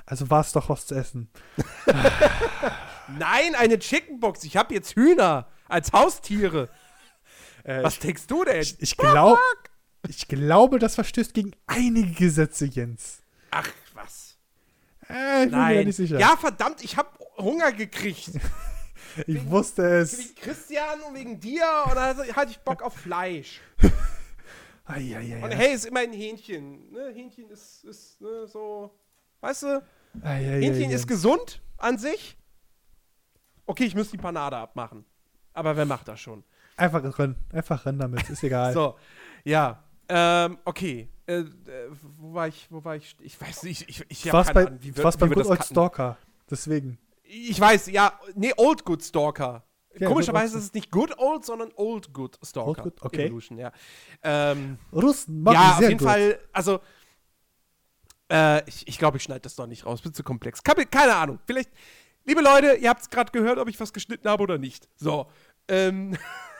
Also 0.05 0.29
war 0.29 0.41
es 0.41 0.51
doch 0.51 0.69
was 0.69 0.87
zu 0.87 0.95
essen. 0.95 1.29
Nein, 3.07 3.55
eine 3.55 3.79
Chickenbox. 3.79 4.43
Ich 4.43 4.57
habe 4.57 4.73
jetzt 4.73 4.95
Hühner 4.95 5.47
als 5.67 5.91
Haustiere. 5.93 6.69
Äh, 7.63 7.83
Was 7.83 7.99
denkst 7.99 8.27
du 8.27 8.43
denn? 8.43 8.61
ich, 8.61 8.81
ich, 8.81 8.97
glaub, 8.97 9.39
ich 10.07 10.27
glaube, 10.27 10.79
das 10.79 10.95
verstößt 10.95 11.33
gegen 11.33 11.51
einige 11.67 12.11
Gesetze, 12.11 12.65
Jens. 12.65 13.21
Ach, 13.51 13.69
was? 13.93 14.37
Äh, 15.09 15.45
ich 15.45 15.49
bin 15.49 15.51
mir 15.51 15.57
Nein. 15.57 15.85
nicht 15.85 15.95
sicher. 15.95 16.19
Ja, 16.19 16.35
verdammt, 16.37 16.83
ich 16.83 16.97
habe 16.97 17.09
Hunger 17.37 17.71
gekriegt. 17.71 18.31
ich 19.27 19.49
wusste 19.49 19.83
es. 19.99 20.17
Wegen 20.17 20.35
Christian 20.35 21.01
und 21.01 21.15
wegen 21.15 21.39
dir. 21.39 21.63
Dann 21.93 22.17
hatte 22.35 22.51
ich 22.51 22.59
Bock 22.59 22.81
auf 22.81 22.95
Fleisch. 22.95 23.61
Eieiei. 24.85 25.41
Und 25.43 25.51
hey, 25.51 25.73
ist 25.73 25.85
immer 25.85 26.01
ein 26.01 26.11
Hähnchen. 26.11 26.91
Ne? 26.91 27.11
Hähnchen 27.13 27.49
ist, 27.49 27.85
ist 27.85 28.19
ne, 28.19 28.47
so. 28.47 28.91
Weißt 29.39 29.63
du? 29.63 29.83
Eieiei, 30.21 30.61
Hähnchen 30.61 30.89
Jens. 30.89 30.95
ist 30.95 31.07
gesund 31.07 31.61
an 31.77 31.97
sich. 31.97 32.37
Okay, 33.65 33.85
ich 33.85 33.95
müsste 33.95 34.17
die 34.17 34.21
Panade 34.21 34.57
abmachen. 34.57 35.05
Aber 35.53 35.77
wer 35.77 35.85
macht 35.85 36.07
das 36.07 36.19
schon? 36.19 36.43
Einfach 36.75 37.17
rennen. 37.17 37.35
Einfach 37.53 37.85
rennen 37.85 37.99
damit. 37.99 38.29
Ist 38.29 38.43
egal. 38.43 38.73
So, 38.73 38.97
ja. 39.43 39.83
Ähm, 40.09 40.57
okay. 40.65 41.09
Äh, 41.25 41.39
äh, 41.39 41.45
wo 42.17 42.33
war 42.33 42.47
ich? 42.47 42.67
Wo 42.69 42.83
war 42.83 42.95
ich? 42.95 43.15
Ich 43.19 43.39
weiß 43.39 43.63
nicht. 43.63 43.89
Ich, 43.89 44.03
ich 44.09 44.21
Du 44.23 44.29
hab 44.29 44.33
warst 44.33 44.49
keine 44.53 44.65
bei, 44.65 44.67
Ahnung, 44.71 44.79
wie 44.83 44.95
wir, 44.95 45.03
warst 45.03 45.17
wie 45.17 45.21
beim 45.21 45.29
Good 45.29 45.39
das 45.39 45.47
Old 45.47 45.59
cutten. 45.59 45.73
Stalker. 45.73 46.17
Deswegen. 46.49 46.97
Ich 47.23 47.59
weiß, 47.59 47.87
ja. 47.87 48.19
Nee, 48.35 48.53
Old 48.57 48.83
Good 48.85 49.03
Stalker. 49.03 49.63
Ja, 49.97 50.07
Komischerweise 50.07 50.57
ist 50.57 50.65
es 50.65 50.73
nicht 50.73 50.91
Good 50.91 51.17
Old, 51.17 51.45
sondern 51.45 51.71
Old 51.75 52.13
Good 52.13 52.39
Stalker. 52.43 52.67
Old 52.67 52.83
Good, 52.83 53.01
okay. 53.01 53.25
Evolution, 53.25 53.57
ja. 53.57 53.71
Ähm, 54.23 54.77
Russen 54.91 55.43
machen 55.43 55.53
ja, 55.55 55.71
auf 55.73 55.81
jeden 55.81 55.97
gut. 55.97 56.07
Fall. 56.07 56.39
Also, 56.51 56.79
äh, 58.31 58.67
ich, 58.67 58.87
ich 58.87 58.97
glaube, 58.97 59.17
ich 59.17 59.23
schneide 59.23 59.41
das 59.41 59.55
doch 59.55 59.67
nicht 59.67 59.85
raus. 59.85 60.01
Bin 60.01 60.13
zu 60.13 60.23
komplex. 60.23 60.63
Keine 60.63 61.15
Ahnung. 61.15 61.39
Vielleicht, 61.45 61.69
liebe 62.25 62.41
Leute, 62.41 62.73
ihr 62.73 62.89
habt 62.89 63.01
es 63.01 63.09
gerade 63.09 63.31
gehört, 63.31 63.59
ob 63.59 63.69
ich 63.69 63.79
was 63.79 63.93
geschnitten 63.93 64.27
habe 64.27 64.43
oder 64.43 64.57
nicht. 64.57 64.89
So. 64.95 65.27
Ähm, 65.67 66.17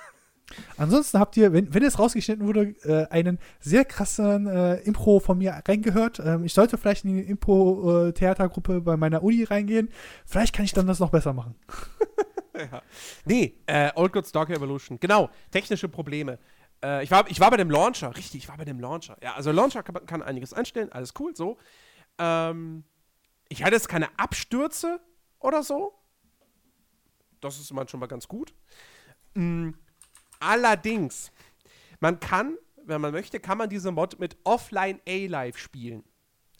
Ansonsten 0.77 1.19
habt 1.19 1.37
ihr, 1.37 1.53
wenn, 1.53 1.73
wenn 1.73 1.83
es 1.83 1.99
rausgeschnitten 1.99 2.45
wurde, 2.45 2.75
äh, 2.83 3.07
einen 3.09 3.39
sehr 3.59 3.85
krassen 3.85 4.47
äh, 4.47 4.75
Impro 4.81 5.19
von 5.19 5.37
mir 5.37 5.61
reingehört. 5.67 6.19
Ähm, 6.19 6.43
ich 6.45 6.53
sollte 6.53 6.77
vielleicht 6.77 7.05
in 7.05 7.15
die 7.17 7.21
Impro-Theatergruppe 7.23 8.81
bei 8.81 8.97
meiner 8.97 9.23
Uni 9.23 9.43
reingehen. 9.43 9.89
Vielleicht 10.25 10.55
kann 10.55 10.65
ich 10.65 10.73
dann 10.73 10.87
das 10.87 10.99
noch 10.99 11.09
besser 11.11 11.33
machen. 11.33 11.55
ja. 12.57 12.81
Nee, 13.25 13.55
äh, 13.67 13.91
Old 13.95 14.13
Good 14.13 14.27
Stalker 14.27 14.53
Evolution. 14.53 14.99
Genau, 14.99 15.29
technische 15.51 15.89
Probleme. 15.89 16.39
Äh, 16.83 17.03
ich, 17.03 17.11
war, 17.11 17.29
ich 17.29 17.39
war 17.39 17.49
bei 17.49 17.57
dem 17.57 17.69
Launcher, 17.69 18.15
richtig, 18.15 18.43
ich 18.43 18.49
war 18.49 18.57
bei 18.57 18.65
dem 18.65 18.79
Launcher. 18.79 19.17
Ja, 19.23 19.33
also 19.35 19.51
Launcher 19.51 19.83
kann, 19.83 19.93
man- 19.93 20.05
kann 20.05 20.21
einiges 20.21 20.53
einstellen, 20.53 20.91
alles 20.91 21.13
cool, 21.19 21.35
so. 21.35 21.57
Ähm, 22.19 22.83
ich 23.49 23.63
hatte 23.63 23.75
jetzt 23.75 23.87
keine 23.89 24.07
Abstürze 24.19 24.99
oder 25.39 25.63
so. 25.63 25.93
Das 27.41 27.59
ist 27.59 27.71
immer 27.71 27.87
schon 27.87 27.99
mal 27.99 28.07
ganz 28.07 28.27
gut. 28.27 28.53
Mm, 29.33 29.71
allerdings, 30.43 31.31
man 31.99 32.19
kann, 32.19 32.57
wenn 32.85 33.01
man 33.01 33.11
möchte, 33.11 33.39
kann 33.39 33.57
man 33.57 33.69
diese 33.69 33.91
Mod 33.91 34.19
mit 34.19 34.37
Offline 34.43 34.99
A-Live 35.07 35.57
spielen. 35.57 36.03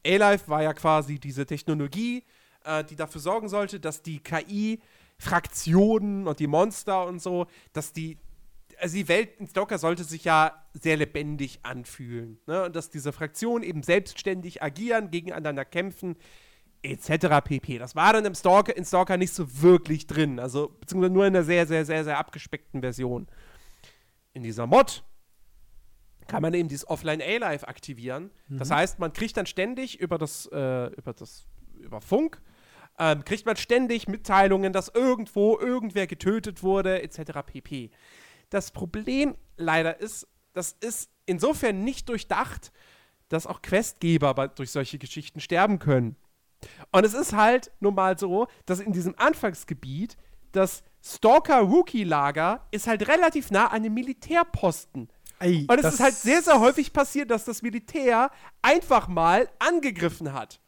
A-Live 0.05 0.47
war 0.47 0.63
ja 0.63 0.73
quasi 0.73 1.19
diese 1.19 1.45
Technologie, 1.45 2.23
äh, 2.65 2.83
die 2.83 2.95
dafür 2.95 3.21
sorgen 3.21 3.49
sollte, 3.49 3.79
dass 3.79 4.01
die 4.01 4.19
KI-Fraktionen 4.19 6.27
und 6.27 6.39
die 6.39 6.47
Monster 6.47 7.05
und 7.05 7.21
so, 7.21 7.45
dass 7.73 7.93
die, 7.93 8.17
also 8.79 8.95
die 8.95 9.07
Welt 9.07 9.39
in 9.39 9.47
Stalker 9.47 9.77
sollte 9.77 10.03
sich 10.03 10.23
ja 10.23 10.65
sehr 10.73 10.97
lebendig 10.97 11.59
anfühlen. 11.63 12.39
Ne? 12.47 12.65
Und 12.65 12.75
dass 12.75 12.89
diese 12.89 13.13
Fraktionen 13.13 13.63
eben 13.63 13.83
selbstständig 13.83 14.63
agieren, 14.63 15.11
gegeneinander 15.11 15.65
kämpfen, 15.65 16.15
etc. 16.83 17.41
pp. 17.43 17.77
Das 17.77 17.95
war 17.95 18.13
dann 18.13 18.25
im 18.25 18.35
Stalker, 18.35 18.75
in 18.75 18.85
Stalker 18.85 19.17
nicht 19.17 19.33
so 19.33 19.61
wirklich 19.61 20.05
drin. 20.05 20.39
Also, 20.39 20.75
beziehungsweise 20.79 21.13
nur 21.13 21.25
in 21.25 21.35
einer 21.35 21.45
sehr, 21.45 21.65
sehr, 21.65 21.85
sehr, 21.85 22.03
sehr 22.03 22.17
abgespeckten 22.17 22.81
Version. 22.81 23.27
In 24.33 24.43
dieser 24.43 24.67
Mod 24.67 25.03
kann 26.27 26.41
man 26.41 26.53
eben 26.53 26.69
dieses 26.69 26.87
Offline 26.87 27.21
A-Live 27.21 27.65
aktivieren. 27.65 28.31
Das 28.49 28.71
heißt, 28.71 28.99
man 28.99 29.13
kriegt 29.13 29.37
dann 29.37 29.45
ständig 29.45 29.99
über 29.99 30.17
das, 30.17 30.47
äh, 30.47 30.87
über 30.87 31.13
das, 31.13 31.45
über 31.79 32.01
Funk, 32.01 32.41
ähm, 32.97 33.25
kriegt 33.25 33.45
man 33.45 33.55
ständig 33.55 34.07
Mitteilungen, 34.07 34.73
dass 34.73 34.89
irgendwo 34.89 35.57
irgendwer 35.59 36.07
getötet 36.07 36.63
wurde, 36.63 37.01
etc. 37.01 37.39
pp. 37.45 37.91
Das 38.49 38.71
Problem 38.71 39.35
leider 39.57 39.99
ist, 39.99 40.27
das 40.53 40.75
ist 40.79 41.09
insofern 41.25 41.83
nicht 41.83 42.09
durchdacht, 42.09 42.71
dass 43.29 43.47
auch 43.47 43.61
Questgeber 43.61 44.47
durch 44.49 44.71
solche 44.71 44.99
Geschichten 44.99 45.39
sterben 45.39 45.79
können. 45.79 46.15
Und 46.91 47.05
es 47.05 47.13
ist 47.13 47.33
halt 47.33 47.71
nun 47.79 47.95
mal 47.95 48.17
so, 48.17 48.47
dass 48.65 48.79
in 48.79 48.93
diesem 48.93 49.15
Anfangsgebiet 49.17 50.17
das 50.51 50.83
Stalker-Rookie-Lager 51.03 52.65
ist 52.71 52.87
halt 52.87 53.07
relativ 53.07 53.51
nah 53.51 53.67
an 53.67 53.83
dem 53.83 53.93
Militärposten. 53.93 55.09
Ey, 55.39 55.67
Und 55.69 55.79
es 55.79 55.95
ist 55.95 55.99
halt 55.99 56.15
sehr, 56.15 56.41
sehr 56.41 56.59
häufig 56.59 56.93
passiert, 56.93 57.29
dass 57.29 57.43
das 57.43 57.61
Militär 57.61 58.31
einfach 58.61 59.09
mal 59.09 59.49
angegriffen 59.59 60.31
hat. 60.31 60.61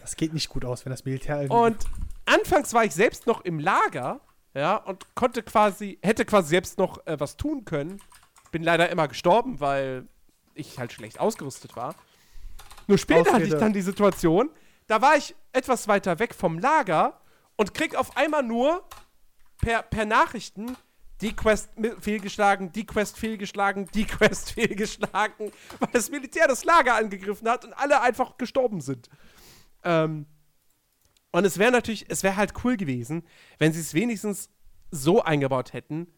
Das 0.00 0.16
geht 0.16 0.32
nicht 0.32 0.48
gut 0.48 0.64
aus, 0.64 0.84
wenn 0.86 0.90
das 0.90 1.04
Militär 1.04 1.42
irgendwie. 1.42 1.56
Und 1.56 1.76
anfangs 2.24 2.72
war 2.72 2.84
ich 2.84 2.94
selbst 2.94 3.26
noch 3.26 3.42
im 3.42 3.58
Lager, 3.58 4.20
ja, 4.54 4.76
und 4.76 5.14
konnte 5.14 5.42
quasi, 5.42 5.98
hätte 6.02 6.24
quasi 6.24 6.48
selbst 6.48 6.78
noch 6.78 7.06
äh, 7.06 7.20
was 7.20 7.36
tun 7.36 7.64
können. 7.64 8.00
Bin 8.50 8.62
leider 8.62 8.88
immer 8.88 9.06
gestorben, 9.06 9.60
weil 9.60 10.08
ich 10.54 10.78
halt 10.78 10.92
schlecht 10.92 11.20
ausgerüstet 11.20 11.76
war. 11.76 11.94
Nur 12.86 12.98
später 12.98 13.32
hatte 13.32 13.42
ich 13.42 13.50
Ausrede. 13.50 13.58
dann 13.58 13.72
die 13.72 13.82
Situation, 13.82 14.50
da 14.86 15.02
war 15.02 15.16
ich 15.16 15.34
etwas 15.52 15.86
weiter 15.86 16.18
weg 16.18 16.34
vom 16.34 16.58
Lager 16.58 17.20
und 17.56 17.74
krieg 17.74 17.94
auf 17.94 18.16
einmal 18.16 18.42
nur 18.42 18.82
per, 19.60 19.82
per 19.82 20.06
Nachrichten 20.06 20.76
die 21.20 21.34
Quest 21.34 21.70
fehlgeschlagen, 22.00 22.72
die 22.72 22.86
Quest 22.86 23.18
fehlgeschlagen, 23.18 23.88
die 23.94 24.06
Quest 24.06 24.50
fehlgeschlagen, 24.54 25.52
weil 25.78 25.88
das 25.92 26.10
Militär 26.10 26.48
das 26.48 26.64
Lager 26.64 26.94
angegriffen 26.94 27.48
hat 27.48 27.64
und 27.64 27.74
alle 27.74 28.00
einfach 28.00 28.38
gestorben 28.38 28.80
sind. 28.80 29.08
Ähm, 29.84 30.26
und 31.32 31.44
es 31.44 31.58
wäre 31.58 31.70
natürlich, 31.70 32.06
es 32.08 32.22
wäre 32.22 32.36
halt 32.36 32.64
cool 32.64 32.76
gewesen, 32.76 33.22
wenn 33.58 33.72
sie 33.72 33.80
es 33.80 33.94
wenigstens 33.94 34.50
so 34.90 35.22
eingebaut 35.22 35.72
hätten, 35.72 36.08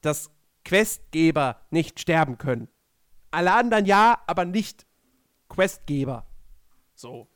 dass 0.00 0.30
Questgeber 0.64 1.60
nicht 1.70 2.00
sterben 2.00 2.38
können. 2.38 2.68
Alle 3.30 3.52
anderen 3.52 3.84
ja, 3.84 4.22
aber 4.26 4.44
nicht 4.44 4.86
Questgeber. 5.48 6.26
So. 6.94 7.28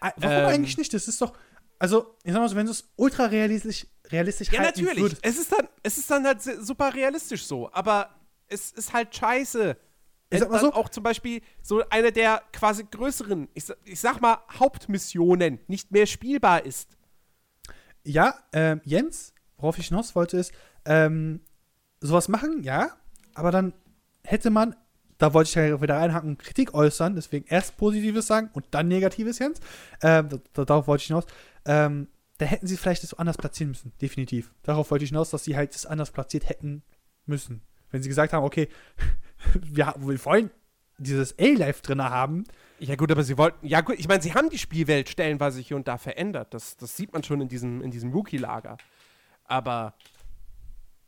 Ah, 0.00 0.12
Warum 0.16 0.36
ähm, 0.36 0.46
eigentlich 0.46 0.78
nicht? 0.78 0.94
Das 0.94 1.06
ist 1.06 1.20
doch. 1.20 1.36
Also, 1.78 2.16
ich 2.24 2.32
sag 2.32 2.40
mal 2.40 2.48
so, 2.48 2.56
wenn 2.56 2.66
du 2.66 2.72
es 2.72 2.88
ultra 2.96 3.26
realistisch, 3.26 3.86
realistisch 4.12 4.52
Ja, 4.52 4.60
halten 4.60 4.82
natürlich. 4.84 5.02
würdest. 5.02 5.24
Es 5.24 5.38
ist, 5.38 5.50
dann, 5.52 5.68
es 5.82 5.98
ist 5.98 6.10
dann 6.10 6.24
halt 6.24 6.42
super 6.42 6.94
realistisch 6.94 7.44
so, 7.44 7.72
aber 7.72 8.10
es 8.48 8.70
ist 8.72 8.92
halt 8.92 9.14
scheiße. 9.14 9.76
Ich 10.30 10.38
sag 10.40 10.50
mal 10.50 10.60
so- 10.60 10.72
auch 10.72 10.88
zum 10.88 11.02
Beispiel 11.02 11.42
so 11.62 11.82
eine 11.90 12.12
der 12.12 12.42
quasi 12.52 12.84
größeren, 12.84 13.48
ich, 13.54 13.64
ich 13.84 14.00
sag 14.00 14.20
mal, 14.20 14.38
Hauptmissionen 14.58 15.58
nicht 15.66 15.90
mehr 15.90 16.06
spielbar 16.06 16.64
ist. 16.64 16.96
Ja, 18.04 18.34
ähm, 18.52 18.80
Jens, 18.84 19.34
worauf 19.56 19.78
ich 19.78 19.88
hinaus 19.88 20.14
wollte, 20.14 20.38
ist, 20.38 20.52
ähm, 20.84 21.40
sowas 22.00 22.28
machen, 22.28 22.62
ja, 22.62 22.96
aber 23.34 23.50
dann 23.50 23.74
hätte 24.24 24.50
man, 24.50 24.74
da 25.18 25.34
wollte 25.34 25.48
ich 25.48 25.54
ja 25.54 25.80
wieder 25.80 25.96
reinhaken 25.98 26.36
Kritik 26.38 26.74
äußern, 26.74 27.14
deswegen 27.14 27.46
erst 27.46 27.76
Positives 27.76 28.26
sagen 28.26 28.50
und 28.54 28.64
dann 28.72 28.88
Negatives, 28.88 29.38
Jens. 29.38 29.60
Ähm, 30.02 30.28
da, 30.30 30.38
da, 30.54 30.64
darauf 30.64 30.86
wollte 30.88 31.02
ich 31.02 31.06
hinaus. 31.08 31.26
Ähm, 31.64 32.08
da 32.42 32.48
hätten 32.48 32.66
sie 32.66 32.76
vielleicht 32.76 33.04
das 33.04 33.14
anders 33.14 33.36
platzieren 33.36 33.68
müssen, 33.68 33.92
definitiv. 34.00 34.52
Darauf 34.64 34.90
wollte 34.90 35.04
ich 35.04 35.10
hinaus, 35.10 35.30
dass 35.30 35.44
sie 35.44 35.54
halt 35.54 35.76
das 35.76 35.86
anders 35.86 36.10
platziert 36.10 36.48
hätten 36.48 36.82
müssen. 37.24 37.62
Wenn 37.92 38.02
sie 38.02 38.08
gesagt 38.08 38.32
haben, 38.32 38.44
okay, 38.44 38.68
wir, 39.62 39.94
wir 39.96 40.24
wollen 40.24 40.50
dieses 40.98 41.38
A-Life 41.38 41.82
drin 41.82 42.02
haben, 42.02 42.42
Ja, 42.80 42.96
gut, 42.96 43.12
aber 43.12 43.22
sie 43.22 43.38
wollten. 43.38 43.64
Ja, 43.64 43.80
gut, 43.80 43.96
ich 43.96 44.08
meine, 44.08 44.20
sie 44.20 44.34
haben 44.34 44.50
die 44.50 44.58
Spielwelt 44.58 45.08
stellenweise 45.08 45.60
hier 45.60 45.76
und 45.76 45.86
da 45.86 45.98
verändert. 45.98 46.52
Das, 46.52 46.76
das 46.76 46.96
sieht 46.96 47.12
man 47.12 47.22
schon 47.22 47.40
in 47.40 47.46
diesem, 47.46 47.80
in 47.80 47.92
diesem 47.92 48.10
Rookie-Lager. 48.10 48.76
Aber 49.44 49.94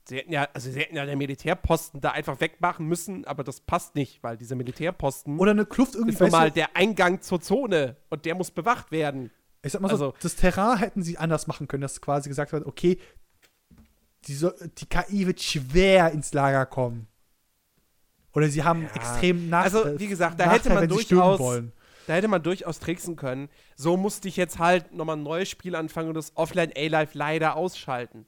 sie 0.04 0.18
hätten 0.18 0.32
ja, 0.32 0.46
also 0.54 0.70
sie 0.70 0.78
hätten 0.78 0.94
ja 0.94 1.04
den 1.04 1.18
Militärposten 1.18 2.00
da 2.00 2.12
einfach 2.12 2.38
wegmachen 2.38 2.86
müssen, 2.86 3.24
aber 3.24 3.42
das 3.42 3.60
passt 3.60 3.96
nicht, 3.96 4.22
weil 4.22 4.36
dieser 4.36 4.54
Militärposten 4.54 5.40
oder 5.40 5.50
eine 5.50 5.66
Kluft 5.66 5.96
irgendwie, 5.96 6.14
ist 6.14 6.20
normal 6.20 6.46
weißt 6.46 6.56
du, 6.56 6.60
der 6.60 6.76
Eingang 6.76 7.22
zur 7.22 7.40
Zone 7.40 7.96
und 8.08 8.24
der 8.24 8.36
muss 8.36 8.52
bewacht 8.52 8.92
werden. 8.92 9.32
Ich 9.64 9.72
sag 9.72 9.80
mal 9.80 9.88
so, 9.88 9.94
Also- 9.94 10.14
das 10.20 10.36
Terrain 10.36 10.78
hätten 10.78 11.02
sie 11.02 11.18
anders 11.18 11.46
machen 11.46 11.66
können, 11.68 11.80
dass 11.82 12.00
quasi 12.00 12.28
gesagt 12.28 12.52
wird, 12.52 12.66
okay, 12.66 12.98
die, 14.26 14.34
so, 14.34 14.52
die 14.78 14.86
KI 14.86 15.26
wird 15.26 15.40
schwer 15.42 16.10
ins 16.12 16.32
Lager 16.32 16.66
kommen. 16.66 17.06
Oder 18.32 18.48
sie 18.48 18.64
haben 18.64 18.86
extrem 18.94 19.48
nach 19.48 19.64
Also, 19.64 19.84
äh, 19.84 19.98
wie 19.98 20.08
gesagt, 20.08 20.40
da 20.40 20.46
Nachteil, 20.46 20.58
hätte 20.60 20.74
man 20.74 20.88
durchaus- 20.88 21.38
wollen. 21.38 21.72
Da 22.06 22.14
hätte 22.14 22.28
man 22.28 22.42
durchaus 22.42 22.80
tricksen 22.80 23.16
können. 23.16 23.48
So 23.76 23.96
musste 23.96 24.28
ich 24.28 24.36
jetzt 24.36 24.58
halt 24.58 24.92
nochmal 24.92 25.16
ein 25.16 25.22
neues 25.22 25.48
Spiel 25.48 25.74
anfangen 25.74 26.08
und 26.08 26.14
das 26.14 26.36
Offline 26.36 26.70
A-Life 26.76 27.16
leider 27.16 27.56
ausschalten. 27.56 28.26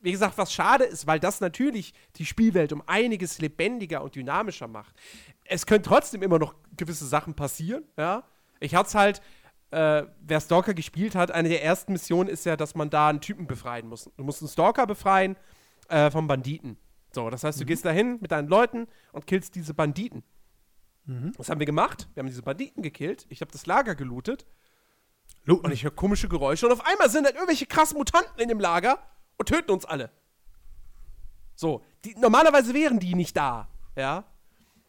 Wie 0.00 0.12
gesagt, 0.12 0.38
was 0.38 0.52
schade 0.52 0.84
ist, 0.84 1.06
weil 1.06 1.18
das 1.20 1.40
natürlich 1.40 1.92
die 2.16 2.24
Spielwelt 2.24 2.72
um 2.72 2.82
einiges 2.86 3.38
lebendiger 3.40 4.02
und 4.02 4.14
dynamischer 4.14 4.68
macht. 4.68 4.94
Es 5.44 5.66
können 5.66 5.82
trotzdem 5.82 6.22
immer 6.22 6.38
noch 6.38 6.54
gewisse 6.76 7.06
Sachen 7.06 7.34
passieren, 7.34 7.84
ja. 7.98 8.22
Ich 8.60 8.74
hatte 8.74 8.88
es 8.88 8.94
halt 8.94 9.20
äh, 9.70 10.04
wer 10.20 10.40
Stalker 10.40 10.74
gespielt 10.74 11.14
hat, 11.14 11.30
eine 11.30 11.48
der 11.48 11.64
ersten 11.64 11.92
Missionen 11.92 12.28
ist 12.28 12.44
ja, 12.46 12.56
dass 12.56 12.74
man 12.74 12.90
da 12.90 13.08
einen 13.08 13.20
Typen 13.20 13.46
befreien 13.46 13.88
muss. 13.88 14.10
Du 14.16 14.24
musst 14.24 14.42
einen 14.42 14.48
Stalker 14.48 14.86
befreien 14.86 15.36
äh, 15.88 16.10
vom 16.10 16.26
Banditen. 16.26 16.76
So, 17.12 17.30
das 17.30 17.44
heißt, 17.44 17.60
du 17.60 17.64
gehst 17.64 17.84
da 17.84 17.90
hin 17.90 18.18
mit 18.20 18.30
deinen 18.30 18.48
Leuten 18.48 18.86
und 19.12 19.26
killst 19.26 19.54
diese 19.54 19.74
Banditen. 19.74 20.22
Was 21.38 21.48
haben 21.48 21.60
wir 21.60 21.66
gemacht? 21.66 22.08
Wir 22.14 22.20
haben 22.20 22.28
diese 22.28 22.42
Banditen 22.42 22.82
gekillt. 22.82 23.26
Ich 23.28 23.40
habe 23.40 23.52
das 23.52 23.66
Lager 23.66 23.94
gelootet 23.94 24.44
und 25.46 25.70
ich 25.70 25.84
höre 25.84 25.92
komische 25.92 26.28
Geräusche 26.28 26.66
und 26.66 26.72
auf 26.72 26.84
einmal 26.84 27.08
sind 27.08 27.24
dann 27.24 27.34
irgendwelche 27.34 27.66
krassen 27.66 27.96
Mutanten 27.96 28.40
in 28.40 28.48
dem 28.48 28.58
Lager 28.58 28.98
und 29.38 29.48
töten 29.48 29.70
uns 29.70 29.84
alle. 29.84 30.10
So, 31.54 31.84
die, 32.04 32.16
normalerweise 32.16 32.74
wären 32.74 32.98
die 32.98 33.14
nicht 33.14 33.36
da, 33.36 33.68
ja. 33.94 34.24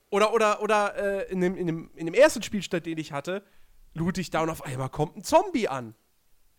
Oder, 0.10 0.34
oder, 0.34 0.62
oder 0.64 0.96
äh, 0.96 1.32
in, 1.32 1.42
dem, 1.42 1.56
in, 1.56 1.68
dem, 1.68 1.92
in 1.94 2.06
dem 2.08 2.16
ersten 2.16 2.42
Spielstand, 2.42 2.86
den 2.88 2.98
ich 2.98 3.12
hatte, 3.12 3.44
loot 3.94 4.18
ich 4.18 4.30
da 4.30 4.42
und 4.42 4.50
auf 4.50 4.64
einmal 4.64 4.90
kommt 4.90 5.18
ein 5.18 5.24
Zombie 5.24 5.68
an. 5.68 5.96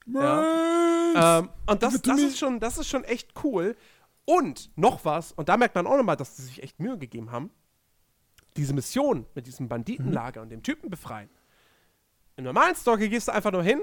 Ja. 0.07 1.39
Ähm, 1.39 1.51
und 1.67 1.83
das, 1.83 2.01
das, 2.03 2.21
ist 2.21 2.39
schon, 2.39 2.61
das 2.61 2.79
ist 2.79 2.89
schon 2.89 3.05
echt 3.05 3.33
cool. 3.45 3.77
Und 4.25 4.71
noch 4.77 5.05
was, 5.05 5.33
und 5.33 5.49
da 5.49 5.57
merkt 5.57 5.75
man 5.75 5.87
auch 5.87 5.97
nochmal, 5.97 6.17
dass 6.17 6.37
sie 6.37 6.43
sich 6.43 6.63
echt 6.63 6.81
Mühe 6.81 6.99
gegeben 6.99 7.31
haben. 7.31 7.51
Diese 8.57 8.75
Mission 8.75 9.27
mit 9.35 9.47
diesem 9.47 9.69
Banditenlager 9.69 10.43
und 10.43 10.51
dem 10.51 10.63
Typen 10.63 10.91
befreien. 10.91 11.31
Im 12.37 12.45
normalen 12.45 12.75
Stalker 12.75 13.09
gehst 13.09 13.29
du 13.29 13.33
einfach 13.33 13.53
nur 13.53 13.63
hin 13.63 13.81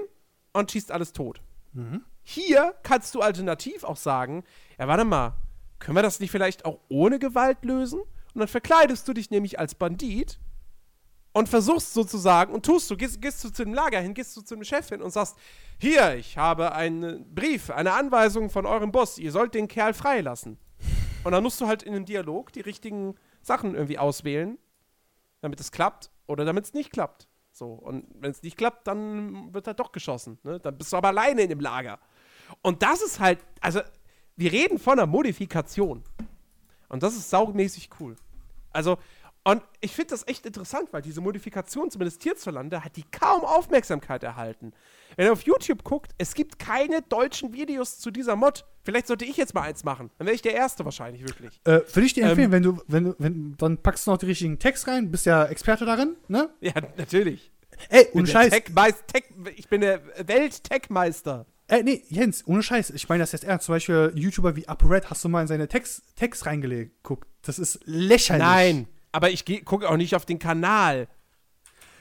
und 0.52 0.70
schießt 0.70 0.92
alles 0.92 1.12
tot. 1.12 1.40
Hier 2.22 2.74
kannst 2.82 3.14
du 3.14 3.20
alternativ 3.20 3.84
auch 3.84 3.96
sagen, 3.96 4.44
ja, 4.78 4.88
warte 4.88 5.04
mal, 5.04 5.34
können 5.78 5.96
wir 5.96 6.02
das 6.02 6.20
nicht 6.20 6.30
vielleicht 6.30 6.64
auch 6.64 6.80
ohne 6.88 7.18
Gewalt 7.18 7.64
lösen? 7.64 8.00
Und 8.00 8.40
dann 8.40 8.48
verkleidest 8.48 9.06
du 9.08 9.12
dich 9.12 9.30
nämlich 9.30 9.58
als 9.58 9.74
Bandit 9.74 10.38
und 11.36 11.50
versuchst 11.50 11.92
sozusagen 11.92 12.54
und 12.54 12.64
tust 12.64 12.90
du, 12.90 12.96
gehst, 12.96 13.20
gehst 13.20 13.44
du 13.44 13.50
zu 13.50 13.62
dem 13.62 13.74
Lager 13.74 14.00
hin, 14.00 14.14
gehst 14.14 14.34
du 14.38 14.40
zu 14.40 14.54
dem 14.54 14.64
Chef 14.64 14.88
hin 14.88 15.02
und 15.02 15.10
sagst, 15.10 15.36
hier, 15.78 16.14
ich 16.14 16.38
habe 16.38 16.72
einen 16.72 17.34
Brief, 17.34 17.68
eine 17.68 17.92
Anweisung 17.92 18.48
von 18.48 18.64
eurem 18.64 18.90
Boss, 18.90 19.18
ihr 19.18 19.30
sollt 19.30 19.52
den 19.52 19.68
Kerl 19.68 19.92
freilassen. 19.92 20.56
Und 21.24 21.32
dann 21.32 21.42
musst 21.42 21.60
du 21.60 21.66
halt 21.66 21.82
in 21.82 21.94
einem 21.94 22.06
Dialog 22.06 22.54
die 22.54 22.62
richtigen 22.62 23.16
Sachen 23.42 23.74
irgendwie 23.74 23.98
auswählen, 23.98 24.56
damit 25.42 25.60
es 25.60 25.72
klappt 25.72 26.10
oder 26.26 26.46
damit 26.46 26.64
es 26.64 26.72
nicht 26.72 26.90
klappt. 26.90 27.28
So, 27.52 27.66
und 27.66 28.06
wenn 28.14 28.30
es 28.30 28.42
nicht 28.42 28.56
klappt, 28.56 28.86
dann 28.86 29.52
wird 29.52 29.66
halt 29.66 29.78
doch 29.78 29.92
geschossen. 29.92 30.38
Ne? 30.42 30.58
Dann 30.58 30.78
bist 30.78 30.90
du 30.94 30.96
aber 30.96 31.08
alleine 31.08 31.42
in 31.42 31.50
dem 31.50 31.60
Lager. 31.60 31.98
Und 32.62 32.82
das 32.82 33.02
ist 33.02 33.20
halt, 33.20 33.40
also, 33.60 33.80
wir 34.36 34.52
reden 34.52 34.78
von 34.78 34.94
einer 34.94 35.06
Modifikation. 35.06 36.02
Und 36.88 37.02
das 37.02 37.14
ist 37.14 37.28
saumäßig 37.28 37.90
cool. 38.00 38.16
Also, 38.72 38.96
und 39.50 39.62
ich 39.80 39.92
finde 39.92 40.10
das 40.10 40.26
echt 40.26 40.44
interessant, 40.44 40.88
weil 40.92 41.02
diese 41.02 41.20
Modifikation, 41.20 41.90
zumindest 41.90 42.22
hierzulande, 42.22 42.84
hat 42.84 42.96
die 42.96 43.04
kaum 43.10 43.44
Aufmerksamkeit 43.44 44.22
erhalten. 44.22 44.72
Wenn 45.16 45.26
ihr 45.26 45.32
auf 45.32 45.42
YouTube 45.42 45.84
guckt, 45.84 46.12
es 46.18 46.34
gibt 46.34 46.58
keine 46.58 47.00
deutschen 47.02 47.52
Videos 47.52 47.98
zu 48.00 48.10
dieser 48.10 48.34
Mod. 48.36 48.64
Vielleicht 48.84 49.06
sollte 49.06 49.24
ich 49.24 49.36
jetzt 49.36 49.54
mal 49.54 49.62
eins 49.62 49.84
machen. 49.84 50.10
Dann 50.18 50.26
wäre 50.26 50.34
ich 50.34 50.42
der 50.42 50.54
Erste 50.54 50.84
wahrscheinlich, 50.84 51.22
wirklich. 51.22 51.60
Äh, 51.64 51.80
Würde 51.92 52.02
ich 52.06 52.12
dir 52.12 52.24
Ähm, 52.24 52.30
empfehlen, 52.30 52.52
wenn 52.52 52.62
du, 52.62 52.78
wenn 52.88 53.04
du, 53.04 53.14
wenn, 53.18 53.54
dann 53.56 53.78
packst 53.78 54.06
du 54.06 54.10
noch 54.10 54.18
die 54.18 54.26
richtigen 54.26 54.58
Text 54.58 54.86
rein, 54.88 55.10
bist 55.10 55.26
ja 55.26 55.44
Experte 55.46 55.86
darin, 55.86 56.16
ne? 56.28 56.50
Ja, 56.60 56.72
natürlich. 56.96 57.50
Ey, 57.88 58.08
ohne 58.14 58.26
Scheiß. 58.26 58.52
Tech-Meist- 58.52 59.06
Tech, 59.06 59.24
ich 59.56 59.68
bin 59.68 59.80
der 59.80 60.00
Welt-Tech-Meister. 60.26 61.46
Ey, 61.68 61.82
nee, 61.82 62.02
Jens, 62.08 62.46
ohne 62.46 62.62
Scheiß. 62.62 62.90
Ich 62.90 63.08
meine 63.08 63.22
das 63.22 63.32
jetzt 63.32 63.44
ernst. 63.44 63.66
Zum 63.66 63.74
Beispiel 63.74 64.12
YouTuber 64.14 64.54
wie 64.56 64.68
ApoRed, 64.68 65.10
hast 65.10 65.24
du 65.24 65.28
mal 65.28 65.42
in 65.42 65.46
seine 65.48 65.68
Text, 65.68 66.02
Text 66.16 66.46
reingelegt? 66.46 66.96
Guck, 67.02 67.26
das 67.42 67.58
ist 67.58 67.80
lächerlich. 67.84 68.44
Nein, 68.44 68.88
aber 69.16 69.30
ich 69.30 69.46
gucke 69.64 69.88
auch 69.88 69.96
nicht 69.96 70.14
auf 70.14 70.26
den 70.26 70.38
Kanal. 70.38 71.08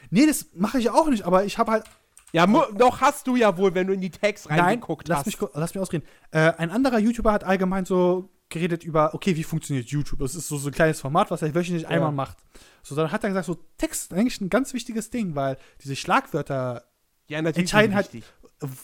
Nee, 0.10 0.26
das 0.28 0.48
mache 0.54 0.80
ich 0.80 0.90
auch 0.90 1.08
nicht, 1.08 1.24
aber 1.24 1.46
ich 1.46 1.58
habe 1.58 1.72
halt. 1.72 1.86
Ja, 2.34 2.46
doch 2.46 3.00
hast 3.00 3.28
du 3.28 3.38
ja 3.38 3.58
wohl, 3.58 3.74
wenn 3.74 3.88
du 3.88 3.94
in 3.94 4.02
die 4.02 4.12
Tags 4.12 4.50
Nein, 4.50 4.60
reingeguckt 4.60 5.08
lass 5.08 5.20
hast. 5.20 5.28
mich, 5.28 5.38
lass 5.54 5.74
mich 5.74 5.82
ausreden. 5.82 6.06
Äh, 6.32 6.52
ein 6.58 6.70
anderer 6.70 7.00
YouTuber 7.00 7.32
hat 7.32 7.46
allgemein 7.46 7.86
so 7.86 8.30
geredet 8.50 8.84
über, 8.84 9.14
okay, 9.14 9.38
wie 9.38 9.46
funktioniert 9.46 9.88
YouTube? 9.88 10.20
Das 10.20 10.36
ist 10.36 10.50
so, 10.50 10.58
so 10.58 10.68
ein 10.68 10.74
kleines 10.74 11.00
Format, 11.00 11.32
was 11.32 11.42
er 11.42 11.56
wöchentlich 11.56 11.88
einmal 11.88 12.12
macht. 12.12 12.38
So, 12.84 12.96
dann 12.96 13.14
hat 13.14 13.24
er 13.24 13.30
gesagt, 13.30 13.46
so 13.46 13.58
Text 13.78 14.12
ist 14.12 14.14
eigentlich 14.14 14.42
ein 14.42 14.50
ganz 14.50 14.74
wichtiges 14.74 15.10
Ding, 15.10 15.36
weil 15.36 15.58
diese 15.82 15.96
Schlagwörter 15.96 16.84
ja, 17.30 17.40
entscheiden 17.40 17.96
halt, 17.96 18.10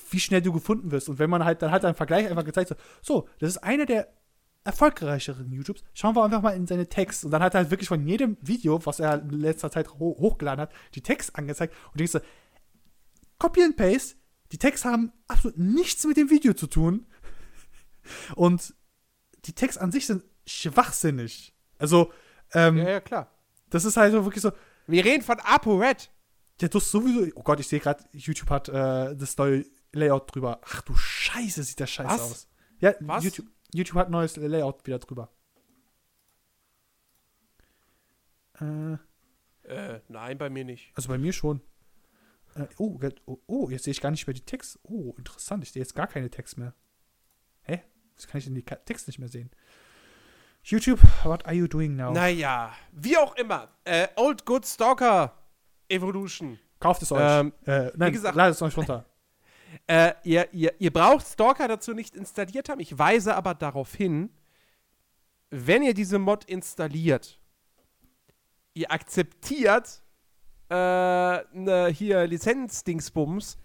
wie 0.10 0.20
schnell 0.22 0.41
du 0.41 0.53
gefunden 0.53 0.91
wirst. 0.91 1.10
Und 1.10 1.20
wenn 1.20 1.30
man 1.30 1.44
halt, 1.44 1.62
dann 1.62 1.72
hat 1.72 1.84
er 1.84 1.90
einen 1.90 1.98
Vergleich 1.98 2.30
einfach 2.30 2.45
gezeigt, 2.45 2.70
so, 2.70 2.76
so 3.02 3.28
das 3.40 3.49
ist 3.49 3.58
einer 3.58 3.86
der 3.86 4.08
erfolgreicheren 4.64 5.52
YouTubes. 5.52 5.84
Schauen 5.94 6.16
wir 6.16 6.24
einfach 6.24 6.42
mal 6.42 6.56
in 6.56 6.68
seine 6.68 6.88
Texte. 6.88 7.26
Und 7.28 7.32
dann 7.32 7.42
hat 7.42 7.54
er 7.56 7.62
halt 7.62 7.72
wirklich 7.72 7.88
von 7.88 8.06
jedem 8.08 8.38
Video, 8.42 8.86
was 8.86 9.00
er 9.00 9.22
in 9.22 9.30
letzter 9.32 9.72
Zeit 9.72 9.90
ho 9.94 10.16
hochgeladen 10.20 10.62
hat, 10.62 10.72
die 10.96 11.02
Texte 11.02 11.36
angezeigt. 11.36 11.74
Und 11.92 12.00
denkst 12.00 12.14
du, 12.14 12.22
Copy 13.40 13.64
and 13.64 13.76
Paste, 13.76 14.16
die 14.52 14.58
Texte 14.58 14.90
haben 14.90 15.12
absolut 15.28 15.58
nichts 15.58 16.06
mit 16.06 16.18
dem 16.18 16.30
Video 16.30 16.54
zu 16.54 16.68
tun. 16.68 17.08
Und 18.36 18.74
die 19.46 19.54
Texte 19.54 19.82
an 19.82 19.92
sich 19.92 20.06
sind 20.06 20.24
schwachsinnig. 20.46 21.56
Also, 21.78 22.12
ähm, 22.54 22.78
Ja, 22.78 22.90
ja, 22.90 23.00
klar. 23.02 23.32
das 23.70 23.86
ist 23.86 23.98
halt 23.98 24.12
so 24.12 24.24
wirklich 24.26 24.42
so, 24.42 24.52
Wir 24.88 25.04
reden 25.06 25.24
von 25.24 25.40
ApoRed. 25.40 26.12
der 26.60 26.70
du 26.70 26.80
sowieso. 26.80 27.32
Oh 27.36 27.42
Gott, 27.44 27.60
ich 27.60 27.68
sehe 27.68 27.80
gerade, 27.80 28.04
YouTube 28.14 28.50
hat 28.50 28.70
äh, 28.70 29.16
das 29.16 29.36
neue 29.38 29.66
Layout 29.94 30.34
drüber. 30.36 30.62
Ach 30.64 30.82
du 30.82 30.96
Scheiße, 30.96 31.64
sieht 31.64 31.80
das 31.80 31.90
scheiße 31.90 32.10
Was? 32.14 32.22
aus. 32.22 32.48
Ja, 32.80 32.94
Was? 33.00 33.24
YouTube, 33.24 33.48
YouTube 33.73 33.98
hat 33.98 34.07
ein 34.07 34.11
neues 34.11 34.35
Layout 34.38 34.85
wieder 34.85 34.99
drüber. 34.99 35.30
Äh, 38.60 38.98
Äh, 39.64 40.02
nein, 40.07 40.38
bei 40.38 40.49
mir 40.49 40.65
nicht. 40.65 40.91
also 40.95 41.07
bei 41.07 41.18
mir 41.18 41.31
schon. 41.34 41.61
Äh, 42.56 42.65
oh, 42.77 42.99
oh, 43.26 43.38
oh, 43.48 43.69
jetzt 43.69 43.84
sehe 43.84 43.91
ich 43.91 44.02
gar 44.02 44.11
nicht 44.11 44.26
mehr 44.27 44.34
die 44.34 44.43
Text. 44.45 44.80
Oh, 44.84 45.14
interessant. 45.18 45.64
Ich 45.64 45.72
sehe 45.72 45.81
jetzt 45.81 45.95
gar 45.95 46.07
keine 46.07 46.30
Text 46.30 46.57
mehr. 46.57 46.73
Hä? 47.61 47.81
Wieso 48.15 48.27
kann 48.27 48.39
ich 48.39 48.45
denn 48.45 48.56
die 48.56 48.64
Text 48.65 49.07
nicht 49.07 49.19
mehr 49.19 49.30
sehen? 49.30 49.52
YouTube, 50.64 50.99
what 51.23 51.45
are 51.45 51.56
you 51.56 51.68
doing 51.68 51.95
now? 51.95 52.11
Naja, 52.11 52.73
wie 52.91 53.18
auch 53.18 53.35
immer. 53.35 53.69
Äh, 53.85 54.07
Old 54.15 54.45
Good 54.45 54.65
Stalker 54.65 55.38
Evolution. 55.88 56.60
Kauft 56.80 57.02
es 57.03 57.11
euch. 57.11 57.22
Ähm, 57.22 57.53
äh, 57.65 57.91
nein, 57.95 58.11
gesagt- 58.11 58.35
ladet 58.35 58.56
es 58.56 58.61
euch 58.61 58.76
runter. 58.76 59.06
Äh, 59.88 60.14
ihr, 60.23 60.53
ihr, 60.53 60.73
ihr 60.80 60.91
braucht 60.91 61.26
Stalker 61.27 61.68
dazu 61.68 61.93
nicht 61.93 62.15
installiert 62.15 62.69
haben. 62.69 62.80
Ich 62.80 62.98
weise 62.98 63.35
aber 63.35 63.53
darauf 63.53 63.93
hin, 63.93 64.30
wenn 65.49 65.84
ihr 65.84 65.93
diese 65.93 66.19
Mod 66.19 66.45
installiert, 66.45 67.39
ihr 68.73 68.91
akzeptiert 68.91 70.02
äh, 70.69 70.73
ne, 70.73 71.88
hier 71.93 72.26
Lizenzdingsbums, 72.27 73.57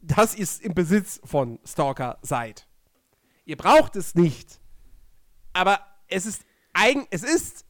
dass 0.00 0.34
ihr 0.34 0.46
im 0.64 0.74
Besitz 0.74 1.20
von 1.24 1.58
Stalker 1.64 2.18
seid. 2.22 2.66
Ihr 3.44 3.56
braucht 3.56 3.96
es 3.96 4.14
nicht. 4.14 4.60
Aber 5.52 5.80
es 6.08 6.26
ist 6.26 6.44
eigen, 6.72 7.06
es 7.10 7.22
ist 7.22 7.64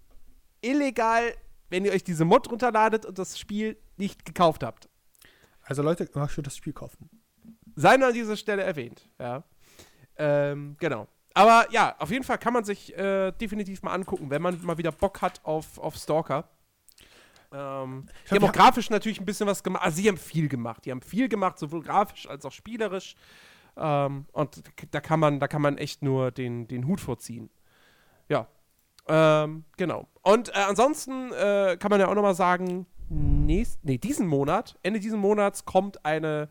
illegal, 0.61 1.35
wenn 1.71 1.85
ihr 1.85 1.93
euch 1.93 2.05
diese 2.05 2.25
Mod 2.25 2.51
runterladet 2.51 3.07
und 3.07 3.19
das 3.19 3.39
Spiel 3.39 3.79
nicht 3.97 4.25
gekauft 4.25 4.63
habt. 4.63 4.89
Also 5.63 5.83
Leute, 5.83 6.09
mach 6.15 6.31
schon 6.31 6.45
das 6.45 6.57
Spiel 6.57 6.73
kaufen. 6.73 7.11
Sei 7.79 7.97
nur 7.97 8.09
an 8.09 8.15
dieser 8.15 8.37
Stelle 8.37 8.63
erwähnt. 8.63 9.09
Ja. 9.19 9.45
Ähm, 10.17 10.77
genau. 10.79 11.07
Aber 11.35 11.67
ja, 11.71 11.95
auf 11.99 12.11
jeden 12.11 12.25
Fall 12.25 12.39
kann 12.39 12.53
man 12.53 12.65
sich 12.65 12.97
äh, 12.97 13.31
definitiv 13.33 13.83
mal 13.83 13.93
angucken, 13.93 14.31
wenn 14.31 14.43
man 14.43 14.61
mal 14.65 14.79
wieder 14.79 14.91
Bock 14.91 15.23
hat 15.23 15.41
auf, 15.45 15.79
auf 15.79 15.95
Stalker. 15.97 16.49
Ähm, 17.53 18.07
die 18.25 18.29
glaub, 18.29 18.43
haben 18.43 18.49
auch 18.49 18.53
grafisch 18.53 18.91
natürlich 18.91 19.21
ein 19.21 19.25
bisschen 19.25 19.47
was 19.47 19.63
gemacht. 19.63 19.85
Also, 19.85 20.03
sie 20.03 20.09
haben 20.09 20.17
viel 20.17 20.49
gemacht. 20.49 20.85
Die 20.85 20.91
haben 20.91 21.01
viel 21.01 21.29
gemacht, 21.29 21.59
sowohl 21.59 21.83
grafisch 21.83 22.29
als 22.29 22.45
auch 22.45 22.53
spielerisch. 22.53 23.15
Ähm, 23.77 24.27
und 24.33 24.63
da 24.91 25.01
kann 25.01 25.21
man, 25.21 25.39
da 25.39 25.47
kann 25.47 25.63
man 25.63 25.79
echt 25.79 26.03
nur 26.03 26.33
den, 26.33 26.67
den 26.67 26.87
Hut 26.87 27.01
vorziehen. 27.01 27.49
Ja. 28.29 28.49
Ähm, 29.07 29.65
genau. 29.77 30.09
Und 30.23 30.51
äh, 30.51 30.59
ansonsten 30.69 31.33
äh, 31.33 31.77
kann 31.79 31.91
man 31.91 32.01
ja 32.01 32.09
auch 32.09 32.15
nochmal 32.15 32.35
sagen, 32.35 32.87
nächst, 33.09 33.83
nee, 33.85 33.99
diesen 33.99 34.27
Monat, 34.27 34.77
Ende 34.83 35.01
diesen 35.01 35.21
Monats 35.21 35.65
kommt 35.65 36.05
eine, 36.05 36.49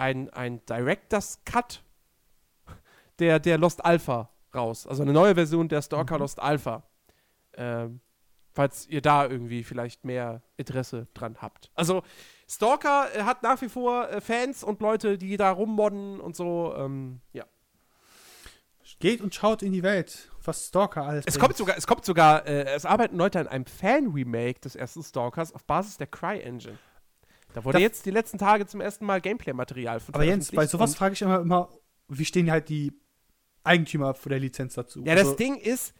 ein, 0.00 0.30
ein 0.30 0.64
Director's 0.66 1.40
Cut 1.44 1.82
der, 3.18 3.38
der 3.38 3.58
Lost 3.58 3.84
Alpha 3.84 4.30
raus. 4.54 4.86
Also 4.86 5.02
eine 5.02 5.12
neue 5.12 5.34
Version 5.34 5.68
der 5.68 5.82
Stalker 5.82 6.18
Lost 6.18 6.40
Alpha. 6.40 6.82
Ähm, 7.54 8.00
falls 8.52 8.86
ihr 8.88 9.00
da 9.00 9.26
irgendwie 9.26 9.62
vielleicht 9.62 10.04
mehr 10.04 10.42
Interesse 10.56 11.06
dran 11.14 11.36
habt. 11.40 11.70
Also 11.74 12.02
Stalker 12.48 13.08
äh, 13.14 13.22
hat 13.22 13.42
nach 13.42 13.60
wie 13.62 13.68
vor 13.68 14.08
äh, 14.10 14.20
Fans 14.20 14.64
und 14.64 14.80
Leute, 14.80 15.18
die 15.18 15.36
da 15.36 15.50
rummodden 15.50 16.18
und 16.20 16.34
so. 16.34 16.74
Ähm, 16.76 17.20
ja. 17.32 17.44
Geht 18.98 19.20
und 19.20 19.34
schaut 19.34 19.62
in 19.62 19.72
die 19.72 19.84
Welt, 19.84 20.30
was 20.44 20.66
Stalker 20.66 21.04
alles 21.04 21.24
Es 21.26 21.34
bringt. 21.34 21.44
kommt 21.46 21.56
sogar, 21.56 21.76
es 21.76 21.86
kommt 21.86 22.04
sogar, 22.04 22.46
äh, 22.46 22.64
es 22.64 22.84
arbeiten 22.84 23.16
Leute 23.16 23.38
an 23.38 23.46
einem 23.46 23.66
Fan-Remake 23.66 24.60
des 24.60 24.74
ersten 24.74 25.02
Stalkers 25.02 25.54
auf 25.54 25.64
Basis 25.64 25.96
der 25.96 26.08
Cry-Engine. 26.08 26.76
Da 27.54 27.64
wurde 27.64 27.78
Da- 27.78 27.82
jetzt 27.82 28.06
die 28.06 28.10
letzten 28.10 28.38
Tage 28.38 28.66
zum 28.66 28.80
ersten 28.80 29.04
Mal 29.04 29.20
Gameplay-Material 29.20 30.00
von 30.00 30.14
Aber 30.14 30.24
Jens, 30.24 30.50
bei 30.52 30.66
sowas 30.66 30.94
frage 30.94 31.14
ich 31.14 31.22
immer, 31.22 31.40
immer, 31.40 31.68
wie 32.08 32.24
stehen 32.24 32.50
halt 32.50 32.68
die 32.68 32.92
Eigentümer 33.64 34.14
von 34.14 34.30
der 34.30 34.38
Lizenz 34.38 34.74
dazu? 34.74 35.00
Ja, 35.04 35.14
das 35.14 35.24
Also, 35.24 35.36
Ding 35.36 35.56
ist, 35.56 35.94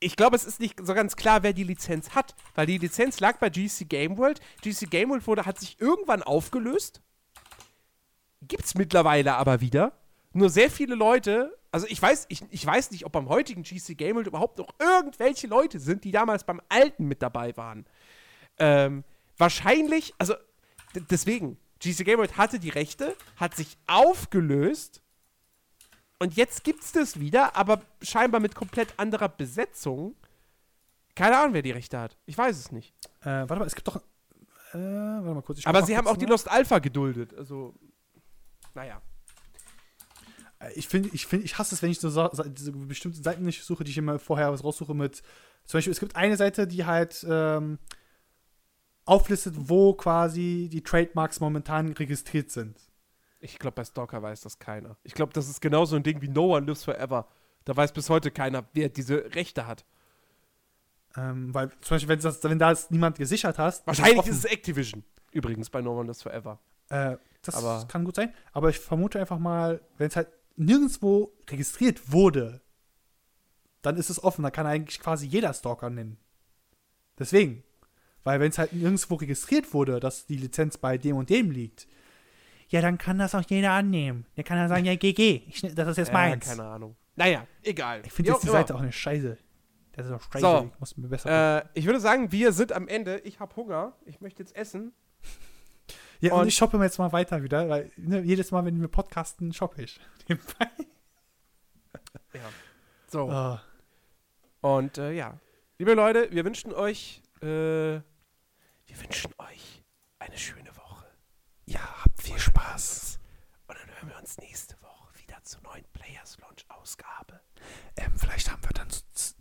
ich 0.00 0.16
glaube, 0.16 0.36
es 0.36 0.44
ist 0.44 0.60
nicht 0.60 0.78
so 0.84 0.94
ganz 0.94 1.16
klar, 1.16 1.42
wer 1.42 1.52
die 1.52 1.64
Lizenz 1.64 2.10
hat, 2.10 2.34
weil 2.54 2.66
die 2.66 2.78
Lizenz 2.78 3.18
lag 3.20 3.38
bei 3.38 3.50
GC 3.50 3.84
Game 3.88 4.16
World. 4.18 4.40
GC 4.62 4.88
Game 4.90 5.10
World 5.10 5.26
wurde, 5.26 5.44
hat 5.46 5.58
sich 5.58 5.80
irgendwann 5.80 6.22
aufgelöst. 6.22 7.00
gibt's 8.42 8.74
mittlerweile 8.74 9.34
aber 9.34 9.60
wieder. 9.60 9.92
Nur 10.32 10.50
sehr 10.50 10.70
viele 10.70 10.94
Leute, 10.94 11.56
also 11.72 11.86
ich 11.88 12.00
weiß, 12.00 12.26
ich, 12.28 12.42
ich 12.50 12.64
weiß 12.64 12.90
nicht, 12.90 13.06
ob 13.06 13.12
beim 13.12 13.28
heutigen 13.28 13.62
GC 13.62 13.96
Game 13.96 14.14
World 14.16 14.26
überhaupt 14.28 14.58
noch 14.58 14.68
irgendwelche 14.78 15.46
Leute 15.46 15.80
sind, 15.80 16.04
die 16.04 16.12
damals 16.12 16.44
beim 16.44 16.60
alten 16.68 17.06
mit 17.08 17.22
dabei 17.22 17.56
waren. 17.56 17.86
Ähm, 18.58 19.04
wahrscheinlich, 19.38 20.14
also 20.18 20.34
deswegen, 21.10 21.58
GC 21.80 22.04
Game 22.04 22.18
World 22.18 22.36
hatte 22.36 22.58
die 22.58 22.70
Rechte, 22.70 23.16
hat 23.36 23.54
sich 23.54 23.76
aufgelöst 23.86 25.02
und 26.18 26.36
jetzt 26.36 26.64
gibt's 26.64 26.92
das 26.92 27.20
wieder, 27.20 27.56
aber 27.56 27.82
scheinbar 28.00 28.40
mit 28.40 28.54
komplett 28.54 28.94
anderer 28.98 29.28
Besetzung. 29.28 30.14
Keine 31.14 31.38
Ahnung, 31.38 31.54
wer 31.54 31.62
die 31.62 31.72
Rechte 31.72 31.98
hat. 31.98 32.16
Ich 32.26 32.36
weiß 32.36 32.58
es 32.58 32.72
nicht. 32.72 32.94
Äh, 33.20 33.26
warte 33.26 33.56
mal, 33.56 33.66
es 33.66 33.74
gibt 33.74 33.88
doch. 33.88 33.96
Äh, 34.72 34.78
warte 34.78 35.34
mal 35.34 35.42
kurz. 35.42 35.58
ich 35.58 35.66
Aber 35.66 35.82
sie 35.82 35.96
haben 35.96 36.06
auch 36.06 36.16
die 36.16 36.24
nach. 36.24 36.32
Lost 36.32 36.50
Alpha 36.50 36.78
geduldet. 36.78 37.34
Also, 37.34 37.74
naja. 38.74 39.02
Äh, 40.58 40.72
Ich 40.74 40.88
finde, 40.88 41.10
ich, 41.12 41.26
find, 41.26 41.44
ich 41.44 41.58
hasse 41.58 41.74
es, 41.74 41.82
wenn 41.82 41.90
ich 41.90 42.00
so, 42.00 42.28
diese 42.46 42.72
bestimmte 42.72 43.22
Seiten 43.22 43.44
nicht 43.44 43.62
suche, 43.64 43.84
die 43.84 43.90
ich 43.90 43.98
immer 43.98 44.18
vorher 44.18 44.52
was 44.52 44.64
raussuche 44.64 44.94
mit. 44.94 45.22
Zum 45.64 45.78
Beispiel, 45.78 45.92
es 45.92 46.00
gibt 46.00 46.16
eine 46.16 46.36
Seite, 46.36 46.66
die 46.66 46.84
halt 46.84 47.26
ähm, 47.28 47.78
auflistet, 49.06 49.54
wo 49.56 49.94
quasi 49.94 50.68
die 50.70 50.82
Trademarks 50.82 51.40
momentan 51.40 51.92
registriert 51.92 52.50
sind. 52.50 52.78
Ich 53.40 53.58
glaube, 53.58 53.76
bei 53.76 53.84
Stalker 53.84 54.22
weiß 54.22 54.40
das 54.42 54.58
keiner. 54.58 54.96
Ich 55.04 55.14
glaube, 55.14 55.32
das 55.32 55.48
ist 55.48 55.60
genauso 55.60 55.96
ein 55.96 56.02
Ding 56.02 56.20
wie 56.20 56.28
No 56.28 56.54
One 56.56 56.66
Lives 56.66 56.84
Forever. 56.84 57.26
Da 57.64 57.76
weiß 57.76 57.92
bis 57.92 58.10
heute 58.10 58.30
keiner, 58.30 58.64
wer 58.72 58.88
diese 58.88 59.34
Rechte 59.34 59.66
hat. 59.66 59.84
Ähm, 61.16 61.54
weil 61.54 61.70
zum 61.80 61.94
Beispiel, 61.94 62.08
wenn, 62.08 62.20
das, 62.20 62.42
wenn 62.44 62.58
da 62.58 62.72
es 62.72 62.90
niemand 62.90 63.16
gesichert 63.18 63.58
hast. 63.58 63.86
Wahrscheinlich 63.86 64.26
ist 64.26 64.38
es 64.38 64.44
Activision. 64.44 65.04
Übrigens 65.32 65.70
bei 65.70 65.80
No 65.80 65.92
One 65.98 66.06
Lives 66.08 66.22
Forever. 66.22 66.58
Äh, 66.88 67.16
das 67.42 67.54
Aber- 67.54 67.86
kann 67.88 68.04
gut 68.04 68.16
sein. 68.16 68.34
Aber 68.52 68.68
ich 68.70 68.78
vermute 68.78 69.20
einfach 69.20 69.38
mal, 69.38 69.80
wenn 69.98 70.08
es 70.08 70.16
halt 70.16 70.28
nirgendwo 70.56 71.32
registriert 71.48 72.12
wurde, 72.12 72.60
dann 73.82 73.96
ist 73.96 74.10
es 74.10 74.22
offen. 74.22 74.42
Da 74.42 74.50
kann 74.50 74.66
eigentlich 74.66 75.00
quasi 75.00 75.26
jeder 75.26 75.54
Stalker 75.54 75.90
nennen. 75.90 76.18
Deswegen. 77.18 77.62
Weil 78.26 78.40
wenn 78.40 78.50
es 78.50 78.58
halt 78.58 78.72
nirgendwo 78.72 79.14
registriert 79.14 79.72
wurde, 79.72 80.00
dass 80.00 80.26
die 80.26 80.36
Lizenz 80.36 80.76
bei 80.78 80.98
dem 80.98 81.16
und 81.16 81.30
dem 81.30 81.50
liegt, 81.52 81.86
ja, 82.68 82.80
dann 82.80 82.98
kann 82.98 83.18
das 83.18 83.34
auch 83.36 83.44
jeder 83.48 83.70
annehmen. 83.70 84.26
Der 84.36 84.42
kann 84.42 84.56
dann 84.58 84.68
sagen, 84.68 84.84
ja, 84.84 84.96
GG, 84.96 85.42
ich, 85.46 85.60
das 85.60 85.88
ist 85.90 85.96
jetzt 85.98 86.08
Ja, 86.08 86.12
meins. 86.14 86.44
keine 86.44 86.64
Ahnung. 86.64 86.96
Naja, 87.14 87.46
egal. 87.62 88.02
Ich 88.04 88.12
finde 88.12 88.32
jetzt 88.32 88.42
die 88.42 88.48
immer. 88.48 88.58
Seite 88.58 88.74
auch 88.74 88.80
eine 88.80 88.90
Scheiße. 88.90 89.38
Das 89.92 90.06
ist 90.06 90.12
auch 90.12 90.20
scheiße. 90.32 90.40
So. 90.44 90.70
Ich 90.74 90.80
muss 90.80 90.96
mir 90.96 91.06
besser. 91.08 91.58
Äh, 91.58 91.68
ich 91.74 91.86
würde 91.86 92.00
sagen, 92.00 92.32
wir 92.32 92.52
sind 92.52 92.72
am 92.72 92.88
Ende. 92.88 93.18
Ich 93.20 93.38
habe 93.38 93.54
Hunger. 93.54 93.92
Ich 94.04 94.20
möchte 94.20 94.42
jetzt 94.42 94.54
essen. 94.56 94.92
ja, 96.20 96.34
und, 96.34 96.40
und- 96.40 96.48
ich 96.48 96.56
shoppe 96.56 96.76
jetzt 96.82 96.98
mal 96.98 97.12
weiter 97.12 97.42
wieder, 97.44 97.68
weil 97.68 97.90
ne, 97.96 98.20
jedes 98.22 98.50
Mal, 98.50 98.64
wenn 98.64 98.80
wir 98.80 98.88
podcasten, 98.88 99.52
shoppe 99.52 99.82
ich. 99.84 100.00
Nebenbei. 100.28 100.66
Ja. 102.34 102.40
So. 103.06 103.30
Oh. 103.30 103.58
Und 104.76 104.98
äh, 104.98 105.12
ja. 105.12 105.38
Liebe 105.78 105.94
Leute, 105.94 106.28
wir 106.32 106.44
wünschen 106.44 106.72
euch, 106.74 107.22
äh, 107.40 108.00
wir 108.86 109.00
wünschen 109.00 109.32
euch 109.38 109.82
eine 110.18 110.38
schöne 110.38 110.74
Woche. 110.76 111.06
Ja, 111.66 111.80
habt 112.04 112.22
viel 112.22 112.38
Spaß. 112.38 113.18
Und 113.66 113.76
dann 113.78 113.88
hören 113.96 114.08
wir 114.10 114.18
uns 114.18 114.38
nächste 114.38 114.80
Woche 114.82 115.08
wieder 115.18 115.42
zur 115.42 115.60
neuen 115.62 115.84
Players 115.92 116.38
Launch 116.38 116.64
Ausgabe. 116.68 117.40
Ähm, 117.96 118.12
vielleicht 118.16 118.50
haben 118.50 118.62
wir 118.62 118.70
dann 118.70 118.88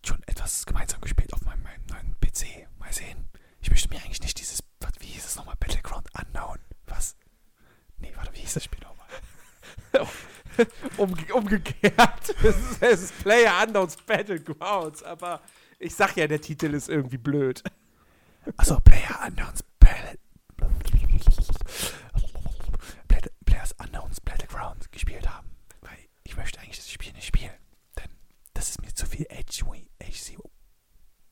schon 0.03 0.21
etwas 0.25 0.65
gemeinsam 0.65 1.01
gespielt 1.01 1.33
auf 1.33 1.41
meinem, 1.41 1.61
meinem 1.63 1.85
neuen 1.85 2.15
PC. 2.19 2.67
Mal 2.79 2.91
sehen. 2.91 3.29
Ich 3.61 3.69
möchte 3.69 3.89
mir 3.89 3.97
eigentlich 3.97 4.21
nicht 4.21 4.39
dieses, 4.39 4.63
wie 4.99 5.07
hieß 5.07 5.25
es 5.25 5.35
nochmal, 5.35 5.55
Battleground 5.59 6.07
Unknown. 6.19 6.59
Was? 6.87 7.15
Nee, 7.97 8.11
warte, 8.15 8.33
wie 8.33 8.39
hieß 8.39 8.55
das 8.55 8.63
Spiel 8.63 8.81
nochmal? 8.81 9.07
Umge 10.97 11.33
umgekehrt. 11.33 12.29
es, 12.43 12.55
ist, 12.55 12.81
es 12.81 13.03
ist 13.03 13.19
Player 13.19 13.63
Unknowns 13.63 13.97
Battlegrounds, 13.97 15.03
aber 15.03 15.41
ich 15.79 15.93
sag 15.95 16.15
ja, 16.17 16.27
der 16.27 16.41
Titel 16.41 16.73
ist 16.73 16.89
irgendwie 16.89 17.17
blöd. 17.17 17.63
Achso, 18.57 18.79
Player 18.79 19.19
Unknowns 19.25 19.63
Players 23.45 23.71
Unknowns 23.79 24.21
Battleground 24.21 24.91
gespielt 24.91 25.27
haben. 25.29 25.49
Weil 25.81 25.97
ich 26.23 26.35
möchte 26.37 26.59
eigentlich 26.59 26.77
das 26.77 26.91
Spiel 26.91 27.13
nicht 27.13 27.27
spielen. 27.27 27.53
Denn 27.97 28.09
das 28.53 28.69
ist 28.69 28.81
mir 28.81 28.93
zu 28.93 29.05
viel 29.05 29.25
HC. 29.25 29.87
HC 30.01 30.37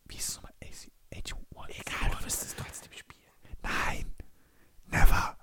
wie 0.05 0.15
hieß 0.15 0.27
es 0.29 0.35
nochmal? 0.35 0.53
HC, 0.63 0.91
H1. 1.13 1.69
Egal, 1.69 2.11
du 2.11 2.25
wirst 2.25 2.43
es 2.43 2.55
trotzdem 2.55 2.93
spielen. 2.93 3.21
Nein. 3.61 4.13
Never. 4.87 5.37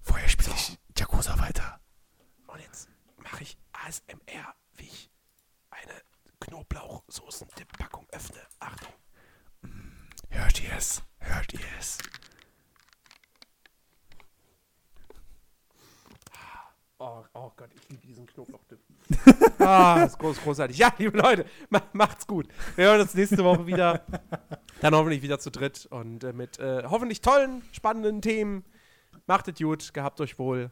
Vorher 0.00 0.28
spiele 0.28 0.54
ich 0.54 0.78
Yakuza 0.98 1.38
weiter. 1.38 1.80
Und 2.46 2.60
jetzt 2.60 2.88
mache 3.18 3.42
ich 3.42 3.56
ASMR, 3.72 4.54
wie 4.74 4.86
ich 4.86 5.10
eine 5.70 6.02
Knoblauchsoßen-Dip-Packung 6.40 8.06
öffne. 8.10 8.40
Achtung. 8.58 8.92
Hört 10.36 10.62
ihr 10.62 10.76
es? 10.76 11.02
Hört 11.18 11.54
ihr 11.54 11.60
es? 11.78 11.96
Oh, 16.98 17.24
oh 17.32 17.50
Gott, 17.56 17.70
ich 17.74 17.88
liebe 17.88 18.06
diesen 18.06 18.26
Knoblauchdip. 18.26 18.78
ah, 19.60 20.00
das 20.00 20.12
ist 20.12 20.18
groß, 20.18 20.42
großartig. 20.42 20.76
Ja, 20.76 20.92
liebe 20.98 21.16
Leute, 21.16 21.46
ma 21.70 21.80
macht's 21.94 22.26
gut. 22.26 22.48
Wir 22.74 22.86
hören 22.86 23.00
uns 23.00 23.14
nächste 23.14 23.42
Woche 23.44 23.66
wieder. 23.66 24.04
Dann 24.82 24.94
hoffentlich 24.94 25.22
wieder 25.22 25.38
zu 25.38 25.50
dritt 25.50 25.86
und 25.86 26.22
äh, 26.22 26.34
mit 26.34 26.58
äh, 26.58 26.84
hoffentlich 26.84 27.22
tollen, 27.22 27.62
spannenden 27.72 28.20
Themen. 28.20 28.64
Macht 29.26 29.48
es 29.48 29.54
gut, 29.58 29.94
gehabt 29.94 30.20
euch 30.20 30.38
wohl. 30.38 30.70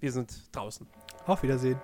Wir 0.00 0.10
sind 0.10 0.54
draußen. 0.54 0.86
Auf 1.26 1.44
Wiedersehen. 1.44 1.80